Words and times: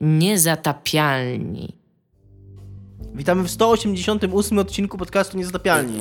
Niezatapialni. 0.00 1.76
Witamy 3.14 3.42
w 3.42 3.50
188 3.50 4.58
odcinku 4.58 4.98
podcastu 4.98 5.38
Niezatapialni. 5.38 6.00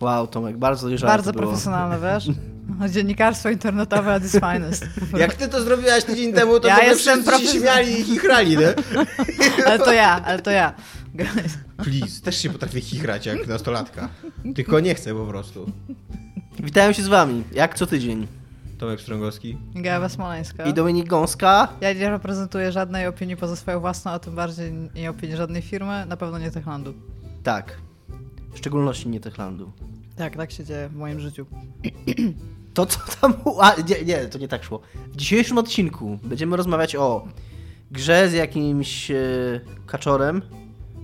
Wow, 0.00 0.26
Tomek, 0.26 0.56
bardzo 0.56 0.86
dojrzałe 0.88 1.12
Bardzo 1.12 1.32
to 1.32 1.38
było. 1.38 1.50
profesjonalne, 1.50 1.98
wiesz? 2.00 2.30
Dziennikarstwo 2.94 3.50
internetowe 3.50 4.14
at 4.14 4.24
its 4.24 4.32
finest. 4.32 4.86
Jak 5.18 5.34
ty 5.34 5.48
to 5.48 5.62
zrobiłaś 5.62 6.04
tydzień 6.04 6.32
temu, 6.32 6.60
to 6.60 6.68
Ja 6.68 6.76
wszyscy 6.76 7.04
się 7.04 7.16
profes- 7.22 7.58
śmiali 7.60 8.00
i 8.00 8.04
chichrali, 8.04 8.56
nie? 8.56 8.68
Ale 9.66 9.78
to 9.78 9.92
ja, 9.92 10.24
ale 10.24 10.42
to 10.42 10.50
ja. 10.50 10.74
Please, 11.76 12.20
też 12.22 12.38
się 12.42 12.50
potrafię 12.50 12.80
chichrać 12.80 13.26
jak 13.26 13.46
nastolatka. 13.46 14.08
Tylko 14.54 14.80
nie 14.80 14.94
chcę 14.94 15.14
po 15.14 15.26
prostu. 15.26 15.72
Witają 16.60 16.92
się 16.92 17.02
z 17.02 17.08
wami, 17.08 17.44
jak 17.52 17.74
co 17.74 17.86
tydzień. 17.86 18.26
Tomek 18.82 19.00
Strągowski. 19.00 19.58
Gawa 19.74 20.08
Smoleńska. 20.08 20.64
I 20.64 20.74
Dominik 20.74 21.08
Gąska. 21.08 21.68
Ja 21.80 21.92
nie 21.92 22.10
reprezentuję 22.10 22.72
żadnej 22.72 23.06
opinii 23.06 23.36
poza 23.36 23.56
swoją 23.56 23.80
własną, 23.80 24.10
a 24.10 24.18
tym 24.18 24.34
bardziej 24.34 24.72
nie 24.94 25.10
opinii 25.10 25.36
żadnej 25.36 25.62
firmy, 25.62 26.06
na 26.06 26.16
pewno 26.16 26.38
nie 26.38 26.50
Techlandu. 26.50 26.94
Tak. 27.42 27.78
W 28.52 28.58
szczególności 28.58 29.08
nie 29.08 29.20
Techlandu. 29.20 29.72
Tak, 30.16 30.36
tak 30.36 30.50
się 30.50 30.64
dzieje 30.64 30.88
w 30.88 30.94
moim 30.94 31.20
życiu. 31.20 31.46
To 32.74 32.86
co 32.86 33.00
tam... 33.20 33.34
A, 33.60 33.74
nie, 33.88 34.04
nie, 34.04 34.18
to 34.18 34.38
nie 34.38 34.48
tak 34.48 34.64
szło. 34.64 34.80
W 35.12 35.16
dzisiejszym 35.16 35.58
odcinku 35.58 36.18
będziemy 36.22 36.56
rozmawiać 36.56 36.96
o 36.96 37.28
grze 37.90 38.28
z 38.28 38.32
jakimś 38.32 39.10
e, 39.10 39.16
kaczorem, 39.86 40.42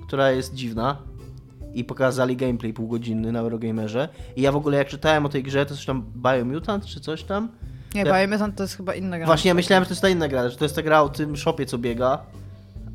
która 0.07 0.31
jest 0.31 0.55
dziwna. 0.55 1.03
I 1.75 1.85
pokazali 1.85 2.37
gameplay 2.37 2.73
półgodzinny 2.73 3.33
na 3.33 3.39
Eurogamerze. 3.39 4.09
I 4.37 4.43
ja 4.43 4.53
w 4.53 4.57
ogóle 4.57 4.79
jak 4.79 4.89
czytałem 4.89 5.27
o 5.27 5.29
tej 5.29 5.43
grze, 5.43 5.67
to 5.67 5.75
coś 5.75 5.87
tam 5.87 6.05
Biomutant 6.17 6.87
czy 6.87 7.01
coś 7.01 7.23
tam. 7.23 7.49
Nie, 7.95 8.03
Ja- 8.03 8.21
ja... 8.21 8.49
to 8.57 8.63
jest 8.63 8.77
chyba 8.77 8.95
inna 8.95 9.19
gra. 9.19 9.27
Właśnie 9.27 9.49
ja 9.49 9.55
myślałem, 9.55 9.85
że 9.85 9.89
to 9.89 9.93
jest 9.93 10.03
ta 10.03 10.09
inna 10.09 10.29
gra, 10.29 10.49
że 10.49 10.57
to 10.57 10.65
jest 10.65 10.75
ta 10.77 10.83
gra 10.83 11.03
o 11.03 11.09
tym 11.09 11.37
shopie, 11.37 11.67
co 11.67 11.79
biega, 11.79 12.19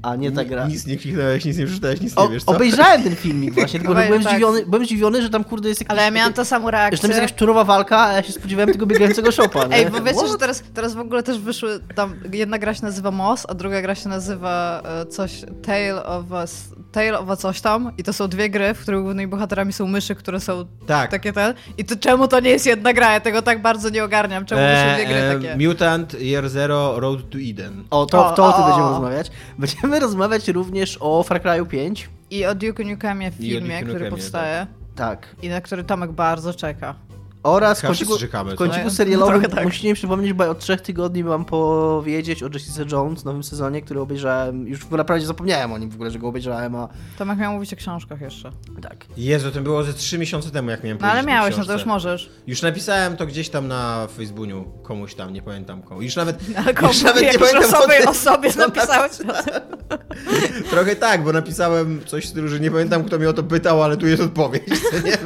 a 0.01 0.15
nie 0.15 0.31
ta 0.31 0.45
gra. 0.45 0.67
Nic 0.67 0.85
nie 0.87 0.97
kliknąłeś, 0.97 1.45
nic 1.45 1.57
nie 1.57 1.65
przeczytałeś, 1.65 2.01
nic 2.01 2.13
O, 2.17 2.25
nie 2.27 2.33
wiesz, 2.33 2.43
co? 2.43 2.51
obejrzałem 2.51 3.03
ten 3.03 3.15
filmik 3.15 3.53
właśnie, 3.53 3.79
tylko 3.79 3.95
że 3.95 4.05
byłem, 4.07 4.23
tak. 4.23 4.31
zdziwiony, 4.31 4.65
byłem 4.65 4.85
zdziwiony, 4.85 5.21
że 5.21 5.29
tam 5.29 5.43
kurde 5.43 5.69
jest 5.69 5.81
jakiś... 5.81 5.91
Ale 5.91 6.01
ja 6.01 6.11
miałam 6.11 6.33
tą 6.33 6.45
samą 6.45 6.65
Że 6.67 6.71
tam 6.71 6.79
reakcję. 6.79 7.07
jest 7.09 7.21
jakaś 7.21 7.33
turowa 7.33 7.63
walka, 7.63 7.99
a 7.99 8.13
ja 8.13 8.23
się 8.23 8.31
spodziewałem 8.33 8.71
tego 8.73 8.85
biegającego 8.85 9.31
shopa, 9.31 9.67
nie? 9.67 9.75
Ej, 9.75 9.85
bo 9.91 10.01
wiecie, 10.01 10.17
What? 10.17 10.31
że 10.31 10.37
teraz, 10.37 10.63
teraz 10.73 10.93
w 10.93 10.99
ogóle 10.99 11.23
też 11.23 11.39
wyszły, 11.39 11.79
tam 11.95 12.15
jedna 12.33 12.59
gra 12.59 12.73
się 12.73 12.85
nazywa 12.85 13.11
Moss, 13.11 13.45
a 13.49 13.53
druga 13.53 13.81
gra 13.81 13.95
się 13.95 14.09
nazywa 14.09 14.81
e, 14.85 15.05
coś 15.05 15.41
Tale 15.65 16.05
of 16.05 16.31
a, 16.31 16.45
Tale 16.93 17.19
of 17.19 17.29
a 17.29 17.35
coś 17.35 17.61
tam 17.61 17.91
i 17.97 18.03
to 18.03 18.13
są 18.13 18.27
dwie 18.27 18.49
gry, 18.49 18.73
w 18.73 18.79
których 18.81 19.01
głównymi 19.01 19.27
bohaterami 19.27 19.73
są 19.73 19.87
myszy, 19.87 20.15
które 20.15 20.39
są 20.39 20.65
Tak. 20.87 21.11
takie 21.11 21.33
ten 21.33 21.53
i 21.77 21.85
to 21.85 21.95
czemu 21.95 22.27
to 22.27 22.39
nie 22.39 22.49
jest 22.49 22.65
jedna 22.65 22.93
gra? 22.93 23.13
Ja 23.13 23.19
tego 23.19 23.41
tak 23.41 23.61
bardzo 23.61 23.89
nie 23.89 24.03
ogarniam, 24.03 24.45
czemu 24.45 24.61
to 24.61 24.89
są 24.89 24.95
dwie 24.95 25.05
gry 25.05 25.15
E, 25.15 25.35
takie? 25.35 25.67
Mutant 25.67 26.13
Year 26.21 26.49
Zero 26.49 26.99
Road 26.99 27.29
to 27.29 27.37
Eden. 27.49 27.83
O, 27.89 28.05
to, 28.05 28.27
O, 28.27 28.31
to 28.31 28.45
o 28.45 28.51
tym 28.53 28.61
o, 28.63 28.65
będziemy 28.67 28.85
o. 28.87 28.89
rozmawiać. 28.89 29.31
Będziemy 29.57 29.99
rozmawiać 29.99 30.47
również 30.47 30.97
o 30.99 31.23
Far 31.23 31.41
Cry'u 31.41 31.67
5. 31.67 32.09
I 32.31 32.45
o 32.45 32.55
Duke 32.55 32.83
Nukemie 32.83 33.31
filmie, 33.31 33.59
Duke 33.61 33.75
który 33.77 33.93
Nukemie, 33.93 34.09
powstaje 34.11 34.67
Tak. 34.95 35.35
i 35.41 35.49
na 35.49 35.61
który 35.61 35.83
Tomek 35.83 36.11
bardzo 36.11 36.53
czeka. 36.53 36.95
Oraz 37.43 37.79
w 37.79 37.87
kąciku, 37.87 38.17
w 38.51 38.55
kąciku 38.55 38.85
No, 38.85 38.89
serialowym 38.91 39.41
trochę 39.41 39.55
tak. 39.55 39.65
musicie 39.65 39.87
mi 39.87 39.93
przypomnieć, 39.93 40.33
bo 40.33 40.43
ja 40.43 40.49
od 40.49 40.59
trzech 40.59 40.81
tygodni 40.81 41.23
mam 41.23 41.45
powiedzieć 41.45 42.43
o 42.43 42.47
Jessica 42.53 42.81
Jones 42.91 43.21
w 43.21 43.25
nowym 43.25 43.43
sezonie, 43.43 43.81
który 43.81 43.99
obejrzałem, 43.99 44.67
już 44.67 44.89
naprawdę 44.89 45.25
zapomniałem 45.25 45.73
o 45.73 45.77
nim 45.77 45.89
w 45.89 45.93
ogóle, 45.95 46.11
że 46.11 46.19
go 46.19 46.27
obejrzałem, 46.27 46.75
a 46.75 46.89
Tomek 47.17 47.39
miał 47.39 47.53
mówić 47.53 47.73
o 47.73 47.75
książkach 47.75 48.21
jeszcze. 48.21 48.51
tak. 48.81 49.05
Jezu, 49.17 49.51
to 49.51 49.61
było 49.61 49.83
ze 49.83 49.93
trzy 49.93 50.17
miesiące 50.17 50.51
temu, 50.51 50.69
jak 50.69 50.83
miałem 50.83 50.97
No 51.01 51.07
ale 51.07 51.23
miałeś, 51.23 51.57
no 51.57 51.65
to 51.65 51.73
już 51.73 51.85
możesz. 51.85 52.29
Już 52.47 52.61
napisałem 52.61 53.17
to 53.17 53.25
gdzieś 53.25 53.49
tam 53.49 53.67
na 53.67 54.07
Facebooku 54.17 54.63
komuś 54.83 55.15
tam, 55.15 55.33
nie 55.33 55.41
pamiętam 55.41 55.81
komu. 55.81 56.01
Już 56.01 56.15
nawet, 56.15 56.39
Ale 56.63 56.73
komu, 56.73 56.87
już 56.93 57.01
nawet 57.03 57.23
nie 57.23 57.39
pamiętam 57.39 57.63
o 57.63 57.81
sobie, 57.81 58.03
co- 58.03 58.09
o 58.09 58.13
sobie 58.13 58.53
co 58.53 58.59
napisałeś. 58.59 59.11
Trochę 60.71 60.95
tak, 60.95 61.23
bo 61.23 61.33
napisałem 61.33 62.01
coś 62.05 62.25
w 62.25 62.29
stylu, 62.29 62.47
że 62.47 62.59
nie 62.59 62.71
pamiętam 62.71 63.03
kto 63.03 63.17
mnie 63.17 63.29
o 63.29 63.33
to 63.33 63.43
pytał, 63.43 63.83
ale 63.83 63.97
tu 63.97 64.07
jest 64.07 64.21
odpowiedź. 64.23 64.63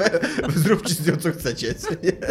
Zróbcie 0.55 0.93
z 0.93 1.07
nią 1.07 1.15
co 1.17 1.31
chcecie. 1.31 1.75
Nie? 2.07 2.27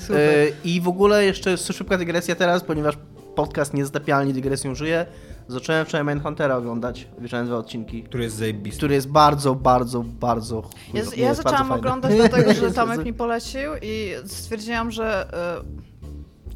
Super. 0.00 0.18
E, 0.18 0.46
I 0.64 0.80
w 0.80 0.88
ogóle 0.88 1.24
jeszcze 1.24 1.56
szybka 1.56 1.98
dygresja 1.98 2.34
teraz, 2.34 2.64
ponieważ 2.64 2.94
podcast 3.34 3.74
Niezatapialni 3.74 4.32
dygresją 4.32 4.74
żyje. 4.74 5.06
Zacząłem 5.48 5.86
wczoraj 5.86 6.06
Mindhuntera 6.06 6.56
oglądać, 6.56 7.08
obejrzałem 7.18 7.46
dwa 7.46 7.56
odcinki, 7.56 8.02
Który 8.02 8.24
jest 8.24 8.36
zajebisty. 8.36 8.78
który 8.78 8.94
jest 8.94 9.08
bardzo, 9.08 9.54
bardzo, 9.54 10.02
bardzo. 10.20 10.62
Nie, 10.94 11.00
ja 11.00 11.04
jest 11.04 11.16
bardzo 11.16 11.42
zaczęłam 11.42 11.58
fajny. 11.68 11.74
oglądać 11.74 12.12
dlatego, 12.16 12.54
że 12.54 12.70
Tomek 12.80 13.04
mi 13.04 13.12
polecił 13.12 13.70
i 13.82 14.10
stwierdziłam, 14.26 14.90
że 14.90 15.28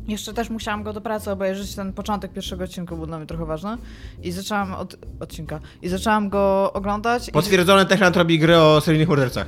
y, 0.07 0.11
jeszcze 0.11 0.35
też 0.35 0.51
musiałam 0.51 0.83
go 0.83 0.93
do 0.93 1.01
pracy 1.01 1.31
obejrzeć, 1.31 1.75
ten 1.75 1.93
początek 1.93 2.33
pierwszego 2.33 2.65
odcinka 2.65 2.97
był 2.97 3.07
dla 3.07 3.19
mnie 3.19 3.27
trochę 3.27 3.45
ważny 3.47 3.77
i 4.23 4.33
zaczęłam 4.33 4.75
od 4.75 4.97
odcinka 5.21 5.61
i 5.83 5.89
zaczęłam 5.89 6.29
go 6.29 6.73
oglądać 6.73 7.29
i 7.29 7.33
Potwierdzone 7.33 7.87
Techland 7.87 8.17
robi 8.17 8.39
grę 8.39 8.63
o 8.63 8.81
seryjnych 8.81 9.09
mordercach, 9.09 9.47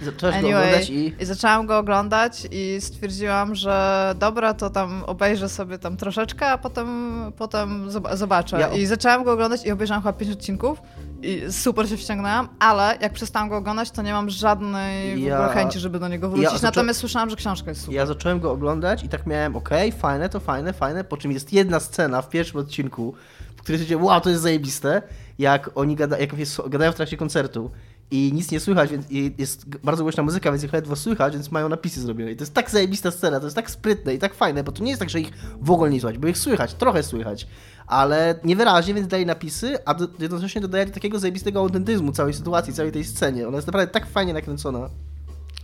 ty? 0.00 0.04
Zacząłeś 0.04 0.34
go 0.34 0.38
Anyway, 0.48 0.62
oglądać 0.64 0.90
i... 0.90 1.14
i 1.20 1.24
zaczęłam 1.24 1.66
go 1.66 1.78
oglądać 1.78 2.46
i 2.50 2.76
stwierdziłam, 2.80 3.54
że 3.54 4.14
dobra, 4.18 4.54
to 4.54 4.70
tam 4.70 5.04
obejrzę 5.06 5.48
sobie 5.48 5.78
tam 5.78 5.96
troszeczkę, 5.96 6.46
a 6.46 6.58
potem, 6.58 7.14
potem 7.38 7.88
zob- 7.90 8.16
zobaczę. 8.16 8.60
Ja 8.60 8.68
I 8.68 8.86
zaczęłam 8.86 9.24
go 9.24 9.32
oglądać 9.32 9.66
i 9.66 9.70
obejrzałam 9.70 10.02
chyba 10.02 10.12
5 10.12 10.32
odcinków 10.32 10.82
i 11.22 11.42
super 11.50 11.88
się 11.88 11.96
wściągnęłam, 11.96 12.48
ale 12.58 12.98
jak 13.00 13.12
przestałam 13.12 13.48
go 13.48 13.56
oglądać, 13.56 13.90
to 13.90 14.02
nie 14.02 14.12
mam 14.12 14.30
żadnej 14.30 15.24
Ja- 15.24 15.48
chęci, 15.48 15.78
żeby 15.78 15.98
do 15.98 16.08
niego 16.08 16.30
wrócić. 16.30 16.50
zaczą- 16.50 16.62
Natomiast 16.62 17.00
słyszałam, 17.00 17.30
że 17.30 17.36
książka 17.36 17.70
jest 17.70 17.80
super. 17.80 17.94
Ja 17.94 18.06
zacząłem 18.06 18.40
go 18.40 18.52
oglądać 18.52 19.04
i 19.04 19.08
tak 19.08 19.26
miałem, 19.26 19.56
okej, 19.56 19.92
fajne, 19.92 20.28
to 20.28 20.40
fajne, 20.40 20.72
fajne, 20.72 21.04
po 21.04 21.16
czym 21.16 21.32
jest 21.32 21.52
jedna 21.52 21.80
scena 21.80 22.22
w 22.22 22.28
pierwszym 22.28 22.60
odcinku, 22.60 23.14
w 23.56 23.62
której 23.62 23.86
się 23.86 23.96
wow, 23.98 24.20
to 24.20 24.30
jest 24.30 24.42
zajebiste, 24.42 25.02
jak 25.38 25.70
oni 25.74 25.96
gada, 25.96 26.18
jak 26.18 26.30
gadają 26.68 26.92
w 26.92 26.94
trakcie 26.94 27.16
koncertu 27.16 27.70
i 28.10 28.30
nic 28.34 28.50
nie 28.50 28.60
słychać, 28.60 28.90
więc 28.90 29.06
jest 29.38 29.68
bardzo 29.68 30.02
głośna 30.02 30.22
muzyka, 30.22 30.50
więc 30.50 30.64
ich 30.64 30.72
ledwo 30.72 30.96
słychać, 30.96 31.32
więc 31.32 31.50
mają 31.50 31.68
napisy 31.68 32.00
zrobione. 32.00 32.32
I 32.32 32.36
to 32.36 32.42
jest 32.42 32.54
tak 32.54 32.70
zajebista 32.70 33.10
scena, 33.10 33.40
to 33.40 33.46
jest 33.46 33.56
tak 33.56 33.70
sprytne 33.70 34.14
i 34.14 34.18
tak 34.18 34.34
fajne, 34.34 34.64
bo 34.64 34.72
to 34.72 34.82
nie 34.84 34.90
jest 34.90 35.00
tak, 35.00 35.10
że 35.10 35.20
ich 35.20 35.32
w 35.60 35.70
ogóle 35.70 35.90
nie 35.90 36.00
słychać, 36.00 36.18
bo 36.18 36.28
ich 36.28 36.38
słychać, 36.38 36.74
trochę 36.74 37.02
słychać, 37.02 37.46
ale 37.86 38.34
niewyraźnie, 38.44 38.94
więc 38.94 39.06
daje 39.08 39.26
napisy, 39.26 39.84
a 39.84 39.94
do, 39.94 40.08
jednocześnie 40.18 40.60
dodaje 40.60 40.86
takiego 40.86 41.18
zajebistego 41.18 41.60
autentyzmu 41.60 42.12
całej 42.12 42.34
sytuacji, 42.34 42.72
całej 42.72 42.92
tej 42.92 43.04
scenie. 43.04 43.48
Ona 43.48 43.56
jest 43.56 43.66
naprawdę 43.66 43.92
tak 43.92 44.06
fajnie 44.06 44.32
nakręcona. 44.32 44.90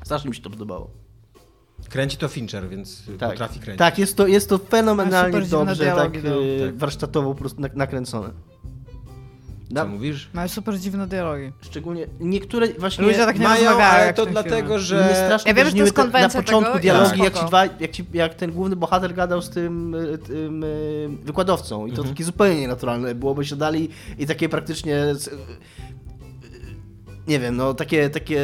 Strasznie 0.05 0.31
mi 0.31 0.37
się 0.37 0.43
to 0.43 0.51
podobało. 0.51 0.91
Kręci 1.89 2.17
to 2.17 2.29
Fincher, 2.29 2.69
więc 2.69 3.03
Tak, 3.19 3.31
potrafi 3.31 3.61
kręcić. 3.61 3.79
tak 3.79 3.99
jest, 3.99 4.17
to, 4.17 4.27
jest 4.27 4.49
to 4.49 4.59
fenomenalnie 4.59 5.41
dobrze 5.43 5.87
tak, 5.87 6.17
e, 6.17 6.21
Tak. 6.67 6.77
warsztatowo 6.77 7.35
po 7.35 7.39
prostu 7.39 7.61
nak- 7.61 7.75
Co 9.69 9.75
Na, 9.75 9.85
mówisz? 9.85 10.31
Mają 10.35 10.49
super 10.49 10.79
dziwne 10.79 11.07
dialogi. 11.07 11.53
szczególnie 11.61 12.07
niektóre 12.21 12.69
właśnie 12.79 13.05
Ludzie 13.05 13.19
tak 13.19 13.39
nie 13.39 13.45
Mają, 13.45 13.71
ale 13.71 14.15
to 14.15 14.27
dlatego, 14.27 14.57
filmie. 14.69 14.79
że... 14.79 15.15
strasznie 15.25 15.49
Ja 15.49 15.55
wiem, 15.55 15.67
że 15.67 15.73
to 15.73 15.79
jest 15.79 15.93
konwencja 15.93 16.41
na 16.41 16.45
początku 16.47 16.73
tego 16.73 16.83
dialogi, 16.83 17.23
jak, 17.23 17.35
ci 17.39 17.47
dwa, 17.47 17.65
jak, 17.81 17.91
ci, 17.91 18.05
jak 18.15 18.35
ten 18.35 18.53
główny 18.53 18.77
bohater 18.77 19.15
gadał 19.15 19.43
z 19.43 19.51
tym, 19.51 19.95
e, 20.15 20.19
tym 20.19 20.65
e, 20.65 20.67
wykładowcą 21.25 21.87
i 21.87 21.91
to 21.91 21.97
Mhm. 21.97 22.09
takie 22.15 22.25
zupełnie 22.25 22.61
nienaturalne 22.61 23.15
było, 23.15 23.35
bo 23.35 23.45
się 23.45 23.57
dali 23.57 23.89
i 24.19 24.27
takie 24.27 24.49
praktycznie 24.49 24.97
e, 24.97 25.15
nie 27.29 27.41
wiem, 27.41 27.57
no 27.57 27.75
takie, 27.75 28.11
takie 28.11 28.41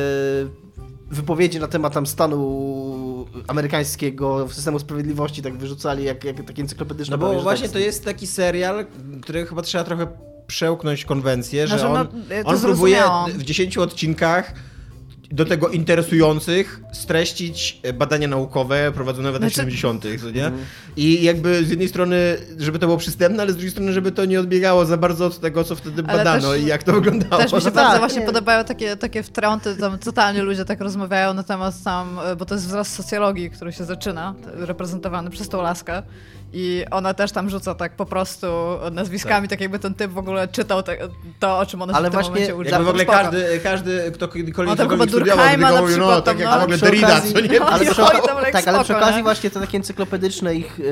wypowiedzi 1.10 1.60
na 1.60 1.68
temat 1.68 1.92
tam 1.94 2.06
stanu 2.06 3.26
amerykańskiego 3.48 4.48
systemu 4.48 4.78
sprawiedliwości 4.78 5.42
tak 5.42 5.56
wyrzucali 5.56 6.04
jak, 6.04 6.24
jak 6.24 6.44
takie 6.46 6.62
encyklopedyczne 6.62 7.16
No 7.16 7.18
bo 7.26 7.34
że 7.34 7.40
właśnie 7.40 7.62
teksty. 7.62 7.78
to 7.78 7.84
jest 7.84 8.04
taki 8.04 8.26
serial, 8.26 8.86
który 9.22 9.46
chyba 9.46 9.62
trzeba 9.62 9.84
trochę 9.84 10.06
przełknąć 10.52 11.04
konwencję, 11.04 11.66
że 11.66 11.78
Znaczy, 11.78 11.92
on, 11.94 12.08
no, 12.28 12.34
ja 12.36 12.44
to 12.44 12.48
on 12.50 12.60
próbuje 12.60 13.02
w 13.28 13.42
10 13.42 13.78
odcinkach 13.78 14.54
do 15.30 15.44
tego 15.44 15.68
interesujących 15.68 16.80
streścić 16.92 17.80
badania 17.94 18.28
naukowe 18.28 18.92
prowadzone 18.94 19.30
w 19.30 19.34
latach 19.34 19.48
Znaczy- 19.52 19.70
70., 19.70 20.04
co 20.20 20.30
nie? 20.30 20.46
Mhm. 20.46 20.64
I 20.96 21.22
jakby 21.22 21.64
z 21.64 21.70
jednej 21.70 21.88
strony, 21.88 22.36
żeby 22.58 22.78
to 22.78 22.86
było 22.86 22.98
przystępne, 22.98 23.42
ale 23.42 23.52
z 23.52 23.54
drugiej 23.54 23.70
strony, 23.70 23.92
żeby 23.92 24.12
to 24.12 24.24
nie 24.24 24.40
odbiegało 24.40 24.84
za 24.84 24.96
bardzo 24.96 25.26
od 25.26 25.40
tego, 25.40 25.64
co 25.64 25.76
wtedy 25.76 26.02
Ale 26.08 26.18
badano 26.18 26.52
też- 26.52 26.62
i 26.62 26.66
jak 26.66 26.82
to 26.82 26.92
wyglądało. 26.92 27.42
Też 27.42 27.52
mi 27.52 27.60
się 27.60 27.64
no 27.66 27.72
bardzo 27.72 27.90
tak, 27.90 27.98
właśnie 27.98 28.20
nie. 28.20 28.26
podobają 28.26 28.64
takie, 28.64 28.96
takie 28.96 29.22
wtrąty, 29.22 29.76
tam 29.76 29.98
totalnie 29.98 30.42
ludzie 30.42 30.64
tak 30.64 30.80
rozmawiają 30.80 31.34
na 31.34 31.42
temat 31.42 31.82
tam, 31.84 32.18
e, 32.24 32.36
bo 32.36 32.44
to 32.44 32.54
jest 32.54 32.66
wzrost 32.66 32.94
socjologii, 32.94 33.50
który 33.50 33.72
się 33.72 33.84
zaczyna, 33.84 34.34
reprezentowany 34.54 35.30
przez 35.30 35.48
tą 35.48 35.62
laskę. 35.62 36.02
I 36.52 36.84
ona 36.90 37.14
też 37.14 37.32
tam 37.32 37.50
rzuca 37.50 37.74
tak 37.74 37.96
po 37.96 38.06
prostu 38.06 38.46
nazwiskami, 38.92 39.48
tak, 39.48 39.50
tak 39.50 39.60
jakby 39.60 39.78
ten 39.78 39.94
typ 39.94 40.12
w 40.12 40.18
ogóle 40.18 40.48
czytał 40.48 40.82
te, 40.82 40.98
to, 41.40 41.58
o 41.58 41.66
czym 41.66 41.82
ona 41.82 41.92
Ale 41.92 42.06
się 42.06 42.10
w 42.10 42.12
tym 42.12 42.20
właśnie 42.20 42.30
momencie 42.30 42.56
uczy. 42.56 42.70
Jakby 42.70 42.84
w 42.84 42.88
ogóle 42.88 43.04
spoko. 43.04 43.18
każdy, 43.18 43.60
każdy, 43.62 44.12
kto 44.14 44.28
kiedykolwiek 44.28 44.76
chyba 44.76 44.84
cokolwiek 44.84 45.08
studiował, 45.08 45.58
na 45.58 45.80
mówił, 45.80 45.98
no, 45.98 46.04
przykład 46.04 46.24
tak 46.24 46.36
tam, 46.36 46.38
jak 46.38 46.50
no. 46.50 46.60
w 46.60 46.62
ogóle 46.62 46.76
Przy 46.76 46.84
Derrida, 46.84 47.20
co 47.20 47.40
nie? 47.40 47.62
Ale 47.72 47.84
przy, 47.84 47.94
to 47.94 48.10
tak, 48.52 48.68
ale 48.68 48.84
przy 48.84 48.96
okazji 48.96 49.16
nie? 49.16 49.22
właśnie 49.22 49.50
te 49.50 49.60
takie 49.60 49.78
encyklopedyczne 49.78 50.54
ich 50.54 50.80
e, 50.80 50.82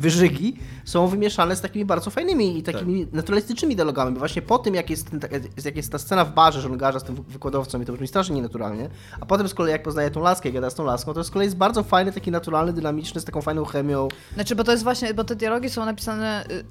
wyżygi 0.00 0.56
są 0.84 1.06
wymieszane 1.06 1.56
z 1.56 1.60
takimi 1.60 1.84
bardzo 1.84 2.10
fajnymi 2.10 2.58
i 2.58 2.62
takimi 2.62 3.06
Tak. 3.06 3.14
naturalistycznymi 3.14 3.76
dialogami. 3.76 4.12
Bo 4.12 4.18
właśnie 4.18 4.42
po 4.42 4.58
tym, 4.58 4.74
jak 4.74 4.90
jest, 4.90 5.10
ten, 5.10 5.20
tak- 5.20 5.32
jak 5.64 5.76
jest 5.76 5.92
ta 5.92 5.98
scena 5.98 6.24
w 6.24 6.34
barze, 6.34 6.60
że 6.60 6.68
on 6.68 6.78
garza 6.78 7.00
z 7.00 7.04
tym 7.04 7.14
wykładowcą 7.28 7.80
i 7.80 7.84
to 7.84 7.92
brzmi 7.92 8.08
strasznie 8.08 8.36
nienaturalnie, 8.36 8.88
a 9.20 9.26
potem 9.26 9.48
z 9.48 9.54
kolei 9.54 9.72
jak 9.72 9.82
poznaje 9.82 10.10
tą 10.10 10.22
laskę 10.22 10.48
i 10.48 10.52
gada 10.52 10.70
z 10.70 10.74
tą 10.74 10.84
laską, 10.84 11.14
to 11.14 11.24
z 11.24 11.30
kolei 11.30 11.46
jest 11.46 11.56
bardzo 11.56 11.82
fajny, 11.82 12.12
taki 12.12 12.30
naturalny, 12.30 12.72
dynamiczny, 12.72 13.20
z 13.20 13.24
taką 13.24 13.42
fajną 13.42 13.64
chemią. 13.64 14.08
Znaczy, 14.34 14.56
bo 14.56 14.64
to 14.64 14.72
jest 14.72 14.81
właśnie, 14.82 15.14
bo 15.14 15.24
te 15.24 15.36
dialogi 15.36 15.70
są 15.70 15.84
napisane, 15.84 16.44
y, 16.50 16.64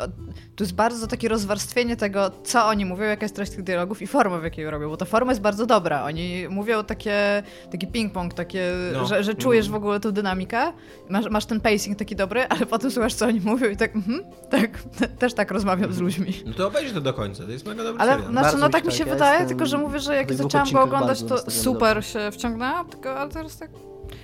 tu 0.55 0.63
jest 0.63 0.73
bardzo 0.75 1.07
takie 1.07 1.29
rozwarstwienie 1.29 1.95
tego, 1.95 2.31
co 2.43 2.65
oni 2.65 2.85
mówią, 2.85 3.03
jaka 3.03 3.25
jest 3.25 3.35
treść 3.35 3.51
tych 3.51 3.63
dialogów 3.63 4.01
i 4.01 4.07
forma, 4.07 4.39
w 4.39 4.43
jakiej 4.43 4.69
robią, 4.69 4.89
bo 4.89 4.97
ta 4.97 5.05
forma 5.05 5.31
jest 5.31 5.41
bardzo 5.41 5.65
dobra. 5.65 6.03
Oni 6.03 6.47
mówią 6.49 6.83
takie, 6.83 7.43
taki 7.71 7.87
ping-pong, 7.87 8.33
takie, 8.33 8.71
No. 8.93 9.05
że, 9.05 9.23
że 9.23 9.35
czujesz 9.35 9.69
w 9.69 9.75
ogóle 9.75 9.99
tą 9.99 10.11
dynamikę, 10.11 10.73
masz, 11.09 11.29
masz 11.29 11.45
ten 11.45 11.61
pacing 11.61 11.97
taki 11.99 12.15
dobry, 12.15 12.47
ale 12.49 12.65
potem 12.65 12.91
słuchasz, 12.91 13.13
co 13.13 13.25
oni 13.25 13.41
mówią 13.41 13.69
i 13.69 13.77
tak, 13.77 13.95
mhm, 13.95 14.23
tak, 14.49 14.69
też 15.19 15.33
tak 15.33 15.51
rozmawiam 15.51 15.93
z 15.93 15.99
ludźmi. 15.99 16.33
No 16.45 16.53
to 16.53 16.67
obejrzyj 16.67 16.93
to 16.93 17.01
do 17.01 17.13
końca, 17.13 17.43
to 17.43 17.51
jest 17.51 17.65
mega 17.65 17.83
dobry 17.83 18.01
Ale 18.01 18.11
serial. 18.11 18.31
znaczy, 18.31 18.57
no 18.57 18.69
tak 18.69 18.85
mi 18.85 18.91
się 18.91 18.97
tak, 18.97 19.07
ja 19.07 19.13
wydaje, 19.13 19.31
jestem 19.31 19.47
tylko 19.47 19.65
że 19.65 19.77
mówię, 19.77 19.99
że 19.99 20.15
jak 20.15 20.33
zaczęłam 20.33 20.71
go 20.71 20.81
oglądać, 20.81 21.23
to 21.23 21.51
super 21.51 22.05
się 22.05 22.31
wciągnęłam, 22.31 22.89
tylko 22.89 23.19
ale 23.19 23.29
teraz 23.29 23.57
tak... 23.57 23.69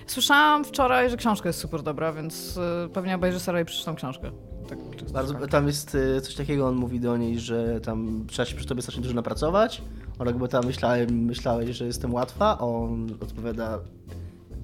Słyszałam 0.08 0.66
wczoraj, 0.66 1.10
że 1.10 1.18
książka 1.18 1.50
jest 1.50 1.60
super 1.60 1.84
dobra, 1.84 2.14
więc 2.14 2.58
y, 2.58 2.90
pewnie 2.94 3.16
obejrzę 3.16 3.40
serial 3.40 3.64
i 3.64 3.66
przeczytam 3.66 3.96
książkę. 3.96 4.32
Tak, 4.70 4.80
czysto 4.98 5.14
Bardzo, 5.14 5.34
tak. 5.34 5.48
tam 5.52 5.68
jest 5.68 5.96
e, 6.18 6.22
coś 6.22 6.36
takiego, 6.36 6.68
on 6.68 6.76
mówi 6.76 7.00
do 7.00 7.18
niej, 7.18 7.40
że 7.40 7.82
tam 7.82 8.26
trzeba 8.28 8.46
się 8.46 8.56
przy 8.56 8.66
tobie 8.66 8.82
strasznie 8.82 9.04
dużo 9.04 9.16
napracować. 9.16 9.82
Ona 10.20 10.32
jakby 10.32 10.48
tam 10.48 10.66
myślałem, 10.66 11.10
myślałeś, 11.26 11.78
że 11.78 11.86
jestem 11.86 12.14
łatwa, 12.14 12.58
a 12.60 12.64
on 12.64 13.08
odpowiada 13.22 13.80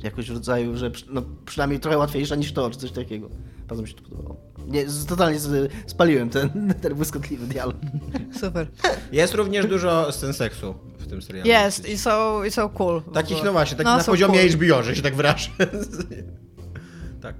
jakoś 0.04 0.30
w 0.32 0.34
rodzaju, 0.34 0.78
że 0.78 0.92
przy- 0.92 1.06
no, 1.10 1.22
przynajmniej 1.46 1.80
trochę 1.80 1.98
łatwiejsza 1.98 2.36
niż 2.36 2.54
to, 2.54 2.70
czy 2.70 2.78
coś 2.78 2.92
takiego. 2.92 3.30
Bardzo 3.68 3.82
mi 3.82 3.88
się 3.90 3.96
to 3.96 4.02
podobało. 4.10 4.36
Nie, 4.68 4.86
totalnie 5.10 5.40
spaliłem 5.88 6.30
ten, 6.30 6.50
ten 6.82 6.94
błyskotliwy 6.96 7.48
dialog. 7.48 7.76
Super. 8.40 8.68
Jest 9.12 9.34
również 9.34 9.66
dużo 9.66 10.12
scen 10.12 10.34
seksu 10.34 10.76
tym 11.14 11.22
serialu. 11.22 11.50
Jest 11.50 11.90
i 11.90 11.98
są, 11.98 12.44
i 12.44 12.52
są 12.52 12.70
cool. 12.70 13.02
Takich, 13.14 13.44
no 13.44 13.52
właśnie, 13.52 13.78
takich 13.78 13.92
No, 13.92 13.98
na 13.98 14.04
poziomie 14.04 14.40
cool. 14.40 14.50
HBO, 14.50 14.84
że 14.84 14.96
się 14.96 15.02
tak 15.02 15.16
wyrażę. 15.16 15.50
tak. 17.22 17.36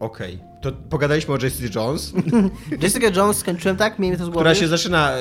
Okej. 0.00 0.38
To 0.62 0.72
pogadaliśmy 0.72 1.34
o 1.34 1.38
Jessie 1.42 1.68
Jones, 1.74 2.12
Jessica 2.82 3.08
Jones 3.16 3.36
skończyłem 3.36 3.76
tak, 3.76 3.98
miejmy 3.98 4.16
to 4.18 4.24
z 4.24 4.28
głowy. 4.28 4.38
która 4.38 4.54
się 4.54 4.68
zaczyna... 4.68 5.12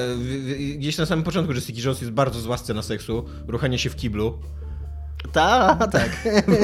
Gdzieś 0.76 0.98
na 0.98 1.06
samym 1.06 1.24
początku 1.26 1.54
Jessica 1.54 1.82
Jones 1.84 2.02
jest 2.02 2.14
bardzo 2.14 2.40
zła 2.40 2.58
scena 2.58 2.82
seksu, 2.82 3.26
ruchanie 3.48 3.80
się 3.80 3.90
w 3.90 3.96
kiblu. 3.96 4.40
Ta, 5.32 5.76
tak. 5.92 6.10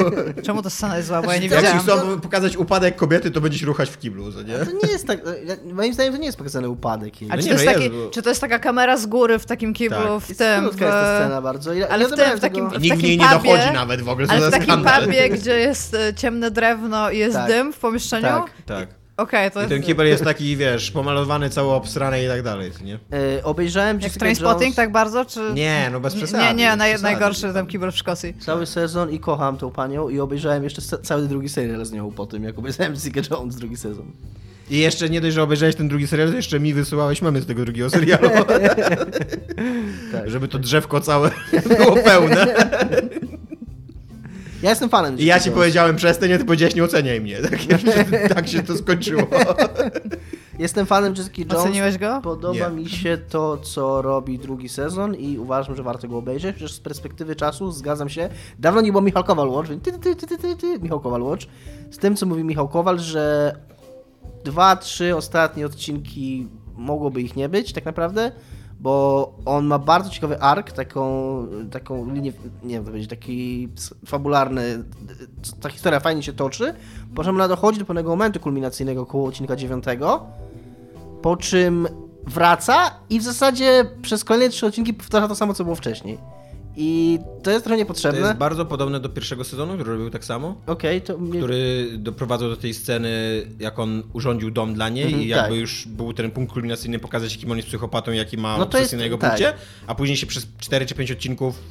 Czemu 0.46 0.62
ta 0.62 0.70
scena 0.70 0.96
jest 0.96 1.08
zła, 1.08 1.22
bo 1.22 1.32
ja 1.32 1.38
nie 1.38 1.46
Jak 1.46 1.60
ci 1.60 1.78
wiedziałam. 1.78 2.00
chcą 2.08 2.20
pokazać 2.20 2.56
upadek 2.56 2.96
kobiety, 2.96 3.30
to 3.30 3.40
będzie 3.40 3.58
się 3.58 3.66
ruchać 3.66 3.90
w 3.90 3.98
kiblu, 3.98 4.32
co 4.32 4.42
nie? 4.42 4.58
To 4.58 4.86
nie 4.86 4.92
jest 4.92 5.06
tak, 5.06 5.20
ja- 5.44 5.74
moim 5.74 5.94
zdaniem 5.94 6.12
to 6.12 6.18
nie 6.18 6.26
jest 6.26 6.38
pokazany 6.38 6.68
upadek. 6.68 7.22
jej. 7.22 7.30
A 7.30 7.36
No 7.36 7.42
czy, 7.42 7.48
nie, 7.48 7.54
to 7.54 7.62
jest 7.62 7.66
no 7.66 7.72
taki, 7.72 7.84
jest, 7.84 7.96
bo- 7.96 8.10
czy 8.10 8.22
to 8.22 8.28
jest 8.28 8.40
taka 8.40 8.58
kamera 8.58 8.96
z 8.96 9.06
góry 9.06 9.38
w 9.38 9.46
takim 9.46 9.74
kiblu, 9.74 9.98
Tak. 9.98 10.22
w 10.22 10.28
Jest 10.28 10.38
tym, 10.40 10.60
w, 10.64 10.68
krótka 10.68 10.84
jest 10.84 10.96
ta 10.98 11.18
scena 11.18 11.42
bardzo. 11.42 11.72
I, 11.74 11.82
ale 11.82 12.02
ja 12.02 12.08
w 12.08 12.12
tym, 12.16 12.36
w 12.38 12.40
takim- 12.40 12.70
tego- 12.70 12.84
w 12.84 12.88
takim 12.88 13.10
nie 13.20 13.28
pubie, 13.28 13.50
dochodzi 13.52 13.72
nawet 13.74 14.02
w 14.02 14.08
ogóle, 14.08 14.26
co 14.26 14.32
ale 14.32 14.48
w 14.48 14.50
takim 14.50 14.84
pubie, 15.04 15.28
gdzie 15.30 15.58
jest 15.58 15.94
e, 15.94 16.14
ciemne 16.14 16.50
drewno 16.50 17.10
i 17.10 17.18
jest 17.18 17.34
Tak. 17.36 17.48
dym 17.48 17.72
w 17.72 17.78
pomieszczeniu? 17.78 18.26
Tak. 18.26 18.50
Tak. 18.66 18.88
Okej, 19.18 19.50
to 19.50 19.60
I 19.60 19.62
jest... 19.62 19.74
ten 19.74 19.82
kibel 19.82 20.06
jest 20.06 20.24
taki, 20.24 20.56
wiesz, 20.56 20.90
pomalowany, 20.90 21.50
cały 21.50 21.72
obsrany 21.72 22.24
i 22.24 22.28
tak 22.28 22.42
dalej, 22.42 22.70
nie? 22.84 22.94
E, 22.94 23.44
obejrzałem 23.44 24.00
Jak 24.00 24.12
w 24.12 24.18
Trainspotting 24.18 24.62
Jones 24.62 24.76
tak 24.76 24.92
bardzo, 24.92 25.24
czy... 25.24 25.40
Nie, 25.54 25.88
no 25.92 26.00
bez 26.00 26.14
przesady. 26.14 26.44
Nie, 26.44 26.54
nie, 26.54 26.68
bez 26.70 26.78
naj, 26.78 26.90
przesady. 26.90 27.12
najgorszy 27.12 27.52
ten 27.52 27.66
kibel 27.66 27.92
w 27.92 27.96
Szkocji. 27.96 28.34
cały 28.40 28.66
sezon 28.66 29.10
i 29.10 29.20
kocham 29.20 29.56
tą 29.56 29.70
panią 29.70 30.08
i 30.08 30.20
obejrzałem 30.20 30.64
jeszcze 30.64 30.82
cały 30.82 31.28
drugi 31.28 31.48
serial 31.48 31.84
z 31.86 31.92
nią 31.92 32.10
po 32.12 32.26
tym, 32.26 32.44
jak 32.44 32.58
obejrzałem 32.58 32.92
Jessica 32.92 33.20
Jones 33.30 33.56
drugi 33.56 33.76
sezon. 33.76 34.12
I 34.70 34.78
jeszcze 34.78 35.10
nie 35.10 35.20
dość, 35.20 35.34
że 35.34 35.42
obejrzałeś 35.42 35.74
ten 35.76 35.88
drugi 35.88 36.06
serial, 36.06 36.30
to 36.30 36.36
jeszcze 36.36 36.60
mi 36.60 36.74
wysyłałeś 36.74 37.22
mamy 37.22 37.40
z 37.40 37.46
tego 37.46 37.64
drugiego 37.64 37.90
serialu. 37.90 38.30
Tak. 40.12 40.30
Żeby 40.30 40.48
to 40.48 40.58
drzewko 40.58 41.00
całe 41.00 41.30
było 41.78 41.96
pełne. 41.96 42.46
Ja 44.62 44.70
jestem 44.70 44.88
fanem 44.88 45.18
I 45.18 45.24
ja 45.24 45.40
ci 45.40 45.50
powiedziałem 45.50 45.96
przestań, 45.96 46.32
a 46.32 46.38
ty 46.38 46.44
powiedziałeś 46.44 46.74
nie 46.74 46.84
oceniaj 46.84 47.20
mnie. 47.20 47.36
Tak, 47.42 47.60
się- 47.80 48.28
tak 48.34 48.48
się 48.48 48.62
to 48.62 48.76
skończyło. 48.76 49.22
Jestem 50.58 50.86
fanem 50.86 51.14
Jessica 51.16 51.42
Jones. 51.54 51.64
Oceniłeś 51.66 51.98
go? 51.98 52.20
Podoba 52.22 52.68
Nie. 52.68 52.76
mi 52.76 52.88
się 52.88 53.18
to, 53.28 53.56
co 53.56 54.02
robi 54.02 54.38
drugi 54.38 54.68
sezon 54.68 55.14
i 55.14 55.38
uważam, 55.38 55.76
że 55.76 55.82
warto 55.82 56.08
go 56.08 56.18
obejrzeć. 56.18 56.56
Przecież 56.56 56.72
z 56.72 56.80
perspektywy 56.80 57.36
czasu 57.36 57.70
zgadzam 57.72 58.08
się. 58.08 58.28
Dawno 58.58 58.80
nie 58.80 58.90
było 58.92 59.02
Michał 59.02 59.24
Kowal 59.24 59.48
Watch, 59.48 59.68
więc 59.70 59.82
ty, 59.84 59.92
ty, 59.92 60.16
ty, 60.16 60.26
ty, 60.26 60.38
ty, 60.38 60.56
ty, 60.56 60.78
Michał 60.78 61.00
Kowal 61.00 61.22
Watch. 61.22 61.46
Z 61.90 61.98
tym, 61.98 62.16
co 62.16 62.26
mówi 62.26 62.44
Michał 62.44 62.68
Kowal, 62.68 62.98
że 62.98 63.56
dwa, 64.44 64.76
trzy 64.76 65.16
ostatnie 65.16 65.66
odcinki 65.66 66.48
mogłoby 66.76 67.22
ich 67.22 67.36
nie 67.36 67.48
być 67.48 67.72
tak 67.72 67.84
naprawdę, 67.84 68.32
bo 68.80 69.32
on 69.44 69.66
ma 69.66 69.78
bardzo 69.78 70.10
ciekawy 70.10 70.40
ark, 70.40 70.72
taką, 70.72 71.46
taką 71.70 72.14
linię, 72.14 72.32
nie 72.62 72.74
wiem, 72.74 72.84
powiedzieć, 72.84 73.10
taki 73.10 73.68
fabularny, 74.06 74.84
ta 75.60 75.68
historia 75.68 76.00
fajnie 76.00 76.22
się 76.22 76.32
toczy, 76.32 76.74
po 77.14 77.24
czym 77.24 77.34
ona 77.34 77.48
dochodzi 77.48 77.78
do 77.78 77.84
pewnego 77.84 78.10
momentu 78.10 78.40
kulminacyjnego 78.40 79.06
koło 79.06 79.28
odcinka 79.28 79.56
dziewiątego, 79.56 80.26
po 81.22 81.36
czym 81.36 81.88
wraca 82.26 82.90
i 83.10 83.20
w 83.20 83.22
zasadzie 83.22 83.84
przez 84.02 84.24
kolejne 84.24 84.52
trzy 84.52 84.66
odcinki 84.66 84.94
powtarza 84.94 85.28
to 85.28 85.34
samo, 85.34 85.54
co 85.54 85.64
było 85.64 85.76
wcześniej. 85.76 86.18
I 86.80 87.18
to 87.42 87.50
jest 87.50 87.64
trochę 87.64 87.76
To 87.76 87.78
niepotrzebne. 87.78 88.20
jest 88.20 88.34
bardzo 88.38 88.64
podobne 88.66 89.00
do 89.00 89.08
pierwszego 89.08 89.44
sezonu, 89.44 89.74
który 89.74 89.90
robił 89.92 90.10
tak 90.10 90.24
samo. 90.24 90.60
Okej, 90.66 91.02
to 91.02 91.18
mnie... 91.18 91.38
Który 91.40 91.88
doprowadzał 91.98 92.48
do 92.48 92.56
tej 92.56 92.74
sceny, 92.74 93.10
jak 93.60 93.78
on 93.78 94.02
urządził 94.12 94.50
dom 94.50 94.74
dla 94.74 94.88
niej 94.88 95.04
Mhm, 95.04 95.22
i 95.22 95.28
jakby 95.28 95.48
tak. 95.50 95.58
już 95.60 95.86
był 95.88 96.12
ten 96.12 96.30
punkt 96.30 96.52
kulminacyjny 96.52 96.98
pokazać, 96.98 97.32
jakim 97.34 97.50
on 97.50 97.56
jest 97.56 97.68
psychopatą, 97.68 98.12
jaki 98.12 98.36
ma 98.36 98.52
No 98.52 98.58
to 98.58 98.64
obsesję 98.64 98.82
jest- 98.82 98.94
na 98.96 99.04
jego 99.04 99.18
tak. 99.18 99.30
punkcie, 99.30 99.52
a 99.86 99.94
później 99.94 100.16
się 100.16 100.26
przez 100.26 100.46
4 100.58 100.86
czy 100.86 100.94
5 100.94 101.10
odcinków 101.12 101.62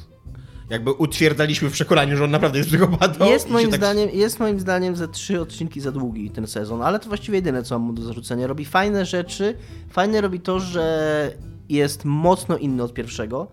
jakby 0.70 0.92
utwierdzaliśmy 0.92 1.68
w 1.70 1.72
przekonaniu, 1.72 2.16
że 2.16 2.24
on 2.24 2.30
naprawdę 2.30 2.58
jest 2.58 2.70
psychopatą. 2.70 3.26
Jest 3.26 3.50
moim, 3.50 3.70
tak- 3.70 3.80
zdaniem, 3.80 4.08
jest 4.12 4.40
moim 4.40 4.60
zdaniem 4.60 4.96
ze 4.96 5.08
trzy 5.08 5.40
odcinki 5.40 5.80
za 5.80 5.92
długi 5.92 6.30
ten 6.30 6.46
sezon, 6.46 6.82
ale 6.82 6.98
to 6.98 7.08
właściwie 7.08 7.38
jedyne, 7.38 7.62
co 7.62 7.78
mam 7.78 7.86
mu 7.88 7.92
do 7.92 8.02
zarzucenia. 8.02 8.46
Robi 8.46 8.64
fajne 8.64 9.04
rzeczy. 9.06 9.54
Fajne 9.90 10.20
robi 10.20 10.40
to, 10.40 10.60
że 10.60 11.32
jest 11.68 12.04
mocno 12.04 12.56
inny 12.56 12.82
od 12.82 12.94
pierwszego, 12.94 13.46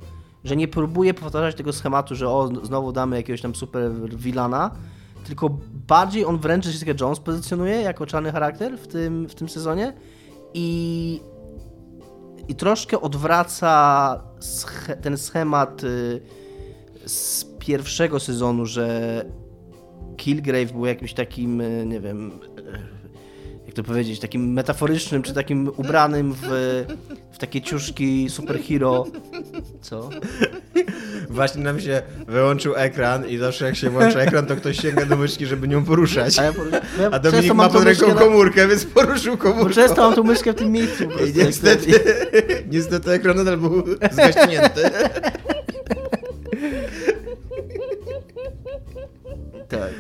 że 0.46 0.56
nie 0.56 0.68
próbuje 0.68 1.14
powtarzać 1.14 1.56
tego 1.56 1.74
schematu, 1.74 2.16
że 2.16 2.30
o, 2.30 2.50
znowu 2.64 2.92
damy 2.92 3.16
jakiegoś 3.16 3.42
tam 3.42 3.56
super 3.56 3.92
vilana, 4.16 4.72
tylko 5.24 5.58
bardziej 5.88 6.26
on 6.26 6.38
wręcz 6.38 6.66
Jessica 6.66 6.92
Jones 7.02 7.20
pozycjonuje 7.20 7.82
jako 7.82 8.06
czarny 8.06 8.32
charakter 8.32 8.78
w 8.78 8.88
tym, 8.88 9.30
w 9.30 9.36
tym 9.36 9.50
sezonie 9.50 9.94
i, 10.54 11.22
i 12.48 12.56
troszkę 12.56 13.02
odwraca 13.02 14.24
ten 15.02 15.18
schemat 15.18 15.84
y, 15.84 16.22
z 17.06 17.46
pierwszego 17.60 18.20
sezonu, 18.20 18.66
że 18.66 19.26
Kilgrave 20.18 20.72
był 20.72 20.86
jakimś 20.86 21.14
takim, 21.14 21.62
e, 21.62 21.86
nie 21.86 22.00
wiem, 22.00 22.32
e, 22.58 23.66
jak 23.66 23.76
to 23.76 23.84
powiedzieć, 23.84 24.20
takim 24.20 24.54
metaforycznym, 24.54 25.22
czy 25.22 25.34
takim 25.34 25.72
ubranym 25.78 26.34
w, 26.34 26.48
w 27.36 27.38
takie 27.38 27.62
ciuszki 27.62 28.30
superhero. 28.30 29.06
Co? 29.82 30.10
Właśnie 31.30 31.64
nam 31.64 31.80
się 31.80 32.02
wyłączył 32.28 32.76
ekran 32.76 33.28
i 33.30 33.38
zawsze 33.38 33.66
jak 33.66 33.76
się 33.76 33.90
włącza 33.90 34.20
ekran, 34.20 34.46
to 34.46 34.56
ktoś 34.56 34.78
sięga 34.82 35.06
do 35.06 35.16
myszki, 35.18 35.46
żeby 35.46 35.68
nią 35.68 35.86
poruszać. 35.86 36.40
A, 36.40 36.44
ja, 36.44 36.52
poru- 36.52 36.72
bo 36.98 37.04
ja 37.04 37.10
A 37.12 37.20
Dominik 37.20 37.54
ma 37.54 37.70
pod 37.70 37.84
ręką 37.84 38.08
na- 38.08 38.14
komórkę, 38.14 38.68
więc 38.68 38.86
poruszył 38.86 39.38
komórkę. 39.38 39.74
często 39.74 40.02
mam 40.02 40.16
tą 40.16 40.24
myszkę 40.24 40.54
w 40.54 40.56
tym 40.56 40.72
miejscu. 40.72 41.04
I 41.04 41.34
niestety, 41.38 41.92
niestety 42.72 43.12
ekran 43.12 43.38
nadal 43.38 43.58
był 43.58 43.84
zgaśnięty. 44.12 44.82
Tak. 49.70 49.92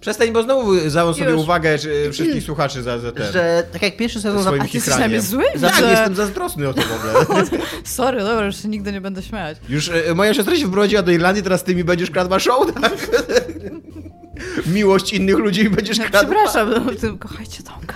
Przestań, 0.00 0.32
bo 0.32 0.42
znowu 0.42 0.88
załóż 0.90 1.16
sobie 1.16 1.30
Już. 1.30 1.40
uwagę 1.40 1.78
czy, 1.78 2.12
wszystkich 2.12 2.42
słuchaczy 2.44 2.82
za, 2.82 2.98
za 2.98 3.12
ten. 3.12 3.32
Że 3.32 3.64
tak 3.72 3.82
jak 3.82 3.96
pierwszy 3.96 4.20
sezon... 4.20 4.42
Swoim 4.42 4.60
A 4.60 4.64
ty 4.64 4.70
jesteś 4.74 4.82
chichaniem. 4.94 5.02
na 5.02 5.08
mnie 5.08 5.20
zły? 5.20 5.44
Tak, 5.60 5.76
Że- 5.80 5.90
jestem 5.90 6.14
zazdrosny 6.14 6.68
o 6.68 6.74
to 6.74 6.80
w 6.82 6.92
ogóle. 7.26 7.44
Sorry, 7.84 8.18
dobra, 8.20 8.46
już 8.46 8.56
się 8.62 8.68
nigdy 8.68 8.92
nie 8.92 9.00
będę 9.00 9.22
śmiać. 9.22 9.58
Już 9.68 9.88
e, 9.88 10.14
moja 10.14 10.34
siostra 10.34 10.56
się 10.56 10.66
wprowadziła 10.68 11.02
do 11.02 11.12
Irlandii, 11.12 11.42
teraz 11.42 11.64
ty 11.64 11.74
mi 11.74 11.84
będziesz 11.84 12.10
kradła 12.10 12.38
show, 12.38 12.72
tak? 12.80 12.92
Miłość 14.74 15.12
innych 15.12 15.36
ludzi 15.38 15.70
będziesz 15.70 15.98
No, 15.98 16.04
kradła. 16.04 16.20
przepraszam, 16.20 16.70
no, 17.02 17.18
kochajcie 17.18 17.62
Tomka. 17.62 17.94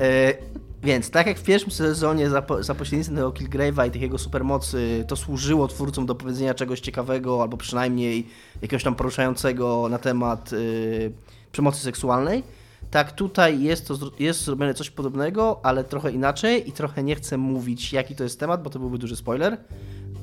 E, 0.00 0.34
Więc 0.82 1.10
tak 1.10 1.26
jak 1.26 1.38
w 1.38 1.42
pierwszym 1.42 1.70
sezonie 1.70 2.30
za, 2.30 2.42
za 2.60 2.74
pośrednictwem 2.74 3.16
tego 3.16 3.30
Killgrave'a 3.30 3.88
i 3.88 3.90
tych 3.90 4.02
jego 4.02 4.18
supermocy 4.18 5.04
to 5.08 5.16
służyło 5.16 5.68
twórcom 5.68 6.06
do 6.06 6.14
powiedzenia 6.14 6.54
czegoś 6.54 6.80
ciekawego 6.80 7.42
albo 7.42 7.56
przynajmniej 7.56 8.26
jakiegoś 8.62 8.84
tam 8.84 8.94
poruszającego 8.94 9.88
na 9.88 9.98
temat 9.98 10.52
y, 10.52 11.12
przemocy 11.52 11.80
seksualnej, 11.80 12.42
tak 12.90 13.12
tutaj 13.12 13.62
jest, 13.62 13.88
to, 13.88 13.94
jest 14.18 14.44
zrobione 14.44 14.74
coś 14.74 14.90
podobnego, 14.90 15.60
ale 15.62 15.84
trochę 15.84 16.10
inaczej 16.10 16.68
i 16.68 16.72
trochę 16.72 17.02
nie 17.02 17.14
chcę 17.14 17.38
mówić 17.38 17.92
jaki 17.92 18.14
to 18.14 18.22
jest 18.22 18.40
temat, 18.40 18.62
bo 18.62 18.70
to 18.70 18.78
byłby 18.78 18.98
duży 18.98 19.16
spoiler, 19.16 19.56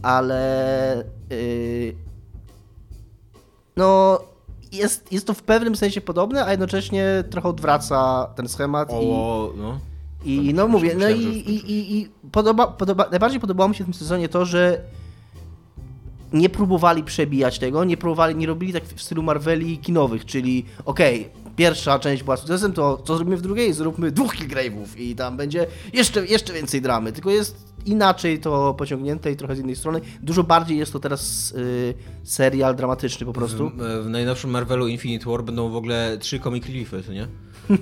ale 0.02 1.04
y, 1.32 1.96
no 3.76 4.20
jest, 4.72 5.12
jest 5.12 5.28
to 5.28 5.34
w 5.34 5.44
pewnym 5.44 5.76
sensie 5.76 6.02
podobne, 6.02 6.46
a 6.46 6.52
jednocześnie 6.52 7.24
trochę 7.30 7.50
odwraca 7.50 8.28
ten 8.36 8.48
schemat. 8.48 8.90
O, 8.92 9.02
i, 9.02 9.08
no. 9.58 9.80
I 10.26 10.54
no 10.54 10.68
mówię, 10.68 10.96
no 11.00 11.10
i, 11.10 11.24
i, 11.24 11.72
i, 11.72 11.98
i 11.98 12.10
podoba, 12.32 12.68
podoba, 12.68 13.08
najbardziej 13.12 13.40
podobało 13.40 13.70
mi 13.70 13.76
się 13.76 13.84
w 13.84 13.88
tym 13.88 13.94
sezonie 13.94 14.30
to, 14.30 14.46
że 14.46 14.82
nie 16.34 16.50
próbowali 16.50 17.04
przebijać 17.04 17.60
tego, 17.60 17.84
nie 17.84 17.98
próbowali, 17.98 18.36
nie 18.36 18.48
robili 18.48 18.74
tak 18.74 18.84
w 18.84 19.02
stylu 19.02 19.24
Marveli 19.24 19.78
kinowych, 19.78 20.26
czyli 20.26 20.66
okej, 20.86 21.22
okay, 21.22 21.54
pierwsza 21.56 22.00
część 22.00 22.24
była 22.24 22.38
sukcesem, 22.38 22.74
to 22.74 23.04
co 23.06 23.16
zrobimy 23.16 23.38
w 23.38 23.42
drugiej? 23.42 23.74
Zróbmy 23.74 24.12
dwóch 24.12 24.36
Killgrave'ów 24.36 24.98
i 24.98 25.16
tam 25.16 25.38
będzie 25.38 25.68
jeszcze, 25.94 26.26
jeszcze 26.26 26.54
więcej 26.54 26.82
dramy, 26.82 27.12
tylko 27.12 27.30
jest 27.30 27.68
inaczej 27.86 28.40
to 28.40 28.74
pociągnięte 28.74 29.32
i 29.32 29.36
trochę 29.36 29.56
z 29.56 29.60
innej 29.60 29.76
strony. 29.76 30.02
Dużo 30.22 30.44
bardziej 30.44 30.78
jest 30.78 30.94
to 30.94 31.00
teraz 31.00 31.52
y, 31.52 31.94
serial 32.24 32.76
dramatyczny 32.76 33.26
po 33.26 33.34
prostu. 33.34 33.70
W, 33.70 34.06
w, 34.06 34.10
najnowszym 34.10 34.50
Marvelu 34.50 34.88
Infinite 34.88 35.30
War 35.30 35.44
będą 35.44 35.70
w 35.70 35.76
ogóle 35.76 36.18
trzy 36.20 36.40
comic 36.40 36.66
reliefy, 36.66 37.04
nie? 37.14 37.28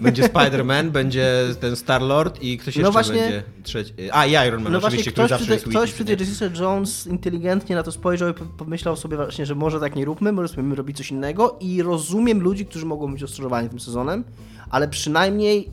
Będzie 0.01 0.24
Spider-Man, 0.24 0.89
będzie 0.89 1.44
ten 1.60 1.75
Star-Lord 1.75 2.42
i 2.42 2.58
ktoś 2.58 2.75
no 2.75 2.80
jeszcze 2.80 2.84
no 2.84 2.92
właśnie, 2.92 3.15
będzie 3.15 3.44
trzeci. 3.63 3.94
A, 4.12 4.25
i 4.25 4.48
Iron 4.48 4.63
Man 4.63 4.74
no 4.74 4.80
oczywiście, 4.80 5.12
który 5.12 5.27
zawsze 5.27 5.54
jest 5.54 5.70
Ktoś 5.70 5.94
przy 5.94 6.06
tej 6.06 6.18
Jessica 6.20 6.46
Jones 6.60 7.08
inteligentnie 7.08 7.75
na 7.75 7.84
to 7.84 7.92
spojrzał 7.92 8.30
i 8.30 8.34
pomyślał 8.34 8.96
sobie 8.96 9.18
właśnie, 9.18 9.46
że 9.46 9.56
może 9.56 9.80
tak 9.80 9.96
nie 9.96 10.06
róbmy, 10.06 10.32
może 10.32 10.48
spróbujemy 10.48 10.75
robić 10.75 10.98
coś 10.98 11.12
innego 11.12 11.58
i 11.60 11.82
rozumiem 11.82 12.42
ludzi, 12.42 12.65
którzy 12.65 12.86
mogą 12.86 13.12
być 13.12 13.22
rozczarowani 13.22 13.70
tym 13.70 13.80
sezonem, 13.80 14.24
ale 14.70 14.88
przynajmniej 14.88 15.70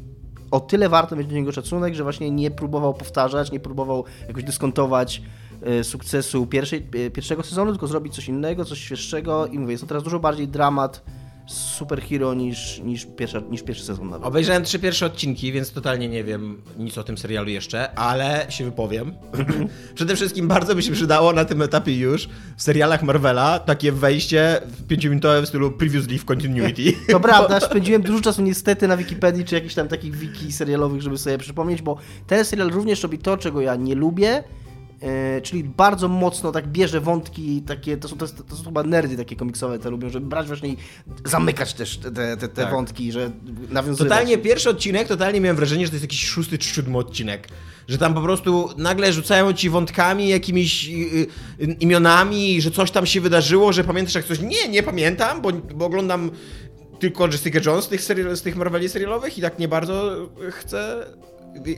o 0.50 0.60
tyle 0.60 0.88
warto 0.88 1.16
mieć 1.16 1.28
do 1.28 1.34
niego 1.34 1.52
szacunek, 1.52 1.94
że 1.94 2.02
właśnie 2.02 2.30
nie 2.30 2.50
próbował 2.50 2.94
powtarzać, 2.94 3.52
nie 3.52 3.60
próbował 3.60 4.04
jakoś 4.28 4.44
dyskontować 4.44 5.22
e, 5.62 5.84
sukcesu 5.84 6.46
pierwszej, 6.46 6.86
e, 7.06 7.10
pierwszego 7.10 7.42
sezonu, 7.42 7.70
tylko 7.70 7.86
zrobić 7.86 8.14
coś 8.14 8.28
innego, 8.28 8.64
coś 8.64 8.78
świeższego 8.78 9.46
i 9.46 9.58
mówię, 9.58 9.72
jest 9.72 9.82
to 9.82 9.88
teraz 9.88 10.02
dużo 10.02 10.18
bardziej 10.18 10.48
dramat 10.48 11.04
superhero 11.46 12.34
niż, 12.34 12.80
niż, 12.84 13.06
pierwsza, 13.16 13.40
niż 13.50 13.62
pierwszy 13.62 13.84
sezon 13.84 14.10
nawet. 14.10 14.26
Obejrzałem 14.26 14.64
trzy 14.64 14.78
pierwsze 14.78 15.06
odcinki, 15.06 15.52
więc 15.52 15.72
totalnie 15.72 16.08
nie 16.08 16.24
wiem 16.24 16.62
nic 16.78 16.98
o 16.98 17.04
tym 17.04 17.18
serialu 17.18 17.48
jeszcze, 17.48 17.98
ale 17.98 18.46
się 18.48 18.64
wypowiem. 18.64 19.14
Przede 19.94 20.16
wszystkim 20.16 20.48
bardzo 20.48 20.74
by 20.74 20.82
się 20.82 20.92
przydało 20.92 21.32
na 21.32 21.44
tym 21.44 21.62
etapie 21.62 21.98
już 21.98 22.28
w 22.56 22.62
serialach 22.62 23.02
Marvela 23.02 23.58
takie 23.58 23.92
wejście 23.92 24.60
pięciominutowe 24.88 25.42
w 25.42 25.48
stylu 25.48 25.70
Previously 25.70 26.18
w 26.18 26.24
Continuity. 26.24 26.92
To 27.12 27.20
prawda, 27.20 27.60
spędziłem 27.70 28.02
dużo 28.02 28.20
czasu 28.20 28.42
niestety 28.42 28.88
na 28.88 28.96
Wikipedii 28.96 29.44
czy 29.44 29.54
jakichś 29.54 29.74
tam 29.74 29.88
takich 29.88 30.16
wiki 30.16 30.52
serialowych, 30.52 31.02
żeby 31.02 31.18
sobie 31.18 31.38
przypomnieć, 31.38 31.82
bo 31.82 31.96
ten 32.26 32.44
serial 32.44 32.70
również 32.70 33.02
robi 33.02 33.18
to, 33.18 33.36
czego 33.36 33.60
ja 33.60 33.76
nie 33.76 33.94
lubię, 33.94 34.44
czyli 35.42 35.64
bardzo 35.64 36.08
mocno 36.08 36.52
tak 36.52 36.68
bierze 36.68 37.00
wątki 37.00 37.62
takie, 37.62 37.96
to 37.96 38.08
są, 38.08 38.16
to, 38.16 38.26
to 38.26 38.56
są 38.56 38.64
chyba 38.64 38.82
nerdy 38.82 39.16
takie 39.16 39.36
komiksowe, 39.36 39.78
te 39.78 39.90
lubią, 39.90 40.08
żeby 40.08 40.26
brać 40.26 40.46
właśnie 40.46 40.68
i 40.68 40.76
zamykać 41.24 41.74
też 41.74 41.98
te, 41.98 42.10
te, 42.12 42.36
te 42.36 42.48
tak. 42.48 42.70
wątki, 42.70 43.12
że 43.12 43.30
nawiązywać. 43.70 44.08
Totalnie 44.10 44.38
pierwszy 44.38 44.70
odcinek, 44.70 45.08
totalnie 45.08 45.40
miałem 45.40 45.56
wrażenie, 45.56 45.84
że 45.84 45.90
to 45.90 45.94
jest 45.94 46.04
jakiś 46.04 46.26
szósty 46.26 46.58
czy 46.58 46.68
siódmy 46.68 46.98
odcinek. 46.98 47.48
Że 47.88 47.98
tam 47.98 48.14
po 48.14 48.20
prostu 48.20 48.68
nagle 48.76 49.12
rzucają 49.12 49.52
ci 49.52 49.70
wątkami, 49.70 50.28
jakimiś 50.28 50.88
y, 50.88 50.90
y, 51.60 51.66
imionami, 51.80 52.60
że 52.60 52.70
coś 52.70 52.90
tam 52.90 53.06
się 53.06 53.20
wydarzyło, 53.20 53.72
że 53.72 53.84
pamiętasz 53.84 54.14
jak 54.14 54.24
coś. 54.24 54.40
Nie, 54.40 54.68
nie 54.68 54.82
pamiętam, 54.82 55.42
bo, 55.42 55.52
bo 55.52 55.84
oglądam 55.84 56.30
tylko 56.98 57.26
Jessica 57.26 57.60
Jones 57.66 57.84
z 57.84 57.88
tych, 57.88 58.00
serial, 58.00 58.36
z 58.36 58.42
tych 58.42 58.56
Marveli 58.56 58.88
serialowych 58.88 59.38
i 59.38 59.40
tak 59.40 59.58
nie 59.58 59.68
bardzo 59.68 60.28
chcę 60.50 61.06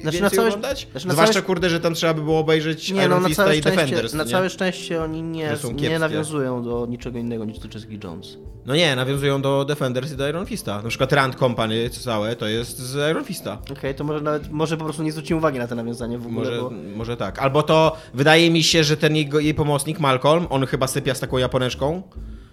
znaczy 0.02 0.22
na 0.22 0.30
całe, 0.30 0.48
oglądać? 0.48 0.88
Znaczy 0.90 1.10
Zwłaszcza, 1.10 1.32
całe... 1.32 1.46
kurde, 1.46 1.70
że 1.70 1.80
tam 1.80 1.94
trzeba 1.94 2.14
by 2.14 2.22
było 2.22 2.38
obejrzeć 2.38 2.90
nie, 2.90 3.08
no, 3.08 3.20
na 3.20 3.30
całe 3.30 3.56
i 3.56 3.60
Defenders. 3.60 4.14
Na 4.14 4.24
całe 4.24 4.50
szczęście 4.50 5.02
oni 5.02 5.22
nie, 5.22 5.56
nie 5.74 5.98
nawiązują 5.98 6.62
do 6.62 6.86
niczego 6.86 7.18
innego 7.18 7.44
niż 7.44 7.58
do 7.58 7.68
Jessica 7.74 8.08
Jones. 8.08 8.38
No 8.66 8.76
nie, 8.76 8.96
nawiązują 8.96 9.42
do 9.42 9.64
Defenders 9.64 10.12
i 10.12 10.16
do 10.16 10.28
Iron 10.28 10.46
Fista. 10.46 10.82
Na 10.82 10.88
przykład 10.88 11.12
Rand 11.12 11.34
Company 11.34 11.90
całe 11.90 12.36
to 12.36 12.48
jest 12.48 12.78
z 12.78 13.10
Iron 13.10 13.24
Fista. 13.24 13.52
Okej, 13.52 13.76
okay, 13.76 13.94
to 13.94 14.04
może 14.04 14.20
nawet, 14.20 14.50
może 14.50 14.76
po 14.76 14.84
prostu 14.84 15.02
nie 15.02 15.12
zwróciłem 15.12 15.38
uwagi 15.38 15.58
na 15.58 15.66
te 15.66 15.74
nawiązanie 15.74 16.18
w 16.18 16.26
ogóle. 16.26 16.50
Może, 16.50 16.60
bo... 16.60 16.70
może 16.96 17.16
tak. 17.16 17.38
Albo 17.38 17.62
to 17.62 17.96
wydaje 18.14 18.50
mi 18.50 18.62
się, 18.62 18.84
że 18.84 18.96
ten 18.96 19.16
jego, 19.16 19.40
jej 19.40 19.54
pomocnik 19.54 20.00
Malcolm, 20.00 20.46
on 20.50 20.66
chyba 20.66 20.86
sypia 20.86 21.14
z 21.14 21.20
taką 21.20 21.38
japoneczką. 21.38 22.02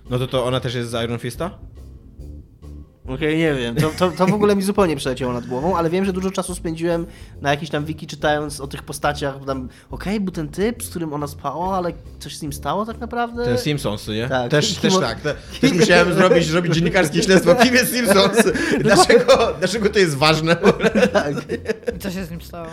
No 0.09 0.19
to 0.19 0.27
to 0.27 0.45
ona 0.45 0.59
też 0.59 0.75
jest 0.75 0.89
z 0.89 1.03
Iron 1.03 1.19
Fista? 1.19 1.59
Okej, 3.05 3.15
okay, 3.15 3.37
nie 3.37 3.53
wiem. 3.53 3.75
To, 3.75 3.89
to, 3.97 4.11
to, 4.11 4.27
w 4.27 4.33
ogóle 4.33 4.55
mi 4.55 4.63
zupełnie 4.63 4.95
przeleciało 4.95 5.33
nad 5.33 5.45
głową, 5.45 5.77
ale 5.77 5.89
wiem, 5.89 6.05
że 6.05 6.13
dużo 6.13 6.31
czasu 6.31 6.55
spędziłem 6.55 7.05
na 7.41 7.51
jakiś 7.51 7.69
tam 7.69 7.85
wiki 7.85 8.07
czytając 8.07 8.59
o 8.59 8.67
tych 8.67 8.83
postaciach. 8.83 9.35
Tam, 9.45 9.69
okej, 9.91 10.13
okay, 10.13 10.19
był 10.19 10.31
ten 10.31 10.49
typ, 10.49 10.83
z 10.83 10.89
którym 10.89 11.13
ona 11.13 11.27
spała, 11.27 11.77
ale 11.77 11.93
coś 12.19 12.37
z 12.37 12.41
nim 12.41 12.53
stało 12.53 12.85
tak 12.85 12.99
naprawdę? 12.99 13.45
Ten 13.45 13.57
Simpsons, 13.57 14.07
nie? 14.07 14.29
Tak. 14.29 14.51
Też, 14.51 14.75
też 14.75 14.99
tak. 14.99 15.21
Te, 15.21 15.35
też 15.61 15.73
musiałem 15.73 16.13
zrobić, 16.17 16.45
zrobić 16.45 16.73
dziennikarskie 16.73 17.23
śledztwo. 17.23 17.55
Kim 17.55 17.73
jest 17.73 17.93
Simpsons? 17.93 18.37
Dlaczego, 18.83 19.53
dlaczego 19.59 19.89
to 19.89 19.99
jest 19.99 20.15
ważne? 20.15 20.55
tak. 21.13 21.35
I 21.95 21.99
co 21.99 22.11
się 22.11 22.25
z 22.25 22.31
nim 22.31 22.41
stało? 22.41 22.67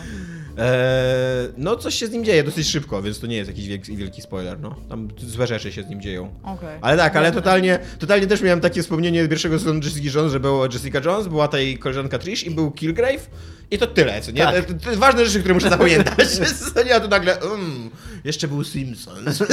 Eee, 0.58 1.48
no, 1.56 1.76
coś 1.76 1.94
się 1.94 2.06
z 2.06 2.10
nim 2.10 2.24
dzieje 2.24 2.44
dosyć 2.44 2.68
szybko, 2.68 3.02
więc 3.02 3.20
to 3.20 3.26
nie 3.26 3.36
jest 3.36 3.50
jakiś 3.50 3.68
wielki, 3.68 3.96
wielki 3.96 4.22
spoiler. 4.22 4.60
No. 4.60 4.76
Tam 4.88 5.08
złe 5.18 5.46
rzeczy 5.46 5.72
się 5.72 5.82
z 5.82 5.88
nim 5.88 6.00
dzieją. 6.00 6.34
Okay. 6.42 6.78
Ale 6.80 6.96
tak, 6.96 7.16
ale 7.16 7.32
totalnie, 7.32 7.78
totalnie 7.98 8.26
też 8.26 8.42
miałem 8.42 8.60
takie 8.60 8.82
wspomnienie 8.82 9.28
pierwszego 9.28 9.58
sezonu 9.58 9.80
Jessica 9.84 10.18
Jones, 10.18 10.32
że 10.32 10.40
była 10.40 10.66
Jessica 10.66 11.00
Jones, 11.04 11.28
była 11.28 11.48
ta 11.48 11.58
jej 11.58 11.78
koleżanka 11.78 12.18
Trish 12.18 12.44
i 12.44 12.50
był 12.50 12.70
Killgrave. 12.70 13.30
I 13.70 13.78
to 13.78 13.86
tyle, 13.86 14.20
co 14.20 14.30
nie? 14.30 14.42
Tak. 14.42 14.64
To, 14.64 14.74
to, 14.74 14.96
ważne 14.96 15.26
rzeczy, 15.26 15.38
które 15.40 15.54
muszę 15.54 15.70
zapamiętać. 15.70 16.28
nie, 16.86 16.94
a 16.94 17.00
tu 17.00 17.08
nagle, 17.08 17.38
um, 17.38 17.90
jeszcze 18.24 18.48
był 18.48 18.64
Simpsons. 18.64 19.42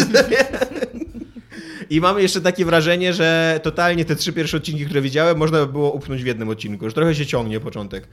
I 1.89 2.01
mamy 2.01 2.21
jeszcze 2.21 2.41
takie 2.41 2.65
wrażenie, 2.65 3.13
że 3.13 3.59
totalnie 3.63 4.05
te 4.05 4.15
trzy 4.15 4.33
pierwsze 4.33 4.57
odcinki, 4.57 4.85
które 4.85 5.01
widziałem, 5.01 5.37
można 5.37 5.65
by 5.65 5.71
było 5.71 5.91
upchnąć 5.91 6.23
w 6.23 6.25
jednym 6.25 6.49
odcinku. 6.49 6.85
Już 6.85 6.93
trochę 6.93 7.15
się 7.15 7.25
ciągnie 7.25 7.59
początek. 7.59 8.07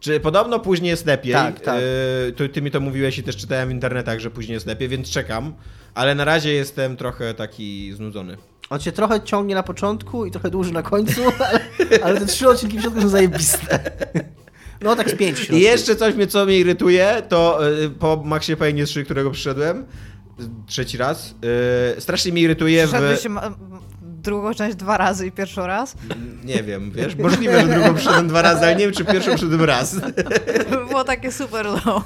Czy 0.00 0.20
podobno 0.20 0.60
później 0.60 0.90
jest 0.90 1.06
lepiej? 1.06 1.32
Tak, 1.32 1.60
tak. 1.60 1.80
Ty, 2.36 2.48
ty 2.48 2.62
mi 2.62 2.70
to 2.70 2.80
mówiłeś 2.80 3.18
i 3.18 3.22
też 3.22 3.36
czytałem 3.36 3.68
w 3.68 3.72
internetach, 3.72 4.18
że 4.18 4.30
później 4.30 4.54
jest 4.54 4.66
lepiej, 4.66 4.88
więc 4.88 5.10
czekam. 5.10 5.54
Ale 5.94 6.14
na 6.14 6.24
razie 6.24 6.52
jestem 6.52 6.96
trochę 6.96 7.34
taki 7.34 7.92
znudzony. 7.92 8.36
On 8.70 8.80
się 8.80 8.92
trochę 8.92 9.20
ciągnie 9.20 9.54
na 9.54 9.62
początku 9.62 10.26
i 10.26 10.30
trochę 10.30 10.50
dłuży 10.50 10.72
na 10.72 10.82
końcu, 10.82 11.20
ale, 11.48 11.60
ale 12.02 12.20
te 12.20 12.26
trzy 12.26 12.48
odcinki 12.48 12.78
w 12.78 12.80
środku 12.80 13.00
są 13.00 13.08
zajebiste. 13.08 13.90
No 14.80 14.96
tak 14.96 15.10
z 15.10 15.14
pięć. 15.14 15.50
I 15.50 15.60
jeszcze 15.60 15.96
coś 15.96 16.14
mnie, 16.14 16.26
co 16.26 16.46
mnie 16.46 16.58
irytuje, 16.58 17.22
to 17.28 17.60
po 17.98 18.22
Maxie 18.24 18.56
Payne 18.56 18.84
3, 18.84 19.04
którego 19.04 19.30
przyszedłem, 19.30 19.86
trzeci 20.66 20.98
raz. 20.98 21.34
Yy, 21.94 22.00
strasznie 22.00 22.32
mnie 22.32 22.42
irytuje 22.42 22.86
w... 22.86 23.20
Się 23.22 23.30
drugą 24.26 24.54
część 24.54 24.76
dwa 24.76 24.96
razy 24.96 25.26
i 25.26 25.32
pierwszy 25.32 25.60
raz? 25.60 25.94
Nie 26.44 26.62
wiem, 26.62 26.90
wiesz, 26.90 27.16
możliwe, 27.16 27.60
że 27.60 27.68
drugą 27.68 27.94
przyszedłem 27.94 28.28
dwa 28.28 28.42
razy, 28.42 28.60
ale 28.60 28.76
nie 28.76 28.84
wiem, 28.84 28.92
czy 28.92 29.04
pierwszą 29.04 29.30
przyszedłem 29.30 29.64
raz. 29.64 29.96
Było 30.88 31.04
takie 31.04 31.32
super 31.32 31.66
low. 31.66 32.02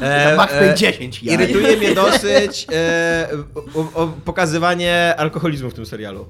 E, 0.00 0.36
Max 0.36 0.52
e, 0.54 0.74
10. 0.74 1.22
Ja. 1.22 1.32
Irytuje 1.32 1.76
mnie 1.76 1.94
dosyć 2.04 2.66
e, 2.72 3.28
o, 3.74 4.02
o 4.02 4.06
pokazywanie 4.24 5.14
alkoholizmu 5.16 5.70
w 5.70 5.74
tym 5.74 5.86
serialu. 5.86 6.26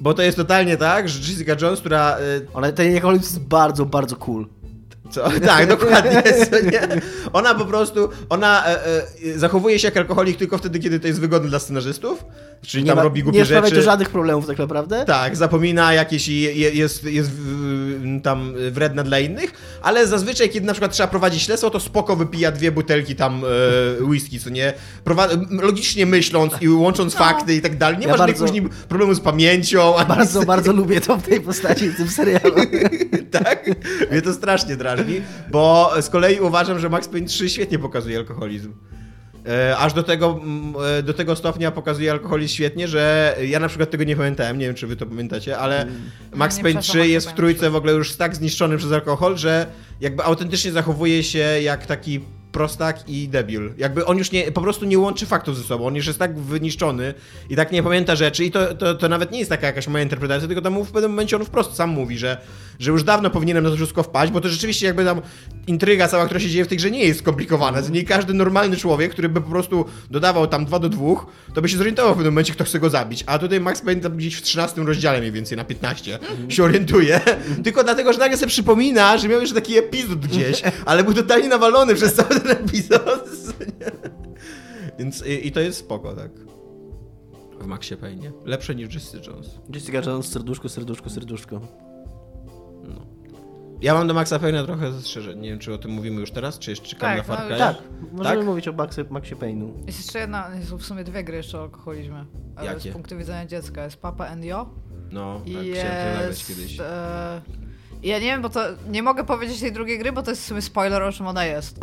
Bo 0.00 0.14
to 0.14 0.22
jest 0.22 0.36
totalnie 0.36 0.76
tak, 0.76 1.08
że 1.08 1.18
Jessica 1.18 1.56
Jones, 1.60 1.80
która... 1.80 2.16
E, 2.16 2.20
Ona 2.54 2.72
ten 2.72 2.94
alkoholizm 2.94 3.22
jest 3.24 3.40
bardzo, 3.40 3.86
bardzo 3.86 4.16
cool. 4.16 4.46
Co? 5.10 5.30
Tak, 5.46 5.68
dokładnie. 5.68 6.22
Ona 7.32 7.54
po 7.54 7.64
prostu, 7.64 8.08
ona 8.28 8.66
e, 8.66 8.82
e, 9.34 9.38
zachowuje 9.38 9.78
się 9.78 9.88
jak 9.88 9.96
alkoholik 9.96 10.36
tylko 10.36 10.58
wtedy, 10.58 10.78
kiedy 10.78 11.00
to 11.00 11.06
jest 11.06 11.20
wygodne 11.20 11.48
dla 11.48 11.58
scenarzystów. 11.58 12.24
Czyli 12.62 12.84
nie 12.84 12.88
tam 12.88 12.96
ma, 12.96 13.02
robi 13.02 13.22
głupie 13.22 13.38
nie 13.38 13.44
rzeczy. 13.44 13.76
Nie 13.76 13.82
żadnych 13.82 14.10
problemów 14.10 14.46
tak 14.46 14.58
naprawdę. 14.58 15.04
Tak, 15.04 15.36
zapomina 15.36 15.92
jakieś 15.92 16.28
i 16.28 16.60
jest, 16.76 17.04
jest 17.04 17.30
tam 18.22 18.54
wredna 18.70 19.02
dla 19.02 19.18
innych, 19.18 19.52
ale 19.82 20.06
zazwyczaj, 20.06 20.50
kiedy 20.50 20.66
na 20.66 20.72
przykład 20.72 20.92
trzeba 20.92 21.06
prowadzić 21.08 21.42
śledztwo, 21.42 21.70
to 21.70 21.80
spoko 21.80 22.16
wypija 22.16 22.52
dwie 22.52 22.72
butelki 22.72 23.16
tam 23.16 23.42
e, 24.00 24.04
whisky, 24.04 24.40
co 24.40 24.50
nie? 24.50 24.72
Logicznie 25.50 26.06
myśląc 26.06 26.52
i 26.60 26.68
łącząc 26.68 27.14
no. 27.14 27.18
fakty 27.18 27.54
i 27.54 27.60
tak 27.60 27.78
dalej. 27.78 27.98
Nie 27.98 28.06
ja 28.06 28.12
ma 28.12 28.18
żadnych 28.18 28.36
później 28.36 28.68
problemów 28.88 29.16
z 29.16 29.20
pamięcią. 29.20 29.94
Bardzo, 30.08 30.42
bardzo 30.42 30.72
lubię 30.72 31.00
to 31.00 31.16
w 31.16 31.22
tej 31.22 31.40
postaci, 31.40 31.88
w 31.88 31.96
tym 31.96 32.08
serialu. 32.08 32.54
tak? 33.44 33.70
Mnie 34.10 34.22
to 34.22 34.32
strasznie 34.32 34.76
drażni, 34.76 34.97
bo 35.50 35.92
z 36.00 36.08
kolei 36.10 36.40
uważam, 36.40 36.78
że 36.78 36.88
Max 36.88 37.08
Payne 37.08 37.28
3 37.28 37.48
świetnie 37.48 37.78
pokazuje 37.78 38.18
alkoholizm. 38.18 38.72
E, 39.46 39.76
aż 39.76 39.92
do 39.92 40.02
tego, 40.02 40.40
e, 40.98 41.02
do 41.02 41.14
tego 41.14 41.36
stopnia 41.36 41.70
pokazuje 41.70 42.12
alkoholizm 42.12 42.54
świetnie, 42.54 42.88
że 42.88 43.36
ja 43.46 43.60
na 43.60 43.68
przykład 43.68 43.90
tego 43.90 44.04
nie 44.04 44.16
pamiętałem, 44.16 44.58
nie 44.58 44.66
wiem 44.66 44.74
czy 44.74 44.86
wy 44.86 44.96
to 44.96 45.06
pamiętacie, 45.06 45.58
ale 45.58 45.82
mm. 45.82 45.94
Max 46.34 46.60
Payne 46.60 46.80
3 46.80 47.08
jest 47.08 47.30
w 47.30 47.34
trójce 47.34 47.70
w 47.70 47.76
ogóle 47.76 47.92
już 47.92 48.16
tak 48.16 48.36
zniszczony 48.36 48.78
przez 48.78 48.92
alkohol, 48.92 49.36
że 49.36 49.66
jakby 50.00 50.22
autentycznie 50.22 50.72
zachowuje 50.72 51.22
się 51.22 51.38
jak 51.38 51.86
taki 51.86 52.20
prostak 52.52 53.08
i 53.08 53.28
debil. 53.28 53.70
Jakby 53.78 54.06
on 54.06 54.18
już 54.18 54.32
nie, 54.32 54.52
po 54.52 54.60
prostu 54.60 54.84
nie 54.84 54.98
łączy 54.98 55.26
faktów 55.26 55.56
ze 55.56 55.62
sobą, 55.62 55.86
on 55.86 55.94
już 55.94 56.06
jest 56.06 56.18
tak 56.18 56.38
wyniszczony 56.38 57.14
i 57.50 57.56
tak 57.56 57.72
nie 57.72 57.82
pamięta 57.82 58.16
rzeczy 58.16 58.44
i 58.44 58.50
to, 58.50 58.74
to, 58.74 58.94
to 58.94 59.08
nawet 59.08 59.32
nie 59.32 59.38
jest 59.38 59.50
taka 59.50 59.66
jakaś 59.66 59.88
moja 59.88 60.04
interpretacja, 60.04 60.48
tylko 60.48 60.62
tam 60.62 60.84
w 60.84 60.92
pewnym 60.92 61.10
momencie 61.10 61.36
on 61.36 61.44
wprost 61.44 61.74
sam 61.74 61.90
mówi, 61.90 62.18
że, 62.18 62.36
że 62.78 62.90
już 62.90 63.04
dawno 63.04 63.30
powinienem 63.30 63.64
na 63.64 63.70
to 63.70 63.76
wszystko 63.76 64.02
wpaść, 64.02 64.32
bo 64.32 64.40
to 64.40 64.48
rzeczywiście 64.48 64.86
jakby 64.86 65.04
tam 65.04 65.20
intryga 65.66 66.08
cała, 66.08 66.24
która 66.24 66.40
się 66.40 66.48
dzieje 66.48 66.64
w 66.64 66.68
tej 66.68 66.78
grze 66.78 66.90
nie 66.90 67.04
jest 67.04 67.20
skomplikowana. 67.20 67.80
Nie 67.90 68.04
każdy 68.04 68.34
normalny 68.34 68.76
człowiek, 68.76 69.12
który 69.12 69.28
by 69.28 69.40
po 69.40 69.50
prostu 69.50 69.84
dodawał 70.10 70.46
tam 70.46 70.64
2 70.64 70.78
do 70.78 70.88
2, 70.88 71.06
to 71.54 71.62
by 71.62 71.68
się 71.68 71.76
zorientował 71.76 72.12
w 72.12 72.16
pewnym 72.16 72.32
momencie, 72.32 72.52
kto 72.52 72.64
chce 72.64 72.80
go 72.80 72.90
zabić. 72.90 73.24
A 73.26 73.38
tutaj 73.38 73.60
Max 73.60 73.80
Payne 73.80 74.02
tam 74.02 74.16
gdzieś 74.16 74.34
w 74.34 74.42
13 74.42 74.82
rozdziale 74.82 75.18
mniej 75.18 75.32
więcej, 75.32 75.56
na 75.56 75.64
15 75.64 76.18
się 76.48 76.64
orientuje. 76.64 77.20
Tylko 77.64 77.84
dlatego, 77.84 78.12
że 78.12 78.18
nagle 78.18 78.36
sobie 78.36 78.50
przypomina, 78.50 79.18
że 79.18 79.28
miał 79.28 79.40
jeszcze 79.40 79.54
taki 79.54 79.78
epizod 79.78 80.18
gdzieś, 80.18 80.62
ale 80.86 81.04
był 81.04 81.14
totalnie 81.14 81.48
nawalony 81.48 81.94
przez 81.94 82.14
cały 82.14 82.37
ten 82.40 82.50
epizod. 82.64 83.28
Więc 84.98 85.26
i, 85.26 85.46
i 85.46 85.52
to 85.52 85.60
jest 85.60 85.78
spoko, 85.78 86.14
tak. 86.16 86.30
W 87.60 87.66
Maxie 87.66 87.96
Payne. 87.96 88.32
Lepsze 88.44 88.74
niż 88.74 88.94
Jessica 88.94 89.30
Jones. 89.30 89.58
Jessica 89.74 90.00
Jones, 90.06 90.26
serduszko, 90.26 90.68
serduszko, 90.68 91.10
serduszko. 91.10 91.60
Ja 93.80 93.94
mam 93.94 94.08
do 94.08 94.14
Maxa 94.14 94.38
Payne'a 94.38 94.64
trochę 94.64 94.92
zastrzeżeń. 94.92 95.40
Nie 95.40 95.48
wiem, 95.50 95.58
czy 95.58 95.74
o 95.74 95.78
tym 95.78 95.90
mówimy 95.90 96.20
już 96.20 96.30
teraz, 96.30 96.58
czy 96.58 96.70
jeszcze 96.70 96.86
czekamy 96.88 97.16
Tak, 97.16 97.28
na 97.28 97.34
Far 97.36 97.44
no, 97.44 97.48
Cry? 97.48 97.58
Tak, 97.58 97.76
możemy 98.12 98.36
Tak? 98.36 98.46
mówić 98.46 98.68
o 98.68 98.72
Maxie, 98.72 99.04
Maxie 99.10 99.36
Payne'u. 99.36 99.86
Jest 99.86 99.98
jeszcze 99.98 100.18
jedna, 100.18 100.50
są 100.64 100.78
w 100.78 100.84
sumie 100.84 101.04
dwie 101.04 101.24
gry 101.24 101.36
jeszcze 101.36 101.58
o 101.58 101.62
alkoholizmie. 101.62 102.24
ale 102.56 102.66
Jakie? 102.66 102.90
Z 102.90 102.92
punktu 102.92 103.18
widzenia 103.18 103.46
dziecka. 103.46 103.84
Jest 103.84 103.96
Papa 103.96 104.26
and 104.26 104.44
Yo 104.44 104.70
No, 105.10 105.40
i 105.46 105.54
tak, 105.54 105.62
chciałem 105.62 105.96
to 105.96 106.12
nagrać 106.14 106.28
jest... 106.28 106.48
kiedyś. 106.48 106.80
E, 106.80 107.40
ja 108.02 108.18
nie 108.18 108.24
wiem, 108.24 108.42
bo 108.42 108.48
to 108.48 108.60
nie 108.90 109.02
mogę 109.02 109.24
powiedzieć 109.24 109.60
tej 109.60 109.72
drugiej 109.72 109.98
gry, 109.98 110.12
bo 110.12 110.22
to 110.22 110.30
jest 110.30 110.42
w 110.42 110.46
sumie 110.46 110.62
spoiler, 110.62 111.02
o 111.02 111.12
czym 111.12 111.26
ona 111.26 111.44
jest. 111.44 111.78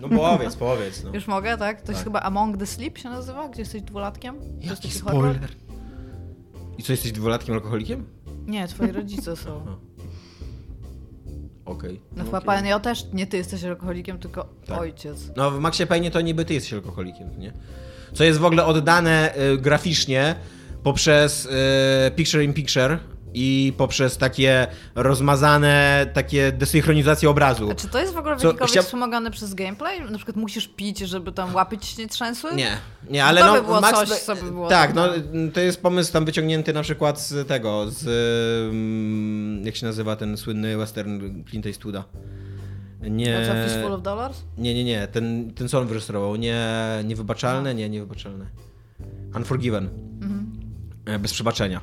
No 0.00 0.08
powiedz, 0.08 0.56
powiedz, 0.56 1.04
no. 1.04 1.10
Już 1.14 1.26
mogę, 1.26 1.58
tak? 1.58 1.82
To 1.82 1.92
jest 1.92 2.00
Tak. 2.00 2.04
chyba 2.04 2.20
Among 2.20 2.56
the 2.56 2.66
Sleep 2.66 2.98
się 2.98 3.08
nazywa, 3.08 3.48
gdzie 3.48 3.62
jesteś 3.62 3.82
dwulatkiem. 3.82 4.36
Jaki 4.60 4.90
horror. 5.00 5.34
spoiler. 5.34 5.50
I 6.78 6.82
co, 6.82 6.92
jesteś 6.92 7.12
dwulatkiem 7.12 7.54
alkoholikiem? 7.54 8.06
Nie, 8.46 8.68
twoi 8.68 8.92
rodzice 8.92 9.36
są. 9.36 9.66
Okej. 11.64 12.00
No 12.16 12.24
w 12.24 12.28
okej. 12.28 12.40
Papa 12.40 12.54
and 12.56 12.66
Yo 12.66 12.80
też 12.80 13.06
nie 13.12 13.26
ty 13.26 13.36
jesteś 13.36 13.64
alkoholikiem, 13.64 14.18
tylko 14.18 14.48
Tak. 14.66 14.78
ojciec. 14.80 15.30
No 15.36 15.50
w 15.50 15.58
Maxie 15.60 15.86
Payne 15.86 16.10
to 16.10 16.20
niby 16.20 16.44
ty 16.44 16.54
jesteś 16.54 16.72
alkoholikiem, 16.72 17.38
nie? 17.38 17.52
Co 18.12 18.24
jest 18.24 18.38
w 18.38 18.44
ogóle 18.44 18.64
oddane 18.64 19.34
y, 19.52 19.58
graficznie 19.58 20.34
poprzez 20.82 21.46
y, 21.46 22.10
Picture 22.16 22.42
in 22.44 22.52
Picture 22.54 22.98
i 23.40 23.72
poprzez 23.76 24.16
takie 24.16 24.66
rozmazane, 24.94 26.06
takie 26.12 26.52
desynchronizacje 26.52 27.30
obrazu. 27.30 27.70
A 27.70 27.74
czy 27.74 27.88
to 27.88 28.00
jest 28.00 28.14
w 28.14 28.16
ogóle 28.16 28.36
wynikowo 28.36 28.66
chciał- 28.66 28.82
wspomagane 28.82 29.30
przez 29.30 29.54
gameplay? 29.54 30.00
Na 30.10 30.16
przykład 30.16 30.36
musisz 30.36 30.68
pić, 30.68 30.98
żeby 30.98 31.32
tam 31.32 31.54
ci 31.80 32.00
nie 32.00 32.08
trzęsły? 32.08 32.54
Nie, 32.54 32.78
nie, 33.10 33.24
ale 33.24 33.40
To 33.40 33.46
no 33.46 33.52
by 33.52 33.62
było 33.62 33.80
Max 33.80 33.98
coś, 33.98 34.18
co 34.18 34.36
by 34.36 34.42
było 34.42 34.68
Tak, 34.68 34.94
no 34.94 35.08
to 35.54 35.60
jest 35.60 35.82
pomysł 35.82 36.12
tam 36.12 36.24
wyciągnięty 36.24 36.72
na 36.72 36.82
przykład 36.82 37.20
z 37.20 37.48
tego, 37.48 37.90
z 37.90 38.06
mm, 38.70 39.66
jak 39.66 39.76
się 39.76 39.86
nazywa 39.86 40.16
ten 40.16 40.36
słynny 40.36 40.76
western 40.76 41.44
Clint 41.50 41.66
Eastwooda. 41.66 42.04
Nie, 43.02 43.64
Fistful 43.64 43.92
of 43.92 44.02
Dollars? 44.02 44.38
nie, 44.58 44.74
nie, 44.74 44.84
nie, 44.84 45.08
ten, 45.08 45.50
ten 45.54 45.68
co 45.68 45.78
on 45.78 45.86
wyrejestrował, 45.86 46.36
nie, 46.36 46.66
niewybaczalne, 47.04 47.74
nie, 47.74 47.88
niewybaczalne. 47.88 48.46
Unforgiven. 49.36 49.88
E, 51.06 51.18
Bez 51.18 51.32
przebaczenia. 51.32 51.80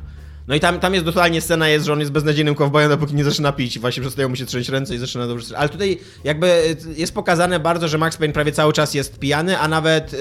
No 0.48 0.56
i 0.56 0.60
tam, 0.60 0.80
tam 0.80 0.94
jest 0.94 1.06
totalnie 1.06 1.42
scena 1.42 1.70
jest, 1.70 1.86
że 1.86 1.94
on 1.94 2.00
jest 2.00 2.12
beznadziejnym 2.12 2.56
kowbojem, 2.56 2.90
dopóki 2.90 3.16
nie 3.16 3.24
zaczyna 3.24 3.52
pić 3.52 3.80
właśnie 3.80 4.02
przestają 4.02 4.30
mu 4.30 4.36
się 4.36 4.46
trzęść 4.46 4.70
ręce 4.70 4.96
i 4.96 4.98
zaczyna 4.98 5.28
dobrze. 5.28 5.58
Ale 5.58 5.70
tutaj 5.70 6.00
jakby 6.24 6.48
y, 6.48 6.78
jest 6.98 7.14
pokazane 7.14 7.60
bardzo, 7.60 7.88
że 7.88 7.98
Max 7.98 8.18
Payne 8.18 8.34
prawie 8.34 8.52
cały 8.52 8.74
czas 8.74 8.94
jest 8.94 9.20
pijany, 9.20 9.60
a 9.60 9.68
nawet 9.68 10.14
y, 10.14 10.18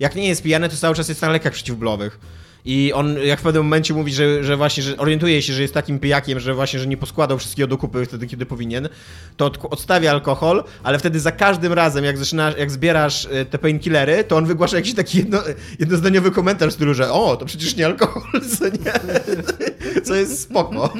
jak 0.00 0.14
nie 0.14 0.28
jest 0.28 0.42
pijany, 0.42 0.68
to 0.68 0.76
cały 0.76 0.94
czas 0.94 1.08
jest 1.08 1.22
na 1.22 1.28
lekach 1.30 1.52
przeciwbólowych. 1.52 2.18
I 2.64 2.92
on 2.92 3.18
jak 3.18 3.40
w 3.40 3.42
pewnym 3.42 3.62
momencie 3.62 3.94
mówi, 3.94 4.12
że, 4.12 4.44
że 4.44 4.56
właśnie, 4.56 4.82
że 4.82 4.96
orientuje 4.96 5.42
się, 5.42 5.52
że 5.52 5.62
jest 5.62 5.74
takim 5.74 5.98
pijakiem, 5.98 6.40
że 6.40 6.54
właśnie, 6.54 6.78
że 6.78 6.86
nie 6.86 6.96
poskładał 6.96 7.38
wszystkiego 7.38 7.66
do 7.66 7.78
kupy 7.78 8.06
wtedy, 8.06 8.26
kiedy 8.26 8.46
powinien, 8.46 8.88
to 9.36 9.46
od, 9.46 9.64
odstawia 9.64 10.10
alkohol, 10.10 10.64
ale 10.82 10.98
wtedy 10.98 11.20
za 11.20 11.32
każdym 11.32 11.72
razem, 11.72 12.04
jak 12.04 12.18
zaczynasz, 12.18 12.54
jak 12.58 12.70
zbierasz 12.70 13.24
y, 13.24 13.46
te 13.50 13.58
painkillery, 13.58 14.24
to 14.24 14.36
on 14.36 14.46
wygłasza 14.46 14.76
jakiś 14.76 14.94
taki 14.94 15.18
jedno, 15.18 15.38
jednozdaniowy 15.78 16.30
komentarz 16.30 16.70
w 16.70 16.74
stylu, 16.74 16.94
że 16.94 17.12
o, 17.12 17.36
to 17.36 17.46
przecież 17.46 17.76
nie 17.76 17.86
alkohol, 17.86 18.22
co 18.58 18.64
nie? 18.64 18.92
Co 20.04 20.14
jest 20.14 20.42
spoko. 20.42 20.94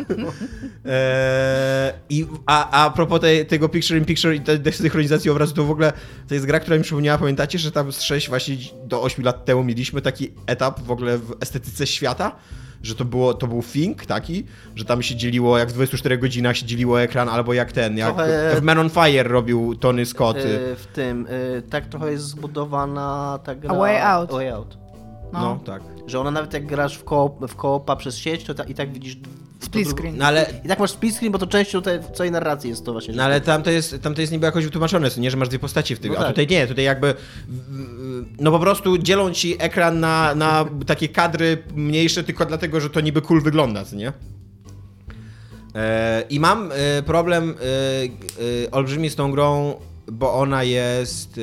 Eee, 0.84 1.92
i, 2.08 2.26
a, 2.46 2.84
a 2.84 2.90
propos 2.90 3.20
tej, 3.20 3.46
tego 3.46 3.68
Picture 3.68 3.98
in 3.98 4.04
Picture 4.04 4.34
i 4.34 4.40
tej 4.40 4.60
desynchronizacji 4.60 5.30
obrazu, 5.30 5.54
to 5.54 5.64
w 5.64 5.70
ogóle 5.70 5.92
to 6.28 6.34
jest 6.34 6.46
gra, 6.46 6.60
która 6.60 6.76
mi 6.76 6.82
przypomniała, 6.82 7.18
pamiętacie, 7.18 7.58
że 7.58 7.72
tam 7.72 7.92
z 7.92 8.00
6 8.00 8.28
właśnie 8.28 8.56
do 8.86 9.02
8 9.02 9.24
lat 9.24 9.44
temu 9.44 9.64
mieliśmy 9.64 10.02
taki 10.02 10.30
etap 10.46 10.80
w 10.80 10.90
ogóle 10.90 11.18
w 11.18 11.36
estetyce 11.56 11.86
świata, 11.86 12.32
że 12.82 12.94
to, 12.94 13.04
było, 13.04 13.34
to 13.34 13.46
był 13.46 13.62
think 13.62 14.06
taki, 14.06 14.44
że 14.76 14.84
tam 14.84 15.02
się 15.02 15.16
dzieliło, 15.16 15.58
jak 15.58 15.68
w 15.68 15.72
24 15.72 16.18
godzinach 16.18 16.56
się 16.56 16.66
dzieliło 16.66 17.00
ekran, 17.00 17.28
albo 17.28 17.52
jak 17.54 17.72
ten, 17.72 17.98
jak 17.98 18.14
Trochę- 18.14 18.56
w 18.60 18.62
Man 18.62 18.78
on 18.78 18.90
Fire 18.90 19.22
robił 19.28 19.76
Tony 19.76 20.06
Scott. 20.06 20.36
y, 20.36 20.40
Y, 20.40 20.76
w 20.76 20.86
tym, 20.86 21.26
y, 21.26 21.62
tak 21.70 21.86
trochę 21.86 22.10
jest 22.10 22.24
zbudowana 22.24 23.38
ta 23.44 23.54
gra... 23.54 23.70
A 23.70 23.74
Way 23.74 24.02
Out. 24.02 24.30
A 24.30 24.32
Way 24.32 24.50
Out. 24.50 24.78
no. 25.32 25.40
No. 25.40 25.60
tak. 25.66 25.82
Że 26.06 26.20
ona 26.20 26.30
nawet 26.30 26.52
jak 26.52 26.66
grasz 26.66 26.96
w, 26.98 27.04
koop, 27.04 27.46
w 27.50 27.56
koopa 27.56 27.96
przez 27.96 28.16
sieć, 28.18 28.44
to 28.44 28.54
ta, 28.54 28.64
i 28.64 28.74
tak 28.74 28.92
widzisz... 28.92 29.16
Split 29.60 29.88
screen. 29.88 30.16
No 30.16 30.24
ale 30.24 30.46
I 30.64 30.68
tak 30.68 30.78
masz 30.78 30.90
split 30.90 31.14
screen, 31.16 31.32
bo 31.32 31.38
to 31.38 31.46
częścią 31.46 31.82
tej 31.82 32.00
całej 32.14 32.32
narracji 32.32 32.70
jest 32.70 32.84
to 32.84 32.92
właśnie. 32.92 33.14
No 33.14 33.22
ale 33.22 33.40
tam 33.40 33.62
to 33.62 33.70
jest, 33.70 34.02
tam 34.02 34.14
to 34.14 34.20
jest 34.20 34.32
niby 34.32 34.46
jakoś 34.46 34.64
wytłumaczone, 34.64 35.10
nie, 35.16 35.30
że 35.30 35.36
masz 35.36 35.48
dwie 35.48 35.58
postaci 35.58 35.96
w 35.96 35.98
tym, 35.98 36.12
No 36.12 36.18
a 36.18 36.20
tak. 36.20 36.28
tutaj 36.28 36.46
nie, 36.46 36.66
tutaj 36.66 36.84
jakby 36.84 37.14
no 38.40 38.50
po 38.50 38.58
prostu 38.58 38.98
dzielą 38.98 39.32
ci 39.32 39.56
ekran 39.58 40.00
na, 40.00 40.34
na 40.34 40.64
takie 40.86 41.08
kadry 41.08 41.62
mniejsze 41.74 42.24
tylko 42.24 42.46
dlatego, 42.46 42.80
że 42.80 42.90
to 42.90 43.00
niby 43.00 43.22
cool 43.22 43.42
wygląda, 43.42 43.84
nie? 43.92 44.12
E, 45.74 46.24
I 46.30 46.40
mam 46.40 46.70
e, 46.72 47.02
problem 47.02 47.54
e, 48.66 48.70
olbrzymi 48.70 49.10
z 49.10 49.16
tą 49.16 49.30
grą, 49.30 49.74
bo 50.12 50.34
ona 50.34 50.62
jest... 50.64 51.40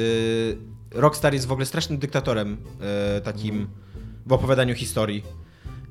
Rockstar 0.91 1.33
jest 1.33 1.47
w 1.47 1.51
ogóle 1.51 1.65
strasznym 1.65 1.99
dyktatorem 1.99 2.57
takim 3.23 3.67
w 4.25 4.33
opowiadaniu 4.33 4.75
historii. 4.75 5.23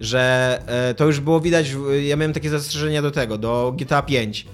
Że 0.01 0.63
e, 0.67 0.95
to 0.95 1.07
już 1.07 1.21
było 1.21 1.41
widać, 1.41 1.77
ja 2.03 2.17
miałem 2.17 2.33
takie 2.33 2.51
zastrzeżenia 2.51 3.03
do 3.03 3.11
tego, 3.11 3.39
do 3.39 3.75
GTA 3.77 4.03
5 4.03 4.47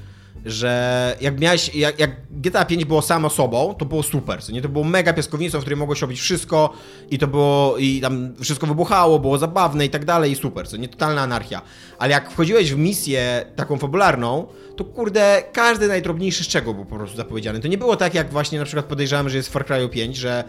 że 0.46 1.16
jak 1.20 1.40
miałeś, 1.40 1.74
jak, 1.74 1.98
jak 1.98 2.11
GTA 2.30 2.64
5 2.64 2.85
było 2.85 3.02
samo 3.02 3.30
sobą, 3.30 3.74
to 3.74 3.85
było 3.85 4.02
super, 4.02 4.40
nie? 4.52 4.62
To 4.62 4.68
było 4.68 4.85
mega 4.85 5.12
piaskownicą, 5.12 5.59
w 5.59 5.61
której 5.61 5.76
mogłeś 5.76 6.02
robić 6.02 6.20
wszystko 6.20 6.72
i 7.11 7.18
to 7.18 7.26
było, 7.26 7.76
i 7.78 8.00
tam 8.00 8.35
wszystko 8.40 8.66
wybuchało, 8.66 9.18
było 9.18 9.38
zabawne 9.38 9.87
i 9.87 9.90
tak 9.90 10.04
dalej 10.04 10.32
i 10.32 10.37
super, 10.37 10.68
co 10.68 10.76
nie? 10.76 10.88
Totalna 10.88 11.22
anarchia. 11.22 11.62
Ale 11.98 12.11
jak 12.11 12.30
wchodziłeś 12.30 12.72
w 12.72 12.78
misję 12.78 13.46
taką 13.56 13.78
fabularną, 13.78 14.46
to 14.76 14.85
kurde, 14.85 15.42
każdy 15.52 15.88
najdrobniejszy 15.88 16.44
szczegół 16.44 16.74
był 16.74 16.85
po 16.85 16.96
prostu 16.96 17.16
zapowiedziany. 17.16 17.61
To 17.61 17.68
nie 17.68 17.78
było 17.78 17.96
tak, 17.96 18.14
jak 18.14 18.30
właśnie 18.30 18.59
na 18.59 18.64
przykład 18.64 18.87
podejrzewam, 18.87 19.28
że 19.28 19.37
jest 19.37 19.48
w 19.48 19.52
Far 19.52 19.66
Cry 19.66 19.88
5, 19.88 20.16
że 20.16 20.44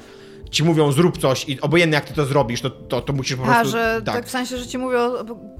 ci 0.51 0.63
mówią 0.63 0.91
zrób 0.91 1.17
coś 1.17 1.49
i 1.49 1.61
obojętnie 1.61 1.95
jak 1.95 2.05
ty 2.05 2.13
to 2.13 2.25
zrobisz, 2.25 2.61
to, 2.61 2.69
to, 2.69 3.01
to 3.01 3.13
musisz 3.13 3.37
po 3.37 3.43
prostu... 3.43 3.61
A, 3.61 3.63
że 3.63 4.01
tak. 4.05 4.25
w 4.25 4.29
sensie, 4.31 4.57
że 4.57 4.67
ci 4.67 4.77
mówią, 4.77 5.11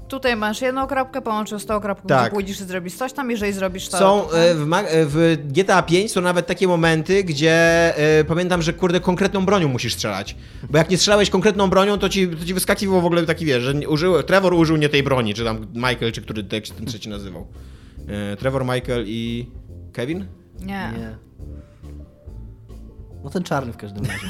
tutaj 0.08 0.36
masz 0.36 0.62
jedną 0.62 0.86
kropkę, 0.86 1.22
połączysz 1.22 1.62
z 1.62 1.66
tą 1.66 1.80
kropką, 1.80 2.08
Tak. 2.08 2.22
tak. 2.22 2.32
pójdziesz 2.32 2.60
i 2.60 2.64
zrobisz 2.64 2.94
coś 2.94 3.12
tam, 3.12 3.30
jeżeli 3.30 3.52
zrobisz 3.52 3.88
to... 3.88 3.98
Są 3.98 4.20
to 4.20 4.40
e, 4.40 4.54
w, 4.54 4.72
e, 4.72 5.06
w 5.06 5.36
GTA 5.48 5.82
5 5.82 6.12
są 6.12 6.20
nawet 6.20 6.46
takie 6.46 6.68
momenty, 6.68 7.24
gdzie 7.24 7.52
e, 7.96 8.24
pamiętam, 8.24 8.62
że 8.62 8.72
kurde 8.72 9.00
konkretną 9.00 9.46
bronią 9.46 9.68
musisz 9.68 9.94
strzelać. 9.94 10.36
Bo 10.70 10.78
jak 10.78 10.90
nie 10.90 10.96
strzelałeś 10.96 11.30
konkretną 11.30 11.70
bronią, 11.70 11.98
to 11.98 12.08
ci, 12.08 12.28
to 12.28 12.44
ci 12.44 12.54
wyskakiwał 12.54 13.00
w 13.00 13.06
ogóle 13.06 13.26
taki 13.26 13.44
wiesz, 13.44 13.62
że 13.62 13.88
użył, 13.88 14.22
Trevor 14.22 14.54
użył 14.54 14.76
nie 14.76 14.88
tej 14.88 15.02
broni, 15.02 15.34
czy 15.34 15.44
tam 15.44 15.66
Michael, 15.74 16.12
czy 16.12 16.22
który 16.22 16.44
ten 16.44 16.86
trzeci 16.86 17.08
nazywał. 17.08 17.46
E, 18.08 18.36
Trevor, 18.36 18.64
Michael 18.64 19.04
i 19.06 19.50
Kevin? 19.92 20.26
Nie. 20.60 20.92
Nie. 20.98 21.27
No 23.24 23.30
ten 23.30 23.42
czarny 23.42 23.72
w 23.72 23.76
każdym 23.76 24.04
razie. 24.04 24.26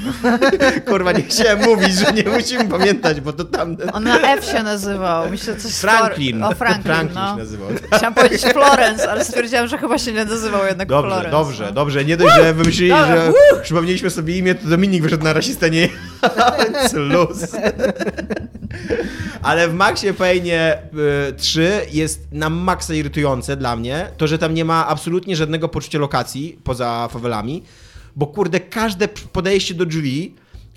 Kurwa, 0.90 1.12
nie 1.12 1.22
chciałem 1.22 1.62
mówić, 1.62 1.94
że 1.94 2.12
nie 2.12 2.22
musimy 2.22 2.64
pamiętać, 2.64 3.20
bo 3.20 3.32
to 3.32 3.44
tam... 3.44 3.76
On 3.92 4.04
na 4.04 4.20
F 4.20 4.44
się 4.44 4.62
nazywał. 4.62 5.30
Myślę, 5.30 5.56
coś 5.56 5.72
Franklin. 5.72 6.44
O, 6.44 6.54
Franklin, 6.54 6.82
Franklin 6.82 7.14
no. 7.14 7.30
się 7.30 7.36
nazywał. 7.36 7.68
Chciałam 7.96 8.14
powiedzieć 8.14 8.42
Florence, 8.42 9.10
ale 9.10 9.24
stwierdziłam, 9.24 9.68
że 9.68 9.78
chyba 9.78 9.98
się 9.98 10.12
nie 10.12 10.24
nazywał 10.24 10.66
jednak 10.66 10.88
Dobrze, 10.88 11.10
Florence. 11.10 11.30
dobrze, 11.30 11.64
no. 11.66 11.72
dobrze. 11.72 12.04
Nie 12.04 12.16
dość, 12.16 12.34
że 12.34 12.54
wymyślili, 12.54 12.90
Dobra, 12.90 13.06
że 13.06 13.32
przypomnieliśmy 13.62 14.10
sobie 14.10 14.38
imię, 14.38 14.54
to 14.54 14.68
Dominik 14.68 15.02
wyszedł 15.02 15.24
na 15.24 15.32
rasistę, 15.32 15.70
nie 15.70 15.88
luz. 16.94 17.46
Ale 19.42 19.68
w 19.68 19.74
Maxie 19.74 20.14
Payne 20.14 20.78
y, 21.28 21.32
3 21.36 21.86
jest 21.92 22.28
na 22.32 22.50
maksa 22.50 22.94
irytujące 22.94 23.56
dla 23.56 23.76
mnie 23.76 24.06
to, 24.16 24.26
że 24.26 24.38
tam 24.38 24.54
nie 24.54 24.64
ma 24.64 24.86
absolutnie 24.86 25.36
żadnego 25.36 25.68
poczucia 25.68 25.98
lokacji 25.98 26.58
poza 26.64 27.08
fawelami, 27.12 27.62
bo 28.18 28.26
kurde, 28.26 28.60
każde 28.60 29.08
podejście 29.08 29.74
do 29.74 29.86
drzwi 29.86 30.34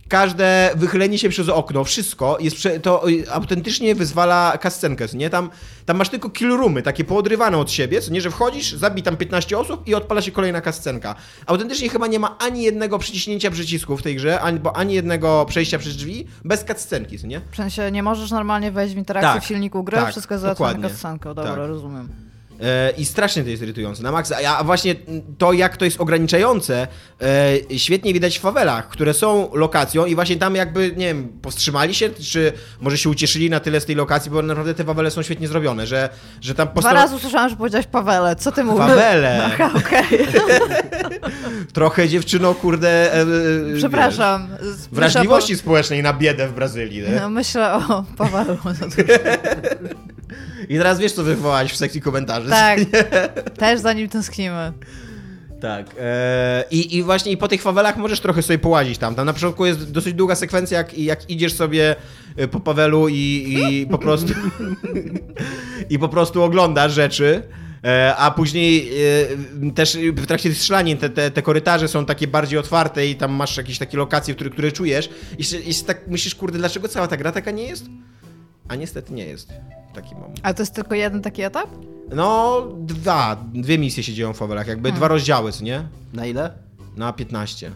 każde 0.07 0.69
wychylenie 0.75 1.17
się 1.17 1.29
przez 1.29 1.49
okno, 1.49 1.83
wszystko 1.83 2.37
jest 2.39 2.55
to 2.81 3.09
y, 3.09 3.31
autentycznie 3.31 3.95
wyzwala 3.95 4.57
kascenkę, 4.61 5.05
nie? 5.13 5.29
Tam, 5.29 5.49
tam 5.85 5.97
masz 5.97 6.09
tylko 6.09 6.29
kill 6.29 6.49
roomy, 6.49 6.81
takie 6.81 7.03
poodrywane 7.03 7.57
od 7.57 7.71
siebie, 7.71 8.01
co 8.01 8.11
nie, 8.11 8.21
że 8.21 8.31
wchodzisz, 8.31 8.73
zabij 8.73 9.03
tam 9.03 9.17
15 9.17 9.57
osób 9.57 9.87
i 9.87 9.95
odpala 9.95 10.21
się 10.21 10.31
kolejna 10.31 10.61
kascenka. 10.61 11.15
Autentycznie 11.45 11.89
chyba 11.89 12.07
nie 12.07 12.19
ma 12.19 12.37
ani 12.37 12.63
jednego 12.63 12.99
przyciśnięcia 12.99 13.51
przycisku 13.51 13.97
w 13.97 14.03
tej 14.03 14.15
grze, 14.15 14.41
ani, 14.41 14.59
bo 14.59 14.75
ani 14.75 14.93
jednego 14.93 15.45
przejścia 15.45 15.79
przez 15.79 15.95
drzwi 15.95 16.27
bez 16.45 16.63
kascenki, 16.63 17.19
co 17.19 17.27
nie? 17.27 17.41
W 17.51 17.55
sensie 17.55 17.91
nie 17.91 18.03
możesz 18.03 18.31
normalnie 18.31 18.71
wejść 18.71 18.95
w 18.95 18.97
interakcję 18.97 19.33
Tak, 19.33 19.43
w 19.43 19.45
silniku 19.45 19.83
gry, 19.83 19.97
tak, 19.97 20.11
wszystko 20.11 20.33
jest 20.33 20.41
załatwione 20.41 20.89
kascenką. 20.89 21.33
Dobra, 21.33 21.55
Tak. 21.55 21.67
rozumiem. 21.67 22.30
E, 22.61 22.91
I 22.97 23.05
strasznie 23.05 23.43
to 23.43 23.49
jest 23.49 23.63
irytujące 23.63 24.03
na 24.03 24.11
maksa. 24.11 24.35
A 24.57 24.63
właśnie 24.63 24.95
to, 25.37 25.53
jak 25.53 25.77
to 25.77 25.85
jest 25.85 26.01
ograniczające, 26.01 26.87
e, 27.21 27.79
świetnie 27.79 28.13
widać 28.13 28.37
w 28.37 28.41
fawelach, 28.41 28.87
które 28.87 29.13
są 29.13 29.49
lokacją 29.53 30.05
i 30.05 30.15
właśnie 30.15 30.37
tam 30.37 30.55
jakby, 30.55 30.93
nie 30.97 31.05
wiem, 31.05 31.29
powstrzymali 31.41 31.95
się, 31.95 32.09
czy 32.09 32.53
może 32.81 32.97
się 32.97 33.09
ucieszyli 33.09 33.49
na 33.49 33.59
tyle 33.59 33.81
z 33.81 33.85
tej 33.85 33.95
lokacji, 33.95 34.31
bo 34.31 34.41
naprawdę 34.41 34.73
te 34.73 34.83
fawele 34.83 35.11
są 35.11 35.21
świetnie 35.21 35.47
zrobione, 35.47 35.87
że, 35.87 36.09
że 36.41 36.55
tam 36.55 36.67
Dwa 36.67 36.73
postanow... 36.73 37.01
razy 37.01 37.15
usłyszałam, 37.15 37.49
że 37.49 37.55
powiedziałeś 37.55 37.87
Pawele. 37.87 38.35
Co 38.35 38.51
ty 38.51 38.63
mówisz? 38.63 38.85
Fawele! 38.87 39.43
Aha, 39.53 39.71
okej. 39.75 40.27
Trochę 41.73 42.09
dziewczyno, 42.09 42.55
kurde... 42.55 43.13
E, 43.13 43.25
Przepraszam. 43.77 44.47
Wiesz, 44.61 44.77
wrażliwości 44.91 45.57
społecznej 45.57 46.03
na 46.03 46.13
biedę 46.13 46.47
w 46.47 46.53
Brazylii. 46.53 47.03
Po... 47.03 47.21
no, 47.21 47.29
myślę 47.29 47.73
o 47.73 48.05
Pawelu. 48.17 48.57
I 50.69 50.77
teraz 50.77 50.99
wiesz, 50.99 51.11
co 51.11 51.23
wywołałeś 51.23 51.71
w 51.71 51.77
sekcji 51.77 52.01
komentarzy. 52.01 52.49
tak. 52.49 52.79
Też 53.57 53.79
za 53.79 53.93
nim 53.93 54.09
tęsknimy. 54.09 54.73
Tak. 55.61 55.85
E, 55.99 56.63
i, 56.71 56.97
I 56.97 57.03
właśnie 57.03 57.31
i 57.31 57.37
po 57.37 57.47
tych 57.47 57.61
fawelach 57.61 57.97
możesz 57.97 58.19
trochę 58.19 58.41
sobie 58.41 58.59
połazić 58.59 58.97
tam. 58.97 59.15
Tam 59.15 59.25
na 59.25 59.33
początku 59.33 59.65
jest 59.65 59.91
dosyć 59.91 60.13
długa 60.13 60.35
sekwencja, 60.35 60.77
jak, 60.77 60.97
jak 60.97 61.29
idziesz 61.29 61.53
sobie 61.53 61.95
e, 62.37 62.47
po 62.47 62.59
Pawelu 62.59 63.07
i, 63.09 63.57
i 63.59 63.87
po 63.87 63.97
prostu 63.97 64.33
i 65.89 65.99
po 65.99 66.09
prostu 66.09 66.43
oglądasz 66.43 66.93
rzeczy. 66.93 67.43
E, 67.83 68.15
A 68.15 68.31
później 68.31 68.91
też 69.75 69.97
w 70.15 70.27
trakcie 70.27 70.53
strzelanin 70.55 70.97
te, 70.97 71.09
te, 71.09 71.31
te 71.31 71.41
korytarze 71.41 71.87
są 71.87 72.05
takie 72.05 72.27
bardziej 72.27 72.59
otwarte 72.59 73.07
i 73.07 73.15
tam 73.15 73.31
masz 73.31 73.57
jakieś 73.57 73.77
takie 73.77 73.97
lokacje, 73.97 74.35
które, 74.35 74.49
które 74.49 74.71
czujesz. 74.71 75.09
I, 75.37 75.69
i 75.69 75.75
tak 75.87 76.07
myślisz, 76.07 76.35
kurde, 76.35 76.57
dlaczego 76.57 76.87
cała 76.87 77.07
ta 77.07 77.17
gra 77.17 77.31
taka 77.31 77.51
nie 77.51 77.63
jest? 77.63 77.85
A 78.67 78.75
niestety 78.75 79.13
nie 79.13 79.25
jest. 79.25 79.53
Taki 79.93 80.15
mam. 80.15 80.31
A 80.43 80.53
to 80.53 80.61
jest 80.61 80.75
tylko 80.75 80.95
jeden 80.95 81.21
taki 81.21 81.41
etap? 81.41 81.69
No, 82.15 82.61
dwa. 82.77 83.35
Dwie 83.53 83.77
misje 83.77 84.03
się 84.03 84.13
dzieją 84.13 84.33
w 84.33 84.37
fawelach, 84.37 84.67
jakby 84.67 84.91
dwa 84.91 85.07
rozdziały, 85.07 85.51
co 85.51 85.63
nie? 85.63 85.83
Na 86.13 86.25
ile? 86.25 86.53
Na 86.97 87.13
15. 87.13 87.71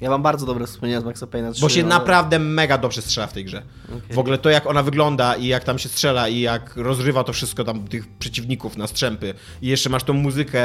Ja 0.00 0.10
mam 0.10 0.22
bardzo 0.22 0.46
dobre 0.46 0.66
wspomnienia 0.66 1.00
z 1.00 1.04
Maxa 1.04 1.26
Payne'a 1.26 1.52
3. 1.52 1.60
Bo 1.62 1.68
się 1.68 1.80
ale- 1.80 1.88
naprawdę 1.88 2.38
mega 2.38 2.78
dobrze 2.78 3.02
strzela 3.02 3.26
w 3.26 3.32
tej 3.32 3.44
grze. 3.44 3.62
Okej. 3.84 4.00
W 4.16 4.18
ogóle 4.18 4.38
to 4.38 4.50
jak 4.50 4.66
ona 4.66 4.82
wygląda 4.82 5.34
i 5.36 5.46
jak 5.46 5.64
tam 5.64 5.78
się 5.78 5.88
strzela 5.88 6.28
i 6.28 6.40
jak 6.40 6.76
rozrywa 6.76 7.24
to 7.24 7.32
wszystko 7.32 7.64
tam 7.64 7.88
tych 7.88 8.08
przeciwników 8.18 8.76
na 8.76 8.86
strzępy. 8.86 9.34
I 9.62 9.66
jeszcze 9.66 9.90
masz 9.90 10.04
tą 10.04 10.12
muzykę 10.12 10.62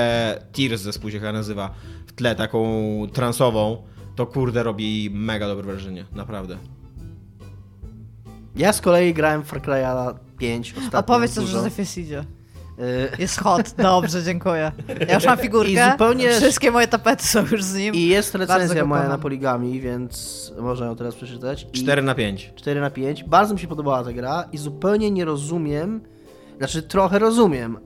Tears 0.52 0.82
zespół 0.82 1.12
się 1.12 1.20
chyba 1.20 1.32
nazywa 1.32 1.74
w 2.08 2.14
tle, 2.14 2.36
taką 2.36 2.68
transową. 3.14 3.84
To 4.16 4.26
kurde 4.26 4.64
robi 4.64 5.10
mega 5.14 5.48
dobre 5.48 5.66
wrażenie, 5.66 6.06
naprawdę. 6.12 6.58
Ja 8.56 8.74
z 8.74 8.82
kolei 8.82 9.14
grałem 9.14 9.44
w 9.44 9.48
Far 9.48 9.62
Cry'a 9.62 10.14
5 10.38 10.74
ostatnio. 10.78 11.00
Opowiedz 11.00 11.34
coś, 11.34 11.46
dużo. 11.46 11.58
że 11.58 11.64
Zefis 11.64 11.98
idzie. 11.98 12.20
Y, 12.80 13.12
Jest 13.20 13.40
hot. 13.40 13.74
Dobrze, 13.78 14.24
dziękuję. 14.24 14.72
Ja 15.08 15.16
już 15.16 15.26
mam 15.26 15.38
figurkę. 15.38 15.72
I 15.72 15.92
zupełnie- 15.92 16.32
Wszystkie 16.40 16.72
moje 16.72 16.88
tapety 16.88 17.28
są 17.28 17.40
już 17.52 17.64
z 17.64 17.76
nim. 17.76 17.96
I 17.96 18.06
jest 18.08 18.36
recenzja 18.36 18.86
moja 18.86 19.08
na 19.10 19.18
Poligami, 19.18 19.82
więc 19.82 20.54
można 20.60 20.86
ją 20.86 20.96
teraz 20.96 21.16
przeczytać. 21.16 21.68
I 21.74 21.78
4 21.84 22.02
na 22.02 22.16
5. 22.16 22.54
4 22.56 22.82
na 22.82 22.90
5. 22.90 23.24
Bardzo 23.24 23.54
mi 23.54 23.60
się 23.60 23.68
podobała 23.68 24.04
ta 24.04 24.14
gra 24.14 24.44
i 24.52 24.58
zupełnie 24.58 25.12
nie 25.12 25.26
rozumiem, 25.26 26.02
znaczy 26.58 26.82
trochę 26.84 27.20
rozumiem 27.20 27.78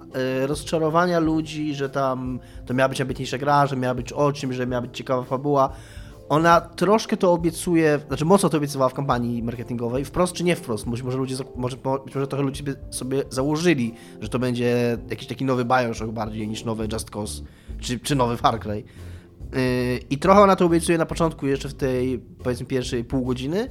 y, 0.44 0.48
rozczarowania 0.48 1.20
ludzi, 1.20 1.76
że 1.76 1.90
tam 1.90 2.40
to 2.66 2.74
miała 2.74 2.90
być 2.90 3.02
ambitniejsza 3.02 3.38
gra, 3.38 3.68
że 3.68 3.76
miała 3.76 3.96
być 3.96 4.14
o 4.14 4.32
czymś, 4.34 4.56
że 4.56 4.68
miała 4.68 4.82
być 4.82 4.98
ciekawa 4.98 5.24
fabuła. 5.24 5.70
Ona 6.30 6.62
troszkę 6.62 7.18
to 7.18 7.34
obiecuje, 7.34 8.00
znaczy 8.08 8.26
mocno 8.26 8.50
to 8.50 8.58
obiecywała 8.58 8.90
w 8.90 8.94
kampanii 8.94 9.44
marketingowej, 9.44 10.06
wprost 10.06 10.34
czy 10.34 10.44
nie 10.44 10.56
wprost, 10.56 10.90
być 10.90 11.04
może 11.04 11.18
ludzie, 11.18 11.36
może, 11.56 11.78
może 12.16 12.28
trochę 12.28 12.44
ludzie 12.44 12.64
sobie 12.90 13.24
założyli, 13.30 13.94
że 14.22 14.30
to 14.30 14.40
będzie 14.40 14.98
jakiś 15.10 15.28
taki 15.28 15.46
nowy 15.46 15.66
Bioshock 15.66 16.12
bardziej 16.12 16.48
niż 16.48 16.66
nowy 16.66 16.88
Just 16.94 17.10
Cause, 17.10 17.44
czy, 17.80 18.00
czy 18.00 18.16
nowy 18.16 18.38
Far 18.38 18.60
Cry. 18.60 18.84
Yy, 19.54 19.98
I 20.10 20.18
trochę 20.18 20.42
ona 20.42 20.56
to 20.56 20.66
obiecuje 20.66 20.98
na 20.98 21.06
początku, 21.06 21.48
jeszcze 21.48 21.70
w 21.70 21.74
tej 21.74 22.20
powiedzmy 22.20 22.66
pierwszej 22.66 23.04
pół 23.04 23.26
godziny, 23.26 23.70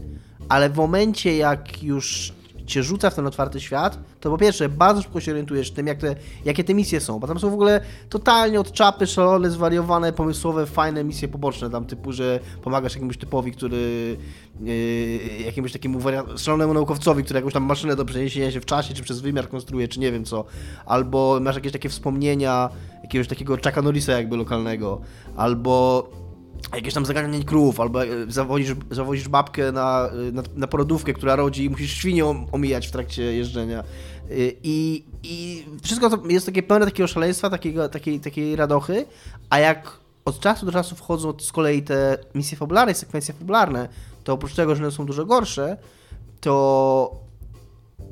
ale 0.49 0.71
w 0.71 0.77
momencie 0.77 1.37
jak 1.37 1.83
już 1.83 2.33
cię 2.68 2.83
rzuca 2.83 3.11
w 3.11 3.14
ten 3.14 3.26
otwarty 3.26 3.61
świat, 3.61 3.98
to 4.20 4.31
po 4.31 4.38
pierwsze 4.38 4.68
bardzo 4.68 5.02
szybko 5.02 5.20
się 5.20 5.31
orientujesz 5.31 5.70
tym, 5.70 5.87
jak 5.87 5.98
te, 5.98 6.16
jakie 6.44 6.64
te 6.64 6.74
misje 6.74 7.00
są, 7.00 7.18
bo 7.18 7.26
tam 7.26 7.38
są 7.38 7.50
w 7.50 7.54
ogóle 7.54 7.81
totalnie 8.09 8.61
od 8.61 8.72
czapy, 8.72 9.07
szalone, 9.07 9.50
zwariowane, 9.50 10.12
pomysłowe, 10.12 10.66
fajne 10.66 11.04
misje 11.04 11.28
poboczne, 11.28 11.70
tam 11.70 11.85
typu, 11.85 12.12
że 12.12 12.40
pomagasz 12.62 12.94
jakiemuś 12.94 13.16
typowi, 13.16 13.52
który 13.52 14.16
yy, 14.61 15.42
jakiemuś 15.44 15.72
takiemu 15.72 15.98
szalonemu 16.37 16.74
naukowcowi, 16.74 17.24
który 17.24 17.38
jakąś 17.38 17.52
tam 17.52 17.64
maszynę 17.64 17.96
do 17.96 18.04
przeniesienia 18.04 18.50
się 18.50 18.61
w 18.61 18.66
czasie, 18.66 18.94
czy 18.94 19.02
przez 19.02 19.20
wymiar 19.20 19.48
konstruuje, 19.48 19.88
czy 19.88 20.00
nie 20.00 20.12
wiem 20.12 20.24
co, 20.24 20.44
albo 20.87 21.38
masz 21.40 21.54
jakieś 21.54 21.72
takie 21.72 21.88
wspomnienia 21.88 22.70
jakiegoś 23.02 23.28
takiego 23.28 23.57
Chucka 23.57 23.83
Norrisa 23.83 24.12
jakby 24.12 24.37
lokalnego, 24.37 25.00
albo 25.37 26.09
jakieś 26.75 26.94
tam 26.94 27.07
zaganianie 27.07 27.44
krów, 27.44 27.81
albo 27.81 28.05
e, 28.05 28.09
zawozisz, 28.29 28.75
zawozisz 28.90 29.29
babkę 29.29 29.73
na, 29.73 30.09
e, 30.29 30.33
na, 30.33 30.42
na 30.57 30.66
porodówkę, 30.66 31.12
która 31.12 31.37
rodzi 31.37 31.64
i 31.64 31.71
musisz 31.71 31.92
świnię 31.92 32.27
om- 32.27 32.47
omijać 32.53 32.87
w 32.88 32.90
trakcie 32.90 33.23
jeżdżenia. 33.23 33.85
Y, 34.31 34.57
I, 34.62 35.05
I 35.23 35.64
wszystko 35.83 36.11
to 36.11 36.27
jest 36.29 36.47
takie 36.47 36.62
pełne 36.62 36.85
takiego 36.87 37.07
szaleństwa, 37.07 37.51
takiego, 37.51 37.88
takiej, 37.88 38.21
takiej 38.21 38.57
radochy, 38.57 39.07
a 39.51 39.59
jak 39.59 39.99
od 40.25 40.40
czasu 40.40 40.66
do 40.66 40.73
czasu 40.73 40.97
wchodzą 40.97 41.35
z 41.40 41.53
kolei 41.53 41.83
te 41.83 42.18
misje 42.35 42.59
fabularne, 42.59 42.94
sekwencje 42.94 43.35
fabularne, 43.35 43.88
to 44.25 44.33
oprócz 44.33 44.55
tego, 44.55 44.75
że 44.77 44.83
one 44.83 44.92
są 44.92 45.07
dużo 45.07 45.27
gorsze, 45.27 45.77
to 46.40 47.21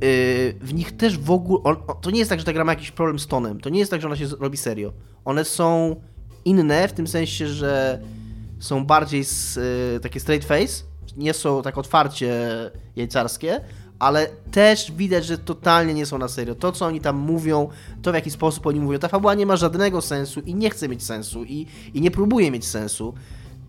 y, 0.04 0.54
w 0.60 0.74
nich 0.74 0.96
też 0.96 1.18
w 1.18 1.30
ogóle. 1.30 1.60
On, 1.64 1.76
to 2.00 2.10
nie 2.10 2.18
jest 2.18 2.28
tak, 2.30 2.38
że 2.38 2.44
ta 2.44 2.52
gra 2.52 2.64
ma 2.64 2.72
jakiś 2.72 2.90
problem 2.90 3.18
z 3.18 3.26
tonem. 3.26 3.60
To 3.60 3.68
nie 3.70 3.78
jest 3.78 3.90
tak, 3.90 4.00
że 4.00 4.06
ona 4.06 4.16
się 4.16 4.26
robi 4.40 4.56
serio. 4.56 4.92
One 5.24 5.44
są 5.44 5.96
inne 6.44 6.88
w 6.88 6.92
tym 6.92 7.06
sensie, 7.06 7.48
że 7.48 8.00
są 8.58 8.84
bardziej 8.86 9.24
z, 9.24 9.56
y, 9.56 10.00
takie 10.00 10.20
straight 10.20 10.48
face, 10.48 10.84
nie 11.16 11.34
są 11.34 11.62
tak 11.62 11.78
otwarcie 11.78 12.50
jajcarskie, 12.96 13.60
ale 13.98 14.26
też 14.50 14.92
widać, 14.92 15.26
że 15.26 15.38
totalnie 15.38 15.94
nie 15.94 16.06
są 16.06 16.18
na 16.18 16.28
serio. 16.28 16.54
To, 16.54 16.72
co 16.72 16.86
oni 16.86 17.00
tam 17.00 17.16
mówią, 17.16 17.68
to 18.02 18.12
w 18.12 18.14
jaki 18.14 18.30
sposób 18.30 18.66
oni 18.66 18.80
mówią, 18.80 18.98
ta 18.98 19.08
fabuła 19.08 19.34
nie 19.34 19.46
ma 19.46 19.56
żadnego 19.56 20.00
sensu 20.00 20.40
i 20.40 20.54
nie 20.54 20.70
chce 20.70 20.88
mieć 20.88 21.04
sensu 21.04 21.44
i, 21.44 21.66
i 21.94 22.00
nie 22.00 22.10
próbuje 22.10 22.50
mieć 22.50 22.66
sensu. 22.66 23.14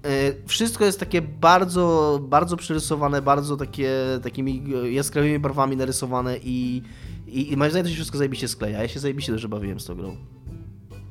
Y, 0.05 0.35
Wszystko 0.47 0.85
jest 0.85 0.99
takie 0.99 1.21
bardzo, 1.21 2.19
bardzo 2.23 2.57
przerysowane, 2.57 3.21
bardzo 3.21 3.57
takie, 3.57 3.91
takimi 4.23 4.63
e, 4.83 4.91
jaskrawymi 4.91 5.39
barwami 5.39 5.77
narysowane 5.77 6.37
i, 6.37 6.81
i, 7.27 7.51
i 7.53 7.57
moim 7.57 7.71
zdaniem 7.71 7.85
to 7.85 7.89
się 7.89 7.95
wszystko 7.95 8.17
zajebiście 8.17 8.47
skleja. 8.47 8.81
Ja 8.81 8.87
się 8.87 8.99
zajebiście 8.99 9.31
dobrze 9.31 9.49
bawiłem 9.49 9.79
z 9.79 9.85
tą 9.85 9.95
grą. 9.95 10.17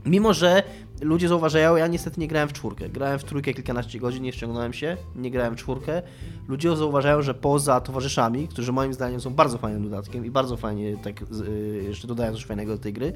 Mimo, 0.06 0.34
że 0.34 0.62
ludzie 1.00 1.28
zauważają, 1.28 1.76
ja 1.76 1.86
niestety 1.86 2.20
nie 2.20 2.28
grałem 2.28 2.48
w 2.48 2.52
czwórkę. 2.52 2.88
Grałem 2.88 3.18
w 3.18 3.24
trójkę 3.24 3.54
kilkanaście 3.54 3.98
godzin, 3.98 4.22
nie 4.22 4.32
ściągnąłem 4.32 4.72
się, 4.72 4.96
nie 5.16 5.30
grałem 5.30 5.54
w 5.54 5.58
czwórkę. 5.58 6.02
Ludzie 6.48 6.76
zauważają, 6.76 7.22
że 7.22 7.34
poza 7.34 7.80
towarzyszami, 7.80 8.48
którzy 8.48 8.72
moim 8.72 8.94
zdaniem 8.94 9.20
są 9.20 9.34
bardzo 9.34 9.58
fajnym 9.58 9.82
dodatkiem 9.82 10.26
i 10.26 10.30
bardzo 10.30 10.56
fajnie 10.56 10.96
tak 10.96 11.22
y, 11.22 11.82
jeszcze 11.88 12.08
dodają 12.08 12.32
coś 12.32 12.44
fajnego 12.44 12.72
do 12.76 12.82
tej 12.82 12.92
gry, 12.92 13.12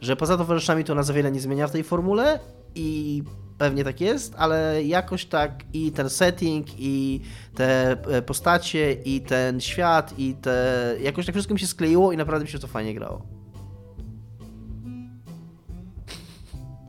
że 0.00 0.16
poza 0.16 0.36
towarzyszami 0.36 0.84
to 0.84 0.92
ona 0.92 1.02
za 1.02 1.12
wiele 1.12 1.32
nie 1.32 1.40
zmienia 1.40 1.66
w 1.66 1.72
tej 1.72 1.84
formule 1.84 2.40
i 2.74 3.22
pewnie 3.58 3.84
tak 3.84 4.00
jest, 4.00 4.34
ale 4.36 4.84
jakoś 4.84 5.26
tak 5.26 5.64
i 5.72 5.92
ten 5.92 6.10
setting, 6.10 6.66
i 6.78 7.20
te 7.54 7.90
e, 7.90 8.22
postacie, 8.22 8.92
i 8.92 9.20
ten 9.20 9.60
świat, 9.60 10.18
i 10.18 10.34
te... 10.34 10.96
jakoś 11.02 11.26
tak 11.26 11.34
wszystko 11.34 11.54
mi 11.54 11.60
się 11.60 11.66
skleiło 11.66 12.12
i 12.12 12.16
naprawdę 12.16 12.44
mi 12.44 12.50
się 12.50 12.58
to 12.58 12.66
fajnie 12.66 12.94
grało. 12.94 13.37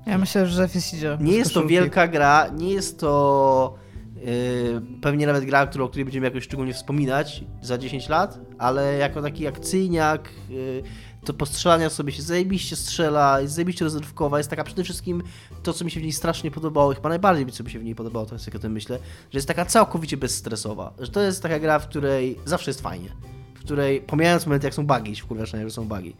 Ja 0.10 0.18
myślę, 0.18 0.48
że 0.48 0.56
Zefis 0.56 0.94
idzie. 0.94 1.18
Nie 1.22 1.34
jest 1.34 1.54
to 1.54 1.66
wielka 1.66 2.08
gra, 2.08 2.48
nie 2.48 2.74
jest 2.74 3.00
to 3.00 3.76
yy, 4.16 4.82
pewnie 5.02 5.28
nawet 5.28 5.46
gra, 5.46 5.68
którą, 5.68 5.86
o 5.86 5.90
której 5.90 6.06
będziemy 6.06 6.28
jakoś 6.28 6.44
szczególnie 6.44 6.74
wspominać 6.74 7.44
za 7.62 7.78
10 7.78 8.10
lat, 8.10 8.40
ale 8.58 8.98
jako 8.98 9.22
taki 9.22 9.48
akcyjniak, 9.48 10.30
yy, 10.50 10.84
to 11.26 11.34
postrzelania 11.34 11.90
sobie 11.90 12.12
się 12.12 12.22
zajebiście 12.22 12.76
strzela, 12.76 13.42
jest 13.42 13.54
zajebiście 13.54 13.86
rozrywkowa, 13.86 14.38
jest 14.38 14.50
taka 14.50 14.64
przede 14.64 14.84
wszystkim 14.84 15.24
to, 15.64 15.74
co 15.74 15.86
mi 15.86 15.92
się 15.92 16.00
w 16.00 16.04
niej 16.04 16.12
strasznie 16.12 16.52
podobało, 16.52 16.94
chyba 16.94 17.10
najbardziej 17.10 17.46
co 17.46 17.64
mi 17.64 17.72
się 17.72 17.80
w 17.80 17.84
niej 17.84 17.96
podobało, 17.96 18.26
to 18.26 18.36
jest 18.36 18.48
jak 18.48 18.56
o 18.56 18.60
tym 18.60 18.72
myślę, 18.72 19.00
że 19.32 19.38
jest 19.38 19.48
taka 19.48 19.66
całkowicie 19.66 20.18
bezstresowa, 20.18 20.94
że 21.00 21.12
to 21.12 21.22
jest 21.22 21.44
taka 21.44 21.60
gra, 21.60 21.80
w 21.80 21.88
której 21.88 22.40
zawsze 22.46 22.70
jest 22.70 22.82
fajnie, 22.82 23.10
w 23.56 23.60
której, 23.60 24.02
pomijając 24.02 24.46
moment 24.46 24.64
jak 24.64 24.74
są 24.74 24.88
bugi, 24.88 25.16
się 25.16 25.24
wkurwiasz, 25.24 25.52
że 25.52 25.72
są 25.72 25.88
bugi, 25.88 26.16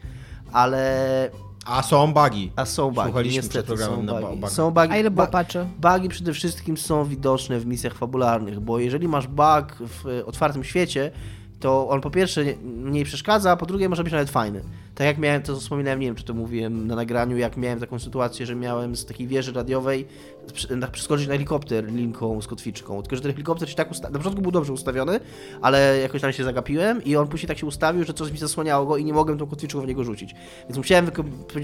ale 0.52 1.30
A 1.70 1.82
są 1.82 2.12
bugi. 2.12 2.52
A 2.56 2.64
są 2.64 2.90
bugi, 2.90 3.04
Słuchaliśmy 3.04 3.36
niestety 3.36 3.52
przed 3.62 3.66
programem 3.66 3.96
są 4.08 4.14
na 4.14 4.20
bugi. 4.20 4.40
bug. 4.40 4.50
Są 4.50 4.70
bugi. 4.70 4.88
A 4.90 4.96
ile 4.96 5.10
było 5.10 5.26
patchy? 5.26 5.66
Bugi 5.80 6.08
przede 6.08 6.32
wszystkim 6.32 6.76
są 6.76 7.04
widoczne 7.04 7.60
w 7.60 7.66
misjach 7.66 7.94
fabularnych, 7.94 8.60
bo 8.60 8.78
jeżeli 8.78 9.08
masz 9.08 9.26
bug 9.26 9.76
w 9.80 10.22
otwartym 10.26 10.64
świecie, 10.64 11.10
to 11.60 11.88
on 11.88 12.00
po 12.00 12.10
pierwsze 12.10 12.44
nie- 12.44 12.56
mniej 12.56 13.04
przeszkadza, 13.04 13.50
a 13.50 13.56
po 13.56 13.66
drugie 13.66 13.88
może 13.88 14.04
być 14.04 14.12
nawet 14.12 14.30
fajny. 14.30 14.62
Tak 15.00 15.06
jak 15.06 15.18
miałem, 15.18 15.42
to 15.42 15.56
wspominałem, 15.56 16.00
nie 16.00 16.06
wiem 16.06 16.14
czy 16.14 16.24
to 16.24 16.34
mówiłem 16.34 16.86
na 16.86 16.96
nagraniu, 16.96 17.36
jak 17.36 17.56
miałem 17.56 17.80
taką 17.80 17.98
sytuację, 17.98 18.46
że 18.46 18.54
miałem 18.54 18.96
z 18.96 19.06
takiej 19.06 19.26
wieży 19.26 19.52
radiowej 19.52 20.06
przeskoczyć 20.92 21.26
na 21.26 21.32
helikopter 21.32 21.92
linką 21.92 22.42
z 22.42 22.46
kotwiczką. 22.46 23.02
Tylko, 23.02 23.16
że 23.16 23.22
ten 23.22 23.32
helikopter 23.32 23.68
się 23.68 23.74
tak 23.74 23.90
usta- 23.90 24.10
na 24.10 24.18
początku 24.18 24.42
był 24.42 24.52
dobrze 24.52 24.72
ustawiony, 24.72 25.20
ale 25.62 25.98
jakoś 25.98 26.20
tam 26.20 26.32
się 26.32 26.44
zagapiłem 26.44 27.04
i 27.04 27.16
on 27.16 27.28
później 27.28 27.48
tak 27.48 27.58
się 27.58 27.66
ustawił, 27.66 28.04
że 28.04 28.14
coś 28.14 28.32
mi 28.32 28.38
zasłaniało 28.38 28.86
go 28.86 28.96
i 28.96 29.04
nie 29.04 29.12
mogłem 29.12 29.38
tą 29.38 29.46
kotwiczką 29.46 29.80
w 29.80 29.86
niego 29.86 30.04
rzucić. 30.04 30.34
Więc 30.64 30.76
musiałem, 30.76 31.10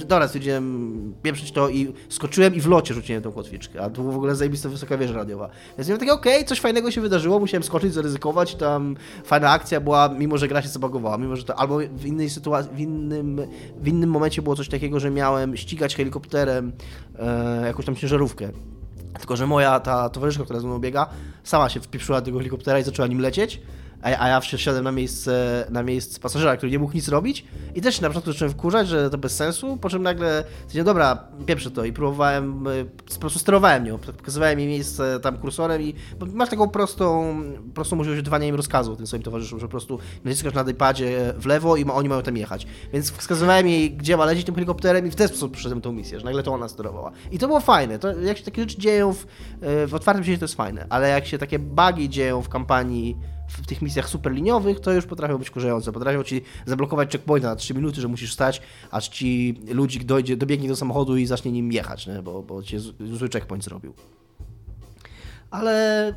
dobra, 0.07 0.27
stwierdziłem, 0.27 1.15
pieprzyć 1.23 1.53
to 1.53 1.69
i 1.69 1.93
skoczyłem 2.09 2.55
i 2.55 2.61
w 2.61 2.67
locie 2.67 2.95
rzuciłem 2.95 3.23
tą 3.23 3.33
kotwiczkę, 3.33 3.83
a 3.83 3.91
była 3.91 4.13
w 4.13 4.17
ogóle 4.17 4.35
zajebista 4.35 4.69
wysoka 4.69 4.99
wieża 4.99 5.15
radiowa. 5.15 5.49
Więc 5.79 5.89
miałem 5.89 6.01
takie, 6.01 6.13
okej, 6.13 6.45
coś 6.45 6.61
fajnego 6.61 6.91
się 6.91 7.01
wydarzyło, 7.01 7.39
musiałem 7.41 7.63
skoczyć, 7.63 7.95
zaryzykować, 7.95 8.55
tam 8.55 8.97
fajna 9.25 9.51
akcja 9.51 9.81
była, 9.81 10.09
mimo 10.09 10.39
że 10.39 10.49
gra 10.49 10.63
się 10.63 10.69
zabagowała, 10.69 11.19
mimo 11.19 11.37
że 11.37 11.45
to 11.45 11.59
albo 11.59 11.79
w 11.79 12.07
innej 12.07 12.31
sytuacji, 12.31 12.71
w 12.75 12.81
innym, 12.81 13.26
w 13.81 13.89
innym 13.89 14.11
momencie 14.11 14.43
było 14.43 14.57
coś 14.57 14.69
takiego, 14.69 15.01
że 15.01 15.11
miałem 15.11 15.57
ścigać 15.57 15.97
helikopterem 15.97 16.73
e, 17.19 17.67
jakąś 17.67 17.87
tam 17.87 17.97
ciężarówkę. 17.97 18.51
Tylko, 19.19 19.37
że 19.37 19.47
moja 19.47 19.81
ta 19.81 20.09
towarzyszka, 20.09 20.45
która 20.45 20.61
ze 20.61 20.67
mną 20.67 20.79
biega, 20.79 21.07
sama 21.45 21.69
się 21.69 21.81
wpieprzyła 21.81 22.21
do 22.21 22.25
tego 22.25 22.39
helikoptera 22.39 22.79
i 22.79 22.83
zaczęła 22.83 23.09
nim 23.09 23.21
lecieć, 23.21 23.61
a, 24.03 24.29
ja 24.29 24.41
wsiadłem 24.41 24.85
na 24.85 24.93
miejsce, 24.93 25.67
na 25.71 25.83
miejsce 25.83 26.21
pasażera, 26.21 26.57
który 26.57 26.73
nie 26.73 26.79
mógł 26.79 26.95
nic 26.95 27.09
robić 27.09 27.45
i 27.75 27.81
też 27.81 28.01
na 28.01 28.09
początku 28.09 28.33
zacząłem 28.33 28.55
wkurzać, 28.55 28.89
że 28.89 29.11
to 29.11 29.19
bez 29.19 29.37
sensu, 29.37 29.77
po 29.77 29.89
czym 29.89 30.03
nagle 30.03 30.45
stwierdziłem, 30.57 30.87
dobra, 30.87 31.29
pieprzę 31.47 31.71
to 31.71 31.85
i 31.85 31.93
próbowałem, 31.93 32.67
y, 32.67 32.87
po 33.15 33.21
prostu 33.21 33.39
sterowałem 33.39 33.85
nią, 33.85 33.99
pokazywałem 33.99 34.59
jej 34.59 34.69
miejsce 34.69 35.21
tam 35.21 35.39
kursorem 35.39 35.83
i 35.83 35.95
masz 36.33 36.49
taką 36.49 36.69
prostą, 36.69 37.37
prostą 37.75 37.97
możliwość 37.97 38.19
wydawania 38.19 38.47
im 38.47 38.55
rozkazu 38.55 38.97
tym 38.97 39.07
swoim 39.07 39.23
towarzyszom, 39.23 39.61
że 39.61 39.67
po 39.67 39.71
prostu 39.71 39.99
naciskasz 40.25 40.55
na 40.55 40.63
iPadzie 40.63 41.35
w 41.39 41.47
lewo 41.47 41.77
i 41.77 41.85
oni 41.85 42.09
mają 42.09 42.23
tam 42.23 42.37
jechać. 42.37 42.67
Więc 42.93 43.13
wskazywałem 43.13 43.69
jej, 43.69 43.91
gdzie 43.91 44.17
ma 44.17 44.25
lecieć 44.25 44.47
tym 44.47 44.55
helikopterem 44.55 45.07
i 45.07 45.11
w 45.11 45.17
ten 45.17 45.29
sposób 45.29 45.53
przyszedłem 45.53 45.81
tą 45.81 45.93
misję, 45.93 46.19
że 46.19 46.25
nagle 46.25 46.43
to 46.43 46.53
ona 46.53 46.69
sterowała. 46.69 47.13
I 47.31 47.39
to 47.39 47.47
było 47.47 47.61
fajne, 47.61 47.99
to 47.99 48.21
jak 48.21 48.39
się 48.39 48.45
takie 48.45 48.63
rzeczy 48.63 48.79
dzieją 48.79 49.13
w, 49.13 49.25
y, 49.85 49.87
w 49.87 49.95
otwartym 49.95 50.25
świecie, 50.25 50.39
to 50.39 50.45
jest 50.45 50.55
fajne, 50.55 50.87
ale 50.89 51.09
jak 51.09 51.27
się 51.27 51.39
takie 51.39 51.59
bugi 51.59 52.09
dzieją 52.09 52.43
w 52.43 52.49
kampanii 52.49 53.17
w 53.49 53.67
tych 53.67 53.83
misjach 53.83 54.09
superliniowych, 54.09 54.81
to 54.81 54.93
już 54.93 55.07
potrafią 55.07 55.39
być 55.39 55.51
kurzające. 55.51 55.93
Potrafią 55.93 56.23
ci 56.23 56.43
zablokować 56.67 57.13
checkpointa 57.13 57.49
na 57.49 57.57
3 57.57 57.75
minuty, 57.75 58.01
że 58.01 58.09
musisz 58.09 58.33
stać, 58.33 58.63
aż 58.91 59.09
ci 59.09 59.61
ludzik 59.69 60.05
dojdzie, 60.05 60.37
dobiegnie 60.37 60.69
do 60.69 60.77
samochodu 60.77 61.17
i 61.17 61.27
zacznie 61.27 61.53
nim 61.53 61.73
jechać, 61.73 62.07
nie? 62.07 62.23
Bo, 62.23 62.43
bo 62.43 62.63
cię 62.63 62.81
zły 62.81 63.29
checkpoint 63.33 63.65
zrobił. 63.65 63.95
Ale... 65.51 66.15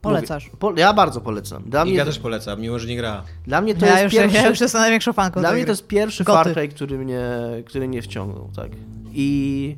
Polecasz. 0.00 0.50
Po, 0.58 0.72
ja 0.76 0.92
bardzo 0.92 1.20
polecam. 1.20 1.62
Dla 1.66 1.84
mnie, 1.84 1.94
Iga 1.94 2.04
też 2.04 2.18
polecam, 2.18 2.60
mimo 2.60 2.78
że 2.78 2.88
nie 2.88 2.96
gra. 2.96 3.22
dla 3.46 3.60
mnie 3.60 3.74
to 3.74 3.86
ja, 3.86 3.92
jest 3.92 4.04
już, 4.04 4.12
pierwszy... 4.12 4.36
ja 4.36 4.48
już 4.48 4.60
jestem 4.60 4.80
największą 4.80 5.12
fanką 5.12 5.40
Dla 5.40 5.52
mnie 5.52 5.64
to 5.64 5.70
jest 5.70 5.86
pierwszy 5.86 6.24
Goty. 6.24 6.44
Far 6.44 6.52
Cry, 6.52 6.68
który 6.68 6.98
mnie, 6.98 7.20
który 7.66 7.88
mnie 7.88 8.02
wciągnął, 8.02 8.50
tak. 8.56 8.70
I... 9.12 9.76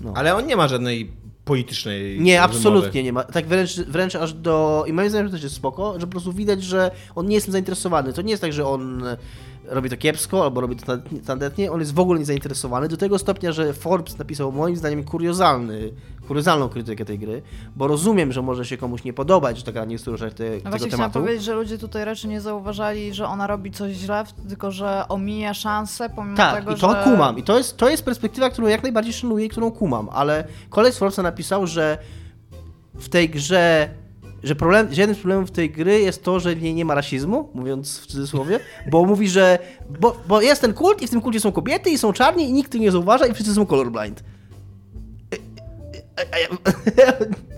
No. 0.00 0.12
Ale 0.16 0.34
on 0.34 0.46
nie 0.46 0.56
ma 0.56 0.68
żadnej 0.68 1.12
politycznej 1.48 2.20
Nie, 2.20 2.32
wymowy. 2.32 2.38
absolutnie 2.56 3.02
nie 3.02 3.12
ma. 3.12 3.22
Tak 3.24 3.46
wręcz, 3.46 3.76
wręcz 3.76 4.14
aż 4.14 4.32
do. 4.32 4.84
I 4.88 4.92
moim 4.92 5.08
zdaniem 5.08 5.26
to 5.26 5.32
też 5.32 5.42
jest 5.42 5.54
spoko, 5.54 5.94
że 6.00 6.06
po 6.06 6.10
prostu 6.10 6.32
widać, 6.32 6.62
że 6.62 6.90
on 7.14 7.26
nie 7.26 7.34
jest 7.34 7.46
tym 7.46 7.52
zainteresowany. 7.52 8.12
To 8.12 8.22
nie 8.22 8.30
jest 8.30 8.42
tak, 8.42 8.52
że 8.52 8.66
on 8.66 9.04
robi 9.70 9.90
to 9.90 9.96
kiepsko 9.96 10.44
albo 10.44 10.60
robi 10.60 10.76
to 10.76 10.92
tandetnie- 11.26 11.70
on 11.72 11.80
jest 11.80 11.94
w 11.94 11.98
ogóle 11.98 12.18
niezainteresowany. 12.18 12.88
Do 12.88 12.96
tego 12.96 13.18
stopnia, 13.18 13.52
że 13.52 13.72
Forbes 13.72 14.18
napisał 14.18 14.52
moim 14.52 14.76
zdaniem 14.76 15.04
kuriozalny, 15.04 15.92
kuriozalną 16.28 16.68
krytykę 16.68 17.04
tej 17.04 17.18
gry, 17.18 17.42
bo 17.76 17.86
rozumiem, 17.86 18.32
że 18.32 18.42
może 18.42 18.64
się 18.64 18.76
komuś 18.76 19.04
nie 19.04 19.12
podobać, 19.12 19.58
że 19.58 19.64
ta 19.64 19.72
gra 19.72 19.84
nie 19.84 19.98
chce 19.98 20.10
ruszać 20.10 20.34
te, 20.34 20.44
No 20.44 20.50
tego 20.56 20.70
właśnie 20.70 20.88
chciałam 20.88 21.10
tematu. 21.10 21.20
powiedzieć, 21.20 21.44
że 21.44 21.54
ludzie 21.54 21.78
tutaj 21.78 22.04
raczej 22.04 22.30
nie 22.30 22.40
zauważali, 22.40 23.14
że 23.14 23.26
ona 23.26 23.46
robi 23.46 23.70
coś 23.70 23.92
źle, 23.92 24.24
tylko 24.48 24.70
że 24.70 25.04
omija 25.08 25.54
szansę, 25.54 26.10
pomimo 26.10 26.36
Tak, 26.36 26.54
tego, 26.54 26.72
i 26.72 26.80
to 26.80 26.92
że... 26.92 27.04
kumam. 27.04 27.38
I 27.38 27.42
to 27.42 27.58
jest, 27.58 27.76
to 27.76 27.88
jest 27.88 28.04
perspektywa, 28.04 28.50
którą 28.50 28.68
jak 28.68 28.82
najbardziej 28.82 29.12
szanuję 29.12 29.44
i 29.44 29.48
którą 29.48 29.70
kumam, 29.70 30.08
ale 30.12 30.44
koleś 30.70 30.94
z 30.94 30.98
Forbesa 30.98 31.22
napisał, 31.22 31.66
że 31.66 31.98
w 32.94 33.08
tej 33.08 33.30
grze, 33.30 33.88
że, 34.42 34.54
problem, 34.54 34.94
że 34.94 35.00
jednym 35.00 35.16
z 35.16 35.20
problemów 35.20 35.50
tej 35.50 35.70
gry 35.70 36.00
jest 36.00 36.24
to, 36.24 36.40
że 36.40 36.54
w 36.54 36.62
niej 36.62 36.74
nie 36.74 36.84
ma 36.84 36.94
rasizmu, 36.94 37.48
mówiąc 37.54 37.98
w 38.00 38.06
cudzysłowie, 38.06 38.60
bo 38.90 39.04
mówi, 39.04 39.28
że 39.28 39.58
bo, 40.00 40.16
bo 40.28 40.40
jest 40.40 40.60
ten 40.60 40.74
kult 40.74 41.02
i 41.02 41.06
w 41.06 41.10
tym 41.10 41.20
kulcie 41.20 41.40
są 41.40 41.52
kobiety 41.52 41.90
i 41.90 41.98
są 41.98 42.12
czarni 42.12 42.48
i 42.48 42.52
nikt 42.52 42.74
nie 42.74 42.92
zauważa 42.92 43.26
i 43.26 43.34
wszyscy 43.34 43.54
są 43.54 43.66
colorblind. 43.66 44.22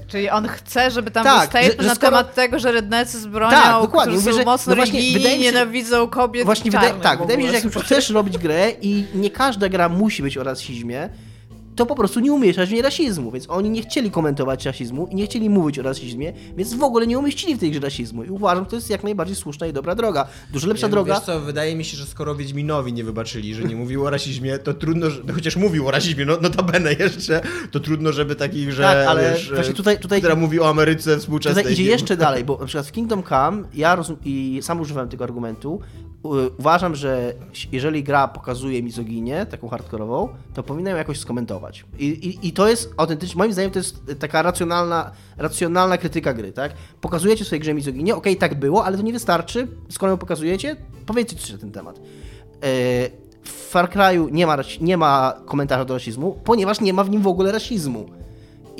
Czyli 0.08 0.30
on 0.30 0.48
chce, 0.48 0.90
żeby 0.90 1.10
tam 1.10 1.24
Tak, 1.24 1.40
był 1.40 1.48
statement 1.50 1.88
na 1.88 1.94
skoro- 1.94 2.10
temat 2.10 2.34
tego, 2.34 2.58
że 2.58 2.72
rednecy 2.72 3.20
z 3.20 3.26
bronią, 3.26 3.50
Tak, 3.56 3.82
dokładnie. 3.82 4.14
Mówię, 4.16 4.32
że- 4.32 4.44
mocno 4.44 4.70
no 4.70 4.76
właśnie, 4.76 5.00
mi 5.00 5.22
się- 5.22 5.38
nienawidzą 5.38 6.08
kobiet 6.08 6.44
Właśnie 6.44 6.68
i 6.68 6.70
wydaje, 6.70 6.94
tak, 6.94 7.18
wydaje 7.20 7.38
mi 7.38 7.44
się, 7.44 7.50
że 7.52 7.58
ogóle. 7.58 7.72
jak 7.74 7.84
chcesz 7.84 8.10
robić 8.10 8.38
grę 8.38 8.72
i 8.82 9.04
nie 9.14 9.30
każda 9.30 9.68
gra 9.68 9.88
musi 9.88 10.22
być 10.22 10.38
o 10.38 10.44
rasizmie, 10.44 11.08
to 11.80 11.86
po 11.86 11.94
prostu 11.94 12.20
nie 12.20 12.32
umieszczać 12.32 12.68
w 12.68 12.72
niej 12.72 12.82
rasizmu, 12.82 13.30
więc 13.30 13.44
oni 13.50 13.70
nie 13.70 13.82
chcieli 13.82 14.10
komentować 14.10 14.64
rasizmu 14.66 15.06
i 15.10 15.14
nie 15.14 15.26
chcieli 15.26 15.50
mówić 15.50 15.78
o 15.78 15.82
rasizmie, 15.82 16.32
więc 16.56 16.74
w 16.74 16.82
ogóle 16.82 17.06
nie 17.06 17.18
umieścili 17.18 17.54
w 17.54 17.58
tej 17.60 17.70
grze 17.70 17.80
rasizmu 17.80 18.24
i 18.24 18.30
uważam, 18.30 18.64
że 18.64 18.70
to 18.70 18.76
jest 18.76 18.90
jak 18.90 19.04
najbardziej 19.04 19.36
słuszna 19.36 19.66
i 19.66 19.72
dobra 19.72 19.94
droga. 19.94 20.26
Dużo 20.52 20.68
lepsza 20.68 20.86
Ja, 20.86 20.90
droga. 20.90 21.14
Wiesz 21.14 21.24
co, 21.24 21.40
wydaje 21.40 21.76
mi 21.76 21.84
się, 21.84 21.96
że 21.96 22.06
skoro 22.06 22.34
Wiedźminowi 22.34 22.92
nie 22.92 23.04
wybaczyli, 23.04 23.54
że 23.54 23.62
nie 23.64 23.76
mówił 23.76 24.04
o 24.06 24.10
rasizmie, 24.10 24.58
to 24.58 24.74
trudno, 24.74 25.06
no 25.26 25.34
chociaż 25.34 25.56
mówił 25.56 25.88
o 25.88 25.90
rasizmie, 25.90 26.24
no 26.24 26.36
notabene 26.42 26.92
jeszcze, 26.92 27.40
to 27.70 27.80
trudno, 27.80 28.12
żeby 28.12 28.36
takich, 28.36 28.72
że 28.72 28.82
Tak, 28.82 29.08
ale 29.08 29.32
wiesz, 29.32 29.52
właśnie 29.54 29.74
tutaj- 29.74 29.98
tutaj- 29.98 30.18
która 30.20 30.36
mówi 30.36 30.60
o 30.60 30.68
Ameryce 30.68 31.18
współczesnej. 31.18 31.64
Tutaj 31.64 31.72
idzie 31.72 31.84
nie- 31.84 31.90
jeszcze 31.90 32.16
dalej, 32.26 32.44
bo 32.44 32.58
na 32.58 32.66
przykład 32.66 32.86
w 32.86 32.92
Kingdom 32.92 33.22
Come 33.22 33.62
ja 33.74 33.96
rozum- 33.96 34.16
i 34.24 34.58
sam 34.62 34.80
używam 34.80 35.08
tego 35.08 35.24
argumentu. 35.24 35.80
Uważam, 36.58 36.94
że 36.94 37.34
jeżeli 37.72 38.02
gra 38.02 38.28
pokazuje 38.28 38.82
mizoginię, 38.82 39.46
taką 39.46 39.68
hardkorową, 39.68 40.28
to 40.54 40.62
powinna 40.62 40.90
ją 40.90 40.96
jakoś 40.96 41.18
skomentować. 41.18 41.84
I, 41.98 42.06
i, 42.06 42.48
i 42.48 42.52
to 42.52 42.68
jest 42.68 42.94
autentycznie, 42.96 43.38
moim 43.38 43.52
zdaniem 43.52 43.70
to 43.70 43.78
jest 43.78 44.02
taka 44.18 44.42
racjonalna, 44.42 45.10
racjonalna 45.36 45.98
krytyka 45.98 46.34
gry, 46.34 46.52
tak? 46.52 46.72
Pokazujecie 47.00 47.44
w 47.44 47.46
swojej 47.46 47.60
grze 47.60 47.74
mizoginię, 47.74 48.16
okej, 48.16 48.36
tak 48.36 48.58
było, 48.58 48.84
ale 48.84 48.96
to 48.96 49.02
nie 49.02 49.12
wystarczy. 49.12 49.68
Skoro 49.88 50.10
ją 50.12 50.18
pokazujecie, 50.18 50.76
powiedzcie 51.06 51.36
coś 51.36 51.52
na 51.52 51.58
ten 51.58 51.72
temat. 51.72 51.98
E, 51.98 52.02
W 53.42 53.50
Far 53.70 53.90
Cry'u 53.90 54.32
nie 54.32 54.46
ma, 54.46 54.56
nie 54.80 54.96
ma 54.96 55.34
komentarza 55.46 55.84
do 55.84 55.94
rasizmu, 55.94 56.40
ponieważ 56.44 56.80
nie 56.80 56.92
ma 56.92 57.04
w 57.04 57.10
nim 57.10 57.22
w 57.22 57.26
ogóle 57.26 57.52
rasizmu. 57.52 58.19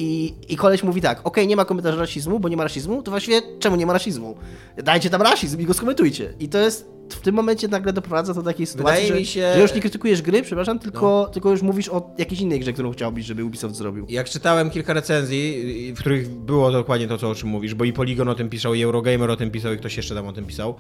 I, 0.03 0.35
I 0.49 0.57
koleś 0.57 0.83
mówi 0.83 1.01
tak, 1.01 1.21
okej, 1.27 1.47
nie 1.47 1.57
ma 1.57 1.65
komentarza 1.65 1.97
rasizmu, 1.99 2.41
bo 2.41 2.49
nie 2.49 2.57
ma 2.57 2.63
rasizmu, 2.65 3.03
to 3.03 3.11
właściwie 3.11 3.43
czemu 3.59 3.77
nie 3.77 3.87
ma 3.87 3.93
rasizmu? 3.93 4.37
Dajcie 4.85 5.11
tam 5.11 5.23
rasizm 5.23 5.61
i 5.61 5.65
go 5.65 5.75
skomentujcie. 5.75 6.33
I 6.41 6.49
to 6.49 6.59
jest, 6.59 6.89
w 7.11 7.21
tym 7.21 7.35
momencie 7.35 7.69
nagle 7.69 7.93
doprowadza 7.93 8.35
do 8.35 8.43
takiej 8.43 8.67
sytuacji, 8.67 9.07
że, 9.09 9.25
się- 9.25 9.53
że 9.55 9.61
już 9.61 9.75
nie 9.75 9.81
krytykujesz 9.81 10.23
gry, 10.23 10.43
przepraszam, 10.43 10.79
tylko, 10.79 11.31
tylko 11.33 11.51
już 11.51 11.63
mówisz 11.63 11.89
o 11.89 12.11
jakiejś 12.19 12.41
innej 12.41 12.61
grze, 12.61 12.73
którą 12.73 12.93
chciałbyś, 12.93 13.27
żeby 13.27 13.45
Ubisoft 13.45 13.75
zrobił. 13.77 14.07
Jak 14.09 14.29
czytałem 14.29 14.71
kilka 14.71 14.93
recenzji, 14.93 15.93
w 15.97 15.99
których 15.99 16.29
było 16.29 16.73
dokładnie 16.73 17.09
to, 17.09 17.19
co, 17.19 17.31
o 17.31 17.35
czym 17.35 17.49
mówisz, 17.49 17.75
bo 17.75 17.85
i 17.85 17.93
Polygon 17.93 18.29
o 18.29 18.35
tym 18.35 18.49
pisał, 18.49 18.75
i 18.75 18.83
Eurogamer 18.83 19.31
o 19.31 19.37
tym 19.37 19.51
pisał, 19.51 19.73
i 19.75 19.77
ktoś 19.77 19.97
jeszcze 19.97 20.15
tam 20.15 20.27
o 20.27 20.33
tym 20.33 20.47
pisał, 20.47 20.75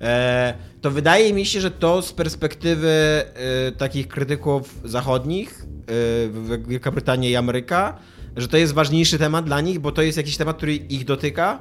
e, 0.00 0.54
to 0.80 0.90
wydaje 0.90 1.32
mi 1.32 1.46
się, 1.46 1.60
że 1.60 1.70
to 1.70 2.02
z 2.02 2.12
perspektywy 2.12 2.88
e, 2.88 3.72
takich 3.72 4.08
krytyków 4.08 4.74
zachodnich, 4.84 5.64
e, 6.56 6.58
Wielka 6.68 6.90
Brytania 6.90 7.28
i 7.28 7.36
Ameryka, 7.36 7.98
że 8.36 8.48
to 8.48 8.56
jest 8.56 8.72
ważniejszy 8.74 9.18
temat 9.18 9.44
dla 9.44 9.60
nich, 9.60 9.78
bo 9.78 9.92
to 9.92 10.02
jest 10.02 10.16
jakiś 10.16 10.36
temat, 10.36 10.56
który 10.56 10.74
ich 10.74 11.04
dotyka. 11.04 11.58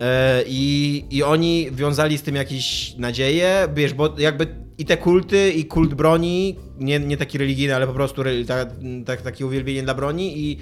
E, 0.00 0.42
I, 0.46 1.04
I 1.10 1.22
oni 1.22 1.68
wiązali 1.72 2.18
z 2.18 2.22
tym 2.22 2.34
jakieś 2.34 2.94
nadzieje, 2.96 3.68
wiesz, 3.74 3.94
bo 3.94 4.14
jakby 4.18 4.64
i 4.78 4.84
te 4.84 4.96
kulty, 4.96 5.50
i 5.50 5.64
kult 5.64 5.94
broni, 5.94 6.56
nie, 6.78 7.00
nie 7.00 7.16
taki 7.16 7.38
religijny, 7.38 7.74
ale 7.74 7.86
po 7.86 7.92
prostu 7.92 8.22
ta, 8.46 8.64
ta, 9.06 9.16
takie 9.16 9.46
uwielbienie 9.46 9.82
dla 9.82 9.94
broni 9.94 10.38
i, 10.38 10.58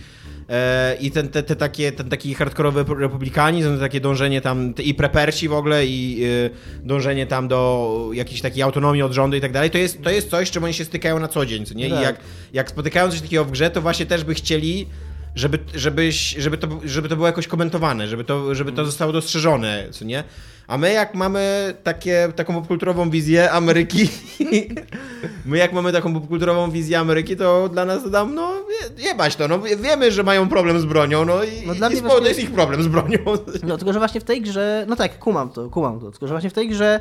e, 0.48 0.96
i 1.00 1.10
ten, 1.10 1.28
te, 1.28 1.42
te 1.42 1.56
takie, 1.56 1.92
ten 1.92 2.08
taki 2.08 2.34
hardkorowy 2.34 2.84
republikanizm, 2.98 3.78
takie 3.78 4.00
dążenie 4.00 4.40
tam, 4.40 4.74
i 4.84 4.94
prepersi 4.94 5.48
w 5.48 5.52
ogóle, 5.52 5.86
i 5.86 6.24
e, 6.24 6.86
dążenie 6.86 7.26
tam 7.26 7.48
do 7.48 8.10
jakiejś 8.14 8.40
takiej 8.40 8.62
autonomii 8.62 9.02
od 9.02 9.12
rządu 9.12 9.36
i 9.36 9.40
tak 9.40 9.52
dalej, 9.52 9.70
to 9.70 9.78
jest, 9.78 10.02
to 10.02 10.10
jest 10.10 10.30
coś, 10.30 10.48
z 10.48 10.50
czym 10.50 10.64
oni 10.64 10.74
się 10.74 10.84
stykają 10.84 11.18
na 11.18 11.28
co 11.28 11.46
dzień, 11.46 11.66
co 11.66 11.74
nie? 11.74 11.86
I 11.86 11.90
Tak. 11.90 12.02
jak, 12.02 12.20
jak 12.52 12.70
spotykają 12.70 13.10
coś 13.10 13.20
takiego 13.20 13.44
w 13.44 13.50
grze, 13.50 13.70
to 13.70 13.82
właśnie 13.82 14.06
też 14.06 14.24
by 14.24 14.34
chcieli 14.34 14.86
żeby, 15.34 15.58
żebyś, 15.74 16.16
żeby, 16.38 16.58
to, 16.58 16.68
żeby 16.84 17.08
to 17.08 17.16
było 17.16 17.26
jakoś 17.28 17.46
komentowane, 17.46 18.08
żeby 18.08 18.24
to, 18.24 18.54
żeby 18.54 18.72
to 18.72 18.84
zostało 18.84 19.12
dostrzeżone, 19.12 19.86
co 19.90 20.04
nie? 20.04 20.24
A 20.66 20.78
my 20.78 20.92
jak 20.92 21.14
mamy 21.14 21.74
takie, 21.82 22.28
taką 22.36 22.54
popkulturową 22.54 23.10
wizję 23.10 23.50
Ameryki, 23.50 24.08
my 25.46 25.58
jak 25.58 25.72
mamy 25.72 25.92
taką 25.92 26.14
popkulturową 26.14 26.70
wizję 26.70 26.98
Ameryki, 26.98 27.36
to 27.36 27.68
dla 27.68 27.84
nas 27.84 28.02
tam, 28.12 28.34
no 28.34 28.52
je- 28.54 29.04
jebać 29.04 29.36
to, 29.36 29.48
no 29.48 29.58
wie- 29.60 29.76
wiemy, 29.76 30.12
że 30.12 30.22
mają 30.22 30.48
problem 30.48 30.80
z 30.80 30.84
bronią, 30.84 31.24
no 31.24 31.44
i, 31.44 31.66
No 31.66 31.74
dla 31.74 31.88
i 31.90 32.00
właśnie- 32.00 32.20
to 32.20 32.28
jest 32.28 32.40
ich 32.40 32.50
problem 32.50 32.82
z 32.82 32.86
bronią. 32.86 33.18
No 33.62 33.76
tylko, 33.78 33.92
że 33.92 33.98
właśnie 33.98 34.20
w 34.20 34.24
tej 34.24 34.42
grze, 34.42 34.84
no 34.88 34.96
tak, 34.96 35.18
kumam 35.18 35.50
to, 35.50 35.70
kumam 35.70 36.00
to, 36.00 36.10
tylko, 36.10 36.26
że 36.28 36.34
właśnie 36.34 36.50
w 36.50 36.52
tej 36.52 36.68
grze 36.68 37.00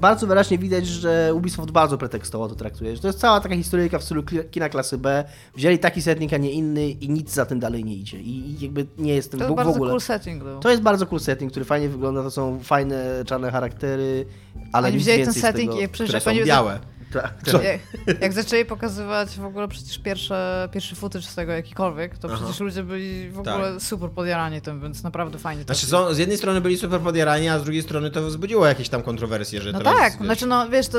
bardzo 0.00 0.26
wyraźnie 0.26 0.58
widać, 0.58 0.86
że 0.86 1.30
Ubisoft 1.34 1.70
bardzo 1.70 1.98
pretekstowo 1.98 2.48
to 2.48 2.54
traktuje. 2.54 2.96
Że 2.96 3.02
to 3.02 3.08
jest 3.08 3.18
cała 3.18 3.40
taka 3.40 3.54
historyjka 3.56 3.98
w 3.98 4.04
stylu 4.04 4.22
kina 4.50 4.68
klasy 4.68 4.98
B. 4.98 5.24
Wzięli 5.56 5.78
taki 5.78 6.02
setting, 6.02 6.32
a 6.32 6.36
nie 6.36 6.50
inny 6.50 6.90
i 6.90 7.08
nic 7.08 7.32
za 7.32 7.46
tym 7.46 7.60
dalej 7.60 7.84
nie 7.84 7.94
idzie. 7.94 8.18
I, 8.20 8.56
jakby 8.60 8.86
nie 8.98 9.14
jest 9.14 9.30
tym 9.30 9.40
To 9.40 9.46
w, 9.46 9.48
jest 9.48 9.54
w 9.54 9.56
bardzo 9.56 9.74
ogóle. 9.74 9.90
cool 9.90 10.00
setting 10.00 10.44
był. 10.44 10.60
To 10.60 10.70
jest 10.70 10.82
bardzo 10.82 11.06
cool 11.06 11.20
setting, 11.20 11.50
który 11.50 11.64
fajnie 11.64 11.88
wygląda, 11.88 12.22
to 12.22 12.30
są 12.30 12.60
fajne 12.62 13.22
czarne 13.26 13.50
charaktery, 13.50 14.26
ale 14.72 14.86
Oni 14.88 14.96
nic 14.96 15.04
wzięli 15.04 15.18
ten 15.18 15.24
więcej 15.26 15.42
z 15.42 15.44
setting 15.46 15.70
tego. 15.70 15.82
i 15.82 15.88
przecież 15.88 16.22
które 16.22 16.36
są 16.40 16.46
białe. 16.46 16.80
Tak, 17.22 17.42
tak. 17.42 17.62
Jak, 17.64 18.20
jak 18.20 18.32
zaczęli 18.32 18.64
pokazywać 18.64 19.28
w 19.38 19.44
ogóle 19.44 19.68
przecież 19.68 19.98
pierwsze, 19.98 20.68
pierwszy 20.72 20.94
footage 20.94 21.24
z 21.24 21.34
tego 21.34 21.52
jakikolwiek, 21.52 22.18
to 22.18 22.28
Aha. 22.28 22.36
przecież 22.38 22.60
ludzie 22.60 22.82
byli 22.82 23.30
w 23.30 23.38
ogóle 23.38 23.80
super 23.80 24.10
podjarani 24.10 24.60
tym, 24.60 24.80
więc 24.80 25.02
naprawdę 25.02 25.38
fajnie 25.38 25.64
to 25.64 25.74
Znaczy, 25.74 25.86
są, 25.86 26.14
z 26.14 26.18
jednej 26.18 26.38
strony 26.38 26.60
byli 26.60 26.76
super 26.78 27.00
podjarani, 27.00 27.48
a 27.48 27.58
z 27.58 27.62
drugiej 27.64 27.82
strony 27.82 28.10
to 28.10 28.22
wzbudziło 28.22 28.66
jakieś 28.66 28.88
tam 28.88 29.02
kontrowersje, 29.02 29.60
że 29.62 29.72
No 29.72 29.78
teraz... 29.78 29.94
tak, 29.96 30.12
wiesz, 30.12 30.22
znaczy 30.22 30.46
no 30.46 30.68
wiesz, 30.68 30.88
to 30.88 30.98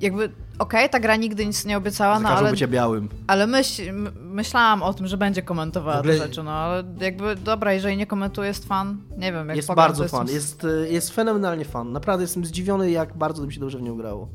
jakby 0.00 0.30
okej, 0.58 0.90
ta 0.90 1.00
gra 1.00 1.16
nigdy 1.16 1.46
nic 1.46 1.64
nie 1.64 1.76
obiecała, 1.76 2.20
no 2.20 2.28
ale, 2.28 2.50
bycia 2.50 2.66
białym. 2.68 3.08
ale 3.26 3.46
myśl, 3.46 3.82
myślałam 4.20 4.82
o 4.82 4.94
tym, 4.94 5.06
że 5.06 5.16
będzie 5.16 5.42
komentowała 5.42 5.98
ogóle- 5.98 6.18
te 6.18 6.22
rzeczy, 6.26 6.42
no 6.42 6.50
ale 6.52 6.84
jakby 7.00 7.36
dobra, 7.36 7.72
jeżeli 7.72 7.96
nie 7.96 8.06
komentuje, 8.06 8.48
jest 8.48 8.64
fan, 8.68 8.96
nie 9.18 9.32
wiem, 9.32 9.48
jak 9.48 9.56
Jest 9.56 9.74
bardzo 9.74 10.02
to 10.02 10.08
fan, 10.08 10.28
jest, 10.28 10.64
y, 10.64 10.88
jest 10.90 11.10
fenomenalnie 11.14 11.64
fan. 11.64 11.92
Naprawdę 11.92 12.24
jestem 12.24 12.44
zdziwiony, 12.44 12.90
jak 12.90 13.16
bardzo 13.16 13.46
mi 13.46 13.52
się 13.52 13.60
dobrze 13.60 13.78
w 13.78 13.82
nią 13.82 13.96
grało. 13.96 14.28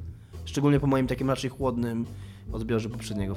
Szczególnie 0.50 0.80
po 0.80 0.88
moim 0.88 1.08
takim 1.08 1.30
raczej 1.30 1.50
chłodnym 1.50 2.06
odbiorze 2.52 2.90
poprzedniego, 2.90 3.36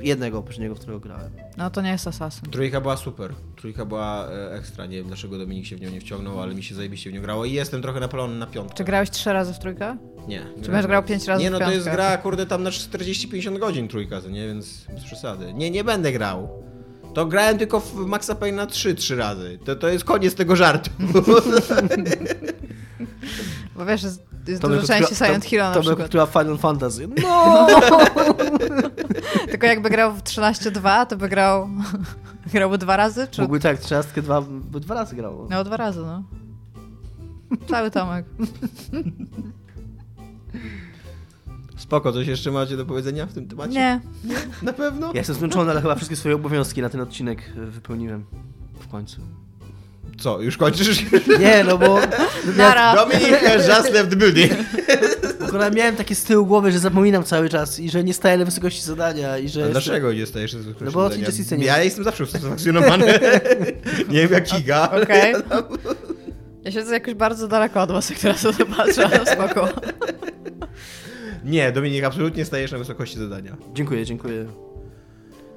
jednego 0.00 0.42
poprzedniego, 0.42 0.74
w 0.74 0.78
którego 0.78 1.00
grałem. 1.00 1.30
No 1.56 1.70
to 1.70 1.82
nie 1.82 1.90
jest 1.90 2.06
Assassin. 2.08 2.50
Trójka 2.50 2.80
była 2.80 2.96
super. 2.96 3.34
Trójka 3.56 3.84
była 3.84 4.28
e, 4.28 4.52
ekstra. 4.54 4.86
Nie 4.86 4.96
wiem 4.96 5.06
dlaczego 5.06 5.38
Dominik 5.38 5.66
się 5.66 5.76
w 5.76 5.80
nią 5.80 5.90
nie 5.90 6.00
wciągnął, 6.00 6.40
ale 6.40 6.54
mi 6.54 6.62
się 6.62 6.74
zajebiście 6.74 7.10
w 7.10 7.12
nią 7.12 7.22
grało 7.22 7.44
i 7.44 7.52
jestem 7.52 7.82
trochę 7.82 8.00
napalony 8.00 8.38
na 8.38 8.46
piątkę. 8.46 8.76
Czy 8.76 8.84
grałeś 8.84 9.10
trzy 9.10 9.32
razy 9.32 9.54
w 9.54 9.58
trójkę? 9.58 9.96
Nie. 10.28 10.46
Czy 10.62 10.70
będziesz 10.70 10.86
grał 10.86 11.02
pięć 11.02 11.26
razy 11.26 11.42
Nie, 11.42 11.50
w 11.50 11.52
no 11.52 11.58
to 11.58 11.70
jest 11.70 11.86
piątkę? 11.86 11.92
gra, 11.92 12.18
kurde, 12.18 12.46
tam 12.46 12.62
na 12.62 12.70
40-50 12.70 13.58
godzin 13.58 13.88
trójka, 13.88 14.20
to 14.20 14.28
nie, 14.28 14.46
więc 14.46 14.86
bez 14.94 15.04
przesady. 15.04 15.54
Nie, 15.54 15.70
nie 15.70 15.84
będę 15.84 16.12
grał. 16.12 16.48
To 17.14 17.26
grałem 17.26 17.58
tylko 17.58 17.80
w 17.80 17.94
Maxa 17.94 18.34
Payne 18.34 18.56
na 18.56 18.66
3 18.66 18.94
trzy 18.94 19.16
razy. 19.16 19.58
To, 19.64 19.76
to 19.76 19.88
jest 19.88 20.04
koniec 20.04 20.34
tego 20.34 20.56
żartu. 20.56 20.90
Bo 23.76 23.86
wiesz, 23.86 24.02
jest, 24.42 24.48
jest 24.48 24.62
Tomek 24.62 24.80
dużo 24.80 24.92
części 24.92 25.14
Silent 25.14 25.44
to- 25.44 25.50
Hero 25.50 25.64
na 25.64 25.74
Tomek 25.74 25.98
przykład. 26.08 26.30
Final 26.30 26.58
Fantasy. 26.58 27.08
No! 27.22 27.66
Tylko 29.50 29.66
jakby 29.66 29.90
grał 29.90 30.12
w 30.14 30.22
13-2, 30.22 31.06
to 31.06 31.16
by 31.16 31.28
grał... 31.28 31.68
grałby 32.52 32.78
dwa 32.78 32.96
razy? 32.96 33.28
Czy... 33.30 33.42
Mógłby 33.42 33.60
tak, 33.60 33.78
trzynastkę 33.78 34.22
dwa, 34.22 34.40
by 34.42 34.80
dwa 34.80 34.94
razy 34.94 35.16
grało. 35.16 35.46
No 35.50 35.64
dwa 35.64 35.76
razy, 35.76 36.00
no. 36.00 36.22
Cały 37.68 37.90
Tomek. 37.90 38.26
Spoko, 41.76 42.12
coś 42.12 42.26
jeszcze 42.26 42.50
macie 42.50 42.76
do 42.76 42.86
powiedzenia 42.86 43.26
w 43.26 43.32
tym 43.32 43.48
temacie? 43.48 43.72
Nie. 43.72 44.00
Na 44.62 44.72
pewno? 44.72 45.06
Ja 45.06 45.12
jestem 45.20 45.36
zmęczony, 45.36 45.70
ale 45.70 45.80
chyba 45.82 45.94
wszystkie 45.94 46.16
swoje 46.16 46.34
obowiązki 46.34 46.82
na 46.82 46.88
ten 46.88 47.00
odcinek 47.00 47.52
y, 47.56 47.66
wypełniłem. 47.66 48.24
W 48.80 48.88
końcu. 48.88 49.20
Co, 50.18 50.40
już 50.40 50.56
kończysz? 50.56 51.04
Nie, 51.40 51.64
no 51.64 51.78
bo... 51.78 51.98
Nara. 52.56 52.94
Dominik 52.94 53.38
has 53.40 53.68
just 53.68 53.92
left 53.94 54.10
the 54.10 54.16
building. 54.16 54.52
Akurat 55.44 55.74
miałem 55.74 55.96
takie 55.96 56.14
z 56.14 56.24
tyłu 56.24 56.46
głowy, 56.46 56.72
że 56.72 56.78
zapominam 56.78 57.24
cały 57.24 57.48
czas 57.48 57.80
i 57.80 57.90
że 57.90 58.04
nie 58.04 58.14
staję 58.14 58.38
na 58.38 58.44
wysokości 58.44 58.82
zadania 58.82 59.38
i 59.38 59.48
że... 59.48 59.60
A 59.60 59.66
jeszcze- 59.66 59.80
dlaczego 59.82 60.12
nie 60.12 60.26
stajesz 60.26 60.52
z 60.52 60.66
No 60.80 60.90
bo 60.92 61.10
ty 61.10 61.18
Jessica 61.18 61.56
nie- 61.56 61.64
Ja 61.64 61.82
jestem 61.82 62.04
zawsze 62.04 62.24
usatysfakcjonowany. 62.24 63.06
nie 64.08 64.20
wiem 64.22 64.32
jak 64.32 64.50
Giga. 64.52 64.88
ale- 64.92 65.02
Okej. 65.02 65.34
Ja 66.64 66.72
siedzę 66.72 66.94
jakoś 66.94 67.14
bardzo 67.14 67.48
daleko 67.48 67.82
od 67.82 67.92
was, 67.92 68.10
jak 68.10 68.18
teraz 68.18 68.42
na 68.44 68.52
to 68.52 68.66
patrzę, 68.66 69.06
ale 69.06 69.26
spoko. 69.26 69.68
Nie, 71.44 71.72
Dominik, 71.72 72.04
absolutnie 72.04 72.44
stajesz 72.44 72.72
na 72.72 72.78
wysokości 72.78 73.18
zadania. 73.18 73.56
Dziękuję, 73.74 74.04
dziękuję. 74.06 74.46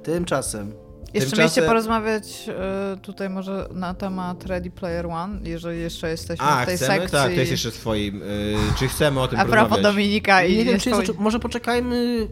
Tymczasem... 0.04 0.85
Jeszcze 1.16 1.30
Tymczasem- 1.30 1.38
mieliście 1.40 1.62
porozmawiać 1.62 2.50
e, 2.50 2.98
tutaj 3.02 3.30
może 3.30 3.68
na 3.74 3.94
temat 3.94 4.46
Ready 4.46 4.70
Player 4.72 5.08
One, 5.08 5.40
jeżeli 5.50 5.80
jeszcze 5.80 6.10
jesteśmy 6.10 6.46
A, 6.46 6.64
w 6.64 6.66
tej 6.66 6.78
chcemy? 6.78 6.94
sekcji. 6.94 7.12
Tak, 7.12 7.34
to 7.34 7.40
jest 7.40 7.52
jeszcze 7.52 7.72
swoim. 7.72 8.24
Y, 8.24 8.56
czy 8.80 8.88
chcemy 8.88 9.20
o 9.22 9.28
tym 9.28 9.40
A 9.40 9.46
propos 9.46 9.60
porozmawiać? 9.60 9.84
Dominika 9.84 10.44
i 10.44 10.58
Nie 10.58 10.66
wiem, 10.66 10.80
czy 10.80 10.90
jest, 10.90 11.18
może 11.18 11.40
poczekajmy... 11.40 12.28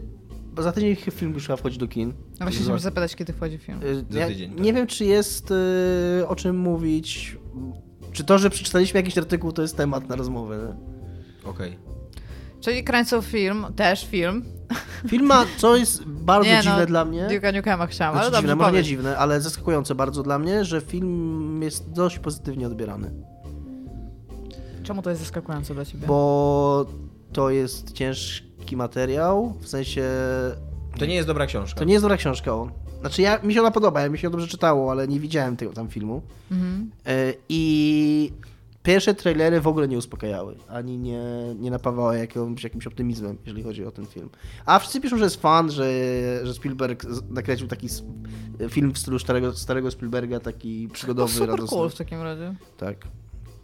Bo 0.52 0.62
za 0.62 0.72
tydzień 0.72 0.96
film 0.96 1.32
już 1.34 1.46
chyba 1.46 1.56
wchodzi 1.56 1.78
do 1.78 1.88
kin. 1.88 2.08
No 2.08 2.46
właśnie 2.46 2.60
chciałem 2.62 2.80
zapytać, 2.80 3.16
kiedy 3.16 3.32
wchodzi 3.32 3.58
film. 3.58 3.80
Y, 3.82 4.04
Za 4.10 4.20
ja 4.20 4.26
tydzień, 4.26 4.50
tak. 4.50 4.60
Nie 4.60 4.72
wiem, 4.72 4.86
czy 4.86 5.04
jest 5.04 5.50
y, 5.50 6.28
o 6.28 6.36
czym 6.36 6.56
mówić. 6.58 7.36
Czy 8.12 8.24
to, 8.24 8.38
że 8.38 8.50
przeczytaliśmy 8.50 9.00
jakiś 9.00 9.18
artykuł, 9.18 9.52
to 9.52 9.62
jest 9.62 9.76
temat 9.76 10.08
na 10.08 10.16
rozmowę. 10.16 10.76
Okej. 11.44 11.78
Czyli 12.60 12.84
kręcą 12.84 13.22
film, 13.22 13.66
też 13.76 14.06
film. 14.06 14.44
Film 15.08 15.26
ma, 15.26 15.44
co 15.58 15.76
jest 15.76 16.04
bardzo 16.04 16.48
Nie, 16.50 16.56
no, 16.56 16.62
dziwne 16.62 16.86
dla 16.86 17.04
mnie. 17.04 17.26
Duke'a 17.30 17.54
Nukema 17.54 17.86
chciałam, 17.86 18.14
ale 18.14 18.22
Znaczy 18.28 18.32
dobrze 18.42 18.48
dziwne, 18.52 18.64
może 18.64 18.76
nie 18.76 18.82
dziwne, 18.82 19.18
ale 19.18 19.40
zaskakujące 19.40 19.94
bardzo 19.94 20.22
dla 20.22 20.38
mnie, 20.38 20.64
że 20.64 20.80
film 20.80 21.62
jest 21.62 21.90
dość 21.90 22.18
pozytywnie 22.18 22.66
odbierany. 22.66 23.10
Czemu 24.82 25.02
to 25.02 25.10
jest 25.10 25.22
zaskakujące 25.22 25.74
dla 25.74 25.84
ciebie? 25.84 26.06
Bo 26.06 26.86
to 27.32 27.50
jest 27.50 27.92
ciężki 27.92 28.76
materiał, 28.76 29.54
w 29.60 29.68
sensie 29.68 30.02
To 30.98 31.06
nie 31.06 31.14
jest 31.14 31.28
dobra 31.28 31.46
książka. 31.46 31.78
to 31.78 31.84
nie 31.84 31.92
jest 31.92 32.04
dobra 32.04 32.16
książka. 32.16 32.52
o. 32.54 32.68
Znaczy 33.00 33.22
ja, 33.22 33.38
mi 33.42 33.54
się 33.54 33.60
ona 33.60 33.70
podoba, 33.70 34.08
mi 34.08 34.18
się 34.18 34.26
ją 34.26 34.30
dobrze 34.30 34.46
czytało, 34.48 34.90
ale 34.90 35.08
nie 35.08 35.20
widziałem 35.20 35.56
tego 35.56 35.72
tam 35.72 35.88
filmu. 35.88 36.22
Mhm. 36.50 36.90
E, 37.06 37.32
I 37.48 38.32
pierwsze 38.84 39.14
trailery 39.14 39.60
w 39.60 39.66
ogóle 39.66 39.88
nie 39.88 39.98
uspokajały, 39.98 40.56
ani 40.68 40.98
nie, 40.98 41.22
nie 41.58 41.70
napawały 41.70 42.18
jakimś, 42.18 42.64
jakimś 42.64 42.86
optymizmem, 42.86 43.38
jeżeli 43.46 43.62
chodzi 43.62 43.84
o 43.84 43.90
ten 43.90 44.06
film. 44.06 44.28
A 44.66 44.78
wszyscy 44.78 45.00
piszą, 45.00 45.18
że 45.18 45.24
jest 45.24 45.40
fan, 45.40 45.70
że, 45.70 45.84
że 46.42 46.54
Spielberg 46.54 47.04
nakręcił 47.30 47.68
taki 47.68 47.88
film 48.68 48.92
w 48.92 48.98
stylu 48.98 49.18
starego, 49.18 49.52
starego 49.52 49.90
Spielberga, 49.90 50.40
taki 50.40 50.88
przygodowy, 50.92 51.32
super 51.32 51.48
radosny. 51.48 51.76
cool 51.76 51.90
w 51.90 51.94
takim 51.94 52.22
razie. 52.22 52.54
Tak. 52.76 52.96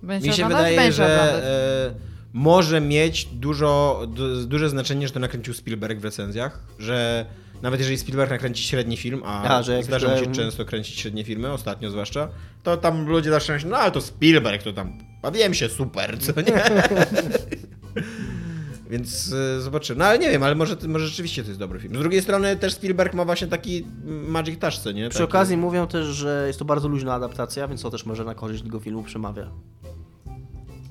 Będzie 0.02 0.28
Mi 0.28 0.34
się 0.34 0.44
wydaje, 0.48 0.76
Będzie 0.76 0.92
że 0.92 1.44
e, 1.44 1.94
może 2.32 2.80
mieć 2.80 3.24
dużo, 3.24 4.02
du, 4.14 4.46
duże 4.46 4.68
znaczenie, 4.68 5.06
że 5.08 5.14
to 5.14 5.20
nakręcił 5.20 5.54
Spielberg 5.54 6.00
w 6.00 6.04
recenzjach, 6.04 6.60
że 6.78 7.26
nawet 7.62 7.80
jeżeli 7.80 7.98
Spielberg 7.98 8.30
nakręci 8.30 8.62
średni 8.62 8.96
film, 8.96 9.22
a, 9.24 9.42
A, 9.58 9.62
że 9.62 9.82
zdarza 9.82 10.08
mu 10.08 10.16
się 10.18 10.26
to- 10.26 10.32
często 10.32 10.64
kręcić 10.64 10.98
średnie 11.00 11.24
filmy, 11.24 11.52
ostatnio 11.52 11.90
zwłaszcza, 11.90 12.28
to 12.62 12.76
tam 12.76 13.06
ludzie 13.06 13.30
zawsze 13.30 13.52
myślą, 13.52 13.70
no 13.70 13.76
ale 13.76 13.90
to 13.92 14.00
Spielberg, 14.00 14.62
to 14.62 14.72
tam 14.72 14.98
bawiłem 15.22 15.54
się 15.54 15.68
super, 15.68 16.18
co 16.20 16.40
nie? 16.40 16.62
Więc 18.90 19.32
e, 19.32 19.60
zobaczymy. 19.60 19.98
No 19.98 20.04
ale 20.04 20.18
nie 20.18 20.30
wiem, 20.30 20.42
ale 20.42 20.54
może, 20.54 20.76
może 20.88 21.06
rzeczywiście 21.08 21.42
to 21.42 21.48
jest 21.48 21.60
dobry 21.60 21.80
film. 21.80 21.94
Z 21.94 21.98
drugiej 21.98 22.22
strony 22.22 22.56
też 22.56 22.74
Spielberg 22.74 23.14
ma 23.14 23.24
właśnie 23.24 23.46
taki 23.46 23.86
magic 24.06 24.60
touch, 24.60 24.74
co 24.74 24.92
nie? 24.92 25.08
Przy 25.08 25.18
Taki- 25.18 25.30
okazji 25.30 25.56
mówią 25.56 25.86
też, 25.86 26.06
że 26.06 26.44
jest 26.46 26.58
to 26.58 26.64
bardzo 26.64 26.88
luźna 26.88 27.14
adaptacja, 27.14 27.68
więc 27.68 27.82
to 27.82 27.90
też 27.90 28.06
może 28.06 28.24
na 28.24 28.34
korzyść 28.34 28.62
tego 28.62 28.80
filmu 28.80 29.02
przemawia. 29.02 29.50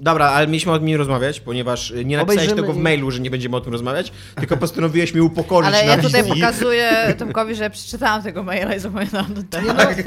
Dobra, 0.01 0.25
ale 0.29 0.47
mieliśmy 0.47 0.71
o 0.71 0.77
tym 0.77 0.87
nie 0.87 0.97
rozmawiać, 0.97 1.39
ponieważ 1.39 1.91
y, 1.91 2.05
nie 2.05 2.17
napisałeś 2.17 2.37
Obejrzymy 2.39 2.61
tego 2.61 2.73
w 2.73 2.77
i- 2.77 2.79
mailu, 2.79 3.11
że 3.11 3.19
nie 3.19 3.29
będziemy 3.31 3.55
o 3.57 3.61
tym 3.61 3.71
rozmawiać, 3.73 4.11
tylko 4.35 4.57
postanowiłeś 4.57 5.13
mnie 5.13 5.23
upokorzyć 5.23 5.73
Ale 5.75 5.85
na 5.85 5.91
ja 5.95 6.01
tutaj 6.01 6.23
wizji. 6.23 6.41
pokazuję 6.41 7.13
Tomkowi, 7.17 7.55
że 7.55 7.63
ja 7.63 7.69
przeczytałam 7.69 8.23
tego 8.23 8.43
maila 8.43 8.75
i 8.75 8.79
zapamiętałam 8.79 9.33
ten 9.33 9.47
temat. 9.47 9.97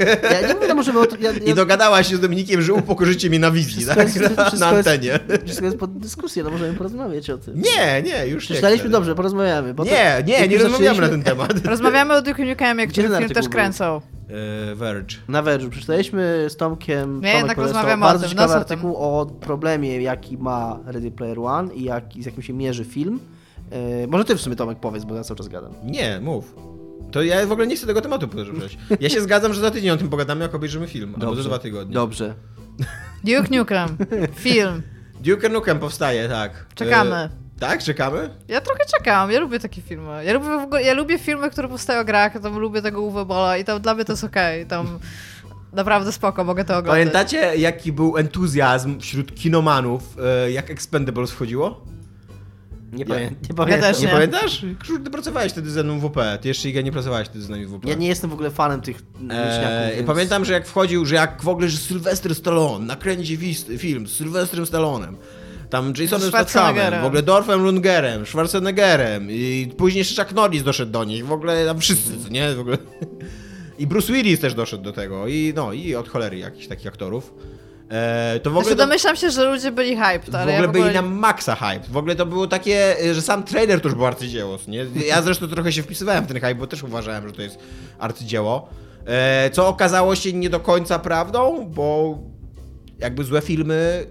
Ja 0.41 0.47
nie 0.47 0.67
wiem, 0.67 0.75
może... 0.77 0.93
Bo 0.93 1.05
to, 1.05 1.15
ja, 1.19 1.31
ja, 1.31 1.37
I 1.37 1.53
dogadałaś 1.53 2.09
się 2.09 2.15
z 2.15 2.19
Dominikiem, 2.19 2.61
że 2.61 2.73
upokorzycie 2.73 3.29
mnie 3.29 3.39
na 3.39 3.51
wizji, 3.51 3.71
Wszystko 3.73 3.95
tak? 3.95 4.15
jest- 4.15 4.37
na, 4.37 4.45
wszystko 4.45 4.69
na 4.71 4.77
jest- 4.77 4.87
antenie. 4.89 5.19
Wszystko 5.45 5.65
jest 5.65 5.77
pod 5.77 5.97
dyskusję, 5.99 6.43
no 6.43 6.49
możemy 6.51 6.73
porozmawiać 6.73 7.29
o 7.29 7.37
tym. 7.37 7.61
Nie, 7.61 8.01
nie, 8.01 8.27
już 8.27 8.43
nie. 8.43 8.47
Przeczytaliśmy 8.47 8.83
chcę. 8.83 8.91
dobrze, 8.91 9.15
porozmawiamy. 9.15 9.73
Bo 9.73 9.85
to- 9.85 9.91
Nie, 9.91 10.23
nie, 10.25 10.33
jak 10.39 10.49
nie 10.49 10.55
już 10.55 10.63
rozmawiamy 10.63 11.01
na 11.01 11.07
zaczęliśmy- 11.07 11.09
ten 11.09 11.37
temat. 11.37 11.65
Rozmawiamy 11.65 12.13
o 12.13 12.21
Duke 12.21 12.45
Nukem, 12.45 12.79
jak 12.79 12.89
Gdzie 12.89 13.01
ten 13.01 13.11
film 13.11 13.15
artykuł 13.23 13.35
też 13.35 13.43
był? 13.45 13.51
kręcą. 13.51 14.01
E, 14.71 14.75
Verge. 14.75 15.15
Na 15.27 15.43
Verge'u 15.43 15.69
przeczytaliśmy 15.69 16.45
z 16.49 16.57
Tomkiem. 16.57 17.15
Nie, 17.15 17.21
Tomek 17.21 17.35
jednak 17.35 17.55
polecał 17.55 17.73
rozmawiamy 17.73 18.05
o 18.05 18.07
bardzo 18.07 18.21
tym, 18.21 18.29
ciekawy 18.29 18.47
no 18.47 18.53
tam? 18.53 18.61
artykuł 18.61 18.95
o 18.95 19.25
problemie, 19.25 20.01
jaki 20.01 20.37
ma 20.37 20.79
Ready 20.85 21.11
Player 21.11 21.39
One 21.39 21.73
i 21.73 21.83
jak, 21.83 22.03
z 22.19 22.25
jakim 22.25 22.43
się 22.43 22.53
mierzy 22.53 22.85
film. 22.85 23.19
E, 23.71 24.07
może 24.07 24.25
ty 24.25 24.35
w 24.35 24.41
sumie 24.41 24.55
Tomek 24.55 24.79
powiedz, 24.79 25.05
bo 25.05 25.15
ja 25.15 25.23
cały 25.23 25.37
czas 25.37 25.47
gadam. 25.47 25.73
Nie, 25.83 26.19
mów. 26.19 26.55
To 27.11 27.23
ja 27.23 27.47
w 27.47 27.51
ogóle 27.51 27.67
nie 27.67 27.75
chcę 27.75 27.87
tego 27.87 28.01
tematu 28.01 28.27
poruszać. 28.27 28.77
Ja 28.99 29.09
się 29.09 29.21
zgadzam, 29.21 29.53
że 29.53 29.61
za 29.61 29.71
tydzień 29.71 29.89
o 29.89 29.97
tym 29.97 30.09
pogadamy, 30.09 30.41
jak 30.41 30.55
obejrzymy 30.55 30.87
film. 30.87 31.15
Albo 31.21 31.35
za 31.35 31.43
dwa 31.43 31.59
tygodnie. 31.59 31.93
Dobrze. 31.93 32.35
Duke 33.23 33.57
Nukem, 33.57 33.97
film. 34.35 34.81
Duke 35.21 35.49
Nukem 35.49 35.79
powstaje, 35.79 36.29
tak. 36.29 36.65
Czekamy. 36.75 37.29
Tak, 37.67 37.83
czekamy? 37.83 38.29
Ja 38.47 38.61
trochę 38.61 38.79
czekam, 38.97 39.31
ja 39.31 39.39
lubię 39.39 39.59
takie 39.59 39.81
filmy. 39.81 40.25
Ja 40.25 40.33
lubię, 40.33 40.45
w 40.45 40.63
ogóle, 40.63 40.83
ja 40.83 40.93
lubię 40.93 41.19
filmy, 41.19 41.49
które 41.49 41.67
powstają 41.67 42.01
o 42.01 42.05
grach, 42.05 42.41
tam 42.41 42.57
lubię 42.59 42.81
tego 42.81 43.01
Uwe 43.01 43.25
Bola 43.25 43.57
i 43.57 43.63
tam 43.63 43.81
dla 43.81 43.93
mnie 43.95 44.05
to 44.05 44.13
jest 44.13 44.23
okej. 44.23 44.65
Tam 44.65 44.99
naprawdę 45.73 46.11
spoko, 46.11 46.43
mogę 46.43 46.65
to 46.65 46.77
oglądać. 46.77 46.99
Pamiętacie, 46.99 47.55
jaki 47.57 47.91
był 47.91 48.17
entuzjazm 48.17 48.99
wśród 48.99 49.35
kinomanów, 49.35 50.17
e, 50.45 50.51
jak 50.51 50.69
Expendables 50.69 51.31
wchodziło? 51.31 51.85
Nie, 52.93 52.99
Ja- 53.07 53.15
pamię- 53.15 53.31
nie 53.49 53.55
pamiętam. 53.55 53.81
też 53.93 53.99
Nie, 53.99 54.05
Nie. 54.07 54.11
pamiętasz? 54.13 54.65
Krzyż, 54.79 54.95
ty 55.03 55.11
pracowałeś 55.11 55.51
wtedy 55.51 55.71
ze 55.71 55.83
mną 55.83 55.99
w 55.99 56.01
WP. 56.09 56.37
Ty 56.41 56.47
jeszcze 56.47 56.69
Iga 56.69 56.81
nie 56.81 56.91
pracowałeś 56.91 57.27
wtedy 57.27 57.45
z 57.45 57.49
nami 57.49 57.65
w 57.65 57.69
WP. 57.71 57.89
Ja 57.89 57.95
nie 57.95 58.07
jestem 58.07 58.29
w 58.29 58.33
ogóle 58.33 58.51
fanem 58.51 58.81
tych 58.81 58.97
Eee, 59.29 59.95
więc... 59.95 60.07
Pamiętam, 60.07 60.45
że 60.45 60.53
jak 60.53 60.67
wchodził, 60.67 61.05
że 61.05 61.15
jak 61.15 61.41
w 61.43 61.47
ogóle, 61.47 61.69
że 61.69 61.77
Sylwester 61.77 62.35
Stallone 62.35 62.85
nakręci 62.85 63.37
film 63.77 64.07
z 64.07 64.11
Sylwestrem 64.11 64.65
Stallonem, 64.65 65.17
Tam 65.73 65.93
Jasonem. 65.99 66.29
Stathamem, 66.29 67.01
w 67.01 67.05
ogóle 67.05 67.23
Dorfem 67.23 67.63
Lundgerem, 67.63 68.25
Schwarzeneggerem 68.25 69.31
i 69.31 69.73
później 69.77 69.99
jeszcze 69.99 70.23
Chuck 70.23 70.35
Norris 70.35 70.63
doszedł 70.63 70.91
do 70.91 71.03
nich, 71.03 71.25
w 71.25 71.31
ogóle 71.31 71.65
tam 71.65 71.79
wszyscy, 71.79 72.11
nie? 72.31 72.53
W 72.53 72.59
ogóle. 72.59 72.77
I 73.79 73.87
Bruce 73.87 74.13
Willis 74.13 74.39
też 74.39 74.53
doszedł 74.53 74.83
do 74.83 74.91
tego 74.91 75.27
i 75.27 75.53
no, 75.55 75.73
i 75.73 75.95
od 75.95 76.09
cholery 76.09 76.37
jakichś 76.37 76.67
takich 76.67 76.87
aktorów. 76.87 77.33
E, 77.89 78.39
to 78.39 78.49
w 78.49 78.53
ogóle 78.53 78.63
Znaczy, 78.63 78.77
to, 78.77 78.83
domyślam 78.83 79.15
się, 79.15 79.29
że 79.29 79.45
ludzie 79.45 79.71
byli 79.71 79.95
hyped, 79.95 80.29
w 80.29 80.35
ale 80.35 80.53
ogóle 80.53 80.67
ja 80.67 80.67
byli 80.67 80.95
na 80.95 81.01
maksa 81.01 81.55
hype. 81.55 81.85
W 81.91 81.97
ogóle 81.97 82.15
to 82.15 82.25
było 82.25 82.47
takie, 82.47 82.95
że 83.13 83.21
sam 83.21 83.43
trailer 83.43 83.81
to 83.81 83.87
już 83.87 83.95
był 83.95 84.05
arcydzieło, 84.05 84.59
nie? 84.67 84.85
Ja 85.07 85.21
zresztą 85.21 85.47
trochę 85.47 85.71
się 85.71 85.83
wpisywałem 85.83 86.23
w 86.23 86.27
ten 86.27 86.37
hype, 86.37 86.55
bo 86.55 86.67
też 86.67 86.83
uważałem, 86.83 87.27
że 87.27 87.33
to 87.33 87.41
jest 87.41 87.59
arcydzieło. 87.99 88.69
E, 89.05 89.49
co 89.49 89.67
okazało 89.67 90.15
się 90.15 90.33
nie 90.33 90.49
do 90.49 90.59
końca 90.59 90.99
prawdą, 90.99 91.71
bo 91.75 92.17
jakby 92.99 93.23
złe 93.23 93.41
filmy 93.41 94.07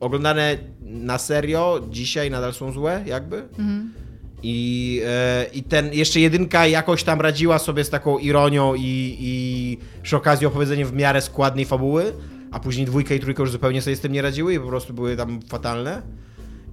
oglądane 0.00 0.58
na 0.80 1.18
serio 1.18 1.80
dzisiaj 1.90 2.30
nadal 2.30 2.54
są 2.54 2.72
złe, 2.72 3.02
jakby. 3.06 3.48
I, 4.42 5.02
e, 5.06 5.46
I 5.52 5.62
ten 5.62 5.94
jeszcze 5.94 6.20
jedynka 6.20 6.66
jakoś 6.66 7.04
tam 7.04 7.20
radziła 7.20 7.58
sobie 7.58 7.84
z 7.84 7.90
taką 7.90 8.18
ironią 8.18 8.74
i, 8.74 9.16
i 9.20 9.78
przy 10.02 10.16
okazji 10.16 10.46
opowiedzeniem 10.46 10.88
w 10.88 10.92
miarę 10.92 11.20
składnej 11.20 11.64
fabuły, 11.64 12.12
a 12.50 12.60
później 12.60 12.86
dwójka 12.86 13.14
i 13.14 13.20
trójka 13.20 13.42
już 13.42 13.52
zupełnie 13.52 13.82
sobie 13.82 13.96
z 13.96 14.00
tym 14.00 14.12
nie 14.12 14.22
radziły 14.22 14.54
i 14.54 14.60
po 14.60 14.66
prostu 14.66 14.94
były 14.94 15.16
tam 15.16 15.40
fatalne. 15.48 16.02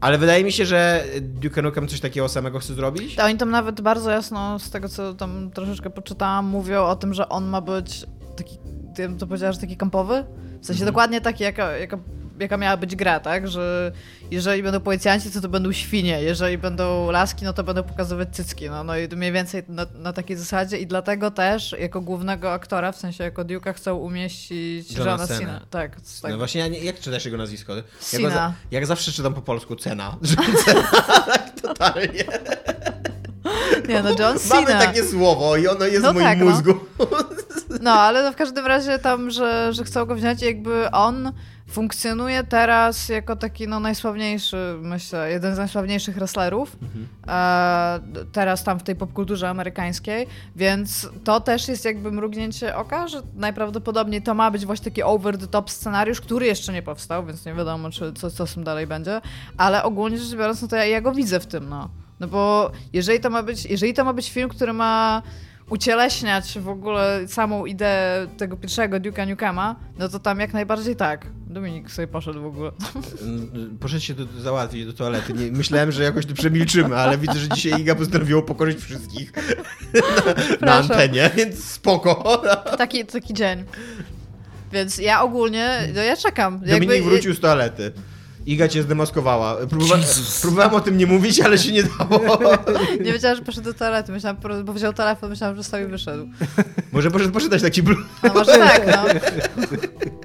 Ale 0.02 0.18
wydaje 0.18 0.44
mi 0.44 0.52
się, 0.52 0.66
że 0.66 1.04
Duke 1.22 1.62
Nukem 1.62 1.88
coś 1.88 2.00
takiego 2.00 2.30
samego 2.30 2.60
chce 2.60 2.74
zrobić. 2.74 3.16
To 3.16 3.24
oni 3.24 3.38
tam 3.38 3.52
nawet 3.52 3.82
bardzo 3.82 4.12
jasno, 4.12 4.60
z 4.60 4.70
tego 4.70 4.90
co 4.90 5.14
tam 5.14 5.52
troszeczkę 5.54 5.90
poczytałam, 5.90 6.46
mówią 6.46 6.84
o 6.84 6.96
tym, 6.96 7.14
że 7.14 7.30
on 7.30 7.46
ma 7.46 7.62
być 7.62 8.06
taki, 8.36 8.58
ty 8.96 9.10
to 9.20 9.28
powiedziałaś, 9.28 9.56
że 9.56 9.62
taki 9.62 9.78
kampowy? 9.78 10.24
W 10.62 10.66
sensie 10.66 10.86
dokładnie 10.86 11.22
taki, 11.22 11.44
jaka, 11.44 11.78
jaka, 11.78 11.98
jaka 12.40 12.58
miała 12.58 12.78
być 12.78 12.96
gra, 12.96 13.20
tak? 13.20 13.48
Że 13.48 13.92
jeżeli 14.32 14.64
będą 14.64 14.80
policjanci, 14.80 15.32
to 15.32 15.42
to 15.42 15.50
będą 15.50 15.72
świnie, 15.72 16.22
jeżeli 16.22 16.58
będą 16.58 17.12
laski, 17.12 17.46
no 17.46 17.54
to 17.54 17.64
będą 17.64 17.84
pokazywać 17.84 18.36
cycki, 18.36 18.70
no, 18.70 18.84
no 18.84 18.98
i 18.98 19.08
mniej 19.08 19.32
więcej 19.32 19.64
na, 19.68 19.86
na 19.96 20.14
takiej 20.14 20.38
zasadzie 20.38 20.78
i 20.78 20.88
dlatego 20.88 21.32
też 21.32 21.76
jako 21.80 22.02
głównego 22.02 22.54
aktora, 22.54 22.92
w 22.92 22.98
sensie 22.98 23.24
jako 23.24 23.42
Duke'a 23.42 23.74
chcą 23.74 23.96
umieścić 23.96 24.92
Johna 24.92 25.12
Johna 25.12 25.28
Cena. 25.28 25.62
Tak, 25.70 25.96
tak. 26.22 26.32
No 26.32 26.38
właśnie, 26.38 26.62
ja 26.62 26.68
nie, 26.68 26.80
jak 26.80 27.00
czytasz 27.00 27.26
jego 27.26 27.38
nazwisko? 27.38 27.74
Cena. 28.00 28.24
go 28.24 28.34
za, 28.34 28.54
jak 28.72 28.86
zawsze 28.86 29.12
czytam 29.12 29.34
po 29.34 29.42
polsku 29.42 29.76
cena. 29.76 30.18
Że 30.22 30.36
cena, 30.66 30.84
tak 31.26 31.62
totalnie. 31.62 32.24
Nie, 33.88 34.04
no 34.04 34.10
John 34.20 34.40
Cena. 34.50 34.62
Mamy 34.62 34.86
takie 34.86 35.04
słowo 35.04 35.58
i 35.58 35.68
ono 35.68 35.86
jest 35.86 36.04
No 36.04 36.12
w 36.12 36.14
moim 36.14 36.26
tak, 36.26 36.40
no. 36.40 36.46
mózgu. 36.46 36.74
No, 37.82 37.92
ale 37.92 38.24
no 38.24 38.32
w 38.32 38.36
każdym 38.36 38.66
razie 38.66 39.00
tam, 39.00 39.32
że, 39.32 39.74
że 39.74 39.84
chcą 39.84 40.06
go 40.06 40.16
wziąć, 40.16 40.42
jakby 40.42 40.92
on 40.92 41.32
funkcjonuje 41.68 42.44
teraz 42.44 43.10
jako 43.10 43.36
taki 43.36 43.68
no 43.68 43.80
najsławniejszy, 43.80 44.58
myślę, 44.82 45.32
jeden 45.32 45.56
z 45.56 45.58
najsławniejszych 45.58 46.16
wrestlerów 46.16 46.78
e, 47.28 48.00
teraz 48.32 48.64
tam 48.64 48.80
w 48.80 48.84
tej 48.84 48.96
popkulturze 48.96 49.50
amerykańskiej, 49.50 50.28
więc 50.56 51.10
to 51.24 51.40
też 51.40 51.68
jest 51.68 51.86
jakby 51.86 52.12
mrugnięcie 52.12 52.76
oka, 52.76 53.08
że 53.08 53.22
najprawdopodobniej 53.36 54.22
to 54.22 54.34
ma 54.34 54.52
być 54.52 54.66
właśnie 54.66 54.86
taki 54.86 55.04
over 55.04 55.38
the 55.38 55.48
top 55.48 55.72
scenariusz, 55.72 56.22
który 56.22 56.46
jeszcze 56.46 56.74
nie 56.74 56.82
powstał, 56.82 57.26
więc 57.26 57.46
nie 57.46 57.54
wiadomo, 57.54 57.90
czy 57.90 58.14
co, 58.14 58.32
co 58.32 58.48
z 58.48 58.54
tym 58.54 58.64
dalej 58.64 58.88
będzie, 58.88 59.22
ale 59.58 59.84
ogólnie 59.84 60.18
rzecz 60.18 60.38
biorąc, 60.38 60.62
no 60.62 60.68
to 60.68 60.76
ja, 60.76 60.86
ja 60.86 61.02
go 61.02 61.12
widzę 61.12 61.40
w 61.40 61.46
tym, 61.46 61.70
no. 61.70 61.90
No 62.20 62.28
bo 62.28 62.72
jeżeli 62.94 63.20
to 63.20 63.30
ma 63.30 63.44
być, 63.44 63.66
jeżeli 63.66 63.94
to 63.94 64.04
ma 64.04 64.14
być 64.14 64.32
film, 64.32 64.50
który 64.50 64.74
ma 64.74 65.22
ucieleśniać 65.70 66.60
w 66.60 66.70
ogóle 66.70 67.28
samą 67.28 67.66
ideę 67.66 68.28
tego 68.38 68.58
pierwszego 68.58 68.98
Duke'a 68.98 69.28
Nukema, 69.28 69.76
no 69.98 70.10
to 70.10 70.20
tam 70.20 70.40
jak 70.40 70.54
najbardziej 70.54 70.96
tak. 70.96 71.28
Dominik 71.48 71.92
sobie 71.92 72.08
poszedł 72.08 72.42
w 72.42 72.46
ogóle. 72.46 72.72
Poszedł 73.80 74.02
się 74.02 74.14
do, 74.14 74.42
załatwić 74.42 74.86
do 74.86 74.94
toalety. 74.94 75.34
Nie, 75.34 75.52
myślałem, 75.52 75.92
że 75.92 76.04
jakoś 76.04 76.26
to 76.26 76.34
przemilczymy, 76.34 76.96
ale 76.96 77.18
widzę, 77.18 77.40
że 77.40 77.50
dzisiaj 77.50 77.82
Iga 77.82 77.96
postanowiła 77.96 78.42
pokorzyć 78.42 78.80
wszystkich 78.80 79.34
na, 80.62 80.68
na 80.68 80.74
antenie, 80.74 81.32
więc 81.36 81.64
spoko. 81.64 82.42
Taki, 82.78 83.06
taki 83.06 83.34
dzień. 83.34 83.64
Więc 84.72 84.98
ja 84.98 85.22
ogólnie, 85.22 85.80
no 85.96 86.02
ja 86.02 86.18
czekam. 86.18 86.60
Dominik 86.60 87.04
wrócił 87.04 87.34
z 87.34 87.40
toalety. 87.40 87.92
Iga 88.46 88.68
cię 88.68 88.84
zdemaskowała. 88.84 89.56
Próbowa 89.56 89.96
próbowałem 90.42 90.74
o 90.74 90.80
tym 90.80 90.98
nie 90.98 91.08
mówić, 91.08 91.40
ale 91.40 91.58
się 91.58 91.72
nie 91.72 91.84
dało. 91.84 92.38
Nie 93.06 93.14
wiedziałam, 93.14 93.38
że 93.38 93.44
poszedł 93.44 93.66
do 93.66 93.74
toalety, 93.74 94.12
myślałam, 94.12 94.38
bo 94.66 94.74
wziął 94.74 94.94
telefon, 94.94 95.30
myślałam, 95.30 95.56
że 95.56 95.64
sobie 95.64 95.88
wyszedł. 95.88 96.28
Może 96.92 97.12
poszedł 97.12 97.32
poczytać 97.32 97.62
taki 97.62 97.84
blue. 97.84 97.98
No 98.24 98.34
może 98.34 98.52
tak, 98.58 98.88
no. 98.88 99.06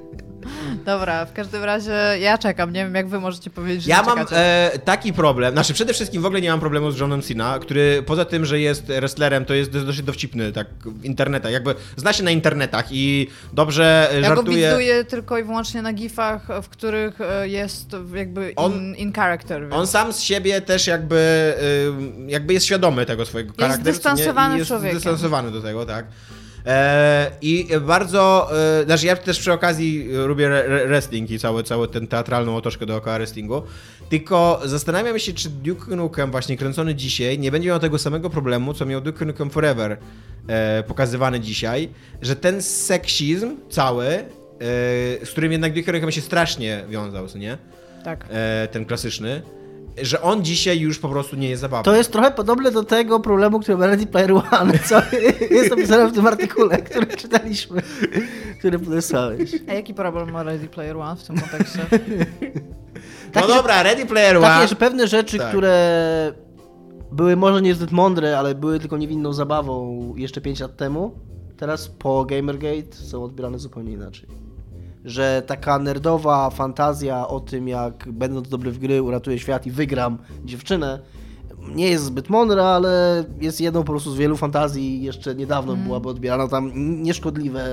Dobra, 0.85 1.25
w 1.25 1.33
każdym 1.33 1.63
razie 1.63 1.91
ja 2.19 2.37
czekam. 2.37 2.73
Nie 2.73 2.83
wiem, 2.83 2.95
jak 2.95 3.07
wy 3.07 3.19
możecie 3.19 3.49
powiedzieć, 3.49 3.83
że 3.83 3.89
Ja 3.89 3.99
nie 4.01 4.05
mam 4.05 4.25
e, 4.31 4.71
taki 4.85 5.13
problem, 5.13 5.53
znaczy 5.53 5.73
przede 5.73 5.93
wszystkim 5.93 6.21
w 6.21 6.25
ogóle 6.25 6.41
nie 6.41 6.49
mam 6.49 6.59
problemu 6.59 6.91
z 6.91 6.99
Johnem 6.99 7.21
Cena, 7.21 7.59
który 7.59 8.03
poza 8.05 8.25
tym, 8.25 8.45
że 8.45 8.59
jest 8.59 8.85
wrestlerem, 8.85 9.45
to 9.45 9.53
jest 9.53 9.71
dosyć 9.71 10.01
dowcipny, 10.01 10.51
tak, 10.51 10.67
w 10.85 11.05
internetach, 11.05 11.51
jakby 11.51 11.75
zna 11.95 12.13
się 12.13 12.23
na 12.23 12.31
internetach 12.31 12.85
i 12.91 13.27
dobrze 13.53 14.09
e, 14.11 14.15
Ja 14.21 14.29
go 14.29 14.35
żartuje. 14.35 14.67
widuję 14.69 15.03
tylko 15.05 15.37
i 15.37 15.43
wyłącznie 15.43 15.81
na 15.81 15.93
gifach, 15.93 16.47
w 16.63 16.69
których 16.69 17.21
e, 17.21 17.47
jest 17.47 17.95
jakby 18.15 18.53
On- 18.55 18.73
in, 18.73 18.95
in 18.95 19.13
character. 19.13 19.61
Więc. 19.61 19.73
On 19.73 19.87
sam 19.87 20.13
z 20.13 20.19
siebie 20.21 20.61
też 20.61 20.87
jakby, 20.87 21.15
y, 22.27 22.31
jakby 22.31 22.53
jest 22.53 22.65
świadomy 22.65 23.05
tego 23.05 23.25
swojego 23.25 23.53
charakteru. 23.53 23.83
co 23.83 23.89
nie? 23.89 23.93
zdystansowany 23.93 24.55
I 24.55 24.57
jest 24.57 24.67
człowiekiem. 24.67 24.99
zdystansowany 24.99 25.51
do 25.51 25.61
tego, 25.61 25.85
tak. 25.85 26.05
E, 26.65 27.31
I 27.41 27.67
bardzo, 27.81 28.49
e, 28.81 28.85
znaczy 28.85 29.05
ja 29.05 29.15
też 29.15 29.39
przy 29.39 29.53
okazji 29.53 30.09
lubię 30.25 30.45
re- 30.47 30.65
re- 30.65 30.87
wrestling 30.87 31.31
i 31.31 31.39
cały, 31.39 31.63
cały 31.63 31.87
ten 31.87 32.07
teatralną 32.07 32.55
otoczkę 32.55 32.85
dookoła 32.85 33.17
wrestlingu, 33.17 33.61
tylko 34.09 34.61
zastanawiam 34.65 35.19
się, 35.19 35.33
czy 35.33 35.49
Duke 35.49 35.95
Nukem 35.95 36.31
właśnie 36.31 36.57
kręcony 36.57 36.95
dzisiaj 36.95 37.39
nie 37.39 37.51
będzie 37.51 37.69
miał 37.69 37.79
tego 37.79 37.97
samego 37.99 38.29
problemu, 38.29 38.73
co 38.73 38.85
miał 38.85 39.01
Duke 39.01 39.25
Nukem 39.25 39.49
Forever 39.49 39.97
e, 40.47 40.83
pokazywany 40.83 41.39
dzisiaj, 41.39 41.89
że 42.21 42.35
ten 42.35 42.61
seksizm 42.61 43.55
cały, 43.69 44.05
z 45.23 45.29
którym 45.29 45.51
jednak 45.51 45.73
Duke 45.73 45.91
Nukem 45.91 46.11
się 46.11 46.21
strasznie 46.21 46.83
wiązał, 46.89 47.25
nie? 47.35 47.57
Tak. 48.03 48.25
ten 48.71 48.85
klasyczny, 48.85 49.41
że 50.01 50.21
on 50.21 50.43
dzisiaj 50.45 50.79
już 50.79 50.99
po 50.99 51.09
prostu 51.09 51.35
nie 51.35 51.49
jest 51.49 51.61
zabawny. 51.61 51.83
To 51.85 51.95
jest 51.95 52.11
trochę 52.11 52.31
podobne 52.31 52.71
do 52.71 52.83
tego 52.83 53.19
problemu, 53.19 53.59
który 53.59 53.77
ma 53.77 53.87
Ready 53.87 54.07
Player 54.07 54.31
One, 54.33 54.79
co 54.89 55.01
jest 55.55 55.71
opisane 55.71 56.07
w 56.07 56.13
tym 56.13 56.27
artykule, 56.27 56.77
który 56.77 57.07
czytaliśmy, 57.07 57.81
który 58.59 58.79
podesłałeś. 58.79 59.51
A 59.69 59.73
jaki 59.73 59.93
problem 59.93 60.31
ma 60.31 60.43
Ready 60.43 60.67
Player 60.67 60.97
One 60.97 61.15
w 61.15 61.23
tym 61.23 61.39
kontekście? 61.39 61.79
no 61.91 63.31
Takie, 63.31 63.47
że- 63.47 63.53
dobra, 63.55 63.83
Ready 63.83 64.05
Player 64.05 64.37
One. 64.37 64.47
Takie, 64.47 64.67
że 64.67 64.75
pewne 64.75 65.07
rzeczy, 65.07 65.37
Tak. 65.37 65.49
które 65.49 66.33
były 67.11 67.35
może 67.35 67.61
niezbyt 67.61 67.91
mądre, 67.91 68.39
ale 68.39 68.55
były 68.55 68.79
tylko 68.79 68.97
niewinną 68.97 69.33
zabawą 69.33 69.99
jeszcze 70.17 70.41
5 70.41 70.59
lat 70.59 70.77
temu, 70.77 71.19
teraz 71.57 71.87
po 71.87 72.25
Gamergate 72.25 72.93
są 72.93 73.23
odbierane 73.23 73.59
zupełnie 73.59 73.91
inaczej. 73.91 74.29
Że 75.05 75.43
taka 75.47 75.79
nerdowa 75.79 76.49
fantazja 76.49 77.27
o 77.27 77.39
tym, 77.39 77.67
jak 77.67 78.07
będąc 78.11 78.49
dobry 78.49 78.71
w 78.71 78.79
gry, 78.79 79.01
uratuję 79.01 79.39
świat 79.39 79.67
i 79.67 79.71
wygram 79.71 80.17
dziewczynę, 80.45 80.99
nie 81.75 81.89
jest 81.89 82.03
zbyt 82.03 82.29
mądra, 82.29 82.63
ale 82.63 83.23
jest 83.41 83.61
jedną 83.61 83.83
po 83.83 83.91
prostu 83.91 84.11
z 84.11 84.17
wielu 84.17 84.37
fantazji. 84.37 85.03
Jeszcze 85.03 85.35
niedawno 85.35 85.75
byłaby 85.75 86.09
odbierana 86.09 86.47
tam 86.47 86.71
nieszkodliwe, 87.03 87.65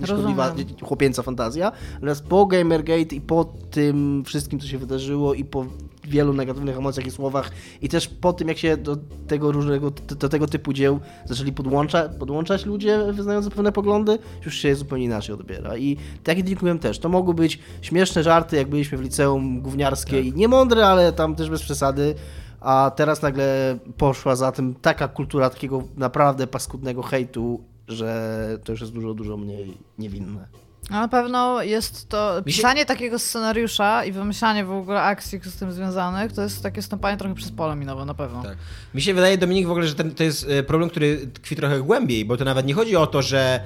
nieszkodliwa 0.00 0.48
Rozumiem. 0.48 0.74
chłopięca 0.82 1.22
fantazja. 1.22 1.72
Natomiast 1.94 2.24
po 2.24 2.46
Gamergate 2.46 3.14
i 3.14 3.20
po 3.20 3.44
tym 3.70 4.22
wszystkim, 4.26 4.60
co 4.60 4.66
się 4.66 4.78
wydarzyło 4.78 5.34
i 5.34 5.44
po 5.44 5.66
wielu 6.08 6.32
negatywnych 6.32 6.76
emocjach 6.76 7.06
i 7.06 7.10
słowach 7.10 7.50
i 7.82 7.88
też 7.88 8.08
po 8.08 8.32
tym, 8.32 8.48
jak 8.48 8.58
się 8.58 8.76
do 8.76 8.96
tego 9.26 9.52
różnego, 9.52 9.90
do, 9.90 10.28
tego 10.28 10.46
typu 10.46 10.72
dzieł 10.72 11.00
zaczęli 11.24 11.52
podłącza, 11.52 12.08
podłączać 12.08 12.66
ludzie 12.66 13.12
wyznający 13.12 13.50
pewne 13.50 13.72
poglądy, 13.72 14.18
już 14.44 14.54
się 14.54 14.74
zupełnie 14.74 15.04
inaczej 15.04 15.34
odbiera. 15.34 15.76
I 15.76 15.96
tak 16.24 16.36
jak 16.36 16.46
dziękuję 16.46 16.78
też, 16.78 16.98
to 16.98 17.08
mogły 17.08 17.34
być 17.34 17.58
śmieszne 17.82 18.22
żarty, 18.22 18.56
jak 18.56 18.68
byliśmy 18.68 18.98
w 18.98 19.00
liceum 19.00 19.60
gówniarskie 19.60 20.20
i 20.20 20.32
niemądre, 20.32 20.86
ale 20.86 21.12
tam 21.12 21.34
też 21.34 21.50
bez 21.50 21.62
przesady. 21.62 22.14
A 22.60 22.92
teraz 22.96 23.22
nagle 23.22 23.78
poszła 23.96 24.36
za 24.36 24.52
tym 24.52 24.74
taka 24.74 25.08
kultura 25.08 25.50
takiego 25.50 25.82
naprawdę 25.96 26.46
paskudnego 26.46 27.02
hejtu, 27.02 27.64
że 27.88 28.58
to 28.64 28.72
już 28.72 28.80
jest 28.80 28.92
dużo, 28.92 29.14
dużo 29.14 29.36
mniej 29.36 29.78
niewinne. 29.98 30.67
No, 30.90 31.00
na 31.00 31.08
pewno 31.08 31.62
jest 31.62 32.08
to. 32.08 32.42
Mi 32.46 32.52
się- 32.52 32.56
Pisanie 32.56 32.86
takiego 32.86 33.18
scenariusza 33.18 34.04
i 34.04 34.12
wymyślanie 34.12 34.64
w 34.64 34.72
ogóle 34.72 35.02
akcji 35.02 35.40
z 35.44 35.56
tym 35.56 35.72
związanych, 35.72 36.32
to 36.32 36.42
jest 36.42 36.62
takie 36.62 36.82
stąpanie 36.82 37.16
trochę 37.16 37.34
przez 37.34 37.50
pole 37.50 37.76
minowe, 37.76 38.04
na 38.04 38.14
pewno. 38.14 38.42
Tak. 38.42 38.56
Mi 38.94 39.02
się 39.02 39.14
wydaje, 39.14 39.38
Dominik, 39.38 39.66
w 39.66 39.70
ogóle, 39.70 39.86
że 39.86 39.94
ten, 39.94 40.14
to 40.14 40.22
jest 40.24 40.46
e, 40.50 40.62
problem, 40.62 40.90
który 40.90 41.26
tkwi 41.34 41.56
trochę 41.56 41.80
głębiej, 41.80 42.24
bo 42.24 42.36
to 42.36 42.44
nawet 42.44 42.66
nie 42.66 42.74
chodzi 42.74 42.96
o 42.96 43.06
to, 43.06 43.22
że 43.22 43.60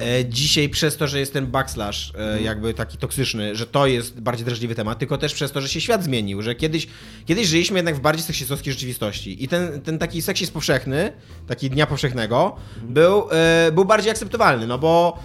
e, 0.00 0.24
dzisiaj 0.24 0.68
przez 0.68 0.96
to, 0.96 1.06
że 1.08 1.20
jest 1.20 1.32
ten 1.32 1.46
backslash 1.46 2.12
e, 2.18 2.42
jakby 2.42 2.74
taki 2.74 2.98
toksyczny, 2.98 3.56
że 3.56 3.66
to 3.66 3.86
jest 3.86 4.20
bardziej 4.20 4.44
drażliwy 4.46 4.74
temat, 4.74 4.98
tylko 4.98 5.18
też 5.18 5.34
przez 5.34 5.52
to, 5.52 5.60
że 5.60 5.68
się 5.68 5.80
świat 5.80 6.04
zmienił, 6.04 6.42
że 6.42 6.54
kiedyś, 6.54 6.88
kiedyś 7.26 7.46
żyliśmy 7.48 7.78
jednak 7.78 7.96
w 7.96 8.00
bardziej 8.00 8.24
seksistowskiej 8.24 8.72
rzeczywistości 8.72 9.44
i 9.44 9.48
ten, 9.48 9.80
ten 9.80 9.98
taki 9.98 10.22
seksizm 10.22 10.52
powszechny, 10.52 11.12
taki 11.46 11.70
dnia 11.70 11.86
powszechnego, 11.86 12.56
był, 12.82 13.28
e, 13.30 13.72
był 13.72 13.84
bardziej 13.84 14.10
akceptowalny, 14.10 14.66
no 14.66 14.78
bo, 14.78 15.18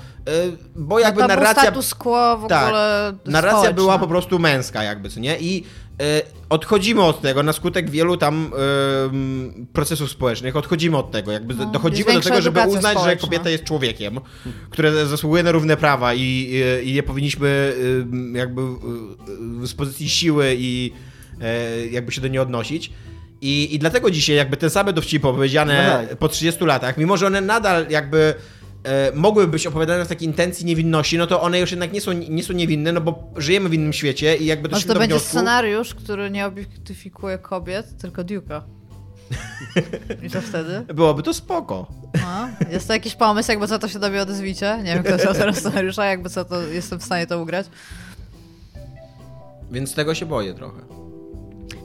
bo 0.75 0.99
jakby 0.99 1.21
No 1.21 1.27
narracja... 1.27 1.63
status 1.63 1.95
quo 1.95 2.37
w 2.37 2.47
Tak. 2.47 2.65
ogóle. 2.67 3.13
Narracja 3.25 3.57
społeczny. 3.59 3.73
była 3.75 3.99
po 3.99 4.07
prostu 4.07 4.39
męska, 4.39 4.83
jakby, 4.83 5.09
co 5.09 5.19
nie? 5.19 5.37
I 5.39 5.63
e, 6.01 6.21
odchodzimy 6.49 7.01
od 7.03 7.21
tego 7.21 7.43
na 7.43 7.53
skutek 7.53 7.89
wielu 7.89 8.17
tam 8.17 8.51
procesów 9.73 10.11
społecznych, 10.11 10.55
odchodzimy 10.55 10.97
od 10.97 11.11
tego, 11.11 11.31
jakby 11.31 11.53
No, 11.55 11.65
dochodzimy 11.65 12.13
do 12.13 12.21
tego, 12.21 12.41
żeby 12.41 12.59
uznać, 12.61 12.83
edukacja 12.91 13.09
że 13.11 13.17
kobieta 13.17 13.49
jest 13.49 13.63
człowiekiem, 13.63 14.19
które 14.69 15.05
zasługuje 15.05 15.43
na 15.43 15.51
równe 15.51 15.77
prawa 15.77 16.13
i, 16.13 16.19
i, 16.83 16.89
i 16.89 16.93
nie 16.93 17.03
powinniśmy 17.03 17.73
jakby 18.33 18.61
e, 18.61 19.67
z 19.67 19.73
pozycji 19.73 20.09
siły 20.09 20.55
i 20.57 20.93
e, 21.41 21.87
jakby 21.87 22.11
się 22.11 22.21
do 22.21 22.27
niej 22.27 22.39
odnosić. 22.39 22.91
I, 23.41 23.75
I 23.75 23.79
dlatego 23.79 24.11
dzisiaj 24.11 24.35
jakby 24.35 24.57
te 24.57 24.69
same 24.69 24.93
dowcipy 24.93 25.27
opowiedziane 25.27 26.01
No 26.03 26.07
tak. 26.09 26.17
po 26.17 26.27
30 26.27 26.65
latach, 26.65 26.97
mimo 26.97 27.17
że 27.17 27.27
one 27.27 27.41
nadal 27.41 27.85
jakby 27.89 28.33
e, 28.83 29.11
mogłyby 29.15 29.51
być 29.51 29.67
opowiadane 29.67 30.05
w 30.05 30.07
takiej 30.07 30.27
intencji 30.27 30.65
niewinności, 30.65 31.17
no 31.17 31.27
to 31.27 31.41
one 31.41 31.59
już 31.59 31.71
jednak 31.71 31.93
nie 31.93 32.01
są, 32.01 32.11
nie 32.11 32.43
są 32.43 32.53
niewinne, 32.53 32.91
no 32.91 33.01
bo 33.01 33.31
żyjemy 33.37 33.69
w 33.69 33.73
innym 33.73 33.93
świecie 33.93 34.37
i 34.37 34.45
jakby 34.45 34.63
Może 34.63 34.71
doszliśmy 34.71 34.87
to 34.87 34.93
do 34.93 34.99
będzie 34.99 35.15
wniosku... 35.15 35.29
scenariusz, 35.29 35.95
który 35.95 36.31
nie 36.31 36.45
obiektyfikuje 36.45 37.37
kobiet, 37.37 37.97
tylko 38.01 38.21
Duke'a. 38.23 38.61
I 40.23 40.29
co 40.29 40.41
wtedy? 40.41 40.81
Byłoby 40.93 41.23
to 41.23 41.33
spoko. 41.33 41.87
No. 42.13 42.49
Jest 42.71 42.87
to 42.87 42.93
jakiś 42.93 43.15
pomysł, 43.15 43.51
jakby 43.51 43.67
co 43.67 43.79
to 43.79 43.87
się 43.87 43.99
do 43.99 44.09
mnie 44.09 44.21
odezwicie? 44.21 44.77
Nie 44.83 44.93
wiem, 44.93 45.03
kto 45.03 45.13
jest 45.13 45.25
autorem 45.25 45.55
scenariusza, 45.55 46.05
jakby 46.05 46.29
co 46.29 46.45
to 46.45 46.61
jestem 46.61 46.99
w 46.99 47.03
stanie 47.03 47.27
to 47.27 47.41
ugrać. 47.41 47.65
Więc 49.71 49.95
tego 49.95 50.15
się 50.15 50.25
boję 50.25 50.53
trochę. 50.53 50.81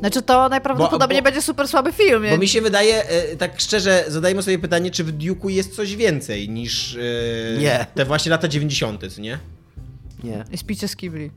Znaczy 0.01 0.23
to 0.23 0.49
najprawdopodobniej 0.49 1.19
Bo- 1.19 1.23
bo- 1.23 1.25
będzie 1.25 1.43
super 1.43 1.69
słaby 1.69 1.93
film. 1.93 2.25
Bo 2.31 2.39
mi 2.39 2.49
się 2.49 2.61
wydaje, 2.61 3.05
e, 3.09 3.37
tak 3.37 3.61
szczerze, 3.61 4.05
zadajmy 4.09 4.43
sobie 4.43 4.59
pytanie, 4.59 4.91
czy 4.91 5.05
w 5.05 5.19
Duke'u 5.19 5.49
jest 5.49 5.77
coś 5.77 5.97
więcej 5.97 6.49
niż 6.49 6.97
e, 6.97 7.59
Nie. 7.59 7.87
te 7.95 8.05
właśnie 8.05 8.31
lata 8.31 8.49
90., 8.49 9.13
co 9.15 9.21
nie? 9.21 9.39
Nie. 10.25 10.45
I 10.53 10.59
spicie 10.59 10.89
z 10.89 10.97
kibli. 10.97 11.31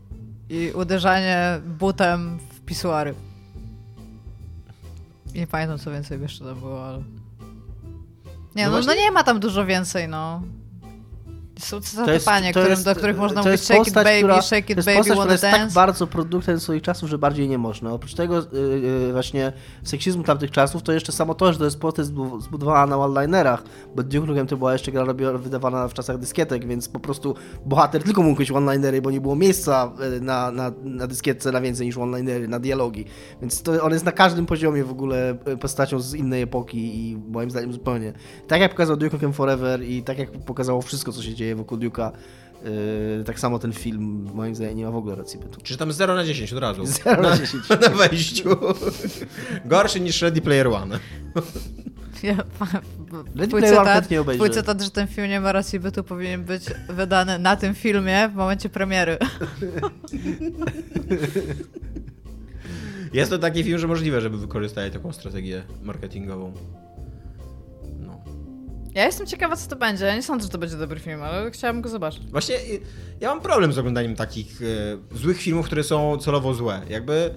I 0.50 0.72
uderzanie 0.76 1.60
butem 1.80 2.39
w 2.54 2.60
pisuary. 2.62 3.14
Nie 5.36 5.47
pamiętam, 5.47 5.80
co 5.80 5.91
więcej 5.91 6.22
jeszcze 6.22 6.45
tam 6.45 6.60
było, 6.60 6.88
ale... 6.88 6.97
Nie, 6.97 7.04
No 8.66 8.72
no, 8.72 8.78
no, 8.78 8.84
właśnie- 8.84 9.02
nie 9.04 9.12
ma 9.12 9.24
tam 9.24 9.39
dużo 9.39 9.66
więcej, 9.66 10.08
no. 10.08 10.41
Są 11.60 11.80
To 11.82 12.05
te 12.05 12.14
jest- 12.14 12.26
panie, 12.26 12.47
to 12.47 12.51
którym, 12.60 12.70
jest- 12.70 12.86
do 12.86 12.95
których 12.95 13.18
można 13.18 13.43
to 13.43 13.49
mówić 13.49 13.62
shake 13.64 13.80
it 13.80 13.86
postać, 13.86 14.03
baby, 14.05 14.18
która- 14.20 14.41
shake 14.41 14.76
To 14.76 14.82
it 14.82 14.86
baby, 14.86 14.97
postać, 14.97 15.18
wanna 15.18 15.32
jest 15.32 15.43
tak 15.43 15.72
bardzo 15.72 16.07
produktem 16.07 16.60
swoich 16.60 16.82
czasów, 16.82 17.10
że 17.10 17.18
bardziej 17.18 17.49
nie 17.49 17.57
można. 17.57 17.93
Oprócz 17.93 18.14
tego 18.14 18.36
yy, 18.36 19.10
właśnie 19.14 19.53
seksizmu 19.84 20.24
tamtych 20.24 20.51
czasów, 20.51 20.84
to 20.84 20.91
jeszcze 20.91 21.12
samo 21.12 21.36
to, 21.36 21.53
że 21.53 21.60
to 21.60 21.66
jest 21.66 21.80
postać 21.80 22.05
zbu- 22.05 22.41
zbudowana 22.41 22.86
na 22.86 22.97
one-linerach, 22.97 23.64
bo 23.95 24.03
Duke 24.03 24.28
Nukem 24.28 24.47
to 24.47 24.57
była 24.57 24.74
jeszcze 24.74 24.91
gra 24.91 25.05
wydawana 25.38 25.88
w 25.88 25.93
czasach 25.93 26.18
dyskietek, 26.18 26.68
więc 26.68 26.89
po 26.89 26.99
prostu 26.99 27.36
bohater 27.66 28.03
tylko 28.03 28.24
mógł 28.24 28.39
mieć 28.39 28.51
one-linery, 28.51 29.01
bo 29.01 29.12
nie 29.12 29.22
było 29.22 29.36
miejsca 29.36 29.91
yy, 30.12 30.22
na, 30.22 30.51
na, 30.51 30.72
na 30.84 31.07
dyskietce 31.07 31.51
na 31.51 31.62
więcej 31.62 31.88
niż 31.88 31.97
one-linery, 31.97 32.47
na 32.47 32.60
dialogi. 32.60 33.05
Więc 33.41 33.62
to 33.62 33.84
on 33.84 33.91
jest 33.93 34.05
na 34.05 34.12
każdym 34.12 34.45
poziomie 34.45 34.84
w 34.84 34.91
ogóle 34.91 35.38
yy, 35.47 35.57
postacią 35.57 35.99
z 35.99 36.14
innej 36.14 36.41
epoki 36.41 36.78
i 37.10 37.18
moim 37.18 37.51
zdaniem 37.51 37.74
zupełnie. 37.74 38.14
Tak 38.47 38.62
jak 38.62 38.72
pokazał 38.72 38.97
Duke 38.97 39.14
Nukem 39.14 39.34
Forever 39.34 39.84
i 39.84 40.03
tak 40.03 40.20
jak 40.20 40.32
pokazało 40.32 40.82
wszystko, 40.82 41.12
co 41.12 41.24
się 41.24 41.34
dzieje 41.36 41.49
wokół 41.56 41.78
Duke'a, 41.78 42.12
Yy, 43.18 43.24
tak 43.24 43.39
samo 43.39 43.60
ten 43.60 43.74
film, 43.74 44.30
moim 44.34 44.56
zdaniem, 44.56 44.78
nie 44.78 44.86
ma 44.86 44.91
w 44.91 44.95
ogóle 44.95 45.16
racji 45.16 45.39
bytu. 45.39 45.62
Czy 45.64 45.78
tam 45.78 45.91
0 45.91 46.16
na 46.16 46.26
10 46.26 46.54
od 46.54 46.60
razu? 46.60 46.86
0 47.06 47.22
na 47.22 47.38
10. 47.38 47.70
Na 47.70 47.89
wejściu. 47.89 48.50
Gorszy 49.66 50.00
niż 50.00 50.22
Ready 50.22 50.41
Player 50.41 50.68
One. 50.68 51.00
Ja, 52.24 52.36
Ready 53.36 53.52
Player 53.52 53.78
One 53.80 54.02
twój 54.36 54.50
cytat, 54.50 54.82
że 54.82 54.91
ten 54.91 55.08
film 55.08 55.30
nie 55.30 55.39
ma 55.39 55.52
racji 55.52 55.80
bytu 55.80 56.04
powinien 56.04 56.43
być 56.43 56.64
wydany 56.89 57.39
na 57.39 57.56
tym 57.56 57.76
filmie 57.76 58.30
w 58.30 58.36
momencie 58.36 58.70
premiery. 58.70 59.18
Jest 63.14 63.32
to 63.32 63.38
taki 63.38 63.64
film, 63.64 63.80
że 63.80 63.88
możliwe, 63.88 64.22
żeby 64.22 64.38
wykorzystali 64.38 64.91
taką 64.91 65.14
strategię 65.14 65.64
marketingową. 65.84 66.54
No. 69.00 69.04
Ja 69.04 69.06
jestem 69.08 69.28
ciekawa, 69.28 69.56
co 69.56 69.70
to 69.70 69.76
będzie. 69.76 70.06
Ja 70.06 70.16
nie 70.16 70.24
sądzę, 70.24 70.43
że 70.43 70.50
to 70.50 70.58
będzie 70.58 70.78
dobry 70.78 71.00
film, 71.00 71.24
ale 71.24 71.52
chciałabym 71.52 71.82
go 71.82 71.89
zobaczyć. 71.89 72.26
Właśnie 72.26 72.56
y, 72.56 72.82
ja 73.20 73.30
mam 73.30 73.41
problem 73.41 73.74
z 73.74 73.78
oglądaniem 73.78 74.16
takich 74.16 74.62
e, 74.62 75.18
złych 75.18 75.38
filmów, 75.38 75.66
które 75.66 75.84
są 75.84 76.18
celowo 76.18 76.54
złe. 76.54 76.82
Jakby 76.89 77.34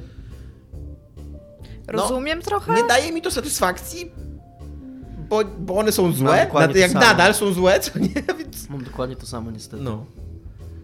Rozumiem 1.89 2.43
trochę? 2.43 2.75
nie 2.75 2.85
daje 2.89 3.13
mi 3.13 3.23
to 3.23 3.31
satysfakcji, 3.31 4.13
bo, 5.29 5.45
bo 5.59 5.75
one 5.75 5.93
są 5.93 6.13
złe, 6.13 6.47
nad, 6.55 6.77
jak 6.77 6.95
nadal 6.95 7.35
są 7.35 7.53
złe, 7.53 7.81
co 7.81 7.99
nie? 7.99 8.09
Więc... 8.39 8.71
Mam 8.71 8.85
dokładnie 8.85 9.17
to 9.17 9.27
samo 9.27 9.51
niestety. 9.51 9.83
No. 9.83 10.07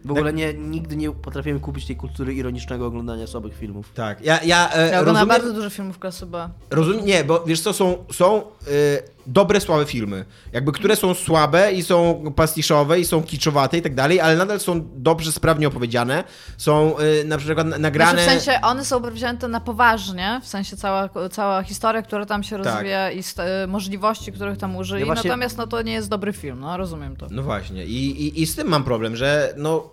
W 0.04 0.10
ogóle 0.10 0.32
nie, 0.32 0.54
nigdy 0.54 0.96
nie 0.96 1.10
potrafiłem 1.10 1.60
kupić 1.60 1.86
tej 1.86 1.96
kultury 1.96 2.34
ironicznego 2.34 2.86
oglądania 2.86 3.26
słabych 3.26 3.56
filmów. 3.56 3.92
Tak, 3.94 4.20
ja, 4.24 4.42
ja, 4.42 4.72
e, 4.72 4.90
Ja 4.90 5.00
oglądam 5.00 5.28
rozumiem, 5.28 5.28
bardzo 5.28 5.52
dużo 5.52 5.70
filmów 5.70 5.98
klasy 5.98 6.26
B. 6.26 6.48
rozumiem, 6.70 7.06
nie, 7.06 7.24
bo 7.24 7.44
wiesz 7.46 7.60
co, 7.60 7.72
są, 7.72 8.04
są 8.12 8.42
y, 8.42 9.17
dobre, 9.28 9.60
słabe 9.60 9.84
filmy, 9.84 10.24
jakby 10.52 10.72
które 10.72 10.96
są 10.96 11.14
słabe 11.14 11.72
i 11.72 11.82
są 11.82 12.24
pastiszowe 12.36 13.00
i 13.00 13.04
są 13.04 13.22
kiczowate 13.22 13.78
i 13.78 13.82
tak 13.82 13.94
dalej, 13.94 14.20
ale 14.20 14.36
nadal 14.36 14.60
są 14.60 14.88
dobrze, 14.94 15.32
sprawnie 15.32 15.68
opowiedziane, 15.68 16.24
są 16.56 16.98
y, 16.98 17.24
na 17.24 17.38
przykład 17.38 17.66
na- 17.66 17.78
nagrane... 17.78 18.22
Znaczy 18.22 18.40
w 18.40 18.42
sensie 18.42 18.60
one 18.62 18.84
są 18.84 19.00
wzięte 19.00 19.48
na 19.48 19.60
poważnie, 19.60 20.40
w 20.42 20.48
sensie 20.48 20.76
cała, 20.76 21.08
cała 21.30 21.62
historia, 21.62 22.02
która 22.02 22.26
tam 22.26 22.42
się 22.42 22.56
Tak. 22.56 22.66
rozwija 22.66 23.10
i 23.10 23.22
st- 23.22 23.42
y, 23.64 23.66
możliwości, 23.66 24.32
których 24.32 24.58
tam 24.58 24.76
użyli, 24.76 25.00
Ja 25.00 25.06
właśnie- 25.06 25.30
natomiast 25.30 25.56
no 25.58 25.66
to 25.66 25.82
nie 25.82 25.92
jest 25.92 26.08
dobry 26.08 26.32
film, 26.32 26.60
no 26.60 26.76
rozumiem 26.76 27.16
to. 27.16 27.26
No 27.30 27.42
właśnie, 27.42 27.84
I, 27.84 28.22
i, 28.26 28.42
i 28.42 28.46
z 28.46 28.56
tym 28.56 28.68
mam 28.68 28.84
problem, 28.84 29.16
że 29.16 29.54
no. 29.56 29.90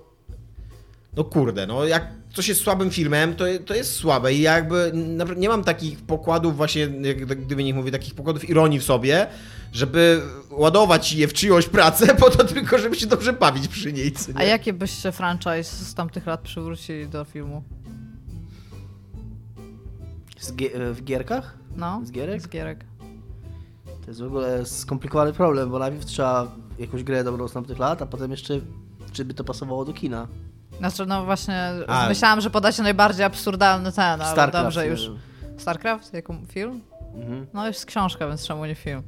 No 1.17 1.23
kurde, 1.23 1.67
no 1.67 1.85
jak 1.85 2.07
coś 2.35 2.47
jest 2.47 2.61
słabym 2.61 2.91
filmem, 2.91 3.35
to, 3.35 3.45
to 3.65 3.73
jest 3.73 3.93
słabe 3.93 4.33
i 4.33 4.41
ja 4.41 4.53
jakby 4.55 4.91
nie 5.37 5.49
mam 5.49 5.63
takich 5.63 5.99
pokładów, 6.01 6.57
właśnie, 6.57 6.81
jak 7.01 7.25
gdyby 7.45 7.63
nie 7.63 7.73
mówię, 7.73 7.91
takich 7.91 8.15
pokładów 8.15 8.49
ironii 8.49 8.79
w 8.79 8.83
sobie, 8.83 9.27
żeby 9.73 10.21
ładować 10.51 11.13
je 11.13 11.27
w 11.27 11.33
czyjąś 11.33 11.67
pracę 11.67 12.15
po 12.21 12.29
to 12.29 12.43
tylko, 12.43 12.77
żeby 12.77 12.95
się 12.95 13.07
dobrze 13.07 13.33
bawić 13.33 13.67
przy 13.67 13.93
niej. 13.93 14.11
co 14.11 14.31
nie? 14.31 14.37
A 14.37 14.43
jakie 14.43 14.73
byście 14.73 15.11
franchise 15.11 15.63
z 15.85 15.93
tamtych 15.93 16.25
lat 16.27 16.41
przywrócili 16.41 17.07
do 17.07 17.23
filmu? 17.25 17.63
Z 20.39 20.53
gie- 20.53 20.93
w 20.93 21.03
gierkach? 21.03 21.57
No? 21.75 22.01
Z 22.05 22.11
gierek? 22.11 22.41
Z 22.41 22.47
gierek. 22.47 22.85
To 23.85 24.07
jest 24.11 24.21
w 24.21 24.25
ogóle 24.25 24.65
skomplikowany 24.65 25.33
problem, 25.33 25.69
bo 25.69 25.79
najpierw 25.79 26.05
trzeba 26.05 26.51
jakąś 26.79 27.03
grę 27.03 27.23
dobrą 27.23 27.47
z 27.47 27.53
tamtych 27.53 27.79
lat, 27.79 28.01
a 28.01 28.05
potem 28.05 28.31
jeszcze 28.31 28.59
czy 29.11 29.25
by 29.25 29.33
to 29.33 29.43
pasowało 29.43 29.85
do 29.85 29.93
kina. 29.93 30.27
Znaczy, 30.79 31.05
no 31.05 31.25
właśnie, 31.25 31.71
A. 31.87 32.09
myślałam, 32.09 32.41
że 32.41 32.49
podacie 32.49 32.83
najbardziej 32.83 33.25
absurdalny 33.25 33.91
ten, 33.91 34.21
ale 34.21 34.31
StarCraft, 34.31 34.65
dobrze 34.65 34.83
nie 34.83 34.89
już. 34.91 35.09
StarCraft? 35.57 36.13
Jako 36.13 36.35
film? 36.47 36.81
Mhm. 37.15 37.47
No 37.53 37.67
jest 37.67 37.85
książka, 37.85 38.27
więc 38.27 38.47
czemu 38.47 38.65
nie 38.65 38.75
film? 38.75 39.03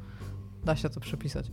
Da 0.66 0.76
się 0.76 0.90
to 0.90 1.00
przypisać. 1.00 1.46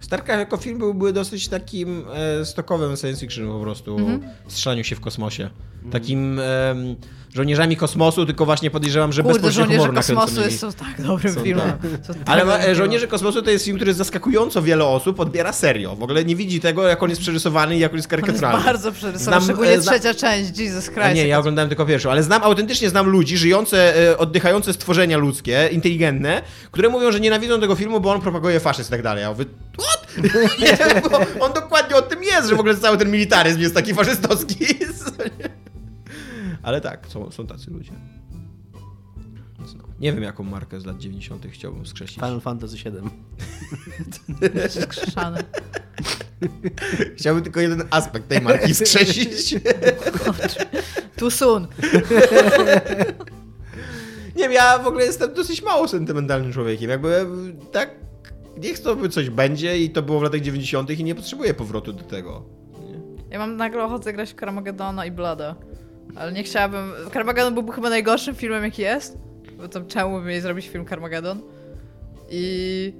StarCraft 0.00 0.38
jako 0.38 0.56
film 0.56 0.78
byłby 0.78 1.12
dosyć 1.12 1.48
takim 1.48 2.04
e, 2.40 2.44
stokowym 2.44 2.96
science 2.96 3.20
fiction 3.20 3.46
po 3.48 3.60
prostu, 3.60 3.98
Mhm. 3.98 4.22
strzelaniu 4.48 4.84
się 4.84 4.96
w 4.96 5.00
kosmosie. 5.00 5.50
Takim 5.92 6.38
em, 6.38 6.96
żołnierzami 7.36 7.76
kosmosu, 7.76 8.26
tylko 8.26 8.44
właśnie 8.44 8.70
podejrzewam, 8.70 9.12
że 9.12 9.22
bez 9.22 9.32
Kurde, 9.32 9.48
poczucia 9.48 9.62
żołnierze 9.62 9.88
kosmosu 9.92 10.40
jest 10.40 10.60
to 10.60 10.72
tak 10.72 11.02
dobrym 11.06 11.34
Są 11.34 11.40
filmem. 11.42 11.72
tak. 11.72 12.16
Tak 12.16 12.16
Ale. 12.26 12.74
Żołnierze 12.74 13.06
Kosmosu 13.06 13.42
to 13.42 13.50
jest 13.50 13.64
film, 13.64 13.76
który 13.76 13.94
zaskakująco 13.94 14.62
wiele 14.62 14.84
osób 14.84 15.20
odbiera 15.20 15.52
serio. 15.52 15.96
W 15.96 16.02
ogóle 16.02 16.24
nie 16.24 16.36
widzi 16.36 16.60
tego, 16.60 16.88
jak 16.88 17.02
on 17.02 17.10
jest 17.10 17.22
przerysowany 17.22 17.76
i 17.76 17.78
jak 17.78 17.92
on 17.92 17.96
jest 17.96 18.12
On 18.12 18.18
jest 18.18 18.26
karykaturalny. 18.26 18.64
bardzo 18.64 18.92
przerysowany, 18.92 19.24
Znam, 19.24 19.42
szczególnie 19.42 19.72
e, 19.72 19.80
zna- 19.80 19.92
trzecia 19.92 20.14
część, 20.14 20.58
Jesus 20.58 20.90
Christ. 20.90 21.14
nie, 21.14 21.26
ja 21.26 21.38
oglądałem 21.38 21.68
tylko 21.68 21.86
pierwszą, 21.86 22.10
ale 22.10 22.22
znam, 22.22 22.42
autentycznie 22.42 22.88
znam 22.90 23.06
ludzi 23.08 23.36
żyjące, 23.36 24.08
e, 24.10 24.18
oddychające 24.18 24.72
stworzenia 24.72 25.18
ludzkie, 25.18 25.68
inteligentne, 25.72 26.42
które 26.70 26.88
mówią, 26.88 27.12
że 27.12 27.20
nienawidzą 27.20 27.60
tego 27.60 27.74
filmu, 27.74 28.00
bo 28.00 28.12
on 28.12 28.20
propaguje 28.20 28.60
faszyzm 28.60 28.88
i 28.88 28.90
tak 28.90 29.02
dalej. 29.02 29.22
Ja 29.22 29.30
mówię, 29.30 29.44
what? 29.78 30.06
nie, 30.60 30.78
bo 31.10 31.44
on 31.46 31.52
dokładnie 31.52 31.96
o 31.96 32.02
tym 32.02 32.22
jest, 32.24 32.48
że 32.48 32.56
w 32.56 32.60
ogóle 32.60 32.76
cały 32.76 32.98
ten 32.98 33.10
militaryzm 33.10 33.60
jest 33.60 33.74
taki 33.74 33.94
faszystowski. 33.94 34.56
ale 36.66 36.80
tak, 36.80 37.06
są, 37.08 37.30
są 37.30 37.46
tacy 37.46 37.70
ludzie. 37.70 37.92
No, 39.58 39.84
nie 40.00 40.12
wiem, 40.12 40.22
jaką 40.22 40.44
markę 40.44 40.80
z 40.80 40.86
lat 40.86 40.98
90. 40.98 41.46
chciałbym 41.50 41.86
skrzesić. 41.86 42.14
Final 42.14 42.40
Fantasy 42.40 42.76
VII. 42.76 43.10
Skrzeszany. 44.82 45.44
Chciałbym 47.16 47.44
tylko 47.44 47.60
jeden 47.60 47.82
aspekt 47.90 48.28
tej 48.28 48.40
marki 48.40 48.74
skrzesić. 48.74 49.54
Too 51.16 51.30
soon. 51.30 51.66
Nie 54.36 54.42
wiem, 54.42 54.52
ja 54.52 54.78
w 54.78 54.86
ogóle 54.86 55.04
jestem 55.04 55.34
dosyć 55.34 55.62
mało 55.62 55.88
sentymentalnym 55.88 56.52
człowiekiem. 56.52 56.90
Jakby 56.90 57.26
tak, 57.72 57.90
niech 58.58 58.78
to 58.78 58.96
by 58.96 59.08
coś 59.08 59.30
będzie 59.30 59.78
i 59.78 59.90
to 59.90 60.02
było 60.02 60.20
w 60.20 60.22
latach 60.22 60.40
90. 60.40 60.90
i 60.90 61.04
nie 61.04 61.14
potrzebuję 61.14 61.54
powrotu 61.54 61.92
do 61.92 62.04
tego. 62.04 62.44
Nie? 62.80 63.00
Ja 63.30 63.38
mam 63.38 63.56
nagle 63.56 63.84
ochotę 63.84 64.12
grać 64.12 64.32
w 64.32 64.34
Carmagedona 64.34 65.06
i 65.06 65.10
Blada. 65.10 65.56
Ale 66.14 66.32
nie 66.32 66.42
chciałabym... 66.42 66.92
Carmageddon 67.12 67.54
byłby 67.54 67.72
chyba 67.72 67.90
najgorszym 67.90 68.34
filmem, 68.34 68.64
jaki 68.64 68.82
jest. 68.82 69.18
Bo 69.56 69.68
tam 69.68 69.86
czemu 69.86 70.20
by 70.20 70.26
mieli 70.26 70.40
zrobić 70.40 70.68
film 70.68 70.86
Carmageddon? 70.86 71.42
I... 72.30 72.92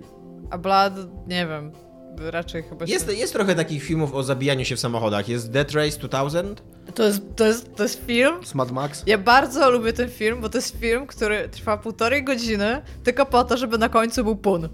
A 0.51 0.59
Blood, 0.59 0.93
nie 1.27 1.47
wiem. 1.47 1.73
Raczej 2.19 2.63
chyba 2.63 2.87
się... 2.87 2.93
Jest, 2.93 3.17
jest 3.17 3.33
trochę 3.33 3.55
takich 3.55 3.83
filmów 3.83 4.15
o 4.15 4.23
zabijaniu 4.23 4.65
się 4.65 4.77
w 4.77 4.81
samochodach. 4.81 5.29
Jest 5.29 5.51
Death 5.51 5.75
Race 5.75 5.99
2000. 5.99 6.55
To 6.95 7.03
jest, 7.03 7.23
to, 7.37 7.47
jest, 7.47 7.75
to 7.75 7.83
jest 7.83 8.07
film. 8.07 8.35
Z 8.45 8.55
Mad 8.55 8.71
Max. 8.71 9.03
Ja 9.07 9.19
bardzo 9.19 9.71
lubię 9.71 9.93
ten 9.93 10.09
film, 10.09 10.41
bo 10.41 10.49
to 10.49 10.59
jest 10.59 10.79
film, 10.79 11.07
który 11.07 11.49
trwa 11.49 11.77
półtorej 11.77 12.25
godziny 12.25 12.83
tylko 13.05 13.27
po 13.27 13.45
to, 13.45 13.57
żeby 13.57 13.79
na 13.79 13.89
końcu 13.89 14.25
był 14.25 14.37
pun. 14.37 14.69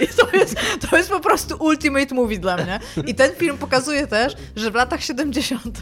I 0.00 0.06
to 0.06 0.36
jest, 0.36 0.56
to 0.90 0.96
jest 0.96 1.10
po 1.10 1.20
prostu 1.20 1.56
ultimate 1.64 2.14
movie 2.14 2.38
dla 2.38 2.56
mnie. 2.56 2.80
I 3.06 3.14
ten 3.14 3.32
film 3.32 3.58
pokazuje 3.58 4.06
też, 4.06 4.32
że 4.56 4.70
w 4.70 4.74
latach 4.74 5.02
70. 5.02 5.80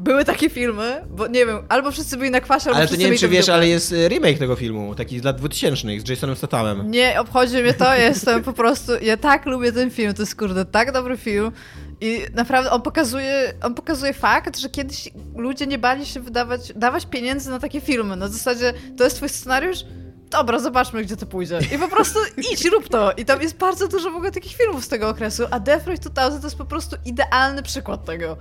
były 0.00 0.24
takie 0.24 0.50
filmy, 0.50 1.04
bo 1.10 1.26
nie 1.26 1.46
wiem, 1.46 1.58
albo 1.68 1.90
wszyscy 1.90 2.16
byli 2.16 2.30
na 2.30 2.40
kwasie, 2.40 2.66
albo 2.66 2.78
Ale 2.78 2.88
to 2.88 2.96
nie 2.96 3.06
wiem, 3.06 3.18
czy 3.18 3.28
wiesz, 3.28 3.48
ale 3.48 3.68
jest 3.68 3.92
e, 3.92 4.08
remake 4.08 4.38
tego 4.38 4.56
filmu, 4.56 4.94
taki 4.94 5.20
z 5.20 5.24
lat 5.24 5.36
2000 5.36 6.00
z 6.00 6.08
Jasonem 6.08 6.36
Stathamem. 6.36 6.90
Nie 6.90 7.20
obchodzi 7.20 7.62
mnie 7.62 7.74
to, 7.74 7.94
jestem 7.94 8.42
po 8.42 8.52
prostu, 8.52 8.92
ja 9.02 9.16
tak 9.16 9.46
lubię 9.46 9.72
ten 9.72 9.90
film, 9.90 10.14
to 10.14 10.22
jest 10.22 10.36
kurde 10.36 10.64
tak 10.64 10.92
dobry 10.92 11.16
film 11.16 11.52
i 12.00 12.20
naprawdę 12.34 12.70
on 12.70 12.82
pokazuje, 12.82 13.52
on 13.62 13.74
pokazuje 13.74 14.12
fakt, 14.12 14.58
że 14.58 14.68
kiedyś 14.68 15.08
ludzie 15.36 15.66
nie 15.66 15.78
bali 15.78 16.06
się 16.06 16.20
wydawać, 16.20 16.72
dawać 16.76 17.06
pieniędzy 17.06 17.50
na 17.50 17.58
takie 17.58 17.80
filmy, 17.80 18.16
na 18.16 18.28
zasadzie 18.28 18.72
to 18.96 19.04
jest 19.04 19.16
twój 19.16 19.28
scenariusz, 19.28 19.84
dobra, 20.30 20.58
zobaczmy 20.58 21.02
gdzie 21.02 21.16
to 21.16 21.26
pójdzie 21.26 21.58
i 21.74 21.78
po 21.78 21.88
prostu 21.88 22.18
idź, 22.52 22.64
rób 22.64 22.88
to 22.88 23.12
i 23.12 23.24
tam 23.24 23.42
jest 23.42 23.56
bardzo 23.56 23.88
dużo 23.88 24.10
w 24.10 24.14
ogóle 24.14 24.30
takich 24.30 24.56
filmów 24.56 24.84
z 24.84 24.88
tego 24.88 25.08
okresu, 25.08 25.42
a 25.50 25.60
Death 25.60 25.84
2000 25.84 26.40
to 26.40 26.46
jest 26.46 26.56
po 26.56 26.64
prostu 26.64 26.96
idealny 27.04 27.62
przykład 27.62 28.04
tego. 28.04 28.36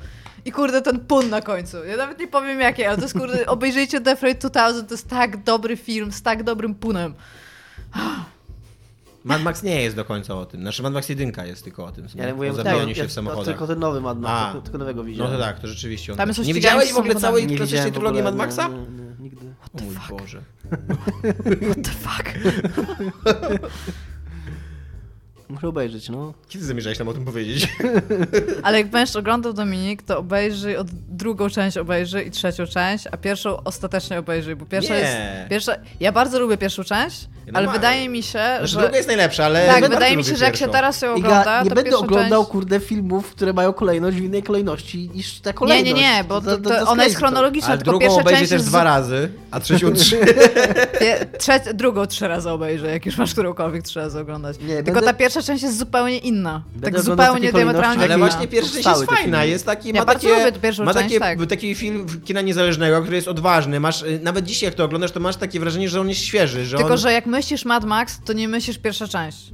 I 0.45 0.51
kurde, 0.51 0.81
ten 0.81 0.99
pun 0.99 1.29
na 1.29 1.41
końcu. 1.41 1.85
Ja 1.85 1.97
nawet 1.97 2.19
nie 2.19 2.27
powiem 2.27 2.59
jaki, 2.59 2.85
ale 2.85 2.97
to 2.97 3.03
jest 3.03 3.17
kurde, 3.17 3.45
obejrzyjcie 3.45 3.99
Death 3.99 4.21
2000, 4.21 4.83
to 4.83 4.93
jest 4.93 5.07
tak 5.07 5.43
dobry 5.43 5.77
film 5.77 6.11
z 6.11 6.21
tak 6.21 6.43
dobrym 6.43 6.75
punem. 6.75 7.13
Mad 9.29 9.41
Max 9.41 9.63
nie 9.63 9.81
jest 9.81 9.95
do 9.95 10.05
końca 10.05 10.35
o 10.35 10.45
tym. 10.45 10.61
Znaczy 10.61 10.83
Mad 10.83 10.93
Max 10.93 11.09
1 11.09 11.31
jest 11.45 11.63
tylko 11.63 11.85
o 11.85 11.91
tym. 11.91 12.07
Ja 12.15 12.25
nie 12.25 12.33
mówię 12.33 12.49
o 12.51 12.53
zabijaniu 12.53 12.95
się 12.95 13.01
ja- 13.01 13.07
w 13.07 13.11
samochodach. 13.11 13.45
Tylko 13.45 13.67
ten 13.67 13.79
nowy 13.79 14.01
Mad 14.01 14.19
Max, 14.19 14.33
A. 14.33 14.51
tylko, 14.51 14.61
tylko 14.63 14.77
nowego 14.77 15.01
No 15.01 15.07
widziałem. 15.07 15.33
to 15.33 15.39
tak, 15.39 15.59
to 15.59 15.67
rzeczywiście 15.67 16.11
on 16.11 16.17
Tam 16.17 16.27
tak. 16.29 16.37
jest 16.37 16.47
Nie 16.47 16.53
widziałeś 16.53 16.93
w 16.93 16.97
ogóle 16.97 17.15
całej 17.15 17.47
klasycznej 17.47 17.91
trylogii 17.91 18.23
Mad 18.23 18.35
Maxa? 18.35 18.67
Nie, 18.67 18.75
nie, 18.75 18.81
nie, 18.85 19.15
nigdy. 19.19 19.53
O 19.73 19.83
mój 19.83 20.19
Boże. 20.19 20.41
What 21.71 21.83
the 21.83 21.91
fuck? 21.91 22.29
Muszę 25.49 25.67
obejrzeć, 25.67 26.09
no. 26.09 26.33
Kiedy 26.49 26.65
zamierzałeś 26.65 26.99
nam 26.99 27.07
o 27.07 27.13
tym 27.13 27.25
powiedzieć? 27.25 27.67
Ale 28.63 28.77
jak 28.77 28.87
będziesz 28.87 29.15
oglądał 29.15 29.53
Dominik, 29.53 30.01
to 30.03 30.17
obejrzyj 30.19 30.77
od 30.77 30.87
drugą 30.91 31.49
część 31.49 31.77
obejrzyj 31.77 32.27
i 32.27 32.31
trzecią 32.31 32.65
część, 32.65 33.07
a 33.11 33.17
pierwszą 33.17 33.63
ostatecznie 33.63 34.19
obejrzyj, 34.19 34.55
bo 34.55 34.65
pierwsza 34.65 34.93
Nie. 34.93 34.99
jest... 34.99 35.13
Pierwsza, 35.49 35.75
ja 35.99 36.11
bardzo 36.11 36.39
lubię 36.39 36.57
pierwszą 36.57 36.83
część, 36.83 37.27
Ja 37.47 37.53
ale 37.53 37.67
wydaje 37.67 38.09
mi 38.09 38.23
się, 38.23 38.31
Znaczy, 38.39 38.67
że... 38.67 38.79
druga 38.79 38.95
jest 38.97 39.07
najlepsza, 39.07 39.45
ale... 39.45 39.67
Tak, 39.67 39.89
wydaje 39.89 40.17
mi 40.17 40.23
się, 40.23 40.35
że 40.35 40.45
jak 40.45 40.55
się 40.55 40.67
teraz 40.67 41.01
ją 41.01 41.13
ogląda, 41.13 41.41
Iga, 41.41 41.63
nie 41.63 41.69
to 41.69 41.75
będę 41.75 41.97
oglądał, 41.97 42.41
część... 42.41 42.51
kurde, 42.51 42.79
filmów, 42.79 43.31
które 43.31 43.53
mają 43.53 43.73
kolejność 43.73 44.17
w 44.17 44.23
innej 44.23 44.43
kolejności 44.43 45.09
niż 45.13 45.39
ta 45.39 45.49
Nie, 45.49 45.53
kolejność. 45.53 45.95
nie, 45.95 46.01
nie, 46.01 46.23
bo 46.23 46.41
to, 46.41 46.57
to, 46.57 46.89
ona 46.89 47.03
jest 47.03 47.15
to. 47.15 47.19
chronologiczna, 47.19 47.67
Ale 47.69 47.77
tylko 47.77 47.91
drugą 47.91 48.05
pierwsza 48.05 48.21
obejrzyj 48.21 48.39
część 48.39 48.49
też 48.49 48.57
jest... 48.59 48.69
dwa 48.69 48.83
razy, 48.83 49.29
a 49.51 49.59
trzecią 49.59 49.93
trzy. 49.95 50.17
Trze- 51.37 51.73
drugą 51.73 52.05
trzy 52.07 52.27
razy 52.27 52.49
obejrzę, 52.49 52.87
jak 52.91 53.05
już 53.05 53.17
masz 53.17 53.31
którąkolwiek 53.33 53.83
trzy 53.83 53.99
razy 53.99 54.19
oglądać. 54.19 54.57
Nie, 54.59 54.75
Tylko 54.75 54.91
będę- 54.91 55.05
ta 55.07 55.13
pierwsza 55.13 55.38
część 55.43 55.63
jest 55.63 55.77
zupełnie 55.77 56.17
inna. 56.17 56.63
Będę 56.75 56.97
tak 56.97 57.05
zupełnie 57.05 57.53
diametralnie 57.53 58.03
Ale 58.03 58.17
właśnie 58.17 58.47
pierwsza 58.47 58.73
część 58.73 58.87
jest 58.87 59.05
fajna, 59.05 59.43
jest 59.43 59.65
taki, 59.65 59.87
Ja 59.87 59.93
ma 59.93 60.05
takie, 60.05 60.29
ma 60.29 60.53
część, 60.53 60.93
takie, 60.93 61.19
tak. 61.19 61.45
taki 61.45 61.75
film 61.75 62.05
kina 62.25 62.41
niezależnego, 62.41 63.01
który 63.01 63.15
jest 63.15 63.27
odważny, 63.27 63.79
masz, 63.79 64.01
y, 64.01 64.19
nawet 64.23 64.45
dzisiaj 64.45 64.67
jak 64.67 64.75
to 64.75 64.83
oglądasz, 64.83 65.11
to 65.11 65.19
masz 65.19 65.35
takie 65.35 65.59
wrażenie, 65.59 65.89
że 65.89 66.01
on 66.01 66.09
jest 66.09 66.21
świeży, 66.21 66.65
że 66.65 66.77
Tylko, 66.77 66.91
on... 66.91 66.97
że 66.97 67.13
jak 67.13 67.25
myślisz 67.25 67.65
Mad 67.65 67.85
Max, 67.85 68.19
to 68.25 68.33
nie 68.33 68.47
myślisz 68.47 68.77
pierwsza 68.77 69.07
część. 69.07 69.51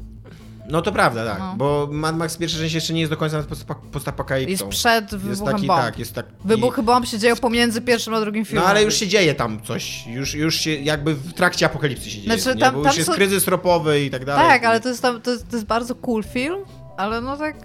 No 0.70 0.82
to 0.82 0.92
prawda, 0.92 1.26
tak, 1.26 1.40
No. 1.40 1.54
bo 1.58 1.88
Mad 1.92 2.18
Max 2.18 2.38
pierwsza 2.38 2.58
część 2.58 2.74
jeszcze 2.76 2.94
nie 2.94 3.00
jest 3.00 3.12
do 3.12 3.18
końca 3.18 3.38
Jest 3.38 3.66
postapokalipsą. 3.92 4.70
przed 4.70 5.12
Jest 5.12 5.24
wybuchem 5.24 5.54
taki, 5.56 5.68
bomb. 5.68 5.82
tak, 5.82 6.00
jest 6.00 6.14
tak... 6.16 6.26
Wybuchy 6.46 6.84
bomb 6.84 7.06
się 7.08 7.20
dzieją 7.20 7.36
pomiędzy 7.36 7.82
pierwszym 7.82 8.14
a 8.14 8.22
drugim 8.22 8.42
No 8.42 8.46
filmem. 8.46 8.68
ale 8.68 8.84
już 8.84 8.96
się 8.96 9.08
dzieje 9.08 9.36
tam 9.36 9.62
coś, 9.62 10.08
już, 10.08 10.34
już 10.34 10.56
się 10.56 10.72
jakby 10.76 11.14
w 11.16 11.34
trakcie 11.34 11.66
apokalipsy 11.66 12.10
się 12.10 12.22
dzieje, 12.22 12.40
Znaczy, 12.40 12.60
tam- 12.60 12.74
bo 12.76 12.82
tam 12.82 12.88
już 12.90 12.98
jest 12.98 13.10
są- 13.10 13.16
kryzys 13.16 13.48
ropowy 13.48 14.02
i 14.04 14.10
tak 14.10 14.26
dalej. 14.26 14.48
Tak, 14.48 14.64
ale 14.66 14.80
to 14.80 14.90
jest, 14.90 15.02
tam, 15.02 15.22
to, 15.22 15.32
jest, 15.32 15.50
to 15.50 15.56
jest 15.56 15.68
bardzo 15.68 15.96
cool 15.96 16.24
film, 16.24 16.56
ale 16.98 17.22
no 17.22 17.38
tak... 17.38 17.56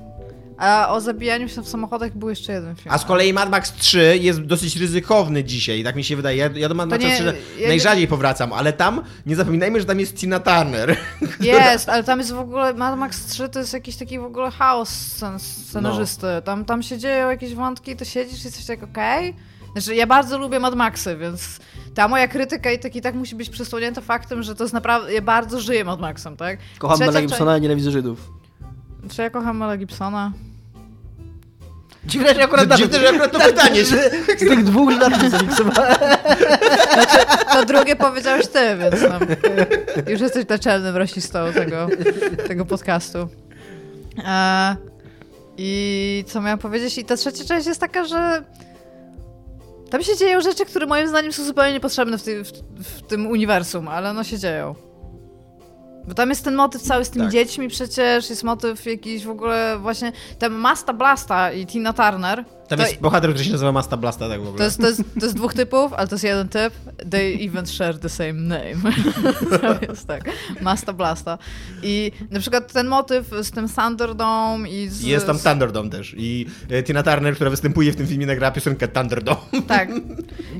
A 0.60 0.88
o 0.88 1.00
zabijaniu 1.00 1.48
się 1.48 1.62
w 1.62 1.68
samochodach 1.68 2.16
był 2.16 2.28
jeszcze 2.28 2.52
jeden 2.52 2.76
film. 2.76 2.94
A 2.94 2.98
z 2.98 3.04
kolei 3.04 3.32
Mad 3.32 3.50
Max 3.50 3.72
3 3.72 4.18
jest 4.20 4.40
dosyć 4.40 4.76
ryzykowny 4.76 5.44
dzisiaj, 5.44 5.84
tak 5.84 5.96
mi 5.96 6.04
się 6.04 6.16
wydaje. 6.16 6.36
Ja, 6.36 6.50
ja 6.54 6.68
do 6.68 6.74
Mad 6.74 6.88
Maxa 6.88 7.08
nie- 7.08 7.14
3 7.14 7.34
ja- 7.58 7.68
najrzadziej 7.68 8.08
powracam, 8.08 8.52
ale 8.52 8.72
tam 8.72 9.02
nie 9.26 9.36
zapominajmy, 9.36 9.80
że 9.80 9.86
tam 9.86 10.00
jest 10.00 10.16
Tina 10.16 10.40
Turner. 10.40 10.96
Jest, 11.40 11.88
ale 11.88 12.04
tam 12.04 12.18
jest 12.18 12.32
w 12.32 12.38
ogóle 12.38 12.74
Mad 12.74 12.98
Max 12.98 13.26
3 13.26 13.48
to 13.48 13.58
jest 13.58 13.72
jakiś 13.72 13.96
taki 13.96 14.18
w 14.18 14.24
ogóle 14.24 14.50
chaos 14.50 14.88
scen, 14.88 15.38
scenarzysty. 15.38 16.26
No. 16.34 16.42
Tam, 16.42 16.64
tam 16.64 16.82
się 16.82 16.98
dzieją 16.98 17.30
jakieś 17.30 17.54
wątki, 17.54 17.96
to 17.96 18.04
siedzisz 18.04 18.42
i 18.42 18.44
jesteś 18.44 18.66
tak 18.66 18.82
okej. 18.82 19.34
Znaczy 19.72 19.94
ja 19.94 20.06
bardzo 20.06 20.38
lubię 20.38 20.60
Mad 20.60 20.74
Maxy, 20.74 21.16
więc 21.16 21.58
ta 21.94 22.08
moja 22.08 22.28
krytyka 22.28 22.72
i 22.72 22.78
tak 22.78 22.96
i 22.96 23.00
tak 23.00 23.14
musi 23.14 23.36
być 23.36 23.50
przysłonięta 23.50 24.00
faktem, 24.00 24.42
że 24.42 24.54
to 24.54 24.64
jest 24.64 24.74
naprawdę, 24.74 25.12
ja 25.14 25.22
bardzo 25.22 25.60
żyję 25.60 25.84
Mad 25.84 26.00
Maxem, 26.00 26.36
tak? 26.36 26.58
Kocham 26.78 26.96
Trzecia 26.96 27.12
Mela 27.12 27.26
Gibsona 27.26 27.58
i 27.58 27.60
nienawidzę 27.60 27.90
Żydów. 27.90 28.30
Czy 29.10 29.22
ja 29.22 29.30
kocham 29.30 29.56
Mela 29.58 29.76
Gibsona? 29.76 30.32
Dziwne, 32.04 32.34
że 32.34 32.44
akurat 32.44 32.74
Dziwne, 32.74 32.98
że 33.00 33.08
akurat 33.08 33.32
to 33.32 33.38
pytanie. 33.50 33.84
że 33.84 34.10
Z 34.10 34.38
tych 34.38 34.64
dwóch 34.64 34.92
rzeczy 34.92 35.30
zamiksowałem. 35.30 35.96
To 37.52 37.64
drugie 37.64 37.96
powiedziałeś 37.96 38.46
ty, 38.46 38.76
więc 38.76 39.00
tam, 39.02 39.20
już 40.08 40.20
jesteś 40.20 40.48
naczelnym 40.48 40.96
rasistą 40.96 41.52
tego, 41.52 41.88
tego 42.48 42.64
podcastu. 42.64 43.28
E, 44.24 44.76
I 45.56 46.24
co 46.28 46.40
miałam 46.40 46.58
powiedzieć? 46.58 46.98
I 46.98 47.04
ta 47.04 47.16
trzecia 47.16 47.44
część 47.44 47.66
jest 47.66 47.80
taka, 47.80 48.04
że 48.04 48.44
tam 49.90 50.02
się 50.02 50.16
dzieją 50.16 50.40
rzeczy, 50.40 50.64
które 50.64 50.86
moim 50.86 51.08
zdaniem 51.08 51.32
są 51.32 51.44
zupełnie 51.44 51.72
niepotrzebne 51.72 52.18
w, 52.18 52.22
ty, 52.22 52.44
w, 52.44 52.50
w 52.84 53.02
tym 53.02 53.26
uniwersum, 53.26 53.88
ale 53.88 54.12
no 54.12 54.24
się 54.24 54.38
dzieją. 54.38 54.74
Bo 56.08 56.14
tam 56.14 56.28
jest 56.28 56.44
ten 56.44 56.54
motyw 56.54 56.82
cały 56.82 57.04
z 57.04 57.10
tymi 57.10 57.24
Tak. 57.24 57.32
dziećmi 57.32 57.68
przecież, 57.68 58.30
jest 58.30 58.42
motyw 58.44 58.86
jakiś 58.86 59.24
w 59.24 59.30
ogóle 59.30 59.78
właśnie, 59.78 60.12
tam 60.38 60.52
Masta 60.52 60.92
Blasta 60.92 61.52
i 61.52 61.66
Tina 61.66 61.92
Turner. 61.92 62.44
Tam 62.70 62.78
to- 62.78 62.86
jest 62.86 63.00
bohater, 63.00 63.30
który 63.30 63.44
się 63.44 63.52
nazywa 63.52 63.72
Masta 63.72 63.96
Blasta, 63.96 64.28
tak 64.28 64.38
w 64.40 64.42
ogóle. 64.42 64.58
to 64.58 64.64
jest, 64.64 64.80
to, 64.80 64.86
jest, 64.86 65.02
to 65.20 65.26
jest 65.26 65.36
dwóch 65.36 65.54
typów, 65.54 65.92
ale 65.92 66.08
to 66.08 66.14
jest 66.14 66.24
jeden 66.24 66.48
typ. 66.48 66.74
They 67.10 67.38
even 67.40 67.66
share 67.66 67.98
the 67.98 68.08
same 68.08 68.32
name. 68.32 68.74
to 69.60 69.86
jest 69.88 70.06
tak. 70.06 70.30
Masta 70.60 70.92
Blasta. 70.92 71.38
I 71.82 72.12
na 72.30 72.40
przykład 72.40 72.72
ten 72.72 72.86
motyw 72.86 73.30
z 73.42 73.50
tym 73.50 73.68
Thunderdome 73.68 74.68
i 74.70 74.88
z... 74.88 75.02
Jest 75.02 75.26
tam 75.26 75.38
Thunderdome 75.38 75.90
też. 75.90 76.14
I 76.18 76.46
e, 76.70 76.82
Tina 76.82 77.02
Turner, 77.02 77.34
która 77.34 77.50
występuje 77.50 77.92
w 77.92 77.96
tym 77.96 78.06
filmie, 78.06 78.26
nagrała 78.26 78.50
piosenkę 78.52 78.88
Thunderdome. 78.88 79.40
Tak. 79.66 79.88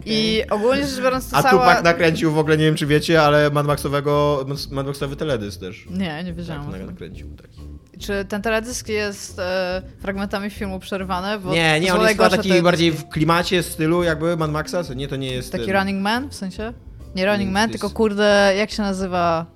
I 0.07 0.43
ogólnie 0.51 0.87
rzecz 0.87 1.01
biorąc 1.01 1.31
to 1.31 1.37
A 1.37 1.43
cała... 1.43 1.53
Tupac 1.67 1.85
nakręcił 1.85 2.33
w 2.33 2.39
ogóle, 2.39 2.57
nie 2.57 2.65
wiem 2.65 2.75
czy 2.75 2.87
wiecie, 2.87 3.23
ale 3.23 3.51
Mad 3.51 3.67
Maxowego, 3.67 4.45
Mad 4.71 4.87
Maxowy 4.87 5.17
teledysk 5.17 5.61
też. 5.61 5.87
Nie, 5.91 5.97
nie 5.99 6.25
Tak, 6.25 6.35
wiedziałam. 6.35 6.73
tym. 6.73 6.87
nakręcił 6.87 7.29
taki. 7.37 7.61
Czy 8.01 8.25
ten 8.25 8.43
teledysk 8.43 8.89
jest 8.89 9.39
e, 9.39 9.83
fragmentami 9.99 10.51
filmu 10.51 10.79
przerywany? 10.81 11.39
Bo 11.39 11.53
Nie, 11.53 11.81
nie, 11.81 11.95
on 11.95 12.01
jest 12.01 12.13
chyba 12.13 12.31
taki 12.31 12.43
teledyski. 12.43 12.63
bardziej 12.63 12.93
w 12.93 13.09
klimacie, 13.09 13.63
stylu 13.63 14.03
jakby 14.03 14.37
Mad 14.37 14.51
Maxa, 14.51 14.83
nie, 14.97 15.09
to 15.09 15.17
nie 15.17 15.33
jest... 15.33 15.53
Taki 15.53 15.67
ten- 15.67 15.75
Running 15.77 16.03
Man 16.03 16.29
w 16.29 16.35
sensie? 16.35 16.73
Nie 17.15 17.27
Running 17.27 17.49
Nie, 17.49 17.55
Man, 17.55 17.69
to 17.69 17.73
tylko 17.73 17.87
jest- 17.87 17.97
kurde, 17.97 18.55
jak 18.59 18.71
się 18.71 18.83
nazywa... 18.83 19.47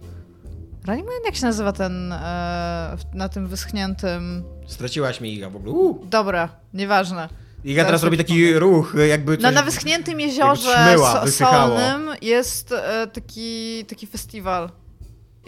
Running 0.86 1.06
Man? 1.06 1.16
Jak 1.26 1.36
się 1.36 1.46
nazywa 1.46 1.72
ten 1.72 2.12
e, 2.12 2.96
na 3.14 3.28
tym 3.28 3.46
wyschniętym... 3.46 4.44
Straciłaś 4.66 5.20
mi 5.20 5.34
Iga 5.34 5.50
w 5.50 5.56
ogóle. 5.56 5.72
Uh. 5.72 6.08
Dobra, 6.08 6.48
nieważne. 6.74 7.28
Iga 7.64 7.82
Zaraz 7.82 7.88
teraz 7.88 8.02
robi 8.02 8.16
taki 8.16 8.54
ruch, 8.58 8.94
jakby 9.08 9.36
coś... 9.36 9.42
No 9.42 9.50
na 9.50 9.62
wyschniętym 9.62 10.20
jeziorze 10.20 10.96
wysychało. 11.24 11.78
solnym 11.78 12.10
jest 12.22 12.72
e, 12.72 13.06
taki, 13.06 13.84
taki 13.88 14.06
festiwal. 14.06 14.70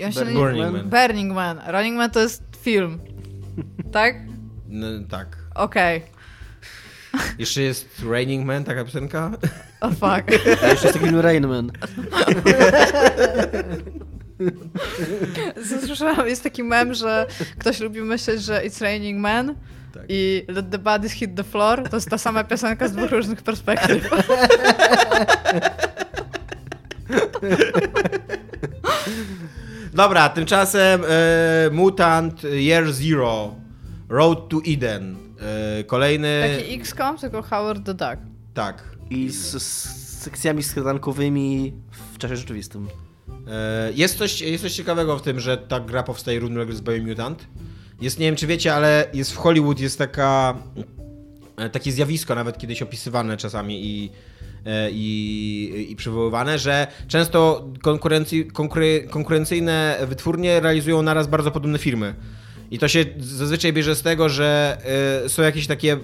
On 0.05 0.13
się 0.13 0.25
Burning 0.25 0.73
Man. 0.73 0.89
Burning 0.91 1.33
Man. 1.35 1.61
Running 1.67 1.97
Man 1.97 2.11
to 2.11 2.21
jest 2.21 2.43
film. 2.63 2.99
tak? 3.93 4.15
No, 4.69 4.87
tak. 5.11 5.37
Okej. 5.55 6.03
Jeszcze 7.39 7.63
jest 7.63 7.89
Raining 8.11 8.47
Man, 8.47 8.65
taka 8.65 8.85
piosenka. 8.85 9.31
O 9.81 9.91
fuck. 9.91 10.03
A 10.63 10.67
jeszcze 10.67 10.87
jest 10.87 10.93
taki 10.93 10.99
film 10.99 11.21
Rain 11.21 11.47
Man. 11.47 11.71
Słyszałam, 15.87 16.29
jest 16.29 16.43
taki 16.43 16.63
mem, 16.63 16.95
że 16.95 17.27
ktoś 17.59 17.81
lubi 17.81 18.01
myśleć, 18.03 18.43
że 18.43 18.63
It's 18.65 18.83
Raining 18.83 19.21
Man 19.21 19.55
Tak. 19.95 20.03
i 20.09 20.45
Let 20.49 20.71
the 20.71 20.79
Bodies 20.79 21.13
Hit 21.13 21.35
the 21.37 21.45
Floor 21.45 21.89
to 21.89 21.97
jest 21.97 22.11
ta 22.11 22.19
sama 22.19 22.45
piosenka 22.45 22.89
z 22.89 22.93
dwóch 22.93 23.11
różnych 23.11 23.43
perspektyw. 23.43 24.09
Dobra, 29.97 30.29
tymczasem 30.29 31.03
e, 31.09 31.71
Mutant 31.73 32.43
Year 32.45 32.93
Zero, 32.93 33.55
Road 34.09 34.49
to 34.49 34.61
Eden. 34.67 35.17
E, 35.81 35.85
kolejny... 35.85 36.57
Taki 36.59 36.75
XCOM, 36.75 37.19
tylko 37.19 37.43
Howard 37.43 37.85
the 37.87 37.95
Duck. 37.95 38.17
Tak. 38.55 38.83
I 39.11 39.29
z, 39.31 39.63
z 39.63 40.23
sekcjami 40.23 40.63
skradankowymi 40.63 41.73
w 42.15 42.19
czasie 42.19 42.37
rzeczywistym. 42.37 42.89
E, 43.49 43.93
Jest 43.93 44.19
coś, 44.19 44.41
jest 44.41 44.65
coś 44.65 44.73
ciekawego 44.73 45.19
w 45.19 45.23
tym, 45.23 45.41
że 45.41 45.57
ta 45.57 45.81
gra 45.81 46.03
powstaje 46.03 46.41
równolegle 46.41 46.75
z 46.77 46.81
Biomutant. 46.81 47.47
Jest, 48.01 48.19
nie 48.19 48.27
wiem 48.27 48.37
czy 48.37 48.47
wiecie, 48.47 48.75
ale 48.75 49.07
jest 49.15 49.33
w 49.33 49.37
Hollywood 49.37 49.81
jest 49.81 49.99
taka 49.99 50.55
e, 51.57 51.71
takie 51.71 51.93
zjawisko 51.93 52.35
nawet 52.35 52.59
kiedyś 52.59 52.83
opisywane 52.83 53.37
czasami 53.37 53.87
i, 53.87 54.11
i, 54.93 55.87
i 55.91 55.97
przywoływane, 55.97 56.59
że 56.59 56.87
często 57.09 57.69
konkurencji, 57.83 58.45
konkury, 58.45 59.07
konkurencyjne 59.11 59.99
wytwórnie 60.09 60.61
realizują 60.61 61.03
naraz 61.03 61.27
bardzo 61.27 61.51
podobne 61.51 61.79
firmy. 61.79 62.15
I 62.71 62.79
to 62.79 62.89
się 62.89 63.05
zazwyczaj 63.19 63.73
bierze 63.73 63.97
z 63.97 64.03
tego, 64.03 64.29
że 64.29 64.79
e, 65.25 65.29
są 65.29 65.43
jakieś 65.43 65.67
takie 65.67 65.97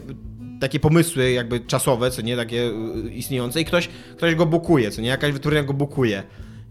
takie 0.60 0.80
pomysły 0.80 1.30
jakby 1.30 1.60
czasowe, 1.60 2.10
co 2.10 2.22
nie, 2.22 2.36
takie 2.36 2.62
e, 2.62 3.08
istniejące 3.10 3.60
i 3.60 3.64
ktoś, 3.64 3.88
ktoś 4.16 4.34
go 4.34 4.46
bukuje, 4.46 4.90
co 4.90 5.00
nie, 5.00 5.08
jakaś 5.08 5.32
wytwórnia 5.32 5.62
go 5.62 5.72
bukuje. 5.72 6.22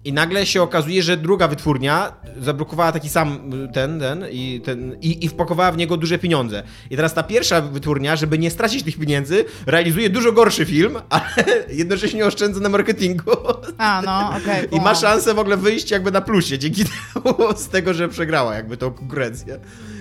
I 0.06 0.14
nagle 0.14 0.46
się 0.46 0.62
okazuje, 0.62 1.04
że 1.04 1.18
druga 1.18 1.48
wytwórnia 1.48 2.14
zablokowała 2.40 2.92
taki 2.92 3.10
sam 3.10 3.52
ten, 3.74 4.00
ten, 4.00 4.26
i, 4.32 4.62
ten 4.66 4.98
i, 5.02 5.26
i 5.26 5.30
wpakowała 5.30 5.72
w 5.72 5.78
niego 5.78 5.98
duże 5.98 6.20
pieniądze. 6.20 6.64
I 6.90 6.96
teraz 6.96 7.14
ta 7.14 7.24
pierwsza 7.24 7.62
wytwórnia, 7.62 8.16
żeby 8.16 8.38
nie 8.38 8.52
stracić 8.52 8.84
tych 8.84 8.98
pieniędzy, 8.98 9.46
realizuje 9.66 10.10
dużo 10.10 10.32
gorszy 10.32 10.66
film, 10.66 10.98
ale 11.10 11.46
jednocześnie 11.70 12.26
oszczędza 12.26 12.60
na 12.60 12.70
marketingu. 12.70 13.32
A, 13.78 14.02
no, 14.06 14.38
okej. 14.38 14.68
I 14.72 14.82
ma 14.82 14.96
szansę 14.96 15.34
w 15.34 15.40
ogóle 15.40 15.58
wyjść 15.58 15.92
jakby 15.92 16.12
na 16.12 16.22
plusie 16.22 16.60
dzięki 16.60 16.84
temu 17.14 17.36
z 17.58 17.70
tego, 17.70 17.94
że 17.94 18.10
przegrała 18.10 18.56
jakby 18.56 18.78
tą 18.78 18.92
konkurencję. 18.92 19.60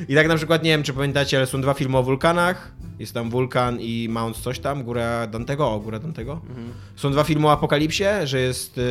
I 0.08 0.14
tak 0.14 0.28
na 0.28 0.36
przykład, 0.36 0.62
nie 0.62 0.70
wiem 0.70 0.82
czy 0.82 0.92
pamiętacie, 0.92 1.36
ale 1.36 1.46
są 1.46 1.60
dwa 1.60 1.74
filmy 1.74 1.98
o 1.98 2.02
wulkanach. 2.02 2.72
Jest 3.00 3.14
tam 3.14 3.30
Wulkan 3.30 3.80
i 3.80 4.08
Mount 4.10 4.36
coś 4.36 4.58
tam, 4.58 4.84
Góra 4.84 5.26
Dantego, 5.26 5.70
o, 5.70 5.80
Góra 5.80 5.98
Dantego. 5.98 6.32
Mhm. 6.48 6.68
Są 6.96 7.12
dwa 7.12 7.24
filmy 7.24 7.46
o 7.46 7.52
Apokalipsie, 7.52 8.04
że 8.24 8.40
jest 8.40 8.76
yy, 8.76 8.84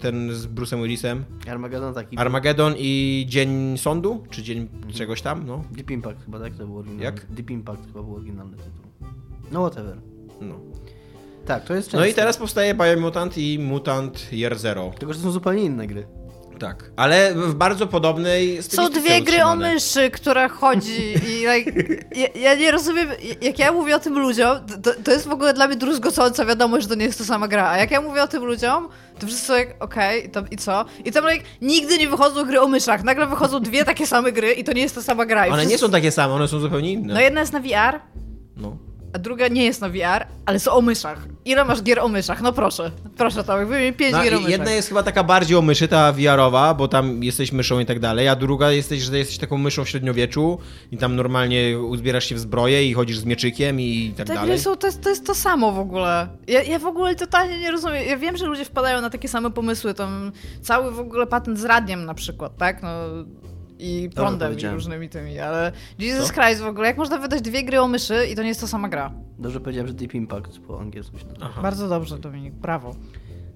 ten 0.00 0.34
z 0.34 0.46
Bruce'em 0.46 0.82
Willisem. 0.82 1.24
Armageddon 1.50 1.94
taki. 1.94 2.18
Armageddon 2.18 2.74
i 2.78 3.24
Dzień 3.28 3.78
Sądu, 3.78 4.24
czy 4.30 4.42
Dzień 4.42 4.58
mhm. 4.58 4.92
czegoś 4.92 5.22
tam, 5.22 5.46
no. 5.46 5.64
Deep 5.70 5.90
Impact 5.90 6.24
chyba, 6.24 6.40
tak? 6.40 6.54
To 6.54 6.66
był 6.66 6.76
oryginalny. 6.76 7.04
Jak? 7.04 7.26
Deep 7.26 7.50
Impact 7.50 7.86
chyba 7.86 8.02
był 8.02 8.14
oryginalny 8.14 8.56
tytuł. 8.56 9.10
No 9.52 9.60
whatever. 9.60 9.96
No. 10.40 10.54
Tak, 11.46 11.64
to 11.64 11.74
jest 11.74 11.88
często. 11.88 12.00
No 12.00 12.06
i 12.06 12.14
teraz 12.14 12.36
powstaje 12.36 12.74
Biomutant 12.74 13.38
i 13.38 13.58
Mutant 13.58 14.32
Year 14.32 14.58
Zero. 14.58 14.92
Tylko, 14.98 15.12
że 15.12 15.20
to 15.20 15.24
są 15.24 15.30
zupełnie 15.30 15.62
inne 15.62 15.86
gry. 15.86 16.06
Tak, 16.62 16.90
ale 16.96 17.34
w 17.34 17.54
bardzo 17.54 17.86
podobnej 17.86 18.62
Są 18.62 18.90
dwie 18.90 19.22
gry 19.22 19.44
o 19.44 19.56
myszy, 19.56 20.10
która 20.10 20.48
chodzi 20.48 21.14
i 21.28 21.46
like, 21.46 21.72
ja, 22.16 22.28
ja, 22.34 22.54
nie 22.54 22.70
rozumiem, 22.70 23.08
jak 23.40 23.58
ja 23.58 23.72
mówię 23.72 23.96
o 23.96 23.98
tym 23.98 24.18
ludziom, 24.18 24.58
to, 24.82 24.90
to 25.04 25.10
jest 25.10 25.28
w 25.28 25.32
ogóle 25.32 25.54
dla 25.54 25.66
mnie 25.66 25.76
druzgocąca 25.76 26.44
wiadomość, 26.44 26.82
że 26.82 26.88
to 26.88 26.94
nie 26.94 27.04
jest 27.04 27.18
to 27.18 27.24
sama 27.24 27.48
gra, 27.48 27.70
a 27.70 27.78
jak 27.78 27.90
ja 27.90 28.00
mówię 28.00 28.22
o 28.22 28.28
tym 28.28 28.44
ludziom, 28.44 28.88
to 29.18 29.26
wszyscy 29.26 29.46
są 29.46 29.54
jak, 29.54 29.82
okej, 29.82 30.30
okay, 30.30 30.48
i 30.50 30.56
co? 30.56 30.84
I 31.04 31.12
tam 31.12 31.24
like, 31.30 31.44
nigdy 31.62 31.98
nie 31.98 32.08
wychodzą 32.08 32.44
gry 32.44 32.60
o 32.60 32.68
myszach, 32.68 33.04
nagle 33.04 33.26
wychodzą 33.26 33.60
dwie 33.60 33.84
takie 33.84 34.06
same 34.06 34.32
gry 34.32 34.52
i 34.52 34.64
to 34.64 34.72
nie 34.72 34.82
jest 34.82 34.94
ta 34.94 35.02
sama 35.02 35.26
gra. 35.26 35.46
I 35.46 35.50
one 35.50 35.58
wszyscy... 35.58 35.72
nie 35.72 35.78
są 35.78 35.90
takie 35.90 36.10
same, 36.10 36.34
one 36.34 36.48
są 36.48 36.60
zupełnie 36.60 36.92
inne. 36.92 37.14
No 37.14 37.20
jedna 37.20 37.40
jest 37.40 37.52
na 37.52 37.60
VR, 37.60 38.00
no 38.56 38.91
a 39.12 39.18
druga 39.18 39.48
nie 39.48 39.64
jest 39.64 39.80
na 39.80 39.88
VR, 39.88 40.26
ale 40.46 40.60
są 40.60 40.72
o 40.72 40.80
myszach. 40.80 41.26
Ile 41.44 41.64
masz 41.64 41.82
gier 41.82 42.00
o 42.00 42.08
myszach? 42.08 42.42
No 42.42 42.52
proszę, 42.52 42.90
proszę 43.16 43.44
Tomek, 43.44 43.68
wymień 43.68 43.92
pięć 43.94 44.12
no, 44.12 44.22
gier 44.22 44.34
o 44.34 44.36
myszach. 44.36 44.50
Jedna 44.50 44.70
jest 44.70 44.88
chyba 44.88 45.02
taka 45.02 45.24
bardziej 45.24 45.56
o 45.56 45.62
myszy, 45.62 45.88
ta 45.88 46.12
VR-owa, 46.12 46.74
bo 46.74 46.88
tam 46.88 47.24
jesteś 47.24 47.52
myszą 47.52 47.80
i 47.80 47.86
tak 47.86 48.00
dalej, 48.00 48.28
a 48.28 48.36
druga 48.36 48.70
jesteś, 48.70 49.02
że 49.02 49.18
jesteś 49.18 49.38
taką 49.38 49.58
myszą 49.58 49.84
w 49.84 49.88
średniowieczu 49.88 50.58
i 50.92 50.96
tam 50.96 51.16
normalnie 51.16 51.78
uzbierasz 51.78 52.24
się 52.24 52.34
w 52.34 52.38
zbroję 52.38 52.88
i 52.88 52.94
chodzisz 52.94 53.18
z 53.18 53.24
mieczykiem 53.24 53.80
i 53.80 54.14
tak 54.16 54.26
Te 54.26 54.34
dalej. 54.34 54.58
Są, 54.58 54.76
to, 54.76 54.86
jest, 54.86 55.02
to 55.02 55.08
jest 55.08 55.26
to 55.26 55.34
samo 55.34 55.72
w 55.72 55.78
ogóle. 55.78 56.28
Ja, 56.48 56.62
ja 56.62 56.78
w 56.78 56.86
ogóle 56.86 57.14
totalnie 57.14 57.58
nie 57.58 57.70
rozumiem. 57.70 58.06
Ja 58.08 58.16
wiem, 58.16 58.36
że 58.36 58.46
ludzie 58.46 58.64
wpadają 58.64 59.00
na 59.00 59.10
takie 59.10 59.28
same 59.28 59.50
pomysły, 59.50 59.94
tam 59.94 60.32
cały 60.62 60.92
w 60.92 61.00
ogóle 61.00 61.26
patent 61.26 61.58
z 61.58 61.64
radiem 61.64 62.04
na 62.04 62.14
przykład, 62.14 62.56
tak? 62.56 62.82
No 62.82 62.88
i 63.78 64.10
prądem 64.14 64.58
i 64.58 64.66
różnymi 64.66 65.08
tymi, 65.08 65.38
ale 65.38 65.72
Jesus 65.98 66.28
Co? 66.28 66.34
Christ 66.34 66.60
w 66.62 66.66
ogóle, 66.66 66.86
jak 66.86 66.96
można 66.96 67.18
wydać 67.18 67.42
dwie 67.42 67.64
gry 67.64 67.80
o 67.80 67.88
myszy 67.88 68.26
i 68.32 68.36
to 68.36 68.42
nie 68.42 68.48
jest 68.48 68.60
ta 68.60 68.66
sama 68.66 68.88
gra? 68.88 69.12
Dobrze 69.38 69.60
powiedziałem, 69.60 69.88
że 69.88 69.94
Deep 69.94 70.14
Impact 70.14 70.58
po 70.58 70.80
angielsku 70.80 71.18
się 71.18 71.26
nazywa. 71.26 71.62
Bardzo 71.62 71.88
dobrze, 71.88 72.18
Dominik, 72.18 72.54
brawo. 72.54 72.94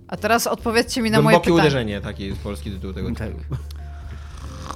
A 0.08 0.16
teraz 0.16 0.46
odpowiedzcie 0.46 1.02
mi 1.02 1.10
na 1.10 1.22
Głębokie 1.22 1.32
moje 1.34 1.42
pytanie. 1.44 1.60
uderzenie, 1.60 2.00
taki 2.00 2.26
jest 2.26 2.40
polski 2.40 2.70
tytuł 2.70 2.92
tego 2.92 3.10
tak. 3.14 3.30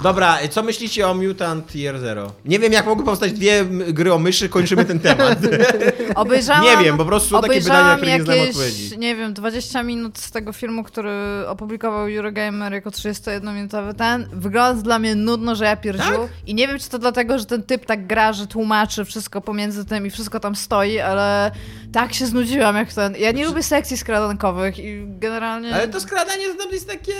Dobra, 0.03 0.39
co 0.51 0.63
myślicie 0.63 1.09
o 1.09 1.15
Mutant 1.15 1.75
Year 1.75 1.99
Zero? 1.99 2.33
Nie 2.45 2.59
wiem, 2.59 2.73
jak 2.73 2.87
mogły 2.87 3.05
powstać 3.05 3.33
dwie 3.33 3.65
gry 3.65 4.13
o 4.13 4.19
myszy, 4.19 4.49
kończymy 4.49 4.85
ten 4.85 5.01
temat. 5.01 5.39
Obejrzałam, 6.15 6.65
nie 6.65 6.85
wiem, 6.85 6.97
po 6.97 7.05
prostu 7.05 7.29
są 7.29 7.43
takie 7.43 7.61
pytania, 7.61 7.97
które 7.97 8.19
nie 8.19 8.25
znam 8.25 8.39
odpowiedzi. 8.49 8.99
nie 8.99 9.17
wiem, 9.17 9.35
20 9.35 9.83
minut 9.83 10.19
z 10.19 10.31
tego 10.31 10.53
filmu, 10.53 10.85
który 10.85 11.13
opublikował 11.47 12.07
Eurogamer 12.07 12.73
jako 12.73 12.91
31-minutowy 12.91 13.95
ten. 13.95 14.27
Wygląda 14.33 14.83
dla 14.83 14.99
mnie 14.99 15.15
nudno, 15.15 15.55
że 15.55 15.65
ja 15.65 15.77
pierdziu. 15.77 16.03
Tak? 16.03 16.21
I 16.47 16.55
nie 16.55 16.69
wiem, 16.69 16.79
czy 16.79 16.89
to 16.89 16.99
dlatego, 16.99 17.39
że 17.39 17.47
ten 17.47 17.63
typ 17.63 17.87
tak 17.87 18.07
gra, 18.07 18.33
że 18.33 18.47
tłumaczy 18.47 19.05
wszystko 19.05 19.41
pomiędzy 19.41 19.85
tym 19.85 20.07
i 20.07 20.11
wszystko 20.11 20.41
tam 20.41 20.57
stoi, 20.57 20.99
ale 20.99 21.51
tak 21.93 22.15
się 22.15 22.27
znudziłam 22.27 22.77
jak 22.77 22.93
ten. 22.93 23.13
Ja 23.13 23.19
nie 23.19 23.33
znaczy... 23.33 23.49
lubię 23.49 23.63
sekcji 23.63 23.97
skradankowych 23.97 24.79
i 24.79 25.05
generalnie... 25.07 25.75
Ale 25.75 25.89
to 25.89 26.01
skradanie 26.01 26.45
to 26.59 26.71
jest 26.71 26.89
takie... 26.89 27.15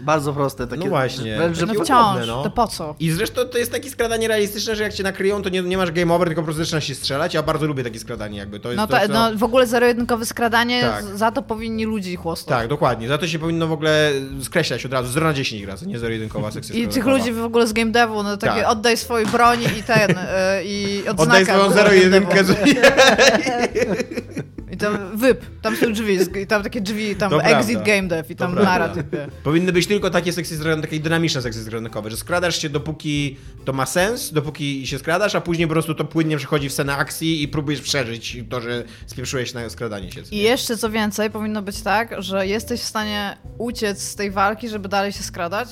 Bardzo 0.00 0.32
proste, 0.32 0.66
takie... 0.66 0.84
No 0.84 0.88
właśnie. 0.88 1.36
Wręcz, 1.36 1.60
no 1.60 1.84
wciąż, 1.84 2.26
no. 2.26 2.42
to 2.42 2.50
po 2.50 2.68
co? 2.68 2.94
I 3.00 3.10
zresztą 3.10 3.44
to 3.44 3.58
jest 3.58 3.72
takie 3.72 3.90
skradanie 3.90 4.28
realistyczne, 4.28 4.76
że 4.76 4.82
jak 4.82 4.92
cię 4.92 5.02
nakryją, 5.02 5.42
to 5.42 5.48
nie, 5.48 5.62
nie 5.62 5.76
masz 5.76 5.92
game 5.92 6.14
over, 6.14 6.28
tylko 6.28 6.42
po 6.42 6.44
prostu 6.44 6.64
zaczynasz 6.64 6.84
się 6.84 6.94
strzelać. 6.94 7.34
Ja 7.34 7.42
bardzo 7.42 7.66
lubię 7.66 7.84
takie 7.84 7.98
skradanie 7.98 8.38
jakby. 8.38 8.60
To 8.60 8.68
jest 8.68 8.76
no, 8.76 8.86
to, 8.86 9.00
to, 9.00 9.08
no 9.08 9.30
w 9.36 9.44
ogóle 9.44 9.66
zero-jedynkowe 9.66 10.26
skradanie, 10.26 10.80
tak. 10.80 11.04
za 11.04 11.30
to 11.30 11.42
powinni 11.42 11.84
ludzi 11.84 12.16
chłostać. 12.16 12.58
Tak, 12.58 12.68
dokładnie. 12.68 13.08
Za 13.08 13.18
to 13.18 13.28
się 13.28 13.38
powinno 13.38 13.66
w 13.66 13.72
ogóle 13.72 14.12
skreślać 14.42 14.86
od 14.86 14.92
razu. 14.92 15.12
0 15.12 15.26
na 15.26 15.34
10 15.34 15.62
razy, 15.62 15.86
nie 15.86 15.98
zero-jedynkowa 15.98 16.50
sekcja 16.50 16.74
I 16.74 16.88
tych 16.88 17.06
ludzi 17.06 17.32
w 17.32 17.44
ogóle 17.44 17.66
z 17.66 17.72
game 17.72 17.90
devu, 17.90 18.22
no 18.22 18.36
takie 18.36 18.60
tak. 18.60 18.70
oddaj 18.70 18.96
swojej 18.96 19.26
broni 19.26 19.66
i 19.78 19.82
ten, 19.82 20.08
yy, 20.08 20.16
i 20.64 21.08
odznaka. 21.08 21.22
Oddaj 21.22 21.44
swoją 21.44 21.70
zero-jedynkę. 21.70 22.44
I 24.72 24.76
tam 24.76 25.16
wyp, 25.16 25.60
tam 25.62 25.76
są 25.76 25.92
drzwi, 25.92 26.18
i 26.42 26.46
tam 26.46 26.62
takie 26.62 26.80
drzwi, 26.80 27.16
tam 27.16 27.30
to 27.30 27.42
exit 27.42 27.74
prawda. 27.74 27.92
game 27.92 28.08
dev 28.08 28.32
i 28.32 28.36
tam 28.36 28.54
narratywy. 28.54 29.28
Powinny 29.44 29.72
być 29.72 29.86
tylko 29.86 30.10
takie 30.10 30.32
sekcje 30.32 30.58
takie 30.82 31.00
dynamiczne 31.00 31.42
sekcje 31.42 31.62
skradnikowe, 31.62 32.10
że 32.10 32.16
skradasz 32.16 32.62
się 32.62 32.68
dopóki 32.68 33.36
to 33.64 33.72
ma 33.72 33.86
sens, 33.86 34.32
dopóki 34.32 34.86
się 34.86 34.98
skradasz, 34.98 35.34
a 35.34 35.40
później 35.40 35.66
po 35.68 35.72
prostu 35.72 35.94
to 35.94 36.04
płynnie 36.04 36.36
przechodzi 36.36 36.68
w 36.68 36.72
scenę 36.72 36.96
akcji 36.96 37.42
i 37.42 37.48
próbujesz 37.48 37.80
przeżyć 37.80 38.38
to, 38.50 38.60
że 38.60 38.84
spieprzyłeś 39.06 39.54
na 39.54 39.70
skradanie 39.70 40.12
się. 40.12 40.20
I 40.30 40.38
jeszcze 40.38 40.76
co 40.76 40.90
więcej, 40.90 41.30
powinno 41.30 41.62
być 41.62 41.82
tak, 41.82 42.14
że 42.18 42.46
jesteś 42.46 42.80
w 42.80 42.84
stanie 42.84 43.36
uciec 43.58 44.02
z 44.02 44.14
tej 44.14 44.30
walki, 44.30 44.68
żeby 44.68 44.88
dalej 44.88 45.12
się 45.12 45.22
skradać, 45.22 45.68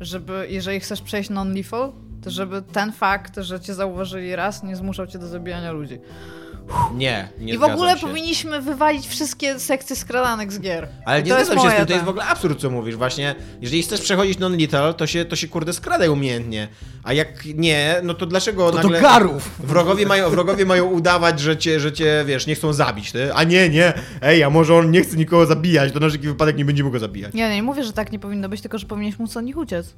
żeby, 0.00 0.46
jeżeli 0.50 0.80
chcesz 0.80 1.02
przejść 1.02 1.30
non-lethal, 1.30 1.92
to 2.22 2.30
żeby 2.30 2.62
ten 2.62 2.92
fakt, 2.92 3.36
że 3.38 3.60
cię 3.60 3.74
zauważyli 3.74 4.36
raz, 4.36 4.62
nie 4.62 4.76
zmuszał 4.76 5.06
cię 5.06 5.18
do 5.18 5.28
zabijania 5.28 5.72
ludzi. 5.72 5.98
Nie, 6.94 7.28
nie 7.40 7.54
I 7.54 7.58
w 7.58 7.62
ogóle 7.62 7.98
się. 7.98 8.06
powinniśmy 8.06 8.62
wywalić 8.62 9.08
wszystkie 9.08 9.60
sekcje 9.60 9.96
skradanek 9.96 10.52
z 10.52 10.60
gier. 10.60 10.88
Ale 11.04 11.22
nie 11.22 11.32
zgadzam 11.34 11.58
się 11.58 11.70
z 11.70 11.74
tym, 11.74 11.86
to 11.86 11.92
jest 11.92 12.04
w 12.04 12.08
ogóle 12.08 12.24
absurd, 12.24 12.60
co 12.60 12.70
mówisz. 12.70 12.96
Właśnie, 12.96 13.34
jeżeli 13.60 13.82
chcesz 13.82 14.00
przechodzić 14.00 14.38
non-lethal, 14.38 14.94
to 14.94 15.06
się, 15.06 15.24
to 15.24 15.36
się 15.36 15.48
kurde 15.48 15.72
skradaj 15.72 16.08
umiejętnie. 16.08 16.68
A 17.02 17.12
jak 17.12 17.44
nie, 17.44 17.96
no 18.02 18.14
to 18.14 18.26
dlaczego 18.26 18.70
to 18.70 18.76
nagle... 18.76 18.98
To 18.98 19.02
garów! 19.02 19.50
Wrogowie 19.58 20.06
mają, 20.06 20.30
wrogowie 20.30 20.66
mają 20.66 20.84
udawać, 20.84 21.40
że 21.40 21.56
cię, 21.56 21.80
że 21.80 21.92
cię, 21.92 22.24
wiesz, 22.26 22.46
nie 22.46 22.54
chcą 22.54 22.72
zabić, 22.72 23.12
ty? 23.12 23.34
A 23.34 23.44
nie, 23.44 23.68
nie, 23.68 23.92
ej, 24.22 24.42
a 24.42 24.50
może 24.50 24.74
on 24.74 24.90
nie 24.90 25.02
chce 25.02 25.16
nikogo 25.16 25.46
zabijać, 25.46 25.92
to 25.92 26.00
na 26.00 26.08
wszelki 26.08 26.28
wypadek 26.28 26.56
nie 26.56 26.64
będzie 26.64 26.82
mógł 26.82 26.92
go 26.92 26.98
zabijać. 26.98 27.34
Nie, 27.34 27.54
nie 27.54 27.62
mówię, 27.62 27.84
że 27.84 27.92
tak 27.92 28.12
nie 28.12 28.18
powinno 28.18 28.48
być, 28.48 28.60
tylko 28.60 28.78
że 28.78 28.86
powinieneś 28.86 29.18
móc 29.18 29.36
od 29.36 29.44
nich 29.44 29.56
uciec. 29.56 29.94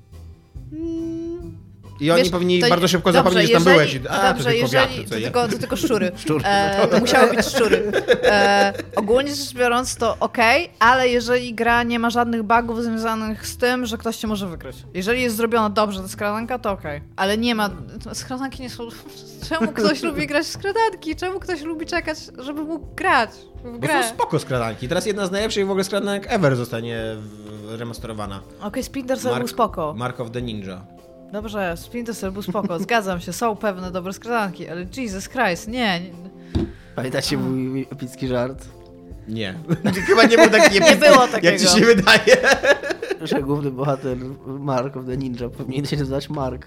I 2.00 2.10
oni 2.10 2.22
Wiesz, 2.22 2.30
powinni 2.30 2.60
to, 2.60 2.68
bardzo 2.68 2.88
szybko 2.88 3.12
zapomnieć, 3.12 3.46
że 3.46 3.52
tam 3.52 3.64
byłeś. 3.64 3.96
A, 3.96 4.32
dobrze, 4.32 4.44
to 4.44 4.50
tylko 4.50 4.50
jeżeli, 4.50 4.72
wiatry, 4.72 5.04
to, 5.04 5.10
tylko, 5.10 5.48
to 5.48 5.58
tylko 5.58 5.76
szczury. 5.76 6.12
szczury. 6.24 6.44
E, 6.44 6.88
to 6.88 7.00
musiały 7.00 7.36
być 7.36 7.46
szczury. 7.46 7.92
E, 8.24 8.72
ogólnie 8.96 9.34
rzecz 9.34 9.54
biorąc 9.54 9.96
to 9.96 10.16
ok, 10.20 10.38
ale 10.78 11.08
jeżeli 11.08 11.54
gra 11.54 11.82
nie 11.82 11.98
ma 11.98 12.10
żadnych 12.10 12.42
bugów 12.42 12.82
związanych 12.82 13.46
z 13.46 13.56
tym, 13.56 13.86
że 13.86 13.98
ktoś 13.98 14.16
cię 14.16 14.26
może 14.26 14.46
wykryć. 14.46 14.76
Jeżeli 14.94 15.22
jest 15.22 15.36
zrobiona 15.36 15.70
dobrze 15.70 16.02
ta 16.02 16.08
skradanka, 16.08 16.58
to 16.58 16.70
ok. 16.70 16.82
Ale 17.16 17.38
nie 17.38 17.54
ma... 17.54 17.70
Skradanki 18.12 18.62
nie 18.62 18.70
są... 18.70 18.88
Czemu 19.48 19.72
ktoś 19.72 20.02
lubi 20.02 20.26
grać 20.26 20.46
w 20.46 20.50
skradanki? 20.50 21.16
Czemu 21.16 21.40
ktoś 21.40 21.62
lubi 21.62 21.86
czekać, 21.86 22.18
żeby 22.38 22.62
mógł 22.62 22.94
grać? 22.94 23.30
W 23.64 23.78
grę? 23.78 23.94
Bo 23.96 24.02
są 24.02 24.08
spoko 24.08 24.38
skradanki. 24.38 24.88
Teraz 24.88 25.06
jedna 25.06 25.26
z 25.26 25.30
najlepszych 25.30 25.66
w 25.66 25.70
ogóle 25.70 25.84
skradanek 25.84 26.26
ever 26.28 26.56
zostanie 26.56 27.16
remasterowana. 27.68 28.36
Okej, 28.36 28.68
okay, 28.68 28.82
Splinter 28.82 29.20
Cell 29.20 29.38
był 29.38 29.48
spoko. 29.48 29.94
Mark 29.96 30.20
of 30.20 30.30
the 30.30 30.42
Ninja. 30.42 30.97
Dobrze, 31.32 31.76
Splinter 31.76 32.16
Cell 32.16 32.32
był 32.32 32.42
spoko, 32.42 32.78
zgadzam 32.78 33.20
się, 33.20 33.32
są 33.32 33.56
pewne 33.56 33.90
dobre 33.90 34.12
skradanki, 34.12 34.68
ale 34.68 34.86
Jesus 34.96 35.28
Christ, 35.28 35.68
nie. 35.68 36.00
nie. 36.00 36.10
Pamiętacie 36.96 37.36
mój 37.38 37.86
epicki 37.92 38.28
żart? 38.28 38.64
Nie. 39.28 39.54
Chyba 40.06 40.24
nie 40.24 40.36
był 40.36 40.50
taki 40.50 40.76
epicki, 40.76 40.90
Nie 40.90 40.96
było 40.96 41.28
takiego. 41.28 41.48
Jak 41.52 41.60
ci 41.60 41.68
się 41.68 41.86
wydaje. 41.86 42.36
Że 43.22 43.42
główny 43.42 43.70
bohater 43.70 44.16
Mark 44.46 44.96
of 44.96 45.06
the 45.06 45.16
Ninja 45.16 45.48
powinien 45.48 45.86
się 45.86 45.96
nazywać 45.96 46.30
Mark. 46.30 46.66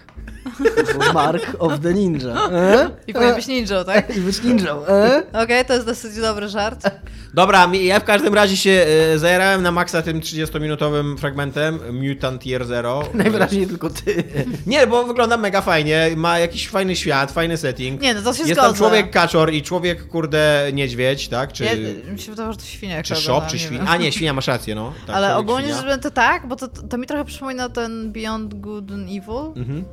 Mark 1.14 1.56
of 1.60 1.80
the 1.80 1.94
Ninja. 1.94 2.50
E? 2.52 2.90
I 3.08 3.14
powinien 3.14 3.36
być 3.36 3.48
ninja, 3.48 3.84
tak? 3.84 4.18
I 4.18 4.20
być 4.20 4.44
ninja. 4.44 4.72
E? 4.72 5.24
Okej, 5.30 5.44
okay, 5.44 5.66
to 5.66 5.74
jest 5.74 5.86
dosyć 5.86 6.22
dobry 6.22 6.50
żart. 6.50 6.90
Dobra, 7.34 7.70
ja 7.74 8.00
w 8.00 8.04
każdym 8.04 8.34
razie 8.34 8.58
się 8.58 8.86
e, 9.14 9.20
zajarałem 9.20 9.64
na 9.64 9.72
maksa 9.72 10.02
tym 10.02 10.20
30-minutowym 10.20 11.18
fragmentem 11.18 11.80
Mutant 11.92 12.46
Year 12.46 12.66
Zero. 12.66 13.04
Najwyraźniej 13.14 13.68
tylko 13.68 13.90
ty. 13.90 14.24
Nie, 14.68 14.88
bo 14.88 15.04
wygląda 15.04 15.38
mega 15.38 15.62
fajnie, 15.62 16.10
ma 16.16 16.40
jakiś 16.40 16.68
fajny 16.70 16.96
świat, 16.96 17.32
fajny 17.32 17.58
setting. 17.58 18.02
Nie, 18.02 18.14
no 18.14 18.22
to 18.22 18.34
się 18.34 18.40
Jest 18.40 18.54
zgodzę. 18.54 18.68
tam 18.68 18.76
człowiek 18.78 19.12
kaczor 19.12 19.54
i 19.54 19.62
człowiek, 19.62 20.08
kurde, 20.08 20.70
niedźwiedź, 20.74 21.28
tak? 21.28 21.54
Czy, 21.54 21.66
Ja, 21.66 21.72
mi 22.12 22.20
się 22.20 22.32
wydawało, 22.32 22.54
że 22.54 22.60
to 22.60 22.66
świnia. 22.66 23.04
czy 23.04 23.16
szop, 23.16 23.48
czy 23.48 23.60
świnia. 23.60 23.86
A 23.88 23.98
nie, 23.98 24.12
świnia, 24.12 24.34
masz 24.34 24.48
rację, 24.48 24.76
no. 24.76 24.94
Tak, 25.08 25.16
Ale 25.16 25.38
ogólnie 25.38 25.74
świnia. 25.74 25.98
to 25.98 26.12
tak, 26.12 26.41
bo 26.48 26.56
to, 26.56 26.68
to 26.68 26.98
mi 26.98 27.08
trochę 27.08 27.26
przypomina 27.26 27.70
ten 27.70 28.12
Beyond 28.12 28.54
Good 28.54 28.92
and 28.92 29.04
Evil. 29.10 29.54
Mhm. 29.56 29.86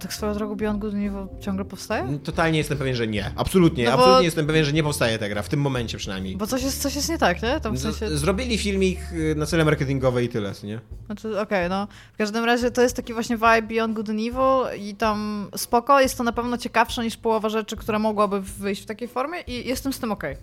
Tak 0.00 0.14
swoją 0.14 0.34
drogą 0.34 0.56
Beyond 0.56 0.78
Good 0.80 0.94
and 0.94 1.02
Evil 1.02 1.26
ciągle 1.40 1.64
powstaje? 1.64 2.18
Totalnie 2.18 2.58
jestem 2.58 2.78
pewien, 2.78 2.94
że 2.94 3.06
nie. 3.06 3.32
Absolutnie, 3.36 3.84
No 3.84 3.90
bo- 3.90 3.96
absolutnie 3.98 4.24
jestem 4.24 4.46
pewien, 4.46 4.64
że 4.64 4.72
nie 4.72 4.82
powstaje 4.82 5.18
ta 5.18 5.28
gra, 5.28 5.42
w 5.42 5.48
tym 5.48 5.60
momencie 5.60 5.98
przynajmniej. 5.98 6.36
Bo 6.36 6.46
coś 6.46 6.62
jest, 6.62 6.82
coś 6.82 6.96
jest 6.96 7.08
nie 7.08 7.18
tak, 7.18 7.42
nie? 7.42 7.60
Tam 7.60 7.74
w 7.76 7.78
sensie... 7.78 8.18
Zrobili 8.18 8.58
filmik 8.58 8.98
y, 9.12 9.34
na 9.34 9.46
cele 9.46 9.64
marketingowe 9.64 10.24
i 10.24 10.28
tyle, 10.28 10.52
nie? 10.64 10.80
Znaczy, 11.06 11.40
okej, 11.40 11.68
no. 11.68 11.88
W 12.14 12.16
każdym 12.16 12.44
razie 12.44 12.70
to 12.70 12.82
jest 12.82 12.96
taki 12.96 13.14
właśnie 13.14 13.36
vibe 13.36 13.62
Beyond 13.62 13.94
Good 13.94 14.10
and 14.10 14.18
Evil 14.18 14.80
i 14.88 14.94
tam 14.94 15.48
spoko, 15.56 16.00
jest 16.00 16.18
to 16.18 16.24
na 16.24 16.32
pewno 16.32 16.58
ciekawsze 16.58 17.04
niż 17.04 17.16
połowa 17.16 17.48
rzeczy, 17.48 17.76
które 17.76 17.98
mogłaby 17.98 18.40
wyjść 18.40 18.82
w 18.82 18.86
takiej 18.86 19.08
formie 19.08 19.40
i 19.46 19.68
jestem 19.68 19.92
z 19.92 19.98
tym 19.98 20.12
okej. 20.12 20.36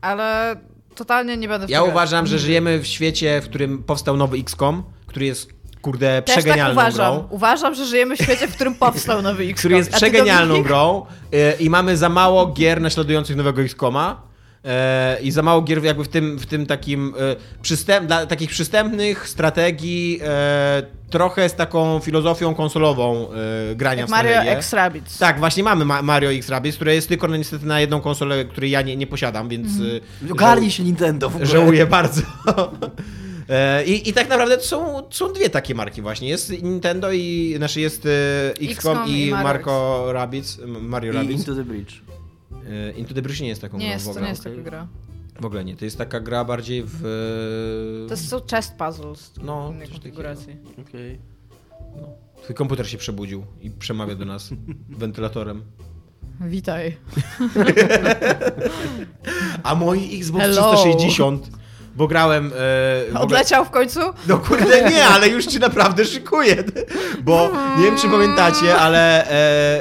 Ale 0.00 0.56
totalnie 0.94 1.36
nie 1.36 1.48
będę 1.48 1.66
w 1.66 1.70
Ja 1.70 1.82
uważam, 1.82 2.26
że 2.26 2.38
żyjemy 2.38 2.78
w 2.78 2.86
świecie, 2.86 3.40
w 3.40 3.48
którym 3.48 3.82
powstał 3.82 4.16
nowy 4.16 4.38
XCOM, 4.38 4.82
który 5.06 5.26
jest, 5.26 5.50
kurde, 5.82 6.22
Też 6.22 6.34
tak 6.34 6.44
przegenialną 6.44 6.72
uważam. 6.72 7.14
grą. 7.16 7.28
Uważam, 7.30 7.74
że 7.74 7.84
żyjemy 7.84 8.16
w 8.16 8.22
świecie, 8.22 8.48
w 8.48 8.54
którym 8.54 8.74
powstał 8.74 9.22
nowy 9.22 9.42
XCOM. 9.44 9.58
Który 9.60 9.76
jest 9.76 9.90
przegenialną 9.92 10.62
grą 10.62 11.06
y, 11.34 11.62
i 11.62 11.70
mamy 11.70 11.96
za 11.96 12.08
mało 12.08 12.46
gier 12.46 12.80
naśladujących 12.80 13.36
nowego 13.36 13.62
XCOMa. 13.62 14.22
Y, 14.64 15.22
I 15.22 15.30
za 15.30 15.42
mało 15.42 15.62
gier 15.62 15.84
jakby 15.84 16.04
w 16.04 16.08
tym, 16.08 16.38
w 16.38 16.46
tym 16.46 16.66
takim 16.66 17.14
y, 17.32 17.36
przystęp, 17.62 18.06
dla 18.06 18.26
takich 18.26 18.50
przystępnych 18.50 19.28
strategii, 19.28 20.20
y, 20.22 21.10
trochę 21.10 21.48
z 21.48 21.54
taką 21.54 22.00
filozofią 22.00 22.54
konsolową 22.54 23.28
grania 23.76 24.00
Jak 24.00 24.08
w 24.08 24.10
Mario. 24.10 24.42
X 24.42 24.72
Rabbids. 24.72 25.18
Tak, 25.18 25.38
właśnie 25.38 25.62
mamy 25.62 25.84
Ma- 25.84 26.02
Mario 26.02 26.32
X 26.32 26.48
Rabbids, 26.48 26.76
które 26.76 26.94
jest 26.94 27.08
tylko 27.08 27.28
no, 27.28 27.36
niestety 27.36 27.66
na 27.66 27.80
jedną 27.80 28.00
konsolę, 28.00 28.44
której 28.44 28.70
ja 28.70 28.82
nie, 28.82 28.96
nie 28.96 29.06
posiadam, 29.06 29.48
więc 29.48 29.80
y, 29.80 30.00
Ogarnij 30.30 30.70
się 30.70 30.84
Nintendo 30.84 31.30
w 31.30 31.34
ogóle. 31.34 31.50
Żałuję 31.50 31.86
bardzo. 31.86 32.22
E, 33.48 33.84
I, 33.84 34.08
I 34.08 34.12
tak 34.12 34.28
naprawdę 34.28 34.60
są, 34.60 35.02
są 35.10 35.32
dwie 35.32 35.50
takie 35.50 35.74
marki 35.74 36.02
właśnie. 36.02 36.28
Jest 36.28 36.62
Nintendo 36.62 37.12
i 37.12 37.54
znaczy 37.56 37.80
jest 37.80 38.06
e, 38.06 38.08
XCOM 38.50 38.70
XCOM 38.70 39.08
i 39.08 39.26
i 39.26 39.30
Mario 39.30 39.44
Marco 39.44 40.12
Rabbids, 40.12 40.60
Mario 40.66 41.12
I 41.12 41.16
Rabbids. 41.16 41.40
Into 41.40 41.54
the 41.54 41.64
Bridge. 41.64 41.92
E, 42.70 42.92
Into 42.92 43.14
the 43.14 43.22
Bridge 43.22 43.40
nie 43.40 43.48
jest 43.48 43.60
taką 43.60 43.78
Nie 43.78 43.84
grą 43.86 43.92
jest, 43.92 44.04
w 44.04 44.06
to 44.06 44.10
ogóle. 44.10 44.24
nie 44.24 44.30
jest 44.30 44.40
okej. 44.40 44.52
taka 44.56 44.70
gra. 44.70 44.88
W 45.40 45.44
ogóle 45.44 45.64
nie, 45.64 45.76
to 45.76 45.84
jest 45.84 45.98
taka 45.98 46.20
gra 46.20 46.44
bardziej 46.44 46.82
w... 46.86 48.06
To 48.08 48.16
są 48.16 48.40
chest 48.50 48.74
puzzles. 48.74 49.32
No, 49.42 49.72
coś 49.80 49.90
konfiguracji. 49.90 50.56
Okej. 50.88 51.18
Twój 52.42 52.54
komputer 52.56 52.88
się 52.90 52.98
przebudził 52.98 53.44
i 53.60 53.70
przemawia 53.70 54.14
do 54.14 54.24
nas 54.24 54.50
wentylatorem. 54.98 55.62
Witaj. 56.40 56.96
A 59.62 59.74
mój 59.74 60.18
Xbox 60.18 60.44
Hello. 60.44 60.72
360, 60.74 61.48
bo 61.96 62.08
grałem... 62.08 62.52
E, 63.14 63.18
Odleciał 63.20 63.64
w 63.64 63.70
końcu? 63.70 64.00
No 64.28 64.38
kurde 64.38 64.90
nie, 64.90 65.04
ale 65.06 65.28
już 65.28 65.46
ci 65.46 65.58
naprawdę 65.58 66.04
szykuję. 66.04 66.64
Bo 67.22 67.50
nie 67.78 67.84
wiem, 67.84 67.96
czy 67.98 68.08
pamiętacie, 68.08 68.76
ale 68.76 69.28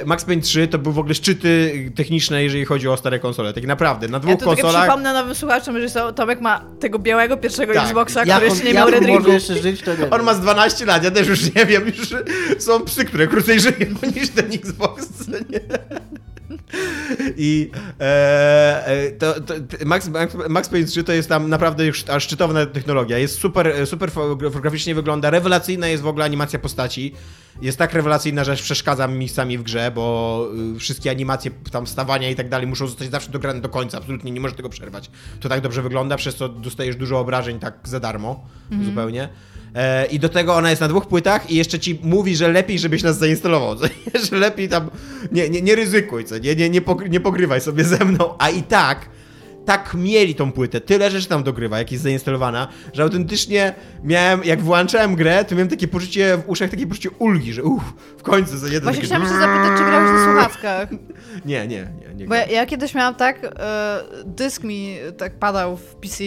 e, 0.02 0.06
Max 0.06 0.26
Payne 0.26 0.42
3 0.42 0.68
to 0.68 0.78
były 0.78 0.96
w 0.96 1.00
ogóle 1.00 1.16
szczyty 1.16 1.74
techniczne, 1.96 2.44
jeżeli 2.44 2.66
chodzi 2.66 2.88
o 2.88 2.98
stare 2.98 3.20
konsole. 3.20 3.54
Tak 3.54 3.64
naprawdę, 3.66 4.08
na 4.08 4.18
Ja 4.18 4.20
dwóch 4.20 4.34
tu 4.34 4.38
tylko 4.40 4.52
konsolach. 4.56 4.84
przypomnę 4.84 5.14
nowym 5.14 5.36
słuchaczom, 5.36 5.76
że 5.88 6.14
Tomek 6.14 6.42
ma 6.42 6.62
tego 6.80 7.00
białego 7.00 7.38
pierwszego 7.38 7.74
Tak. 7.74 7.84
Xboxa, 7.84 8.20
Jak 8.26 8.38
który 8.38 8.50
on, 8.52 8.56
jeszcze 8.58 8.64
nie 8.74 8.74
jak 8.80 9.24
miał 9.24 9.34
jeszcze 9.34 9.56
żyć, 9.58 9.82
to 9.82 9.96
nie 9.96 10.10
On 10.10 10.24
ma 10.24 10.34
z 10.34 10.40
12 10.40 10.86
lat, 10.86 11.04
ja 11.04 11.12
też 11.12 11.28
już 11.28 11.56
nie 11.56 11.66
wiem, 11.66 11.84
już 11.88 12.10
są 12.64 12.80
psy, 12.82 13.06
które 13.06 13.28
krócej 13.28 13.60
żyją 13.60 13.74
niż 14.16 14.30
ten 14.30 14.46
Xbox, 14.54 15.08
nie? 15.50 15.60
I 17.38 17.72
e, 18.00 18.88
e, 18.88 19.12
to, 19.12 19.42
to, 19.42 19.54
Max, 19.86 20.08
Max, 20.08 20.36
Max 20.50 20.70
Payne 20.70 20.88
3 20.88 21.04
to 21.04 21.14
jest 21.14 21.30
tam 21.30 21.50
naprawdę 21.50 21.86
już 21.86 22.10
aż 22.10 22.24
szczytowna 22.24 22.66
technologia. 22.66 23.18
Jest 23.18 23.40
super, 23.40 23.88
super 23.88 24.12
fotograficznie 24.12 24.96
wygląda, 24.96 25.30
rewelacyjna 25.30 25.88
jest 25.88 26.04
w 26.04 26.08
ogóle 26.08 26.26
animacja 26.26 26.60
postaci. 26.60 27.14
Jest 27.62 27.78
tak 27.78 27.94
rewelacyjna, 27.94 28.44
że 28.44 28.56
przeszkadza 28.56 29.08
mi 29.08 29.18
miejscami 29.18 29.58
w 29.58 29.64
grze, 29.64 29.92
bo 29.96 30.48
y, 30.76 30.80
wszystkie 30.80 31.12
animacje 31.12 31.52
tam 31.72 31.86
wstawania 31.86 32.30
i 32.30 32.36
tak 32.36 32.50
dalej 32.50 32.68
muszą 32.68 32.88
zostać 32.88 33.12
zawsze 33.12 33.32
dograne 33.32 33.62
do 33.62 33.70
końca. 33.70 33.98
Absolutnie 33.98 34.32
nie 34.32 34.40
możesz 34.40 34.58
tego 34.58 34.70
przerwać. 34.70 35.12
To 35.40 35.50
tak 35.50 35.62
dobrze 35.62 35.82
wygląda, 35.82 36.18
przez 36.18 36.36
co 36.36 36.50
dostajesz 36.50 36.96
dużo 36.96 37.20
obrażeń 37.20 37.60
tak 37.60 37.74
za 37.84 38.00
darmo 38.00 38.48
zupełnie. 38.86 39.30
E, 39.76 40.06
I 40.06 40.20
do 40.20 40.30
tego 40.30 40.56
ona 40.56 40.70
jest 40.70 40.82
na 40.82 40.88
dwóch 40.88 41.08
płytach 41.08 41.52
i 41.52 41.56
jeszcze 41.56 41.80
ci 41.80 42.00
mówi, 42.04 42.36
że 42.36 42.48
lepiej, 42.48 42.80
żebyś 42.80 43.04
nas 43.04 43.18
zainstalował, 43.18 43.76
co 43.80 43.88
że 44.24 44.36
lepiej 44.36 44.70
tam 44.70 44.90
nie, 45.32 45.50
nie, 45.50 45.62
nie 45.62 45.76
ryzykuj, 45.76 46.26
co 46.26 46.38
nie? 46.38 46.56
Nie, 46.56 46.70
nie, 46.70 46.82
pokry, 46.82 47.10
nie 47.10 47.20
pogrywaj 47.20 47.62
sobie 47.62 47.84
ze 47.84 48.06
mną, 48.06 48.36
a 48.40 48.50
i 48.50 48.64
tak 48.64 49.10
tak 49.66 49.94
mieli 49.94 50.36
tą 50.36 50.52
płytę, 50.52 50.82
tyle 50.82 51.12
rzeczy 51.12 51.28
tam 51.28 51.44
dogrywa, 51.44 51.78
jak 51.78 51.92
jest 51.92 52.04
zainstalowana, 52.04 52.68
że 52.94 53.04
autentycznie 53.04 53.74
miałem, 54.04 54.44
jak 54.44 54.62
włączałem 54.62 55.16
grę, 55.16 55.46
to 55.46 55.56
miałem 55.56 55.70
takie 55.70 55.88
poczucie 55.88 56.38
w 56.38 56.50
uszach, 56.50 56.70
takie 56.70 56.88
poczucie 56.88 57.10
ulgi, 57.10 57.54
że 57.54 57.64
uff, 57.64 57.84
w 58.18 58.24
końcu 58.24 58.58
za 58.58 58.68
jedno 58.68 58.92
Właśnie 58.92 59.08
takie... 59.08 59.08
chciałam 59.08 59.28
się 59.28 59.40
zapytać, 59.40 59.78
czy 59.78 59.86
grałeś 59.86 60.12
na 60.12 60.24
słuchawkach. 60.24 60.90
Nie, 61.46 61.68
nie, 61.68 61.88
nie. 62.08 62.16
nie 62.16 62.26
Bo 62.28 62.36
ja, 62.36 62.46
ja 62.46 62.66
kiedyś 62.66 62.94
miałam 62.94 63.16
tak, 63.16 63.40
e, 63.44 64.04
dysk 64.26 64.64
mi 64.64 64.98
tak 65.18 65.40
padał 65.40 65.78
w 65.78 65.96
PC 65.96 66.24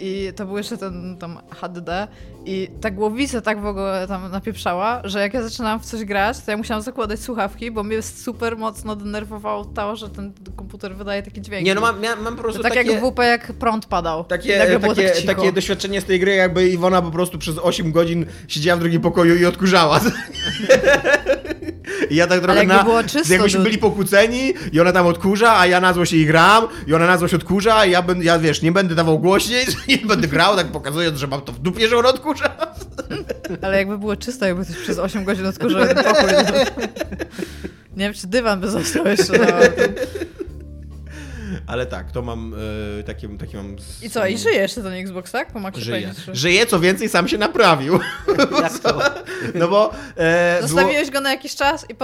i 0.00 0.32
to 0.36 0.46
był 0.46 0.56
jeszcze 0.56 0.78
ten 0.78 1.16
tam 1.20 1.38
HDD 1.50 2.08
i 2.46 2.68
ta 2.80 2.90
głowica 2.90 3.40
tak 3.40 3.60
w 3.60 3.66
ogóle 3.66 4.06
tam 4.08 4.30
napieprzała, 4.30 5.00
że 5.04 5.20
jak 5.20 5.34
ja 5.34 5.42
zaczynałam 5.42 5.80
w 5.80 5.84
coś 5.84 6.04
grać, 6.04 6.40
to 6.40 6.50
ja 6.50 6.56
musiałam 6.56 6.82
zakładać 6.82 7.20
słuchawki, 7.20 7.70
bo 7.70 7.82
mnie 7.82 8.02
super 8.02 8.56
mocno 8.56 8.96
denerwowało 8.96 9.64
to, 9.64 9.96
że 9.96 10.10
ten 10.10 10.32
komputer 10.56 10.96
wydaje 10.96 11.22
takie 11.22 11.40
dźwięki. 11.40 11.64
Nie, 11.64 11.74
no 11.74 11.80
mam, 11.80 11.96
mam 12.22 12.36
po 12.36 12.42
prostu 12.42 12.62
tak 12.62 12.74
takie... 12.74 12.92
jak 12.92 13.04
WP, 13.04 13.18
jak 13.18 13.52
prąd 13.52 13.86
padał. 13.86 14.24
Takie, 14.24 14.58
takie, 14.58 14.80
tak 15.24 15.36
takie 15.36 15.52
doświadczenie 15.52 16.00
z 16.00 16.04
tej 16.04 16.20
gry, 16.20 16.34
jakby 16.34 16.68
Iwona 16.68 17.02
po 17.02 17.10
prostu 17.10 17.38
przez 17.38 17.58
8 17.58 17.92
godzin 17.92 18.26
siedziała 18.48 18.76
w 18.76 18.80
drugim 18.80 19.00
pokoju 19.00 19.36
i 19.36 19.44
odkurzała. 19.44 20.00
I 22.10 22.14
ja 22.14 22.26
tak 22.26 22.40
trochę 22.40 22.58
jakby 22.58 22.74
na... 22.74 22.84
było 22.84 23.02
czysto, 23.02 23.32
jakbyśmy 23.32 23.60
byli 23.60 23.78
pokłóceni 23.78 24.54
i 24.72 24.80
ona 24.80 24.92
tam 24.92 25.06
odkurza, 25.06 25.58
a 25.58 25.66
ja 25.66 25.80
na 25.80 25.92
złość 25.92 26.12
jej 26.12 26.26
gram 26.26 26.66
i 26.86 26.94
ona 26.94 27.06
na 27.06 27.18
złość 27.18 27.34
odkurza 27.34 27.84
i 27.84 27.90
ja, 27.90 28.02
będę, 28.02 28.24
ja 28.24 28.38
wiesz, 28.38 28.62
nie 28.62 28.72
będę 28.72 28.94
dawał 28.94 29.18
głośniej, 29.18 29.66
nie 29.88 29.98
będę 29.98 30.28
grał, 30.28 30.56
tak 30.56 30.66
pokazując, 30.66 31.18
że 31.18 31.26
mam 31.26 31.40
to 31.40 31.52
w 31.52 31.58
dupie, 31.58 31.88
że 31.88 31.98
ona 31.98 32.08
odkurza. 32.08 32.56
Ale 33.62 33.78
jakby 33.78 33.98
było 33.98 34.16
czysto, 34.16 34.46
jakby 34.46 34.64
ktoś 34.64 34.76
przez 34.76 34.98
8 34.98 35.24
godzin 35.24 35.46
odkurzył 35.46 35.86
ten 35.86 36.04
pokój. 36.04 36.30
Nie 37.96 38.04
wiem, 38.04 38.14
czy 38.14 38.26
dywan 38.26 38.60
by 38.60 38.70
został 38.70 39.06
jeszcze. 39.06 39.38
No. 39.38 39.46
Ale 41.66 41.86
tak, 41.86 42.12
to 42.12 42.22
mam, 42.22 42.54
e, 43.00 43.02
takie, 43.02 43.28
takie 43.28 43.56
mam... 43.56 43.78
z- 43.78 44.02
I 44.02 44.10
co, 44.10 44.26
i 44.26 44.38
żyje 44.38 44.56
jeszcze 44.56 44.82
ten 44.82 44.92
Xbox, 44.92 45.32
tak? 45.32 45.52
Po 45.52 45.60
Maxie 45.60 45.82
Żyje. 45.84 45.96
Payne 46.06 46.14
3. 46.14 46.34
Żyje, 46.34 46.66
co 46.66 46.80
więcej, 46.80 47.08
sam 47.08 47.28
się 47.28 47.38
naprawił. 47.38 47.98
Jak 48.62 48.78
to? 48.78 49.00
No 49.54 49.68
bo... 49.68 49.92
E, 50.16 50.56
było- 50.58 50.68
Zostawiłeś 50.68 51.10
go 51.10 51.20
na 51.20 51.30
jakiś 51.30 51.54
czas 51.54 51.86
i 51.90 51.94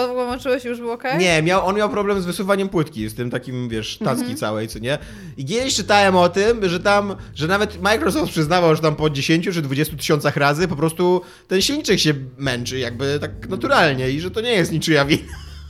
i 0.65 0.69
już 0.69 0.79
było 0.79 0.93
ok? 0.93 1.05
Nie, 1.19 1.43
miał, 1.43 1.67
on 1.67 1.77
miał 1.77 1.91
problem 1.91 2.23
z 2.23 2.25
wysuwaniem 2.25 2.69
płytki, 2.69 3.09
z 3.09 3.15
tym 3.15 3.31
takim, 3.31 3.69
wiesz, 3.69 3.99
tacki 3.99 4.21
Mhm. 4.21 4.37
całej, 4.37 4.69
co 4.69 4.79
nie? 4.79 4.99
I 5.37 5.45
kiedyś 5.45 5.75
czytałem 5.77 6.17
o 6.17 6.29
tym, 6.29 6.69
że 6.69 6.81
tam, 6.81 7.17
że 7.35 7.47
nawet 7.47 7.83
Microsoft 7.83 8.33
przyznawał, 8.33 8.77
że 8.77 8.83
tam 8.83 8.97
po 8.97 9.11
10 9.11 9.45
czy 9.53 9.63
20 9.63 9.97
tysiącach 9.97 10.37
razy 10.37 10.69
po 10.69 10.77
prostu 10.77 11.23
ten 11.49 11.63
silniczek 11.63 11.99
się 12.01 12.15
męczy, 12.39 12.79
jakby 12.79 13.19
tak 13.21 13.49
naturalnie 13.49 14.11
i 14.11 14.21
że 14.21 14.31
to 14.31 14.41
nie 14.41 14.53
jest 14.53 14.73
niczyja 14.73 15.05
wina. 15.05 15.23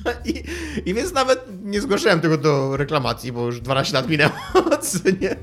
I, 0.25 0.45
I 0.87 0.95
więc 0.95 1.13
nawet 1.13 1.45
nie 1.65 1.81
zgłaszałem 1.81 2.21
tego 2.21 2.37
do 2.37 2.77
reklamacji, 2.77 3.33
bo 3.33 3.47
już 3.47 3.61
12 3.61 3.95
lat 3.95 4.09
minęło, 4.09 4.33
nie? 5.21 5.37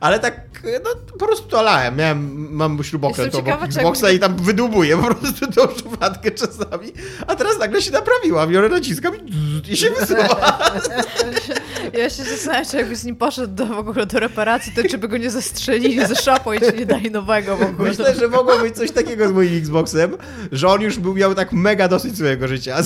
Ale 0.00 0.18
tak, 0.18 0.62
no 0.84 0.90
po 1.18 1.26
prostu 1.26 1.48
to 1.48 1.62
lałem. 1.62 1.96
Miałem, 1.96 2.48
mam 2.50 2.84
śrubokręt 2.84 3.34
obok 3.34 3.64
Xboxa 3.64 4.10
i 4.10 4.18
tam 4.18 4.36
wydłubuję 4.36 4.96
po 4.96 5.14
prostu 5.14 5.46
tą 5.46 5.74
szufladkę 5.74 6.30
czasami, 6.30 6.92
a 7.26 7.36
teraz 7.36 7.58
nagle 7.58 7.82
się 7.82 7.90
naprawiłam 7.90 8.52
i 8.52 8.56
ona 8.56 8.68
naciskam 8.68 9.14
i, 9.26 9.72
i 9.72 9.76
się 9.76 9.90
wysuwa. 9.90 10.58
Ja 11.98 12.10
się 12.10 12.22
zastanawiam, 12.24 12.66
czy 12.66 12.76
jakby 12.76 12.96
z 12.96 13.04
nim 13.04 13.16
poszedł 13.16 13.54
do, 13.54 13.66
w 13.66 13.78
ogóle 13.78 14.06
do 14.06 14.18
reparacji, 14.18 14.72
to 14.76 14.82
czy 14.88 14.98
by 14.98 15.08
go 15.08 15.16
nie 15.16 15.30
zastrzelili 15.30 16.06
ze 16.06 16.16
szopą 16.16 16.52
i 16.52 16.60
czy 16.60 16.72
nie 16.72 16.86
dali 16.86 17.10
nowego 17.10 17.56
w 17.56 17.62
ogóle. 17.62 17.88
Myślę, 17.88 18.14
że 18.14 18.28
mogło 18.28 18.58
być 18.58 18.76
coś 18.76 18.90
takiego 18.90 19.28
z 19.28 19.32
moim 19.32 19.58
Xboxem, 19.58 20.16
że 20.52 20.68
on 20.68 20.80
już 20.80 20.98
był, 20.98 21.14
miał 21.14 21.34
tak 21.34 21.52
mega 21.52 21.88
dosyć 21.88 22.14
swojego 22.14 22.48
życia 22.48 22.76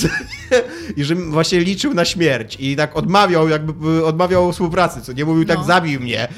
i 0.97 1.05
że 1.05 1.15
właśnie 1.15 1.61
liczył 1.61 1.95
na 1.95 2.05
śmierć 2.05 2.57
i 2.61 2.77
tak 2.77 2.97
odmawiał, 2.97 3.49
jakby 3.49 4.05
odmawiał 4.05 4.53
współpracy, 4.53 5.03
co 5.03 5.13
nie 5.13 5.25
mówił 5.25 5.45
tak 5.45 5.59
No. 5.59 5.65
zabij 5.65 5.99
mnie, 6.01 6.29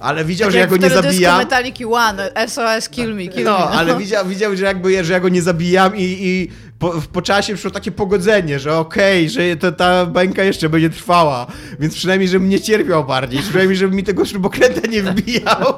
ale 0.00 0.24
widział, 0.24 0.46
Tak 0.46 0.52
że 0.52 0.58
ja 0.58 0.66
go 0.66 0.76
nie 0.76 0.90
zabijam. 0.90 1.38
Metallic 1.38 1.76
One, 1.92 2.30
SOS, 2.48 2.88
kill 2.88 3.14
me, 3.14 3.26
kill 3.26 3.44
No, 3.44 3.58
me. 3.58 3.64
ale 3.64 3.96
widział, 3.98 4.26
widział, 4.26 4.56
że 4.56 4.64
jakby, 4.64 5.04
że 5.04 5.12
ja 5.12 5.20
go 5.20 5.28
nie 5.28 5.42
zabijam 5.42 5.96
i, 5.96 6.02
i 6.20 6.48
po, 6.78 6.94
po 7.12 7.22
czasie 7.22 7.54
przyszło 7.54 7.70
takie 7.70 7.90
pogodzenie, 7.92 8.58
że 8.58 8.76
okej, 8.78 9.30
że 9.30 9.56
to, 9.56 9.72
ta 9.72 10.06
bańka 10.06 10.42
jeszcze 10.44 10.68
będzie 10.68 10.90
trwała, 10.90 11.46
więc 11.80 11.94
przynajmniej, 11.94 12.28
żebym 12.28 12.48
nie 12.48 12.60
cierpiał 12.60 13.04
bardziej, 13.04 13.40
przynajmniej, 13.42 13.76
żebym 13.76 13.96
mi 13.96 14.04
tego 14.04 14.24
śrubokręta 14.24 14.88
nie 14.88 15.02
wbijał, 15.02 15.74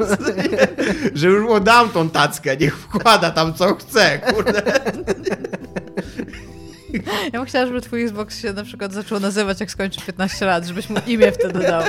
że 1.15 1.27
już 1.29 1.43
mu 1.49 1.61
dam 1.61 1.89
tą 1.91 2.11
tackę, 2.11 2.57
niech 2.57 2.77
wkłada 2.79 3.31
tam 3.31 3.55
co 3.55 3.75
chce, 3.75 4.19
kurde. 4.19 4.63
Ja 7.25 7.39
bym 7.39 7.45
chciała, 7.45 7.67
żeby 7.67 7.81
twój 7.81 8.03
Xbox 8.03 8.41
się 8.41 8.53
na 8.53 8.65
przykład 8.65 8.93
zaczął 8.93 9.21
nazywać, 9.21 9.61
jak 9.61 9.71
skończy 9.71 10.01
15 10.01 10.47
lat, 10.47 10.67
żebyś 10.67 10.91
mu 10.91 10.99
imię 11.07 11.33
wtedy 11.33 11.59
dał. 11.59 11.83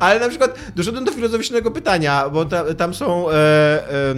Ale 0.00 0.20
na 0.20 0.28
przykład 0.28 0.58
doszedłem 0.76 1.04
do 1.04 1.12
filozoficznego 1.12 1.70
pytania, 1.70 2.28
bo 2.28 2.44
ta, 2.44 2.74
tam 2.74 2.94
są... 2.94 3.30
E, 3.30 3.34
e, 3.34 4.14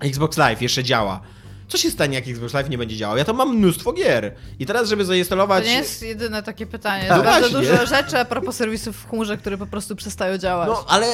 Xbox 0.00 0.36
Live 0.36 0.62
jeszcze 0.62 0.84
działa. 0.84 1.20
Co 1.68 1.78
się 1.78 1.90
stanie, 1.90 2.14
jak 2.14 2.28
Xbox 2.28 2.54
Live 2.54 2.68
nie 2.68 2.78
będzie 2.78 2.96
działał? 2.96 3.16
Ja 3.16 3.24
tam 3.24 3.36
mam 3.36 3.56
mnóstwo 3.56 3.92
gier. 3.92 4.34
I 4.58 4.66
teraz, 4.66 4.88
żeby 4.88 5.04
zainstalować... 5.04 5.64
To 5.64 5.70
nie 5.70 5.76
jest 5.76 6.02
jedyne 6.02 6.42
takie 6.42 6.66
pytanie. 6.66 7.04
Jest 7.04 7.22
bardzo 7.22 7.50
dużo 7.50 7.86
rzeczy 7.86 8.18
a 8.18 8.24
propos 8.24 8.56
serwisów 8.56 8.96
w 8.96 9.08
chmurze, 9.08 9.36
które 9.36 9.58
po 9.58 9.66
prostu 9.66 9.96
przestają 9.96 10.38
działać. 10.38 10.68
No, 10.68 10.84
ale... 10.88 11.06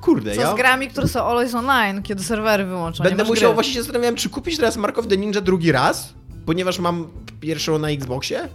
Kurde, 0.00 0.34
Co 0.34 0.40
ja... 0.40 0.52
z 0.52 0.56
grami, 0.56 0.88
które 0.88 1.08
są 1.08 1.22
always 1.24 1.54
online, 1.54 2.02
kiedy 2.02 2.22
serwery 2.24 2.64
wyłączą? 2.64 3.04
nie 3.04 3.10
Będę 3.10 3.24
musiał, 3.24 3.50
gry. 3.50 3.54
właśnie 3.54 3.72
się 3.74 3.80
zastanawiałem, 3.80 4.16
czy 4.16 4.28
kupić 4.30 4.56
teraz 4.56 4.76
Mark 4.76 4.98
of 4.98 5.06
the 5.06 5.16
Ninja 5.16 5.40
drugi 5.40 5.72
raz, 5.72 6.14
ponieważ 6.46 6.78
mam 6.78 7.06
pierwszą 7.40 7.78
na 7.78 7.88
Xboxie 7.90 8.48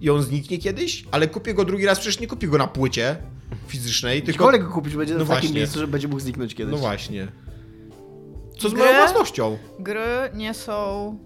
i 0.00 0.10
on 0.10 0.22
zniknie 0.22 0.58
kiedyś, 0.58 1.04
ale 1.10 1.28
kupię 1.28 1.54
go 1.54 1.64
drugi 1.64 1.86
raz, 1.86 1.98
przecież 1.98 2.20
nie 2.20 2.26
kupię 2.26 2.48
go 2.48 2.58
na 2.58 2.66
płycie 2.66 3.16
fizycznej, 3.68 4.22
tylko... 4.22 4.50
Tylko 4.52 4.66
go 4.68 4.74
kupić 4.74 4.94
będzie 4.96 5.14
No 5.14 5.24
w 5.24 5.28
takim 5.28 5.40
właśnie. 5.40 5.60
miejscu, 5.60 5.78
że 5.78 5.86
będzie 5.86 6.08
mógł 6.08 6.20
zniknąć 6.20 6.54
kiedyś. 6.54 6.72
No 6.72 6.78
właśnie. 6.78 7.28
Co 8.58 8.68
z 8.68 8.72
Gry? 8.74 8.82
moją 8.84 8.96
własnością? 8.96 9.58
Gry 9.78 10.30
nie 10.34 10.54
są, 10.54 11.18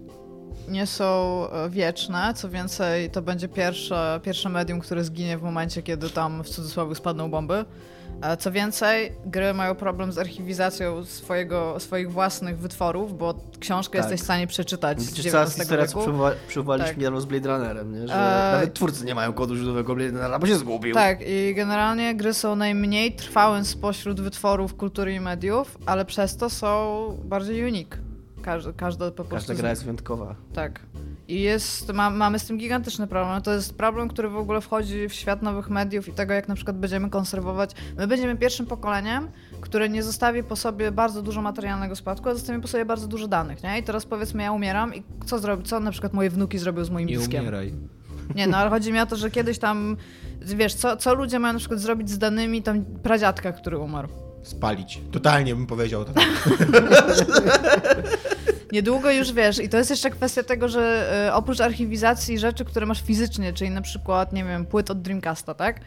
nie 0.67 0.85
są 0.87 1.47
e, 1.51 1.69
wieczne, 1.69 2.33
co 2.35 2.49
więcej, 2.49 3.09
to 3.11 3.21
będzie 3.21 3.47
pierwsze, 3.47 4.19
pierwsze 4.23 4.49
medium, 4.49 4.79
które 4.79 5.03
zginie 5.03 5.37
w 5.37 5.41
momencie, 5.43 5.83
kiedy 5.83 6.09
tam 6.09 6.43
w 6.43 6.49
cudzysłowie 6.49 6.95
spadną 6.95 7.29
bomby. 7.31 7.65
E, 8.21 8.37
Co 8.37 8.51
więcej, 8.51 9.11
gry 9.25 9.53
mają 9.53 9.75
problem 9.75 10.11
z 10.11 10.17
archiwizacją 10.17 11.05
swojego, 11.05 11.79
swoich 11.79 12.11
własnych 12.11 12.57
wytworów, 12.59 13.17
bo 13.17 13.33
książkę 13.59 13.97
Tak. 13.99 14.01
jesteś 14.01 14.21
w 14.21 14.23
stanie 14.23 14.47
przeczytać 14.47 15.01
z 15.01 15.11
Przecież 15.13 15.31
cała 15.31 15.43
XIX 15.43 15.69
wieku. 15.69 15.99
przywoła- 15.99 16.31
przywołaliśmy 16.47 17.03
Tak. 17.11 17.21
z 17.21 17.25
Blade 17.25 17.49
Runnerem, 17.49 17.91
nie? 17.93 18.07
że 18.07 18.13
Eee. 18.13 18.53
nawet 18.53 18.73
twórcy 18.73 19.05
nie 19.05 19.15
mają 19.15 19.33
kodu 19.33 19.55
źródłowego 19.55 19.95
Blade 19.95 20.11
Runnera, 20.11 20.39
bo 20.39 20.47
się 20.47 20.55
zgubił. 20.55 20.93
Tak, 20.93 21.19
i 21.27 21.53
generalnie 21.55 22.15
gry 22.15 22.33
są 22.33 22.55
najmniej 22.55 23.15
trwałym 23.15 23.65
spośród 23.65 24.21
wytworów 24.21 24.75
kultury 24.75 25.13
i 25.13 25.19
mediów, 25.19 25.77
ale 25.85 26.05
przez 26.05 26.37
to 26.37 26.49
są 26.49 26.97
bardziej 27.23 27.65
unique. 27.65 27.97
Każda, 28.41 28.73
każda 28.73 29.05
po 29.11 29.23
prostu. 29.23 29.35
Każda 29.35 29.53
z 29.53 29.57
gra 29.57 29.69
jest 29.69 29.81
wyjątkowa. 29.83 30.35
Tak. 30.53 30.79
I 31.31 31.41
jest, 31.41 31.93
ma, 31.93 32.09
mamy 32.09 32.39
z 32.39 32.45
tym 32.45 32.57
gigantyczny 32.57 33.07
problem. 33.07 33.41
To 33.41 33.53
jest 33.53 33.77
problem, 33.77 34.07
który 34.07 34.29
w 34.29 34.37
ogóle 34.37 34.61
wchodzi 34.61 35.09
w 35.09 35.13
świat 35.13 35.41
nowych 35.41 35.69
mediów 35.69 36.07
i 36.07 36.11
tego, 36.11 36.33
jak 36.33 36.47
na 36.47 36.55
przykład 36.55 36.77
będziemy 36.77 37.09
konserwować. 37.09 37.71
My 37.97 38.07
będziemy 38.07 38.37
pierwszym 38.37 38.65
pokoleniem, 38.65 39.27
które 39.61 39.89
nie 39.89 40.03
zostawi 40.03 40.43
po 40.43 40.55
sobie 40.55 40.91
bardzo 40.91 41.21
dużo 41.21 41.41
materialnego 41.41 41.95
spadku, 41.95 42.29
a 42.29 42.33
zostawi 42.33 42.61
po 42.61 42.67
sobie 42.67 42.85
bardzo 42.85 43.07
dużo 43.07 43.27
danych, 43.27 43.63
nie? 43.63 43.79
I 43.79 43.83
teraz 43.83 44.05
powiedzmy, 44.05 44.43
ja 44.43 44.51
umieram 44.51 44.95
i 44.95 45.03
co 45.25 45.39
zrobi, 45.39 45.63
co 45.63 45.79
na 45.79 45.91
przykład 45.91 46.13
moje 46.13 46.29
wnuki 46.29 46.57
zrobią 46.57 46.83
z 46.83 46.89
moim 46.89 47.07
dyskiem? 47.07 47.45
Nie, 48.35 48.47
no 48.47 48.57
ale 48.57 48.69
chodzi 48.69 48.93
mi 48.93 48.99
o 48.99 49.05
to, 49.05 49.15
że 49.15 49.31
kiedyś 49.31 49.59
tam, 49.59 49.97
wiesz, 50.41 50.73
co, 50.73 50.97
co 50.97 51.13
ludzie 51.13 51.39
mają 51.39 51.53
na 51.53 51.59
przykład 51.59 51.79
zrobić 51.79 52.09
z 52.09 52.17
danymi 52.17 52.61
tam 52.61 52.85
pradziadka, 52.85 53.51
który 53.51 53.77
umarł. 53.77 54.09
Spalić. 54.43 55.01
Totalnie 55.11 55.55
bym 55.55 55.67
powiedział 55.67 56.05
to. 56.05 56.11
Niedługo 58.71 59.11
już 59.11 59.33
wiesz, 59.33 59.59
i 59.59 59.69
to 59.69 59.77
jest 59.77 59.89
jeszcze 59.89 60.09
kwestia 60.09 60.43
tego, 60.43 60.69
że 60.69 61.11
e, 61.27 61.33
oprócz 61.33 61.59
archiwizacji 61.61 62.39
rzeczy, 62.39 62.65
które 62.65 62.85
masz 62.85 63.01
fizycznie, 63.01 63.53
czyli 63.53 63.69
na 63.69 63.81
przykład, 63.81 64.33
nie 64.33 64.43
wiem, 64.43 64.65
płyt 64.65 64.91
od 64.91 65.01
Dreamcasta, 65.01 65.53
tak? 65.53 65.79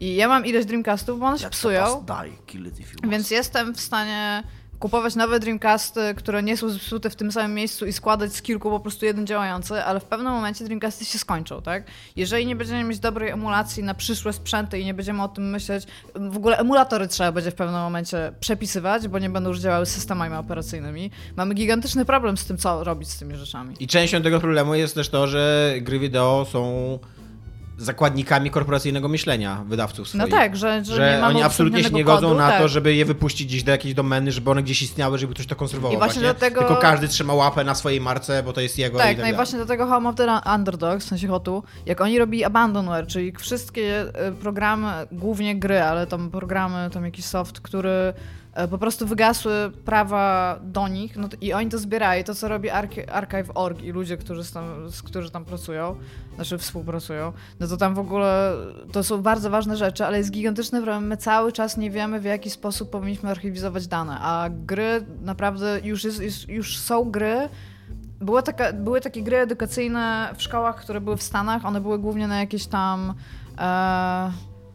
I 0.00 0.14
ja 0.14 0.28
mam 0.28 0.46
ileś 0.46 0.64
Dreamcastów, 0.64 1.20
bo 1.20 1.26
one 1.26 1.38
się 1.38 1.50
psują, 1.50 2.04
Die, 2.06 3.08
więc 3.10 3.30
jestem 3.30 3.74
w 3.74 3.80
stanie 3.80 4.42
kupować 4.84 5.14
nowe 5.14 5.40
Dreamcasty, 5.40 6.14
które 6.16 6.42
nie 6.42 6.56
są 6.56 6.68
zepsute 6.68 7.10
w 7.10 7.16
tym 7.16 7.32
samym 7.32 7.54
miejscu 7.54 7.86
i 7.86 7.92
składać 7.92 8.34
z 8.34 8.42
kilku 8.42 8.70
po 8.70 8.80
prostu 8.80 9.06
jeden 9.06 9.26
działający, 9.26 9.84
ale 9.84 10.00
w 10.00 10.04
pewnym 10.04 10.32
momencie 10.32 10.64
Dreamcasty 10.64 11.04
się 11.04 11.18
skończą, 11.18 11.62
tak? 11.62 11.84
Jeżeli 12.16 12.46
nie 12.46 12.56
będziemy 12.56 12.84
mieć 12.84 12.98
dobrej 12.98 13.30
emulacji 13.30 13.82
na 13.82 13.94
przyszłe 13.94 14.32
sprzęty 14.32 14.80
i 14.80 14.84
nie 14.84 14.94
będziemy 14.94 15.22
o 15.22 15.28
tym 15.28 15.50
myśleć, 15.50 15.86
w 16.14 16.36
ogóle 16.36 16.58
emulatory 16.58 17.08
trzeba 17.08 17.32
będzie 17.32 17.50
w 17.50 17.54
pewnym 17.54 17.80
momencie 17.80 18.32
przepisywać, 18.40 19.08
bo 19.08 19.18
nie 19.18 19.30
będą 19.30 19.48
już 19.48 19.60
działały 19.60 19.86
systemami 19.86 20.34
operacyjnymi. 20.34 21.10
Mamy 21.36 21.54
gigantyczny 21.54 22.04
problem 22.04 22.36
z 22.36 22.44
tym, 22.44 22.58
co 22.58 22.84
robić 22.84 23.08
z 23.08 23.18
tymi 23.18 23.36
rzeczami. 23.36 23.76
I 23.80 23.86
częścią 23.86 24.22
tego 24.22 24.40
problemu 24.40 24.74
jest 24.74 24.94
też 24.94 25.08
to, 25.08 25.26
że 25.26 25.74
gry 25.80 25.98
wideo 25.98 26.46
są 26.52 26.98
zakładnikami 27.78 28.50
korporacyjnego 28.50 29.08
myślenia 29.08 29.64
wydawców 29.66 30.08
swoich. 30.08 30.24
No 30.24 30.36
tak, 30.36 30.56
że, 30.56 30.84
że, 30.84 30.94
Że 30.94 31.22
oni 31.26 31.42
absolutnie 31.42 31.84
się 31.84 31.90
nie 31.90 32.04
godzą 32.04 32.26
kodu, 32.28 32.38
na 32.38 32.48
tak. 32.50 32.60
to, 32.60 32.68
żeby 32.68 32.94
je 32.94 33.04
wypuścić 33.04 33.46
gdzieś 33.46 33.62
do 33.62 33.70
jakiejś 33.72 33.94
domeny, 33.94 34.32
żeby 34.32 34.50
one 34.50 34.62
gdzieś 34.62 34.82
istniały, 34.82 35.18
żeby 35.18 35.34
ktoś 35.34 35.46
to 35.46 35.56
konserwował. 35.56 35.96
I 35.96 35.98
właśnie 35.98 36.22
dlatego- 36.22 36.60
Tylko 36.60 36.76
każdy 36.76 37.08
trzyma 37.08 37.34
łapę 37.34 37.64
na 37.64 37.74
swojej 37.74 38.00
marce, 38.00 38.42
bo 38.42 38.52
to 38.52 38.60
jest 38.60 38.78
jego 38.78 38.98
i 38.98 39.00
Tak, 39.00 39.16
tak 39.16 39.18
no 39.18 39.32
i 39.32 39.34
właśnie 39.34 39.58
do 39.58 39.66
tego 39.66 39.86
Home 39.86 40.08
of 40.08 40.14
the 40.14 40.40
Underdog, 40.54 41.00
w 41.00 41.04
sensie 41.04 41.28
Hotu, 41.28 41.62
jak 41.86 42.00
oni 42.00 42.18
robili 42.18 42.44
Abandonware, 42.44 43.06
czyli 43.06 43.32
wszystkie 43.38 44.00
e, 44.14 44.32
programy, 44.32 44.92
głównie 45.12 45.56
gry, 45.56 45.80
ale 45.82 46.06
tam 46.06 46.30
programy, 46.30 46.90
tam 46.90 47.04
jakiś 47.04 47.24
soft, 47.24 47.60
który 47.60 48.14
po 48.70 48.78
prostu 48.78 49.06
wygasły 49.06 49.52
prawa 49.84 50.58
do 50.62 50.88
nich 50.88 51.16
no 51.16 51.28
i 51.40 51.52
oni 51.52 51.70
to 51.70 51.78
zbierali, 51.78 52.24
to 52.24 52.34
co 52.34 52.48
robi 52.48 52.68
Archi- 52.68 53.10
Archive.org 53.12 53.82
i 53.82 53.92
ludzie, 53.92 54.16
którzy 54.16 54.52
tam, 54.52 54.64
którzy 55.04 55.30
tam 55.30 55.44
pracują, 55.44 55.96
znaczy 56.34 56.58
współpracują, 56.58 57.32
no 57.60 57.66
to 57.66 57.76
tam 57.76 57.94
w 57.94 57.98
ogóle 57.98 58.52
to 58.92 59.04
są 59.04 59.22
bardzo 59.22 59.50
ważne 59.50 59.76
rzeczy, 59.76 60.06
ale 60.06 60.18
jest 60.18 60.30
gigantyczny 60.30 60.82
problem, 60.82 61.06
my 61.06 61.16
cały 61.16 61.52
czas 61.52 61.76
nie 61.76 61.90
wiemy 61.90 62.20
w 62.20 62.24
jaki 62.24 62.50
sposób 62.50 62.90
powinniśmy 62.90 63.30
archiwizować 63.30 63.86
dane, 63.86 64.18
a 64.20 64.48
gry 64.50 65.06
naprawdę 65.22 65.80
już, 65.84 66.04
jest, 66.04 66.22
jest, 66.22 66.48
już 66.48 66.78
są 66.78 67.10
gry, 67.10 67.48
była 68.20 68.42
taka, 68.42 68.72
były 68.72 69.00
takie 69.00 69.22
gry 69.22 69.36
edukacyjne 69.36 70.30
w 70.36 70.42
szkołach, 70.42 70.76
które 70.76 71.00
były 71.00 71.16
w 71.16 71.22
Stanach. 71.22 71.64
One 71.64 71.80
były 71.80 71.98
głównie 71.98 72.28
na 72.28 72.40
jakieś 72.40 72.66
tam 72.66 73.14
e, 73.58 74.32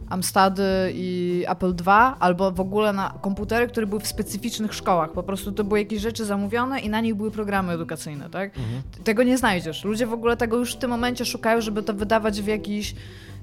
Amstady 0.09 0.63
i 0.93 1.43
Apple 1.47 1.73
II, 1.87 2.15
albo 2.19 2.51
w 2.51 2.59
ogóle 2.59 2.93
na 2.93 3.13
komputery, 3.21 3.67
które 3.67 3.87
były 3.87 4.01
w 4.01 4.07
specyficznych 4.07 4.73
szkołach. 4.73 5.11
Po 5.11 5.23
prostu 5.23 5.51
to 5.51 5.63
były 5.63 5.79
jakieś 5.79 6.01
rzeczy 6.01 6.25
zamówione 6.25 6.79
i 6.79 6.89
na 6.89 7.01
nich 7.01 7.15
były 7.15 7.31
programy 7.31 7.73
edukacyjne, 7.73 8.29
tak? 8.29 8.53
T- 8.53 9.03
Tego 9.03 9.23
nie 9.23 9.37
znajdziesz. 9.37 9.83
Ludzie 9.83 10.07
w 10.07 10.13
ogóle 10.13 10.37
tego 10.37 10.57
już 10.57 10.73
w 10.75 10.77
tym 10.77 10.89
momencie 10.89 11.25
szukają, 11.25 11.61
żeby 11.61 11.83
to 11.83 11.93
wydawać 11.93 12.41
w 12.41 12.47
jakichś 12.47 12.95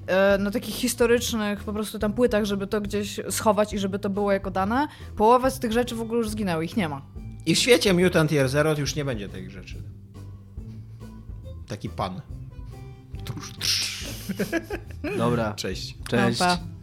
e, 0.07 0.37
no 0.37 0.51
takich 0.51 0.75
historycznych 0.75 1.63
po 1.63 1.73
prostu 1.73 1.99
tam 1.99 2.13
płytach, 2.13 2.45
żeby 2.45 2.67
to 2.67 2.81
gdzieś 2.81 3.19
schować 3.29 3.73
i 3.73 3.79
żeby 3.79 3.99
to 3.99 4.09
było 4.09 4.31
jako 4.31 4.51
dane. 4.51 4.87
Połowa 5.15 5.49
z 5.49 5.59
tych 5.59 5.71
rzeczy 5.71 5.95
w 5.95 6.01
ogóle 6.01 6.17
już 6.17 6.29
zginęły, 6.29 6.65
ich 6.65 6.77
nie 6.77 6.89
ma. 6.89 7.01
I 7.45 7.55
w 7.55 7.59
świecie 7.59 7.93
Mutant 7.93 8.31
Year 8.31 8.49
Zero 8.49 8.75
już 8.77 8.95
nie 8.95 9.05
będzie 9.05 9.29
tych 9.29 9.51
rzeczy. 9.51 9.75
Taki 11.67 11.89
pan. 11.89 12.21
Tuż, 13.25 13.53
trz. 13.59 13.76
Dobra, 15.17 15.53
Cześć. 15.53 15.95
cześć. 16.09 16.39
No, 16.39 16.45
pa. 16.45 16.76